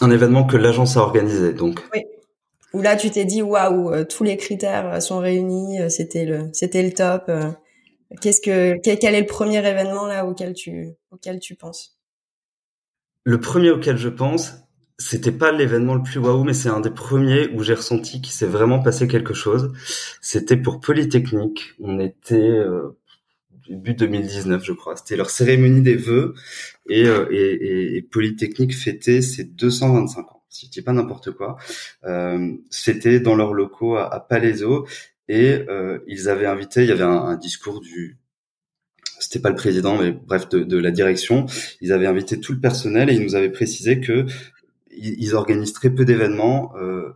Un 0.00 0.10
événement 0.10 0.44
que 0.44 0.56
l'agence 0.56 0.96
a 0.96 1.00
organisé, 1.00 1.52
donc. 1.52 1.80
Oui. 1.94 2.02
Où 2.74 2.80
là, 2.80 2.96
tu 2.96 3.10
t'es 3.10 3.24
dit 3.24 3.42
waouh, 3.42 4.04
tous 4.04 4.24
les 4.24 4.36
critères 4.36 5.02
sont 5.02 5.18
réunis, 5.18 5.78
c'était 5.90 6.24
le 6.24 6.48
c'était 6.52 6.82
le 6.82 6.92
top. 6.92 7.30
Qu'est-ce 8.20 8.40
que 8.40 8.78
quel, 8.80 9.14
est 9.14 9.20
le 9.20 9.26
premier 9.26 9.58
événement 9.58 10.06
là 10.06 10.26
auquel 10.26 10.54
tu 10.54 10.90
auquel 11.10 11.38
tu 11.38 11.54
penses? 11.54 11.98
Le 13.24 13.40
premier 13.40 13.70
auquel 13.70 13.96
je 13.96 14.08
pense, 14.08 14.54
c'était 14.98 15.32
pas 15.32 15.52
l'événement 15.52 15.94
le 15.94 16.02
plus 16.02 16.18
waouh, 16.18 16.44
mais 16.44 16.54
c'est 16.54 16.68
un 16.68 16.80
des 16.80 16.90
premiers 16.90 17.48
où 17.48 17.62
j'ai 17.62 17.74
ressenti 17.74 18.20
qu'il 18.20 18.32
s'est 18.32 18.46
vraiment 18.46 18.80
passé 18.80 19.08
quelque 19.08 19.34
chose. 19.34 19.72
C'était 20.20 20.56
pour 20.56 20.80
Polytechnique. 20.80 21.74
On 21.80 21.98
était 21.98 22.36
euh, 22.36 22.98
début 23.68 23.94
2019, 23.94 24.62
je 24.64 24.72
crois. 24.72 24.96
C'était 24.96 25.16
leur 25.16 25.30
cérémonie 25.30 25.82
des 25.82 25.96
vœux 25.96 26.34
euh, 26.90 27.26
et, 27.30 27.96
et, 27.96 28.02
Polytechnique 28.02 28.76
fêtait 28.76 29.22
ses 29.22 29.44
225 29.44 30.20
ans. 30.20 30.41
Si 30.52 30.66
je 30.66 30.70
dis 30.70 30.82
pas 30.82 30.92
n'importe 30.92 31.30
quoi, 31.30 31.56
euh, 32.04 32.52
c'était 32.68 33.20
dans 33.20 33.34
leurs 33.34 33.54
locaux 33.54 33.96
à, 33.96 34.12
à 34.12 34.20
Palaiso 34.20 34.86
et 35.26 35.64
euh, 35.68 36.00
ils 36.06 36.28
avaient 36.28 36.46
invité. 36.46 36.82
Il 36.82 36.88
y 36.88 36.92
avait 36.92 37.02
un, 37.02 37.10
un 37.10 37.36
discours 37.36 37.80
du 37.80 38.18
c'était 39.18 39.40
pas 39.40 39.48
le 39.48 39.54
président, 39.54 39.96
mais 39.96 40.10
bref, 40.10 40.48
de, 40.50 40.62
de, 40.62 40.76
la 40.76 40.90
direction. 40.90 41.46
Ils 41.80 41.92
avaient 41.92 42.06
invité 42.06 42.38
tout 42.38 42.52
le 42.52 42.60
personnel 42.60 43.08
et 43.08 43.14
ils 43.14 43.22
nous 43.22 43.34
avaient 43.34 43.52
précisé 43.52 44.00
que 44.00 44.26
ils, 44.90 45.34
organisent 45.34 45.72
très 45.72 45.90
peu 45.90 46.04
d'événements. 46.04 46.74
Euh, 46.76 47.14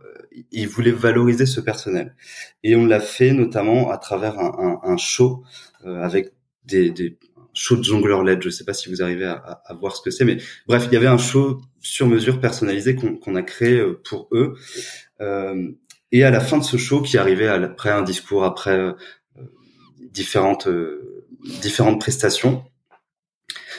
ils 0.51 0.67
voulaient 0.67 0.91
valoriser 0.91 1.45
ce 1.45 1.59
personnel. 1.59 2.15
Et 2.63 2.75
on 2.75 2.85
l'a 2.85 3.01
fait 3.01 3.33
notamment 3.33 3.91
à 3.91 3.97
travers 3.97 4.39
un, 4.39 4.79
un, 4.83 4.89
un 4.93 4.97
show 4.97 5.43
euh, 5.85 6.01
avec 6.01 6.31
des, 6.65 6.89
des 6.89 7.17
shows 7.57 7.77
de 7.77 7.83
jongleur 7.83 8.23
LED. 8.23 8.43
Je 8.43 8.49
sais 8.49 8.63
pas 8.63 8.73
si 8.73 8.89
vous 8.89 9.01
arrivez 9.01 9.25
à, 9.25 9.61
à, 9.65 9.73
voir 9.73 9.95
ce 9.95 10.01
que 10.01 10.11
c'est, 10.11 10.25
mais 10.25 10.37
bref, 10.67 10.87
il 10.87 10.93
y 10.93 10.97
avait 10.97 11.07
un 11.07 11.17
show 11.17 11.61
sur 11.79 12.07
mesure 12.07 12.39
personnalisé 12.39 12.95
qu'on 12.95 13.35
a 13.35 13.41
créé 13.41 13.79
euh, 13.79 13.99
pour 14.07 14.29
eux. 14.31 14.55
Euh, 15.21 15.71
et 16.11 16.23
à 16.23 16.31
la 16.31 16.39
fin 16.39 16.57
de 16.57 16.63
ce 16.63 16.77
show, 16.77 17.01
qui 17.01 17.17
arrivait 17.17 17.47
après 17.47 17.89
un 17.89 18.01
discours, 18.01 18.43
après 18.43 18.77
euh, 18.77 18.93
différentes 20.11 20.69
différentes 21.61 21.99
prestations, 21.99 22.63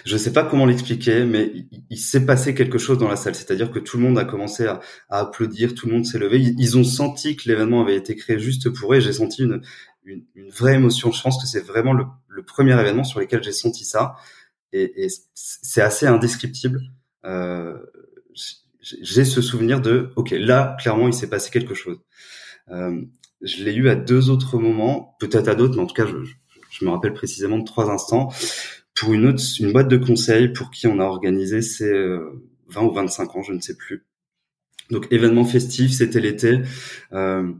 je 0.04 0.14
ne 0.14 0.18
sais 0.18 0.32
pas 0.32 0.44
comment 0.44 0.66
l'expliquer, 0.66 1.24
mais 1.24 1.52
il, 1.90 1.98
s'est 1.98 2.24
passé 2.24 2.54
quelque 2.54 2.78
chose 2.78 2.98
dans 2.98 3.08
la 3.08 3.16
salle. 3.16 3.34
C'est-à-dire 3.34 3.70
que 3.70 3.78
tout 3.78 3.98
le 3.98 4.04
monde 4.04 4.18
a 4.18 4.24
commencé 4.24 4.66
à, 4.66 4.80
applaudir, 5.08 5.74
tout 5.74 5.86
le 5.86 5.92
monde 5.92 6.06
s'est 6.06 6.18
levé. 6.18 6.38
Ils, 6.40 6.78
ont 6.78 6.84
senti 6.84 7.36
que 7.36 7.48
l'événement 7.48 7.82
avait 7.82 7.96
été 7.96 8.14
créé 8.14 8.38
juste 8.38 8.70
pour 8.70 8.94
eux. 8.94 9.00
J'ai 9.00 9.12
senti 9.12 9.42
une, 9.42 9.60
une, 10.04 10.24
vraie 10.50 10.74
émotion. 10.74 11.12
Je 11.12 11.22
pense 11.22 11.40
que 11.40 11.46
c'est 11.46 11.60
vraiment 11.60 11.92
le, 11.92 12.06
premier 12.42 12.78
événement 12.80 13.04
sur 13.04 13.20
lequel 13.20 13.42
j'ai 13.42 13.52
senti 13.52 13.84
ça, 13.84 14.16
et, 14.72 15.04
et 15.04 15.08
c'est 15.34 15.82
assez 15.82 16.06
indescriptible. 16.06 16.80
Euh, 17.24 17.78
j'ai 19.02 19.24
ce 19.24 19.42
souvenir 19.42 19.80
de, 19.80 20.12
ok, 20.16 20.30
là, 20.30 20.76
clairement, 20.80 21.08
il 21.08 21.14
s'est 21.14 21.28
passé 21.28 21.50
quelque 21.50 21.74
chose. 21.74 21.98
Euh, 22.70 23.02
je 23.42 23.64
l'ai 23.64 23.74
eu 23.74 23.88
à 23.88 23.96
deux 23.96 24.30
autres 24.30 24.58
moments, 24.58 25.16
peut-être 25.20 25.48
à 25.48 25.54
d'autres, 25.54 25.76
mais 25.76 25.82
en 25.82 25.86
tout 25.86 25.94
cas, 25.94 26.06
je, 26.06 26.16
je 26.70 26.84
me 26.84 26.90
rappelle 26.90 27.12
précisément 27.12 27.58
de 27.58 27.64
trois 27.64 27.90
instants 27.90 28.32
pour 28.94 29.12
une 29.12 29.26
autre, 29.26 29.42
une 29.60 29.72
boîte 29.72 29.88
de 29.88 29.96
conseil 29.96 30.48
pour 30.48 30.70
qui 30.70 30.86
on 30.86 31.00
a 31.00 31.04
organisé 31.04 31.60
ces 31.62 31.92
20 32.68 32.82
ou 32.82 32.92
25 32.92 33.36
ans, 33.36 33.42
je 33.42 33.52
ne 33.52 33.60
sais 33.60 33.76
plus. 33.76 34.06
Donc 34.90 35.06
événement 35.10 35.44
festif, 35.44 35.92
c'était 35.92 36.20
l'été. 36.20 36.60
Euh, 37.12 37.52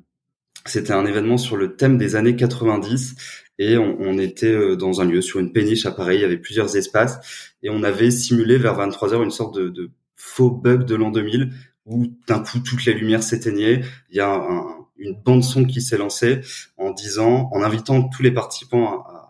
c'était 0.64 0.92
un 0.92 1.06
événement 1.06 1.38
sur 1.38 1.56
le 1.56 1.76
thème 1.76 1.98
des 1.98 2.16
années 2.16 2.36
90 2.36 3.14
et 3.61 3.76
on, 3.76 4.18
était 4.18 4.52
euh, 4.52 4.76
dans 4.76 5.00
un 5.00 5.04
lieu 5.04 5.20
sur 5.20 5.40
une 5.40 5.52
péniche 5.52 5.84
à 5.86 5.90
Paris. 5.90 6.16
Il 6.16 6.20
y 6.20 6.24
avait 6.24 6.36
plusieurs 6.36 6.76
espaces 6.76 7.18
et 7.62 7.70
on 7.70 7.82
avait 7.82 8.11
simulé 8.11 8.56
vers 8.56 8.74
23 8.74 9.14
heures 9.14 9.22
une 9.22 9.30
sorte 9.30 9.59
de, 9.59 9.90
faux 10.14 10.50
bug 10.50 10.84
de 10.84 10.94
l'an 10.94 11.11
2000 11.11 11.52
où 11.86 12.06
d'un 12.26 12.40
coup 12.40 12.59
toutes 12.61 12.84
les 12.84 12.94
lumières 12.94 13.22
s'éteignaient. 13.22 13.82
Il 14.11 14.16
y 14.16 14.20
a 14.20 14.32
un, 14.32 14.78
une 14.98 15.14
bande 15.14 15.42
son 15.42 15.64
qui 15.64 15.80
s'est 15.80 15.96
lancée 15.96 16.40
en 16.76 16.90
disant, 16.90 17.48
en 17.52 17.62
invitant 17.62 18.09
tous 18.09 18.22
les 18.22 18.32
participants 18.32 19.02
à, 19.02 19.24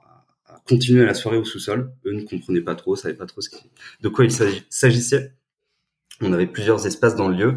continuer 0.67 1.07
la 1.07 1.15
soirée 1.15 1.39
au 1.39 1.45
sous-sol. 1.45 1.93
Eux 2.05 2.13
ne 2.13 2.23
comprenaient 2.25 2.61
pas 2.61 2.75
trop, 2.75 2.95
savaient 2.95 3.15
pas 3.15 3.25
trop 3.25 3.41
de 4.03 4.09
quoi 4.09 4.27
il 4.27 4.31
s'agissait. 4.31 5.33
On 6.21 6.33
avait 6.33 6.47
plusieurs 6.47 6.87
espaces 6.87 7.15
dans 7.15 7.29
le 7.29 7.37
lieu 7.37 7.55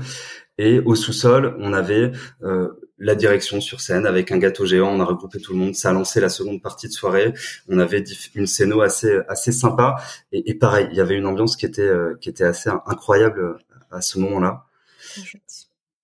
et 0.61 0.79
au 0.79 0.95
sous-sol, 0.95 1.55
on 1.59 1.73
avait 1.73 2.11
euh, 2.43 2.69
la 2.99 3.15
direction 3.15 3.61
sur 3.61 3.81
scène 3.81 4.05
avec 4.05 4.31
un 4.31 4.37
gâteau 4.37 4.65
géant. 4.65 4.89
On 4.89 4.99
a 4.99 5.05
regroupé 5.05 5.39
tout 5.39 5.53
le 5.53 5.59
monde. 5.59 5.75
Ça 5.75 5.89
a 5.89 5.93
lancé 5.93 6.19
la 6.19 6.29
seconde 6.29 6.61
partie 6.61 6.87
de 6.87 6.93
soirée. 6.93 7.33
On 7.67 7.79
avait 7.79 8.03
une 8.35 8.45
scéno 8.45 8.81
assez 8.81 9.19
assez 9.27 9.51
sympa 9.51 9.95
et, 10.31 10.49
et 10.51 10.53
pareil, 10.53 10.87
il 10.91 10.97
y 10.97 11.01
avait 11.01 11.15
une 11.15 11.25
ambiance 11.25 11.55
qui 11.55 11.65
était 11.65 11.81
euh, 11.81 12.15
qui 12.21 12.29
était 12.29 12.43
assez 12.43 12.69
incroyable 12.85 13.57
à 13.89 14.01
ce 14.01 14.19
moment-là. 14.19 14.65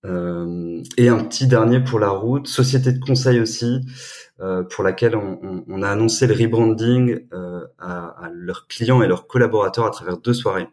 Euh, 0.04 0.82
et 0.96 1.08
un 1.08 1.24
petit 1.24 1.46
dernier 1.46 1.80
pour 1.80 1.98
la 1.98 2.10
route, 2.10 2.46
société 2.46 2.92
de 2.92 3.00
conseil 3.00 3.40
aussi, 3.40 3.80
euh, 4.40 4.62
pour 4.62 4.84
laquelle 4.84 5.16
on, 5.16 5.40
on, 5.42 5.64
on, 5.68 5.82
a 5.82 5.90
annoncé 5.90 6.26
le 6.28 6.34
rebranding 6.34 7.26
euh, 7.32 7.66
à, 7.78 8.24
à, 8.24 8.30
leurs 8.32 8.68
clients 8.68 9.02
et 9.02 9.08
leurs 9.08 9.26
collaborateurs 9.26 9.86
à 9.86 9.90
travers 9.90 10.18
deux 10.18 10.34
soirées. 10.34 10.68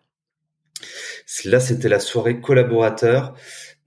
Là, 1.45 1.59
c'était 1.59 1.89
la 1.89 1.99
soirée 1.99 2.39
collaborateur. 2.39 3.33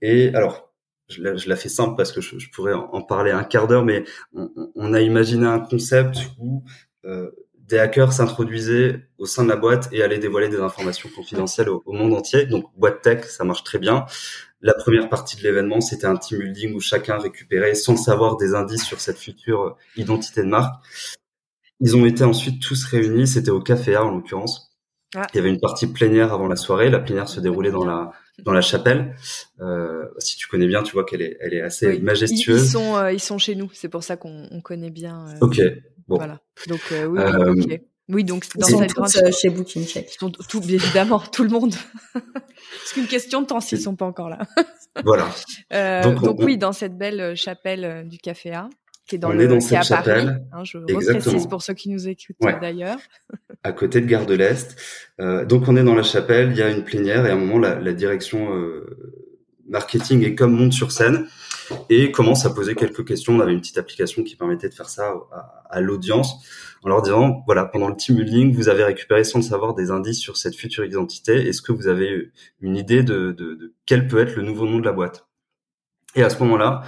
Et 0.01 0.33
alors, 0.33 0.73
je 1.09 1.21
la, 1.21 1.35
je 1.35 1.49
la 1.49 1.55
fais 1.55 1.69
simple 1.69 1.95
parce 1.97 2.11
que 2.11 2.21
je, 2.21 2.37
je 2.37 2.49
pourrais 2.51 2.73
en, 2.73 3.01
parler 3.01 3.31
un 3.31 3.43
quart 3.43 3.67
d'heure, 3.67 3.83
mais 3.83 4.03
on, 4.33 4.49
on, 4.75 4.93
a 4.93 5.01
imaginé 5.01 5.45
un 5.45 5.59
concept 5.59 6.17
où 6.37 6.63
euh, 7.05 7.31
des 7.69 7.77
hackers 7.77 8.13
s'introduisaient 8.13 9.07
au 9.17 9.25
sein 9.25 9.43
de 9.43 9.49
la 9.49 9.55
boîte 9.55 9.89
et 9.91 10.01
allaient 10.01 10.19
dévoiler 10.19 10.49
des 10.49 10.59
informations 10.59 11.09
confidentielles 11.15 11.69
au, 11.69 11.83
monde 11.87 12.13
entier. 12.13 12.45
Donc, 12.45 12.65
boîte 12.75 13.01
tech, 13.01 13.25
ça 13.25 13.43
marche 13.43 13.63
très 13.63 13.77
bien. 13.77 14.05
La 14.61 14.73
première 14.73 15.07
partie 15.07 15.37
de 15.37 15.43
l'événement, 15.43 15.79
c'était 15.79 16.07
un 16.07 16.17
team 16.17 16.39
building 16.39 16.75
où 16.75 16.79
chacun 16.79 17.17
récupérait, 17.17 17.75
sans 17.75 17.93
le 17.93 17.99
savoir, 17.99 18.37
des 18.37 18.55
indices 18.55 18.83
sur 18.83 18.99
cette 18.99 19.17
future 19.17 19.77
identité 19.95 20.41
de 20.41 20.47
marque. 20.47 20.83
Ils 21.79 21.95
ont 21.95 22.05
été 22.05 22.23
ensuite 22.23 22.61
tous 22.61 22.83
réunis. 22.85 23.27
C'était 23.27 23.51
au 23.51 23.61
Café 23.61 23.95
A, 23.95 24.03
en 24.03 24.11
l'occurrence. 24.11 24.75
Ah. 25.15 25.25
Il 25.33 25.37
y 25.37 25.39
avait 25.39 25.49
une 25.49 25.61
partie 25.61 25.87
plénière 25.87 26.33
avant 26.33 26.47
la 26.47 26.55
soirée. 26.55 26.89
La 26.89 26.99
plénière 26.99 27.29
se 27.29 27.39
déroulait 27.39 27.71
dans 27.71 27.85
la 27.85 28.11
dans 28.43 28.53
la 28.53 28.61
chapelle. 28.61 29.15
Euh, 29.59 30.05
si 30.17 30.37
tu 30.37 30.47
connais 30.47 30.67
bien, 30.67 30.83
tu 30.83 30.93
vois 30.93 31.05
qu'elle 31.05 31.21
est 31.21 31.37
elle 31.39 31.53
est 31.53 31.61
assez 31.61 31.99
majestueuse. 31.99 32.65
Ils, 32.65 32.69
sont 32.69 32.97
euh, 32.97 33.11
ils 33.11 33.19
sont 33.19 33.37
chez 33.37 33.55
nous. 33.55 33.69
C'est 33.73 33.89
pour 33.89 34.03
ça 34.03 34.17
qu'on 34.17 34.47
on 34.51 34.61
connaît 34.61 34.89
bien. 34.91 35.27
Euh, 35.29 35.45
ok. 35.45 35.61
Bon. 36.09 36.17
Voilà. 36.17 36.39
Donc 36.67 36.81
euh, 36.91 37.05
oui, 37.05 37.19
euh, 37.19 37.51
okay. 37.51 37.83
oui, 38.09 38.23
donc 38.23 38.43
dans 38.57 38.67
ils 38.67 38.77
cette 38.77 38.93
grande... 38.93 39.09
Euh, 39.23 39.31
chez 39.31 39.49
Booking 39.49 39.85
Check. 39.85 40.17
Tout, 40.17 40.31
tout, 40.31 40.61
évidemment, 40.63 41.19
tout 41.19 41.43
le 41.43 41.49
monde. 41.49 41.75
C'est 42.85 42.99
une 42.99 43.07
question 43.07 43.43
de 43.43 43.45
temps 43.45 43.61
s'ils 43.61 43.79
sont 43.79 43.95
pas 43.95 44.05
encore 44.05 44.27
là. 44.27 44.39
voilà. 45.03 45.29
donc, 46.03 46.23
donc 46.23 46.39
oui, 46.39 46.57
dans 46.57 46.73
cette 46.73 46.97
belle 46.97 47.35
chapelle 47.35 48.07
du 48.09 48.17
Café 48.17 48.53
A, 48.53 48.69
qui 49.09 49.15
est 49.15 49.19
dans 49.19 49.29
on 49.29 49.33
le 49.33 49.41
est 49.41 49.47
dans 49.47 49.59
cette 49.59 49.83
chapelle. 49.83 50.25
Paris, 50.25 50.39
hein, 50.53 50.63
je 50.63 50.77
reprécise 50.77 51.47
pour 51.47 51.61
ceux 51.61 51.73
qui 51.73 51.89
nous 51.89 52.07
écoutent 52.07 52.37
d'ailleurs. 52.61 52.99
à 53.63 53.71
côté 53.71 53.99
de 54.01 54.05
Gare 54.05 54.25
de 54.25 54.35
l'Est. 54.35 54.75
Euh, 55.19 55.45
donc 55.45 55.67
on 55.67 55.75
est 55.75 55.83
dans 55.83 55.95
la 55.95 56.03
chapelle, 56.03 56.51
il 56.51 56.57
y 56.57 56.61
a 56.61 56.69
une 56.69 56.83
plénière 56.83 57.25
et 57.25 57.29
à 57.29 57.33
un 57.33 57.37
moment 57.37 57.57
la, 57.57 57.79
la 57.79 57.93
direction 57.93 58.55
euh, 58.55 59.25
marketing 59.67 60.23
est 60.23 60.35
comme 60.35 60.53
monte 60.53 60.73
sur 60.73 60.91
scène 60.91 61.27
et 61.89 62.11
commence 62.11 62.45
à 62.45 62.51
poser 62.51 62.75
quelques 62.75 63.05
questions. 63.05 63.35
On 63.35 63.39
avait 63.39 63.53
une 63.53 63.59
petite 63.59 63.77
application 63.77 64.23
qui 64.23 64.35
permettait 64.35 64.69
de 64.69 64.73
faire 64.75 64.89
ça 64.89 65.13
à, 65.31 65.63
à 65.69 65.81
l'audience 65.81 66.45
en 66.83 66.89
leur 66.89 67.01
disant, 67.01 67.43
voilà, 67.45 67.65
pendant 67.65 67.89
le 67.89 67.95
team 67.95 68.15
building, 68.15 68.55
vous 68.55 68.69
avez 68.69 68.83
récupéré 68.83 69.23
sans 69.23 69.39
le 69.39 69.43
savoir 69.43 69.73
des 69.73 69.91
indices 69.91 70.19
sur 70.19 70.37
cette 70.37 70.55
future 70.55 70.85
identité. 70.85 71.47
Est-ce 71.47 71.61
que 71.61 71.73
vous 71.73 71.87
avez 71.87 72.31
une 72.61 72.77
idée 72.77 73.03
de, 73.03 73.31
de, 73.31 73.55
de, 73.55 73.73
quel 73.85 74.07
peut 74.07 74.19
être 74.19 74.35
le 74.35 74.43
nouveau 74.43 74.65
nom 74.65 74.79
de 74.79 74.85
la 74.85 74.93
boîte? 74.93 75.27
Et 76.15 76.23
à 76.23 76.29
ce 76.29 76.39
moment-là, 76.39 76.83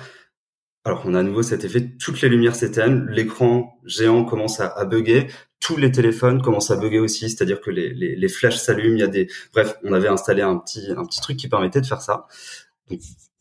alors 0.83 1.03
on 1.05 1.13
a 1.13 1.19
à 1.19 1.23
nouveau 1.23 1.43
cet 1.43 1.63
effet, 1.63 1.91
toutes 1.99 2.21
les 2.21 2.29
lumières 2.29 2.55
s'éteignent, 2.55 3.05
l'écran 3.09 3.79
géant 3.85 4.25
commence 4.25 4.59
à, 4.59 4.85
bugger, 4.85 5.27
tous 5.59 5.77
les 5.77 5.91
téléphones 5.91 6.41
commencent 6.41 6.71
à 6.71 6.75
bugger 6.75 6.99
aussi, 6.99 7.29
c'est-à-dire 7.29 7.61
que 7.61 7.69
les, 7.69 7.93
les, 7.93 8.15
les 8.15 8.27
flashs 8.27 8.57
s'allument, 8.57 8.95
il 8.95 8.99
y 8.99 9.03
a 9.03 9.07
des, 9.07 9.27
bref, 9.53 9.75
on 9.83 9.93
avait 9.93 10.07
installé 10.07 10.41
un 10.41 10.57
petit 10.57 10.91
un 10.97 11.05
petit 11.05 11.21
truc 11.21 11.37
qui 11.37 11.47
permettait 11.47 11.81
de 11.81 11.85
faire 11.85 12.01
ça. 12.01 12.27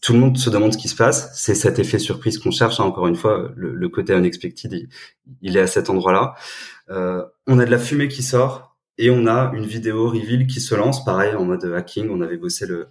Tout 0.01 0.15
le 0.15 0.19
monde 0.19 0.39
se 0.39 0.49
demande 0.49 0.73
ce 0.73 0.79
qui 0.79 0.89
se 0.89 0.97
passe. 0.97 1.31
C'est 1.35 1.55
cet 1.55 1.79
effet 1.79 1.99
surprise 1.99 2.39
qu'on 2.39 2.51
cherche. 2.51 2.81
Hein. 2.81 2.85
Encore 2.85 3.07
une 3.07 3.17
fois, 3.17 3.51
le, 3.55 3.89
côté 3.91 4.15
unexpected, 4.15 4.89
il, 5.43 5.57
est 5.57 5.61
à 5.61 5.67
cet 5.67 5.91
endroit-là. 5.91 6.35
Euh, 6.89 7.23
on 7.47 7.59
a 7.59 7.67
de 7.67 7.71
la 7.71 7.79
fumée 7.79 8.09
qui 8.09 8.23
sort 8.23 8.70
et 9.01 9.11
on 9.11 9.27
a 9.27 9.51
une 9.55 9.65
vidéo 9.65 10.11
reveal 10.11 10.47
qui 10.47 10.61
se 10.61 10.75
lance, 10.75 11.05
pareil 11.05 11.35
en 11.35 11.45
mode 11.45 11.65
hacking. 11.65 12.11
On 12.11 12.21
avait 12.21 12.37
bossé 12.37 12.67
le, 12.67 12.89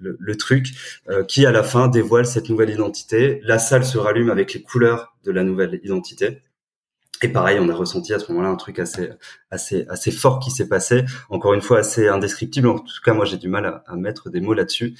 le, 0.00 0.36
truc 0.36 0.66
euh, 1.08 1.22
qui 1.22 1.46
à 1.46 1.52
la 1.52 1.62
fin 1.62 1.86
dévoile 1.86 2.26
cette 2.26 2.50
nouvelle 2.50 2.70
identité. 2.70 3.40
La 3.44 3.60
salle 3.60 3.84
se 3.84 3.96
rallume 3.96 4.28
avec 4.28 4.54
les 4.54 4.62
couleurs 4.62 5.14
de 5.24 5.30
la 5.30 5.44
nouvelle 5.44 5.80
identité. 5.84 6.42
Et 7.22 7.28
pareil, 7.28 7.58
on 7.60 7.68
a 7.68 7.74
ressenti 7.74 8.12
à 8.12 8.18
ce 8.18 8.32
moment-là 8.32 8.50
un 8.50 8.56
truc 8.56 8.80
assez, 8.80 9.10
assez, 9.52 9.86
assez 9.88 10.10
fort 10.10 10.40
qui 10.40 10.50
s'est 10.50 10.68
passé. 10.68 11.04
Encore 11.30 11.54
une 11.54 11.62
fois, 11.62 11.78
assez 11.78 12.08
indescriptible. 12.08 12.66
En 12.66 12.80
tout 12.80 13.00
cas, 13.04 13.14
moi, 13.14 13.24
j'ai 13.24 13.36
du 13.36 13.48
mal 13.48 13.64
à, 13.64 13.84
à 13.86 13.94
mettre 13.94 14.30
des 14.30 14.40
mots 14.40 14.54
là-dessus 14.54 14.96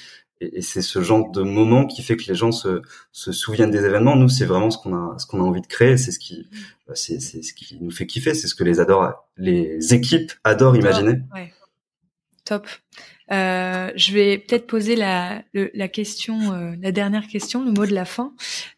et, 0.53 0.63
c'est 0.63 0.83
ce 0.83 1.03
genre 1.03 1.31
de 1.31 1.43
moment 1.43 1.87
qui 1.87 2.03
fait 2.03 2.17
que 2.17 2.25
les 2.29 2.35
gens 2.35 2.53
se, 2.53 2.83
se 3.13 3.33
souviennent 3.33 3.71
des 3.71 3.85
événements. 3.85 4.17
Nous, 4.17 4.29
c'est 4.29 4.45
vraiment 4.45 4.71
ce 4.71 4.79
qu'on 4.79 4.95
a, 4.95 5.19
ce 5.19 5.27
qu'on 5.27 5.41
a 5.41 5.45
envie 5.45 5.61
de 5.61 5.67
créer. 5.67 5.97
C'est 5.97 6.13
ce 6.13 6.19
qui, 6.19 6.49
bah, 6.87 6.95
c'est, 6.95 7.21
ce 7.21 7.53
qui 7.55 7.79
nous 7.81 7.91
fait 7.91 8.07
kiffer. 8.07 8.35
C'est 8.35 8.49
ce 8.49 8.55
que 8.55 8.65
les 8.65 8.81
adore, 8.81 9.29
les 9.37 9.95
équipes 9.95 10.33
adorent 10.45 10.77
imaginer. 10.77 11.21
Ouais. 11.35 11.53
Top. 12.45 12.67
Euh, 13.31 13.91
je 13.97 14.13
vais 14.13 14.39
peut-être 14.39 14.67
poser 14.67 14.97
la, 14.97 15.43
la 15.55 15.89
question, 15.89 16.53
euh, 16.53 16.75
la 16.81 16.93
dernière 16.93 17.29
question, 17.29 17.65
le 17.65 17.71
mot 17.71 17.87
de 17.87 17.95
la 17.95 18.05
fin. 18.05 18.35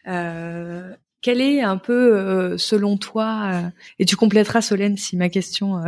Euh, 0.07 0.93
quel 1.25 1.41
est 1.41 1.63
un 1.63 1.79
peu, 1.79 2.17
euh, 2.17 2.59
selon 2.59 2.99
toi, 2.99 3.51
euh, 3.51 3.71
et 3.99 4.05
tu 4.05 4.15
compléteras 4.15 4.61
Solène 4.61 4.99
si 4.99 5.17
ma 5.17 5.31
question 5.31 5.83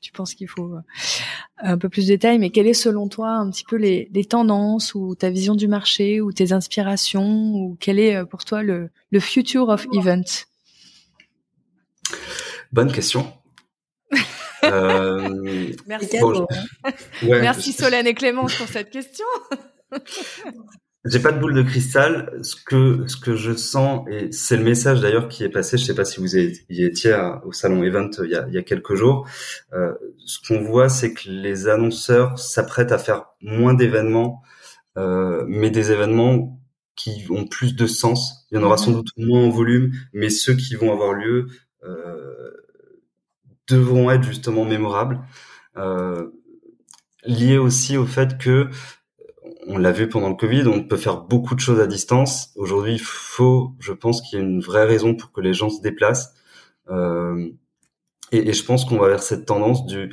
tu 0.00 0.12
penses 0.12 0.34
qu'il 0.34 0.48
faut 0.48 0.74
euh, 0.74 0.80
un 1.58 1.78
peu 1.78 1.88
plus 1.88 2.06
de 2.06 2.12
détails, 2.12 2.38
mais 2.38 2.50
quelles 2.50 2.66
est 2.66 2.74
selon 2.74 3.08
toi 3.08 3.30
un 3.30 3.50
petit 3.50 3.64
peu 3.64 3.76
les, 3.76 4.08
les, 4.12 4.24
tendances 4.24 4.94
ou 4.94 5.14
ta 5.14 5.30
vision 5.30 5.54
du 5.54 5.68
marché 5.68 6.20
ou 6.20 6.32
tes 6.32 6.52
inspirations 6.52 7.54
ou 7.54 7.76
quel 7.80 7.98
est 7.98 8.16
euh, 8.16 8.24
pour 8.24 8.44
toi 8.44 8.62
le, 8.62 8.90
le 9.10 9.20
future 9.20 9.68
of 9.68 9.86
event 9.92 10.24
Bonne 12.72 12.92
question. 12.92 13.32
euh, 14.64 15.72
Merci. 15.86 16.18
Bon, 16.20 16.46
ouais, 17.22 17.40
Merci 17.40 17.72
Solène 17.72 18.06
et 18.06 18.14
Clémence 18.14 18.54
pour 18.54 18.68
cette 18.68 18.90
question. 18.90 19.26
J'ai 21.04 21.20
pas 21.20 21.32
de 21.32 21.38
boule 21.38 21.54
de 21.54 21.62
cristal. 21.62 22.38
Ce 22.42 22.56
que 22.56 23.06
ce 23.06 23.16
que 23.16 23.36
je 23.36 23.52
sens 23.52 24.06
et 24.10 24.32
c'est 24.32 24.56
le 24.56 24.64
message 24.64 25.00
d'ailleurs 25.00 25.28
qui 25.28 25.44
est 25.44 25.48
passé. 25.48 25.78
Je 25.78 25.84
sais 25.84 25.94
pas 25.94 26.04
si 26.04 26.20
vous 26.20 26.36
y 26.36 26.84
étiez 26.84 27.16
au 27.44 27.52
salon 27.52 27.82
Event 27.84 28.10
il 28.24 28.30
y 28.30 28.34
a, 28.34 28.46
il 28.48 28.54
y 28.54 28.58
a 28.58 28.62
quelques 28.62 28.94
jours. 28.94 29.28
Euh, 29.72 29.94
ce 30.26 30.38
qu'on 30.46 30.60
voit, 30.62 30.88
c'est 30.88 31.14
que 31.14 31.28
les 31.28 31.68
annonceurs 31.68 32.38
s'apprêtent 32.38 32.92
à 32.92 32.98
faire 32.98 33.26
moins 33.40 33.74
d'événements, 33.74 34.42
euh, 34.96 35.44
mais 35.48 35.70
des 35.70 35.92
événements 35.92 36.58
qui 36.98 37.26
ont 37.30 37.46
plus 37.46 37.76
de 37.76 37.86
sens. 37.86 38.46
Il 38.50 38.58
y 38.58 38.60
en 38.60 38.64
aura 38.64 38.76
sans 38.76 38.90
mhm. 38.90 38.96
doute 38.96 39.12
moins 39.16 39.44
en 39.44 39.50
volume, 39.50 39.92
mais 40.12 40.30
ceux 40.30 40.54
qui 40.54 40.74
vont 40.74 40.92
avoir 40.92 41.12
lieu 41.14 41.46
euh, 41.84 42.50
devront 43.68 44.10
être 44.10 44.24
justement 44.24 44.64
mémorables. 44.64 45.20
Euh, 45.76 46.30
liés 47.24 47.58
aussi 47.58 47.96
au 47.96 48.06
fait 48.06 48.38
que 48.38 48.68
on 49.68 49.78
l'a 49.78 49.92
vu 49.92 50.08
pendant 50.08 50.30
le 50.30 50.34
Covid, 50.34 50.66
on 50.66 50.82
peut 50.82 50.96
faire 50.96 51.18
beaucoup 51.18 51.54
de 51.54 51.60
choses 51.60 51.80
à 51.80 51.86
distance. 51.86 52.50
Aujourd'hui, 52.56 52.94
il 52.94 53.00
faut, 53.00 53.72
je 53.78 53.92
pense 53.92 54.22
qu'il 54.22 54.38
y 54.38 54.42
a 54.42 54.44
une 54.44 54.60
vraie 54.60 54.84
raison 54.84 55.14
pour 55.14 55.30
que 55.30 55.40
les 55.40 55.52
gens 55.52 55.68
se 55.68 55.82
déplacent. 55.82 56.34
Euh, 56.88 57.48
et, 58.32 58.52
je 58.52 58.64
pense 58.64 58.84
qu'on 58.84 58.98
va 58.98 59.08
vers 59.08 59.22
cette 59.22 59.46
tendance 59.46 59.86
du, 59.86 60.10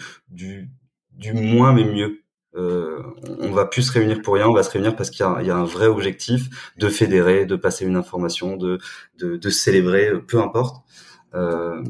moins 1.34 1.74
mais 1.74 1.86
mieux. 1.86 2.20
Euh, 2.56 3.02
on 3.40 3.52
va 3.52 3.66
plus 3.66 3.84
se 3.84 3.92
réunir 3.92 4.22
pour 4.22 4.36
rien, 4.36 4.48
on 4.48 4.54
va 4.54 4.64
se 4.64 4.72
réunir 4.72 4.96
parce 4.96 5.10
qu'il 5.10 5.26
y, 5.26 5.50
a 5.50 5.56
un 5.56 5.66
vrai 5.66 5.88
objectif 5.88 6.74
de 6.78 6.88
fédérer, 6.88 7.46
de 7.46 7.56
passer 7.56 7.86
une 7.86 7.98
information, 7.98 8.58
de 8.58 9.50
célébrer, 9.50 10.12
peu 10.28 10.40
importe. 10.40 10.86
Euh, 11.34 11.84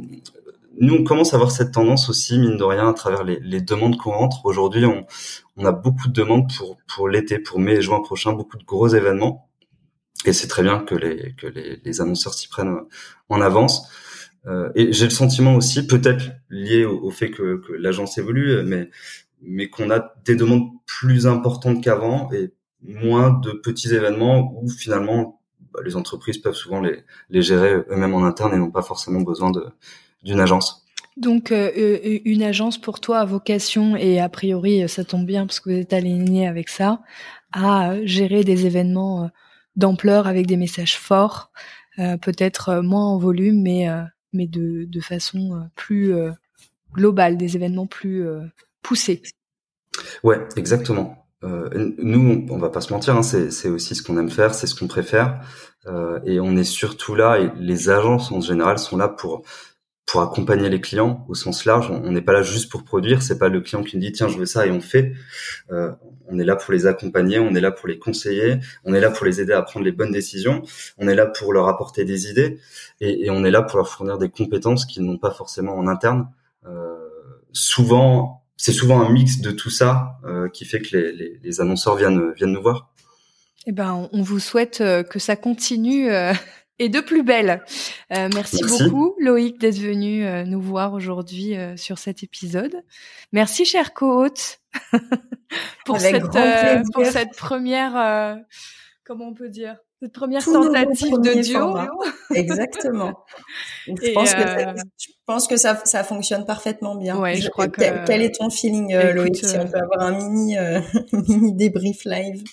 nous, 0.80 0.95
on 0.95 1.03
commence 1.03 1.34
à 1.34 1.38
avoir 1.38 1.51
cette 1.51 1.71
tendance 1.71 2.09
aussi, 2.09 2.38
mine 2.38 2.57
de 2.57 2.63
rien, 2.63 2.89
à 2.89 2.93
travers 2.93 3.23
les, 3.23 3.39
les 3.39 3.61
demandes 3.61 3.97
qu'on 3.97 4.11
rentre. 4.11 4.45
Aujourd'hui, 4.45 4.86
on, 4.86 5.05
on, 5.57 5.65
a 5.65 5.71
beaucoup 5.71 6.07
de 6.07 6.13
demandes 6.13 6.51
pour, 6.57 6.78
pour 6.88 7.09
l'été, 7.09 7.39
pour 7.39 7.59
mai 7.59 7.76
et 7.76 7.82
juin 7.82 8.01
prochain, 8.01 8.34
beaucoup 8.34 8.57
de 8.57 8.65
gros 8.65 8.88
événements. 8.88 9.49
Et 10.26 10.34
c'est 10.34 10.47
très 10.47 10.64
bien 10.64 10.80
que 10.80 10.95
les, 10.95 11.34
que 11.35 11.47
les, 11.47 11.80
les 11.84 12.02
annonceurs 12.02 12.34
s'y 12.34 12.47
prennent 12.47 12.76
en 13.30 13.41
avance. 13.41 13.89
Euh, 14.47 14.69
et 14.76 14.91
j'ai 14.93 15.06
le 15.06 15.11
sentiment 15.11 15.56
aussi, 15.56 15.88
peut-être 15.88 16.31
lié 16.49 16.85
au, 16.85 17.10
fait 17.10 17.31
que, 17.31 17.57
que 17.57 17.73
l'agence 17.73 18.18
évolue, 18.18 18.64
mais, 18.64 18.89
mais 19.41 19.69
qu'on 19.69 19.89
a 19.91 20.14
des 20.26 20.35
demandes 20.35 20.69
plus 20.85 21.27
importantes 21.27 21.84
qu'avant 21.84 22.31
et 22.31 22.53
moins 22.81 23.31
de 23.31 23.52
petits 23.52 23.93
événements 23.93 24.53
où 24.61 24.69
finalement 24.69 25.41
bah, 25.73 25.80
les 25.84 25.95
entreprises 25.95 26.38
peuvent 26.38 26.53
souvent 26.53 26.81
les, 26.81 27.03
les 27.30 27.41
gérer 27.41 27.76
eux-mêmes 27.89 28.14
en 28.14 28.23
interne 28.23 28.53
et 28.53 28.57
n'ont 28.57 28.72
pas 28.72 28.84
forcément 28.84 29.22
besoin 29.22 29.49
de, 29.52 29.65
d'une 30.26 30.41
agence. 30.41 30.85
Donc 31.18 31.52
euh, 31.52 31.72
euh, 31.77 32.19
une 32.26 32.43
agence 32.43 32.77
pour 32.77 32.99
toi 32.99 33.19
à 33.19 33.26
vocation 33.26 33.95
et 33.95 34.19
a 34.19 34.27
priori 34.27 34.88
ça 34.89 35.06
tombe 35.06 35.26
bien 35.26 35.45
parce 35.45 35.61
que 35.61 35.69
vous 35.69 35.77
êtes 35.77 35.93
aligné 35.93 36.45
avec 36.45 36.68
ça 36.68 37.02
à 37.53 37.93
gérer 38.03 38.43
des 38.43 38.65
événements 38.65 39.23
euh, 39.23 39.27
d'ampleur 39.77 40.27
avec 40.27 40.45
des 40.47 40.56
messages 40.56 40.97
forts, 40.97 41.52
peut-être 41.97 42.81
moins 42.81 43.07
en 43.07 43.18
volume 43.18 43.61
mais 43.61 43.89
mais 44.31 44.47
de, 44.47 44.85
de 44.85 45.02
façon 45.02 45.68
plus 45.76 46.14
globale, 46.93 47.35
des 47.35 47.57
événements 47.57 47.85
plus 47.85 48.26
poussés. 48.81 49.22
Ouais, 50.23 50.39
exactement. 50.56 51.27
nous, 51.43 52.45
on, 52.49 52.57
va 52.57 52.69
pas 52.69 52.80
se 52.80 52.93
mentir, 52.93 53.18
hein, 53.18 53.22
c'est 53.23 53.68
aussi 53.68 53.95
ce 53.95 54.03
qu'on 54.03 54.18
aime 54.18 54.30
faire, 54.30 54.53
c'est 54.53 54.65
ce 54.65 54.76
qu'on 54.76 54.88
préfère, 54.88 55.41
et 56.26 56.39
on 56.39 56.56
est 56.56 56.64
surtout 56.64 57.15
là. 57.15 57.38
Et 57.39 57.52
les 57.57 57.89
agences 57.89 58.31
en 58.31 58.39
général 58.39 58.77
sont 58.77 58.95
là 58.95 59.10
pour 59.10 59.43
pour 60.06 60.22
accompagner 60.22 60.69
les 60.69 60.82
clients 60.82 61.26
au 61.27 61.34
sens 61.34 61.65
large. 61.65 61.90
On 61.90 62.11
n'est 62.11 62.22
pas 62.22 62.34
là 62.34 62.44
juste 62.44 62.72
pour 62.72 62.84
produire. 62.84 63.22
C'est 63.22 63.40
pas 63.40 63.49
le 63.49 63.61
client 63.61 63.84
qui 63.84 63.98
nous 63.98 64.02
dit 64.02 64.11
tiens 64.11 64.27
je 64.27 64.38
veux 64.38 64.45
ça 64.45 64.68
et 64.68 64.72
on 64.72 64.82
fait. 64.82 65.14
Euh, 65.72 65.91
on 66.27 66.40
est 66.40 66.44
là 66.44 66.56
pour 66.56 66.73
les 66.73 66.88
accompagner, 66.88 67.40
on 67.40 67.53
est 67.56 67.61
là 67.61 67.72
pour 67.72 67.88
les 67.88 67.99
conseiller, 67.99 68.57
on 68.84 68.94
est 68.94 68.99
là 68.99 69.11
pour 69.11 69.26
les 69.26 69.41
aider 69.41 69.53
à 69.53 69.61
prendre 69.61 69.86
les 69.86 69.91
bonnes 69.91 70.11
décisions, 70.11 70.64
on 70.98 71.07
est 71.07 71.15
là 71.15 71.27
pour 71.27 71.53
leur 71.53 71.68
apporter 71.68 72.03
des 72.03 72.30
idées 72.30 72.60
et, 72.99 73.30
on 73.30 73.45
est 73.45 73.52
là 73.52 73.61
pour 73.61 73.77
leur 73.77 73.88
fournir 73.88 74.18
des 74.18 74.30
compétences 74.30 74.86
qu'ils 74.86 75.03
n'ont 75.03 75.19
pas 75.19 75.32
forcément 75.32 75.77
en 75.77 75.88
interne. 75.88 76.27
Euh, 76.65 76.98
souvent, 77.52 78.44
c'est 78.57 78.72
souvent 78.72 79.02
un 79.02 79.10
mix 79.10 79.40
de 79.40 79.52
tout 79.52 79.69
ça 79.69 80.18
euh, 80.26 80.49
qui 80.49 80.65
fait 80.65 80.82
que 80.82 80.98
les, 80.98 81.11
les, 81.11 81.40
les, 81.44 81.61
annonceurs 81.61 81.95
viennent 81.95 82.32
viennent 82.34 82.53
nous 82.53 82.61
voir. 82.61 82.90
Eh 83.68 83.72
ben, 83.72 84.07
on 84.11 84.22
vous 84.22 84.40
souhaite 84.40 84.82
euh, 84.82 85.02
que 85.02 85.18
ça 85.18 85.36
continue 85.36 86.11
euh, 86.11 86.34
et 86.80 86.89
de 86.89 86.99
plus 86.99 87.23
belle. 87.23 87.64
Euh, 88.14 88.30
merci, 88.34 88.64
beaucoup 88.64 89.15
Loïc 89.19 89.60
d'être 89.60 89.77
venu 89.77 90.26
euh, 90.26 90.43
nous 90.43 90.61
voir 90.61 90.93
aujourd'hui 90.93 91.56
euh, 91.56 91.77
sur 91.77 91.97
cet 91.97 92.23
épisode. 92.23 92.76
Merci 93.31 93.65
cher 93.65 93.93
co-hôte 93.93 94.60
pour, 95.85 95.99
cette, 95.99 96.23
pour 96.93 97.06
cette 97.06 97.35
première, 97.38 98.38
comment 99.06 99.30
on 99.30 99.34
peut 99.34 99.49
dire, 99.49 99.77
cette 100.02 100.11
première 100.11 100.43
tentative 100.43 101.18
de 101.19 101.41
duo. 101.41 101.77
Exactement. 102.35 103.14
je, 103.88 104.11
pense 104.14 104.34
que 104.34 104.41
ça, 104.41 104.73
je 104.76 105.07
pense 105.26 105.47
que 105.47 105.57
ça, 105.57 105.81
ça 105.85 106.03
fonctionne 106.03 106.45
parfaitement 106.45 106.95
bien. 106.95 107.18
Ouais, 107.18 107.35
je, 107.35 107.49
crois 107.49 107.69
que... 107.69 108.06
Quel 108.06 108.22
est 108.22 108.35
ton 108.35 108.49
feeling, 108.49 108.93
Loïc 109.14 109.38
Si 109.38 109.57
on 109.57 109.68
peut 109.68 109.80
avoir 109.80 110.02
un 110.02 110.11
mini, 110.11 110.57
mini 111.14 111.53
débrief 111.53 112.03
live? 112.03 112.43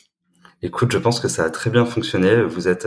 Écoute, 0.65 0.93
je 0.93 0.99
pense 0.99 1.19
que 1.19 1.27
ça 1.27 1.45
a 1.45 1.51
très 1.51 1.71
bien 1.71 1.85
fonctionné. 1.85 2.41
Vous 2.45 2.69
êtes 2.69 2.87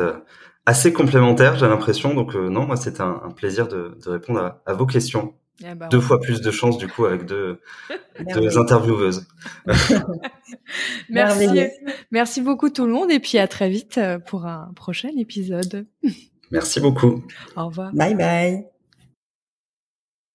assez 0.66 0.94
complémentaires, 0.94 1.58
j'ai 1.58 1.68
l'impression. 1.68 2.14
Donc 2.14 2.36
euh, 2.36 2.50
non, 2.50 2.66
moi 2.66 2.76
c'était 2.76 3.02
un, 3.02 3.22
un, 3.26 3.32
plaisir 3.32 3.68
de, 3.68 3.98
de 4.04 4.10
répondre 4.10 4.40
à, 4.40 4.62
à, 4.66 4.74
vos 4.74 4.86
questions. 4.86 5.34
Eh 5.64 5.74
ben, 5.74 5.88
deux 5.88 6.02
fois 6.02 6.20
plus 6.20 6.42
de 6.42 6.52
chance 6.52 6.78
du 6.78 6.88
coup 6.88 7.06
avec 7.06 7.26
deux, 7.26 7.62
deux 8.36 8.58
intervieweuses. 8.58 9.26
Merci. 11.10 11.48
Merci 12.12 12.42
beaucoup 12.42 12.70
tout 12.70 12.86
le 12.86 12.92
monde 12.92 13.10
et 13.12 13.20
puis 13.20 13.38
à 13.38 13.48
très 13.48 13.70
vite 13.70 13.98
euh, 13.98 14.20
pour 14.20 14.46
un 14.46 14.72
prochain 14.76 15.10
épisode. 15.18 15.88
Merci 16.52 16.80
beaucoup. 16.80 17.24
Au 17.56 17.68
revoir. 17.68 17.94
Bye 17.94 18.16
bye. 18.16 18.75